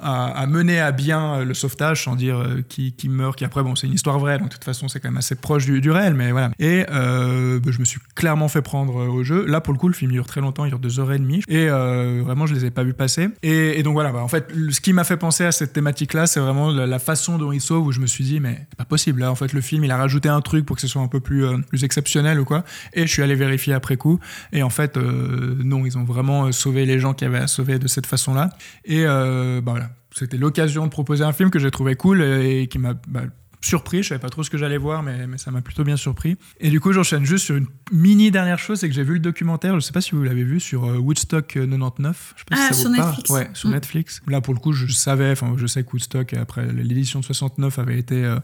à, 0.00 0.46
mener 0.46 0.80
à 0.80 0.92
bien 0.92 1.44
le 1.44 1.54
sauvetage 1.54 2.04
sans 2.04 2.16
dire 2.16 2.38
euh, 2.38 2.62
qui, 2.68 2.92
qui 2.92 3.08
meurt, 3.08 3.36
qui 3.36 3.44
après, 3.44 3.62
bon, 3.62 3.74
c'est 3.74 3.86
une 3.86 3.92
histoire 3.92 4.18
vraie, 4.18 4.38
donc 4.38 4.48
de 4.48 4.52
toute 4.54 4.64
façon, 4.64 4.88
c'est 4.88 5.00
quand 5.00 5.08
même 5.08 5.18
assez 5.18 5.34
proche 5.34 5.66
du, 5.66 5.80
du 5.80 5.90
réel, 5.90 6.14
mais 6.14 6.32
voilà. 6.32 6.50
Et 6.58 6.84
euh, 6.90 7.60
bah, 7.60 7.70
je 7.72 7.78
me 7.78 7.84
suis 7.84 8.00
clairement 8.14 8.48
fait 8.48 8.62
prendre 8.62 9.00
euh, 9.00 9.08
au 9.08 9.22
jeu. 9.22 9.44
Là, 9.46 9.60
pour 9.60 9.72
le 9.72 9.78
coup, 9.78 9.88
le 9.88 9.94
film 9.94 10.12
dure 10.12 10.26
très 10.26 10.40
longtemps, 10.40 10.64
il 10.64 10.68
dure 10.68 10.78
deux 10.78 11.00
heures 11.00 11.12
et 11.12 11.18
demie, 11.18 11.42
et 11.48 11.68
euh, 11.68 12.22
vraiment, 12.24 12.46
je 12.46 12.54
les 12.54 12.64
ai 12.64 12.70
pas 12.70 12.82
vus 12.82 12.94
passer. 12.94 13.28
Et, 13.42 13.78
et 13.78 13.82
donc 13.82 13.94
voilà, 13.94 14.12
bah, 14.12 14.22
en 14.22 14.28
fait, 14.28 14.52
ce 14.70 14.80
qui 14.80 14.92
m'a 14.92 15.04
fait 15.04 15.16
penser 15.16 15.44
à 15.44 15.52
cette 15.52 15.72
thématique-là, 15.72 16.26
c'est 16.26 16.40
vraiment 16.40 16.70
la, 16.70 16.98
façon 16.98 17.38
dont 17.38 17.52
il 17.52 17.60
sauve, 17.60 17.86
où 17.86 17.92
je 17.92 18.00
me 18.00 18.06
suis 18.06 18.24
dit, 18.24 18.40
mais 18.40 18.66
c'est 18.70 18.78
pas 18.78 18.84
possible. 18.84 19.20
Là, 19.20 19.30
en 19.30 19.34
fait, 19.34 19.52
le 19.52 19.60
film, 19.60 19.84
il 19.84 19.90
a 19.90 19.96
rajouté 19.96 20.28
un 20.28 20.40
truc 20.40 20.66
pour 20.66 20.76
que 20.76 20.82
ce 20.82 20.88
soit 20.88 21.02
un 21.02 21.08
peu 21.08 21.20
plus, 21.20 21.44
euh, 21.44 21.58
plus 21.68 21.84
exceptionnel 21.84 22.40
ou 22.40 22.44
quoi. 22.44 22.64
Et 22.94 23.06
je 23.06 23.12
suis 23.12 23.22
allé 23.22 23.34
vérifier 23.34 23.74
après 23.74 23.96
coup. 23.96 24.18
Et 24.52 24.62
en 24.62 24.70
fait, 24.70 24.96
euh, 24.96 25.54
non, 25.62 25.84
ils 25.86 25.98
ont 25.98 26.04
vraiment 26.04 26.46
euh, 26.46 26.52
sauvé 26.52 26.86
les 26.86 26.98
gens 26.98 27.14
qui 27.14 27.24
avaient 27.24 27.38
à 27.38 27.46
sauver 27.46 27.78
de 27.78 27.88
cette 27.88 28.06
façon-là. 28.06 28.50
Et 28.84 29.04
euh, 29.04 29.60
bah, 29.60 29.72
voilà, 29.72 29.85
c'était 30.14 30.36
l'occasion 30.38 30.84
de 30.86 30.90
proposer 30.90 31.24
un 31.24 31.32
film 31.32 31.50
que 31.50 31.58
j'ai 31.58 31.70
trouvé 31.70 31.94
cool 31.94 32.22
et 32.22 32.68
qui 32.68 32.78
m'a 32.78 32.94
bah, 33.08 33.22
surpris. 33.60 34.02
Je 34.02 34.08
savais 34.10 34.20
pas 34.20 34.28
trop 34.28 34.42
ce 34.42 34.50
que 34.50 34.58
j'allais 34.58 34.78
voir, 34.78 35.02
mais, 35.02 35.26
mais 35.26 35.38
ça 35.38 35.50
m'a 35.50 35.60
plutôt 35.60 35.82
bien 35.84 35.96
surpris. 35.96 36.36
Et 36.60 36.70
du 36.70 36.78
coup, 36.80 36.92
j'enchaîne 36.92 37.24
juste 37.24 37.44
sur 37.46 37.56
une 37.56 37.66
mini 37.90 38.30
dernière 38.30 38.58
chose, 38.58 38.78
c'est 38.80 38.88
que 38.88 38.94
j'ai 38.94 39.02
vu 39.02 39.14
le 39.14 39.20
documentaire. 39.20 39.74
Je 39.74 39.80
sais 39.80 39.92
pas 39.92 40.00
si 40.00 40.12
vous 40.12 40.22
l'avez 40.22 40.44
vu 40.44 40.60
sur 40.60 40.84
euh, 40.84 40.98
Woodstock 40.98 41.46
99. 41.48 42.34
Je 42.36 42.40
sais 42.40 42.44
pas 42.48 42.56
Ah, 42.58 42.68
si 42.68 42.74
ça 42.74 42.80
sur 42.80 42.90
vous 42.90 42.96
parle. 42.96 43.08
Netflix. 43.10 43.30
Ouais, 43.30 43.50
sur 43.54 43.68
Mm. 43.68 43.72
Netflix. 43.72 44.22
Là, 44.28 44.40
pour 44.40 44.54
le 44.54 44.60
coup, 44.60 44.72
je 44.72 44.86
savais. 44.92 45.30
Enfin, 45.32 45.54
je 45.56 45.66
sais 45.66 45.82
que 45.82 45.90
Woodstock 45.92 46.32
après 46.34 46.66
l'édition 46.72 47.20
de 47.20 47.24
69 47.24 47.78
avait 47.78 47.98
été 47.98 48.24
euh, 48.24 48.38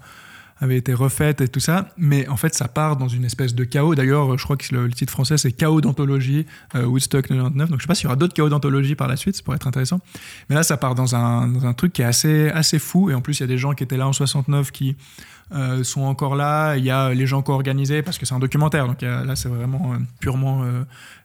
avait 0.62 0.76
été 0.76 0.94
refaite 0.94 1.40
et 1.40 1.48
tout 1.48 1.60
ça, 1.60 1.88
mais 1.96 2.28
en 2.28 2.36
fait 2.36 2.54
ça 2.54 2.68
part 2.68 2.96
dans 2.96 3.08
une 3.08 3.24
espèce 3.24 3.54
de 3.54 3.64
chaos. 3.64 3.94
D'ailleurs, 3.94 4.38
je 4.38 4.44
crois 4.44 4.56
que 4.56 4.74
le, 4.74 4.90
titre 4.90 5.12
français 5.12 5.36
c'est 5.36 5.52
Chaos 5.52 5.80
d'anthologie 5.80 6.46
euh, 6.74 6.84
Woodstock 6.84 7.26
99. 7.26 7.70
Donc 7.70 7.80
je 7.80 7.84
sais 7.84 7.88
pas 7.88 7.94
s'il 7.94 8.04
y 8.04 8.06
aura 8.06 8.16
d'autres 8.16 8.34
chaos 8.34 8.48
d'anthologie 8.48 8.94
par 8.94 9.08
la 9.08 9.16
suite, 9.16 9.36
ça 9.36 9.42
pourrait 9.42 9.56
être 9.56 9.66
intéressant. 9.66 10.00
Mais 10.48 10.54
là, 10.54 10.62
ça 10.62 10.76
part 10.76 10.94
dans 10.94 11.14
un, 11.14 11.48
dans 11.48 11.66
un 11.66 11.72
truc 11.74 11.92
qui 11.92 12.02
est 12.02 12.06
assez 12.06 12.48
assez 12.50 12.78
fou 12.78 13.10
et 13.10 13.14
en 13.14 13.20
plus 13.20 13.40
il 13.40 13.42
y 13.42 13.44
a 13.44 13.48
des 13.48 13.58
gens 13.58 13.72
qui 13.72 13.82
étaient 13.82 13.96
là 13.96 14.06
en 14.06 14.12
69 14.12 14.70
qui 14.70 14.96
euh, 15.55 15.84
sont 15.84 16.03
encore 16.03 16.36
là. 16.36 16.76
Il 16.76 16.84
y 16.84 16.90
a 16.90 17.12
les 17.14 17.26
gens 17.26 17.42
co-organisés 17.42 18.03
parce 18.03 18.18
que 18.18 18.26
c'est 18.26 18.34
un 18.34 18.38
documentaire. 18.38 18.86
Donc 18.86 19.03
a- 19.03 19.24
là, 19.24 19.36
c'est 19.36 19.48
vraiment 19.48 19.92
euh, 19.92 19.96
purement 20.20 20.62
euh, 20.64 20.82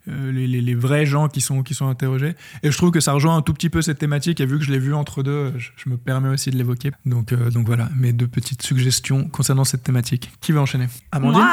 euh, 0.09 0.31
les, 0.31 0.75
vrais 0.75 1.05
gens 1.05 1.27
qui 1.27 1.41
sont, 1.41 1.63
qui 1.63 1.73
sont 1.73 1.87
interrogés. 1.87 2.35
Et 2.63 2.71
je 2.71 2.77
trouve 2.77 2.91
que 2.91 3.01
ça 3.01 3.11
rejoint 3.11 3.35
un 3.35 3.41
tout 3.41 3.53
petit 3.53 3.69
peu 3.69 3.81
cette 3.81 3.99
thématique. 3.99 4.39
Et 4.39 4.45
vu 4.45 4.57
que 4.57 4.63
je 4.63 4.71
l'ai 4.71 4.79
vu 4.79 4.93
entre 4.93 5.21
deux, 5.21 5.53
je, 5.57 5.89
me 5.89 5.97
permets 5.97 6.29
aussi 6.29 6.49
de 6.49 6.55
l'évoquer. 6.55 6.91
Donc, 7.05 7.33
euh, 7.33 7.49
donc 7.49 7.65
voilà, 7.65 7.89
mes 7.95 8.13
deux 8.13 8.27
petites 8.27 8.61
suggestions 8.61 9.27
concernant 9.27 9.65
cette 9.65 9.83
thématique. 9.83 10.31
Qui 10.39 10.53
va 10.53 10.61
enchaîner? 10.61 10.87
Moi 11.19 11.45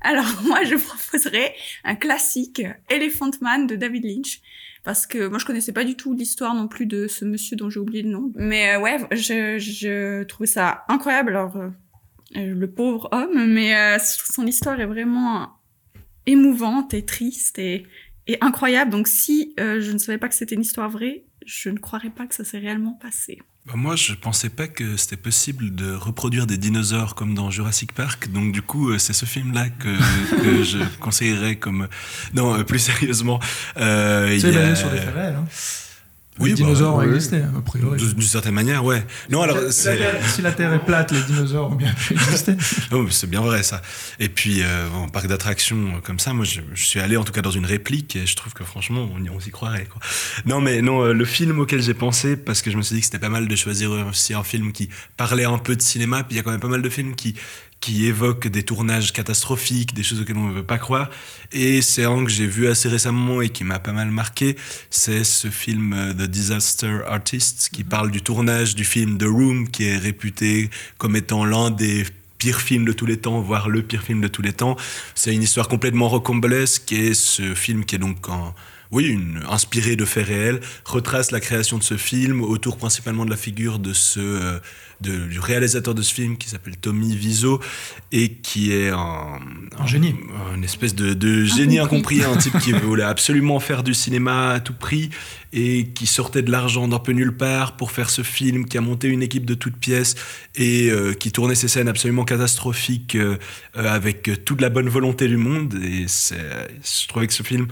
Alors, 0.00 0.26
moi, 0.46 0.62
je 0.64 0.76
proposerais 1.10 1.54
un 1.84 1.96
classique, 1.96 2.62
Elephant 2.88 3.30
Man 3.40 3.66
de 3.66 3.74
David 3.74 4.04
Lynch. 4.04 4.40
Parce 4.86 5.08
que 5.08 5.26
moi, 5.26 5.38
je 5.40 5.44
connaissais 5.44 5.72
pas 5.72 5.82
du 5.82 5.96
tout 5.96 6.14
l'histoire 6.14 6.54
non 6.54 6.68
plus 6.68 6.86
de 6.86 7.08
ce 7.08 7.24
monsieur 7.24 7.56
dont 7.56 7.68
j'ai 7.68 7.80
oublié 7.80 8.02
le 8.02 8.10
nom. 8.10 8.30
Mais 8.36 8.76
euh, 8.76 8.80
ouais, 8.80 8.98
je, 9.10 10.22
trouvais 10.22 10.46
ça 10.46 10.84
incroyable. 10.86 11.30
Alors, 11.30 11.56
euh, 11.56 11.70
euh, 12.36 12.54
le 12.54 12.70
pauvre 12.70 13.08
homme, 13.10 13.52
mais 13.52 13.74
son 13.98 14.46
histoire 14.46 14.80
est 14.80 14.86
vraiment 14.86 15.50
émouvante 16.26 16.94
et 16.94 17.04
triste 17.04 17.58
et, 17.58 17.84
incroyable. 18.40 18.92
Donc, 18.92 19.08
si 19.08 19.54
je 19.58 19.90
ne 19.90 19.98
savais 19.98 20.18
pas 20.18 20.28
que 20.28 20.36
c'était 20.36 20.54
une 20.54 20.60
histoire 20.60 20.88
vraie, 20.88 21.24
je 21.44 21.68
ne 21.68 21.78
croirais 21.78 22.10
pas 22.10 22.28
que 22.28 22.36
ça 22.36 22.44
s'est 22.44 22.58
réellement 22.58 22.94
passé. 22.94 23.40
Bah, 23.66 23.72
moi, 23.74 23.96
je 23.96 24.12
pensais 24.14 24.48
pas 24.48 24.68
que 24.68 24.96
c'était 24.96 25.16
possible 25.16 25.74
de 25.74 25.92
reproduire 25.92 26.46
des 26.46 26.56
dinosaures 26.56 27.14
comme 27.16 27.34
dans 27.34 27.50
Jurassic 27.50 27.92
Park. 27.92 28.28
Donc, 28.30 28.52
du 28.52 28.62
coup, 28.62 28.90
euh, 28.90 28.98
c'est 28.98 29.12
ce 29.12 29.24
film-là 29.26 29.68
que, 29.70 29.96
que 30.42 30.62
je 30.62 30.78
conseillerais 31.00 31.56
comme. 31.56 31.88
Non, 32.32 32.54
euh, 32.54 32.62
plus 32.62 32.78
sérieusement. 32.78 33.40
Euh, 33.76 34.30
il 34.32 34.40
C'est 34.40 34.52
y 34.52 34.56
a- 34.56 34.76
sur 34.76 34.90
des 34.90 35.00
réels. 35.00 35.36
Hein. 35.36 35.44
Oui, 36.38 36.50
les 36.50 36.54
bah, 36.56 36.56
dinosaures 36.64 36.96
ont 36.96 37.02
existé, 37.02 37.38
a 37.38 37.60
priori. 37.64 37.98
D'une 37.98 38.20
certaine 38.22 38.52
manière, 38.54 38.84
ouais. 38.84 39.04
Non, 39.30 39.42
alors, 39.42 39.56
Si 39.58 39.64
la 39.64 39.72
c'est. 39.72 39.96
Terre- 39.96 40.30
si 40.30 40.42
la 40.42 40.52
Terre 40.52 40.72
est 40.74 40.84
plate, 40.84 41.12
les 41.12 41.22
dinosaures 41.22 41.70
ont 41.72 41.74
bien 41.74 41.92
pu 41.94 42.12
exister. 42.14 42.54
Non, 42.92 43.06
c'est 43.10 43.28
bien 43.28 43.40
vrai 43.40 43.62
ça. 43.62 43.80
Et 44.20 44.28
puis 44.28 44.62
euh, 44.62 44.88
en 44.90 45.08
parc 45.08 45.26
d'attractions 45.28 45.96
euh, 45.96 46.00
comme 46.02 46.18
ça, 46.18 46.32
moi 46.32 46.44
je, 46.44 46.60
je 46.74 46.84
suis 46.84 47.00
allé 47.00 47.16
en 47.16 47.24
tout 47.24 47.32
cas 47.32 47.42
dans 47.42 47.50
une 47.50 47.64
réplique 47.66 48.16
et 48.16 48.26
je 48.26 48.36
trouve 48.36 48.52
que 48.52 48.64
franchement 48.64 49.08
on, 49.14 49.22
y- 49.24 49.30
on 49.30 49.40
s'y 49.40 49.50
croirait. 49.50 49.86
Quoi. 49.86 50.00
Non 50.44 50.60
mais 50.60 50.82
non, 50.82 51.02
euh, 51.04 51.12
le 51.12 51.24
film 51.24 51.58
auquel 51.58 51.80
j'ai 51.82 51.94
pensé 51.94 52.36
parce 52.36 52.60
que 52.62 52.70
je 52.70 52.76
me 52.76 52.82
suis 52.82 52.94
dit 52.94 53.00
que 53.00 53.06
c'était 53.06 53.18
pas 53.18 53.28
mal 53.30 53.48
de 53.48 53.56
choisir 53.56 53.90
aussi 54.08 54.34
un 54.34 54.44
film 54.44 54.72
qui 54.72 54.88
parlait 55.16 55.44
un 55.46 55.58
peu 55.58 55.74
de 55.74 55.82
cinéma. 55.82 56.22
Puis 56.22 56.34
il 56.34 56.36
y 56.36 56.40
a 56.40 56.42
quand 56.42 56.50
même 56.52 56.60
pas 56.60 56.68
mal 56.68 56.82
de 56.82 56.88
films 56.90 57.14
qui 57.16 57.34
qui 57.86 58.06
évoquent 58.06 58.48
des 58.48 58.64
tournages 58.64 59.12
catastrophiques, 59.12 59.94
des 59.94 60.02
choses 60.02 60.20
auxquelles 60.20 60.38
on 60.38 60.48
ne 60.48 60.52
veut 60.52 60.66
pas 60.66 60.76
croire. 60.76 61.08
Et 61.52 61.82
c'est 61.82 62.02
un 62.02 62.24
que 62.24 62.30
j'ai 62.32 62.48
vu 62.48 62.66
assez 62.66 62.88
récemment 62.88 63.42
et 63.42 63.48
qui 63.48 63.62
m'a 63.62 63.78
pas 63.78 63.92
mal 63.92 64.10
marqué. 64.10 64.56
C'est 64.90 65.22
ce 65.22 65.50
film 65.50 65.94
The 66.18 66.22
Disaster 66.22 67.02
Artist 67.06 67.68
qui 67.72 67.84
parle 67.84 68.10
du 68.10 68.22
tournage 68.22 68.74
du 68.74 68.82
film 68.82 69.18
The 69.18 69.26
Room 69.28 69.68
qui 69.68 69.84
est 69.84 69.98
réputé 69.98 70.68
comme 70.98 71.14
étant 71.14 71.44
l'un 71.44 71.70
des 71.70 72.04
pire 72.38 72.60
film 72.60 72.84
de 72.84 72.92
tous 72.92 73.06
les 73.06 73.18
temps, 73.18 73.40
voire 73.40 73.68
le 73.68 73.82
pire 73.82 74.02
film 74.02 74.20
de 74.20 74.26
tous 74.26 74.42
les 74.42 74.52
temps. 74.52 74.76
C'est 75.14 75.32
une 75.32 75.44
histoire 75.44 75.68
complètement 75.68 76.08
rocambolesque 76.08 76.90
et 76.90 77.14
ce 77.14 77.54
film 77.54 77.84
qui 77.84 77.94
est 77.94 78.00
donc 78.00 78.28
en, 78.28 78.52
oui, 78.92 79.06
une, 79.06 79.42
inspiré 79.48 79.96
de 79.96 80.04
faits 80.04 80.26
réels, 80.26 80.60
retrace 80.84 81.30
la 81.30 81.40
création 81.40 81.78
de 81.78 81.82
ce 81.82 81.96
film 81.96 82.42
autour 82.42 82.76
principalement 82.76 83.24
de 83.24 83.30
la 83.30 83.36
figure 83.36 83.78
de 83.78 83.92
ce, 83.92 84.20
euh, 84.20 84.58
de- 85.00 85.26
du 85.26 85.38
réalisateur 85.40 85.94
de 85.94 86.02
ce 86.02 86.14
film 86.14 86.38
qui 86.38 86.48
s'appelle 86.48 86.76
Tommy 86.76 87.14
Wiseau 87.14 87.60
et 88.12 88.30
qui 88.34 88.72
est 88.72 88.88
un, 88.90 89.38
Un 89.78 89.86
génie. 89.86 90.14
une 90.54 90.64
espèce 90.64 90.94
de, 90.94 91.14
de 91.14 91.44
génie 91.44 91.78
incompris, 91.78 92.22
un 92.24 92.36
type 92.36 92.58
qui 92.60 92.72
voulait 92.72 93.02
absolument 93.02 93.60
faire 93.60 93.82
du 93.82 93.92
cinéma 93.94 94.50
à 94.52 94.60
tout 94.60 94.72
prix 94.74 95.10
et 95.52 95.88
qui 95.88 96.06
sortait 96.06 96.42
de 96.42 96.50
l'argent 96.50 96.86
d'un 96.88 96.98
peu 96.98 97.12
nulle 97.12 97.36
part 97.36 97.76
pour 97.76 97.90
faire 97.90 98.10
ce 98.10 98.22
film, 98.22 98.66
qui 98.66 98.78
a 98.78 98.80
monté 98.80 99.08
une 99.08 99.22
équipe 99.22 99.44
de 99.46 99.54
toutes 99.54 99.76
pièces 99.76 100.14
et 100.54 100.90
euh, 100.90 101.12
qui 101.14 101.32
tournait 101.32 101.54
ces 101.54 101.68
scènes 101.68 101.88
absolument 101.88 102.24
catastrophiques 102.24 103.14
euh, 103.16 103.36
avec 103.74 104.30
toute 104.44 104.60
la 104.60 104.68
bonne 104.70 104.88
volonté 104.88 105.28
du 105.28 105.36
monde. 105.36 105.74
Et 105.82 106.06
je 106.08 107.08
trouvais 107.08 107.26
que 107.26 107.32
ce 107.32 107.42
film 107.42 107.66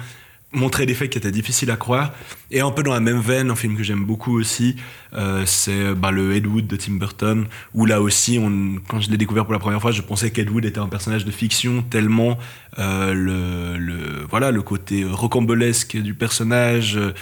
montrait 0.55 0.87
des 0.87 0.95
faits 0.95 1.11
qui 1.11 1.19
étaient 1.19 1.31
difficiles 1.31 1.71
à 1.71 1.77
croire. 1.77 2.13
Et 2.51 2.61
un 2.61 2.71
peu 2.71 2.83
dans 2.83 2.93
la 2.93 3.01
même 3.01 3.21
veine, 3.21 3.51
un 3.51 3.57
film 3.57 3.77
que 3.77 3.83
j'aime 3.83 4.05
beaucoup 4.05 4.39
aussi, 4.39 4.77
euh, 5.15 5.45
c'est 5.47 5.95
bah, 5.95 6.11
le 6.11 6.35
Ed 6.35 6.47
Wood 6.47 6.67
de 6.67 6.77
Tim 6.77 6.95
Burton, 6.95 7.47
où 7.75 7.87
là 7.87 8.01
aussi, 8.01 8.41
quand 8.89 9.01
je 9.01 9.11
l'ai 9.11 9.17
découvert 9.17 9.45
pour 9.45 9.53
la 9.53 9.59
première 9.59 9.81
fois, 9.81 9.91
je 9.91 10.03
pensais 10.03 10.31
qu'Ed 10.31 10.51
Wood 10.51 10.65
était 10.65 10.79
un 10.79 10.89
personnage 10.89 11.25
de 11.25 11.31
fiction, 11.31 11.83
tellement 11.83 12.39
euh, 12.79 13.13
le, 13.15 14.25
voilà, 14.31 14.51
le 14.51 14.63
côté 14.63 15.05
rocambolesque 15.05 15.97
du 15.97 16.15
personnage, 16.15 16.97
euh, 16.97 17.13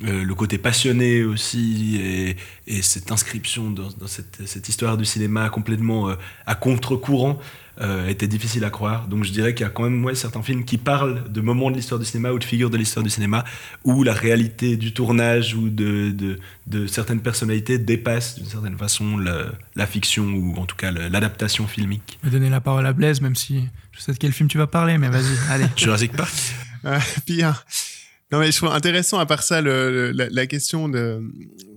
le 0.00 0.34
côté 0.34 0.58
passionné 0.58 1.24
aussi, 1.24 2.00
et, 2.00 2.36
et 2.66 2.82
cette 2.82 3.12
inscription 3.12 3.70
dans, 3.70 3.90
cette, 4.06 4.68
histoire 4.68 4.96
du 4.96 5.04
cinéma 5.04 5.50
complètement 5.50 6.10
à 6.46 6.54
contre-courant 6.54 7.38
euh, 7.80 8.08
était 8.08 8.26
difficile 8.26 8.64
à 8.64 8.70
croire. 8.70 9.06
Donc 9.08 9.24
je 9.24 9.30
dirais 9.32 9.54
qu'il 9.54 9.64
y 9.64 9.66
a 9.66 9.70
quand 9.70 9.84
même 9.84 10.04
ouais, 10.04 10.14
certains 10.14 10.42
films 10.42 10.64
qui 10.64 10.78
parlent 10.78 11.30
de 11.30 11.40
moments 11.40 11.70
de 11.70 11.76
l'histoire 11.76 11.98
du 11.98 12.04
cinéma 12.06 12.32
ou 12.32 12.38
de 12.38 12.44
figures 12.44 12.70
de 12.70 12.76
l'histoire 12.76 13.04
du 13.04 13.10
cinéma 13.10 13.44
où 13.84 14.02
la 14.02 14.12
réalité 14.12 14.76
du 14.76 14.92
tournage 14.92 15.54
ou 15.54 15.68
de, 15.68 16.10
de, 16.10 16.38
de 16.66 16.86
certaines 16.86 17.20
personnalités 17.20 17.78
dépasse 17.78 18.36
d'une 18.36 18.46
certaine 18.48 18.76
façon 18.76 19.16
le- 19.16 19.52
la 19.76 19.86
fiction 19.86 20.24
ou 20.24 20.56
en 20.56 20.66
tout 20.66 20.76
cas 20.76 20.90
l'adaptation 20.90 21.66
filmique. 21.66 22.18
Je 22.24 22.28
vais 22.30 22.38
donner 22.38 22.50
la 22.50 22.60
parole 22.60 22.86
à 22.86 22.92
Blaise, 22.92 23.20
même 23.20 23.36
si 23.36 23.68
je 23.92 24.00
sais 24.00 24.12
de 24.12 24.18
quel 24.18 24.32
film 24.32 24.48
tu 24.48 24.58
vas 24.58 24.66
parler, 24.66 24.98
mais 24.98 25.08
vas-y, 25.08 25.36
allez. 25.50 25.66
Jurassic 25.76 26.12
Park 26.12 26.34
Euh, 26.84 26.98
pire. 27.26 27.64
Non 28.30 28.40
mais 28.40 28.52
je 28.52 28.58
trouve 28.58 28.70
intéressant 28.72 29.18
à 29.18 29.24
part 29.24 29.42
ça 29.42 29.62
le, 29.62 29.90
le- 29.90 30.10
la, 30.10 30.28
la 30.28 30.46
question 30.46 30.86
de 30.90 31.22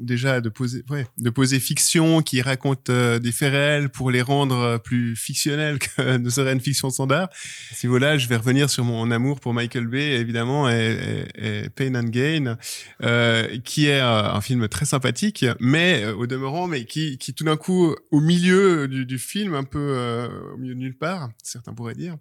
déjà 0.01 0.41
de 0.41 0.49
poser 0.49 0.83
ouais, 0.89 1.07
de 1.17 1.29
poser 1.29 1.61
fiction 1.61 2.21
qui 2.21 2.41
raconte 2.41 2.89
euh, 2.89 3.19
des 3.19 3.31
faits 3.31 3.51
réels 3.53 3.89
pour 3.89 4.11
les 4.11 4.21
rendre 4.21 4.57
euh, 4.57 4.77
plus 4.77 5.15
fictionnels 5.15 5.79
que 5.79 6.17
ne 6.17 6.29
serait 6.29 6.51
une 6.51 6.59
fiction 6.59 6.89
standard. 6.89 7.29
À 7.71 7.75
ce 7.75 7.87
niveau-là, 7.87 8.17
je 8.17 8.27
vais 8.27 8.35
revenir 8.35 8.69
sur 8.69 8.83
mon 8.83 9.11
amour 9.11 9.39
pour 9.39 9.53
Michael 9.53 9.87
Bay 9.87 10.19
évidemment 10.19 10.69
et, 10.69 11.25
et- 11.37 11.65
et 11.65 11.69
Pain 11.69 11.95
and 11.95 12.09
Gain 12.09 12.57
euh, 13.03 13.47
qui 13.63 13.87
est 13.87 14.01
euh, 14.01 14.33
un 14.33 14.41
film 14.41 14.67
très 14.67 14.85
sympathique 14.85 15.45
mais 15.61 16.05
au 16.07 16.27
demeurant 16.27 16.67
mais 16.67 16.83
qui 16.83 17.17
qui 17.17 17.33
tout 17.33 17.45
d'un 17.45 17.55
coup 17.57 17.95
au 18.11 18.19
milieu 18.19 18.89
du, 18.89 19.05
du 19.05 19.19
film 19.19 19.53
un 19.53 19.63
peu 19.63 19.79
euh, 19.79 20.27
au 20.53 20.57
milieu 20.57 20.73
de 20.75 20.79
nulle 20.79 20.97
part, 20.97 21.29
certains 21.43 21.73
pourraient 21.73 21.95
dire 21.95 22.17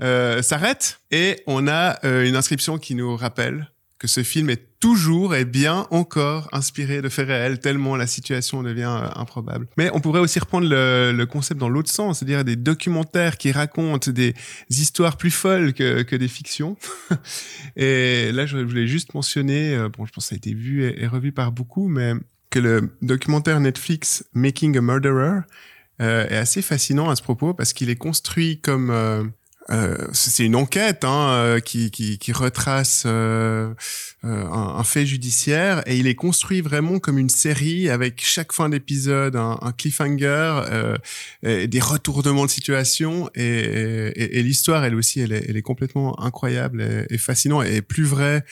euh, 0.00 0.42
s'arrête 0.42 1.00
et 1.10 1.42
on 1.46 1.68
a 1.68 1.98
euh, 2.04 2.26
une 2.26 2.36
inscription 2.36 2.78
qui 2.78 2.94
nous 2.94 3.16
rappelle 3.16 3.68
que 4.00 4.08
ce 4.08 4.22
film 4.22 4.48
est 4.48 4.80
toujours 4.80 5.34
et 5.34 5.44
bien 5.44 5.86
encore 5.90 6.48
inspiré 6.52 7.02
de 7.02 7.10
faits 7.10 7.28
réels, 7.28 7.60
tellement 7.60 7.96
la 7.96 8.06
situation 8.06 8.62
devient 8.62 8.98
euh, 8.98 9.08
improbable. 9.14 9.68
Mais 9.76 9.90
on 9.92 10.00
pourrait 10.00 10.20
aussi 10.20 10.38
reprendre 10.38 10.66
le, 10.66 11.12
le 11.12 11.26
concept 11.26 11.60
dans 11.60 11.68
l'autre 11.68 11.90
sens, 11.90 12.18
c'est-à-dire 12.18 12.42
des 12.42 12.56
documentaires 12.56 13.36
qui 13.36 13.52
racontent 13.52 14.10
des 14.10 14.34
histoires 14.70 15.18
plus 15.18 15.30
folles 15.30 15.74
que, 15.74 16.00
que 16.00 16.16
des 16.16 16.28
fictions. 16.28 16.78
et 17.76 18.32
là, 18.32 18.46
je 18.46 18.56
voulais 18.56 18.86
juste 18.86 19.12
mentionner, 19.12 19.74
euh, 19.74 19.90
bon, 19.90 20.06
je 20.06 20.12
pense 20.12 20.24
que 20.24 20.28
ça 20.30 20.34
a 20.34 20.38
été 20.38 20.54
vu 20.54 20.82
et, 20.82 21.06
revu 21.06 21.30
par 21.30 21.52
beaucoup, 21.52 21.88
mais 21.88 22.14
que 22.48 22.58
le 22.58 22.96
documentaire 23.02 23.60
Netflix 23.60 24.24
Making 24.32 24.78
a 24.78 24.80
Murderer 24.80 25.40
est 25.98 26.36
assez 26.36 26.62
fascinant 26.62 27.10
à 27.10 27.16
ce 27.16 27.22
propos 27.22 27.52
parce 27.52 27.74
qu'il 27.74 27.90
est 27.90 27.96
construit 27.96 28.60
comme... 28.62 29.30
euh, 29.72 29.96
c'est 30.12 30.44
une 30.44 30.56
enquête 30.56 31.04
hein, 31.04 31.30
euh, 31.30 31.60
qui, 31.60 31.90
qui, 31.90 32.32
retrace 32.32 33.04
euh, 33.06 33.72
un, 34.22 34.82
fait 34.82 35.06
judiciaire 35.06 35.82
et 35.86 35.96
il 35.96 36.08
est 36.08 36.14
construit 36.14 36.60
vraiment 36.60 36.98
comme 36.98 37.18
une 37.18 37.28
série 37.28 37.88
avec 37.88 38.20
chaque 38.22 38.52
fin 38.52 38.68
d'épisode 38.68 39.36
un, 39.36 39.72
cliffhanger, 39.76 40.96
et 41.42 41.68
des 41.68 41.80
retournements 41.80 42.46
de 42.46 42.50
situation 42.50 43.30
et, 43.34 44.42
l'histoire 44.42 44.84
elle 44.84 44.94
aussi 44.94 45.20
elle 45.20 45.32
est, 45.32 45.44
elle 45.48 45.56
est 45.56 45.62
complètement 45.62 46.20
incroyable 46.20 46.82
et, 46.82 47.14
et 47.14 47.18
fascinante 47.18 47.66
et 47.66 47.82
plus 47.82 48.04
vraie 48.04 48.44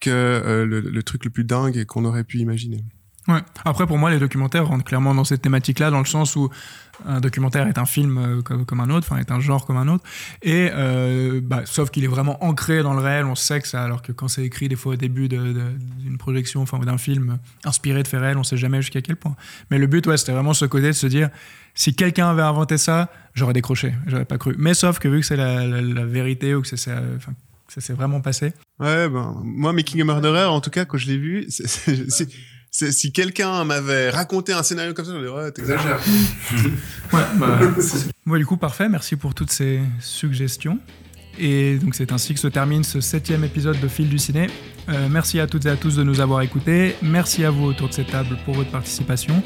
que 0.00 0.64
le, 0.68 0.80
le 0.80 1.02
truc 1.02 1.24
le 1.24 1.30
plus 1.30 1.44
dingue 1.44 1.84
qu'on 1.84 2.04
aurait 2.04 2.24
pu 2.24 2.38
imaginer. 2.38 2.84
Ouais. 3.28 3.40
Après, 3.66 3.86
pour 3.86 3.98
moi, 3.98 4.10
les 4.10 4.18
documentaires 4.18 4.66
rentrent 4.66 4.84
clairement 4.84 5.14
dans 5.14 5.24
cette 5.24 5.42
thématique-là, 5.42 5.90
dans 5.90 5.98
le 5.98 6.06
sens 6.06 6.34
où 6.34 6.48
un 7.06 7.20
documentaire 7.20 7.66
est 7.66 7.78
un 7.78 7.86
film 7.86 8.18
euh, 8.18 8.42
comme, 8.42 8.80
un 8.80 8.90
autre, 8.90 9.06
enfin 9.08 9.20
est 9.20 9.30
un 9.30 9.40
genre 9.40 9.66
comme 9.66 9.76
un 9.76 9.88
autre, 9.88 10.04
et 10.42 10.70
euh, 10.72 11.40
bah, 11.42 11.62
sauf 11.64 11.90
qu'il 11.90 12.04
est 12.04 12.08
vraiment 12.08 12.42
ancré 12.44 12.82
dans 12.82 12.94
le 12.94 13.00
réel. 13.00 13.24
On 13.26 13.34
sait 13.34 13.60
que 13.60 13.68
ça, 13.68 13.82
alors 13.82 14.02
que 14.02 14.12
quand 14.12 14.28
c'est 14.28 14.44
écrit 14.44 14.68
des 14.68 14.76
fois 14.76 14.94
au 14.94 14.96
début 14.96 15.28
d'une 15.28 16.18
projection, 16.18 16.62
enfin 16.62 16.78
d'un 16.78 16.98
film 16.98 17.38
inspiré 17.64 18.02
de 18.02 18.08
faits 18.08 18.20
réels, 18.20 18.38
on 18.38 18.44
sait 18.44 18.56
jamais 18.56 18.80
jusqu'à 18.82 19.02
quel 19.02 19.16
point. 19.16 19.36
Mais 19.70 19.78
le 19.78 19.86
but, 19.86 20.06
ouais, 20.06 20.16
c'était 20.16 20.32
vraiment 20.32 20.54
ce 20.54 20.64
côté 20.64 20.88
de 20.88 20.92
se 20.92 21.06
dire, 21.06 21.30
si 21.74 21.94
quelqu'un 21.94 22.30
avait 22.30 22.42
inventé 22.42 22.78
ça, 22.78 23.10
j'aurais 23.34 23.52
décroché, 23.52 23.94
j'aurais 24.06 24.24
pas 24.24 24.38
cru. 24.38 24.54
Mais 24.58 24.74
sauf 24.74 24.98
que 24.98 25.08
vu 25.08 25.20
que 25.20 25.26
c'est 25.26 25.36
la, 25.36 26.04
vérité 26.04 26.54
ou 26.54 26.62
que 26.62 26.68
c'est 26.68 26.90
ça 27.68 27.82
s'est 27.82 27.92
vraiment 27.92 28.22
passé. 28.22 28.54
Ouais, 28.80 29.08
ben 29.10 29.40
moi, 29.44 29.74
Making 29.74 30.00
a 30.00 30.04
Murderer, 30.04 30.46
en 30.46 30.60
tout 30.62 30.70
cas, 30.70 30.86
quand 30.86 30.96
je 30.96 31.06
l'ai 31.06 31.18
vu, 31.18 31.46
c'est 31.48 32.28
si 32.90 33.12
quelqu'un 33.12 33.64
m'avait 33.64 34.10
raconté 34.10 34.52
un 34.52 34.62
scénario 34.62 34.94
comme 34.94 35.04
ça, 35.04 35.12
je 35.14 35.18
dirais, 35.18 35.32
ouais, 35.32 35.52
t'exagères. 35.52 36.00
ouais, 37.12 37.22
bah, 37.36 37.58
bon, 38.24 38.36
du 38.36 38.46
coup, 38.46 38.56
parfait. 38.56 38.88
Merci 38.88 39.16
pour 39.16 39.34
toutes 39.34 39.50
ces 39.50 39.80
suggestions. 40.00 40.78
Et 41.38 41.76
donc, 41.76 41.94
c'est 41.94 42.12
ainsi 42.12 42.34
que 42.34 42.40
se 42.40 42.48
termine 42.48 42.84
ce 42.84 43.00
septième 43.00 43.44
épisode 43.44 43.78
de 43.80 43.88
Fil 43.88 44.08
du 44.08 44.18
Ciné. 44.18 44.48
Euh, 44.88 45.08
merci 45.10 45.38
à 45.40 45.46
toutes 45.46 45.66
et 45.66 45.70
à 45.70 45.76
tous 45.76 45.96
de 45.96 46.02
nous 46.02 46.20
avoir 46.20 46.42
écoutés. 46.42 46.96
Merci 47.02 47.44
à 47.44 47.50
vous 47.50 47.64
autour 47.64 47.88
de 47.88 47.94
cette 47.94 48.10
table 48.10 48.36
pour 48.44 48.54
votre 48.54 48.70
participation. 48.70 49.42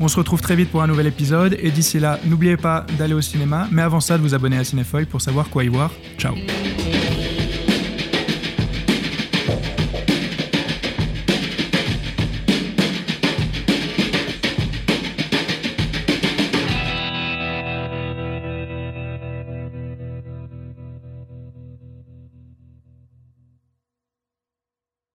On 0.00 0.08
se 0.08 0.16
retrouve 0.16 0.40
très 0.40 0.56
vite 0.56 0.70
pour 0.70 0.82
un 0.82 0.86
nouvel 0.86 1.06
épisode. 1.06 1.56
Et 1.60 1.70
d'ici 1.70 1.98
là, 1.98 2.18
n'oubliez 2.24 2.56
pas 2.56 2.86
d'aller 2.98 3.14
au 3.14 3.20
cinéma. 3.20 3.68
Mais 3.70 3.82
avant 3.82 4.00
ça, 4.00 4.16
de 4.16 4.22
vous 4.22 4.34
abonner 4.34 4.58
à 4.58 4.64
Cinéfeuille 4.64 5.06
pour 5.06 5.20
savoir 5.20 5.48
quoi 5.48 5.64
y 5.64 5.68
voir. 5.68 5.92
Ciao. 6.18 6.34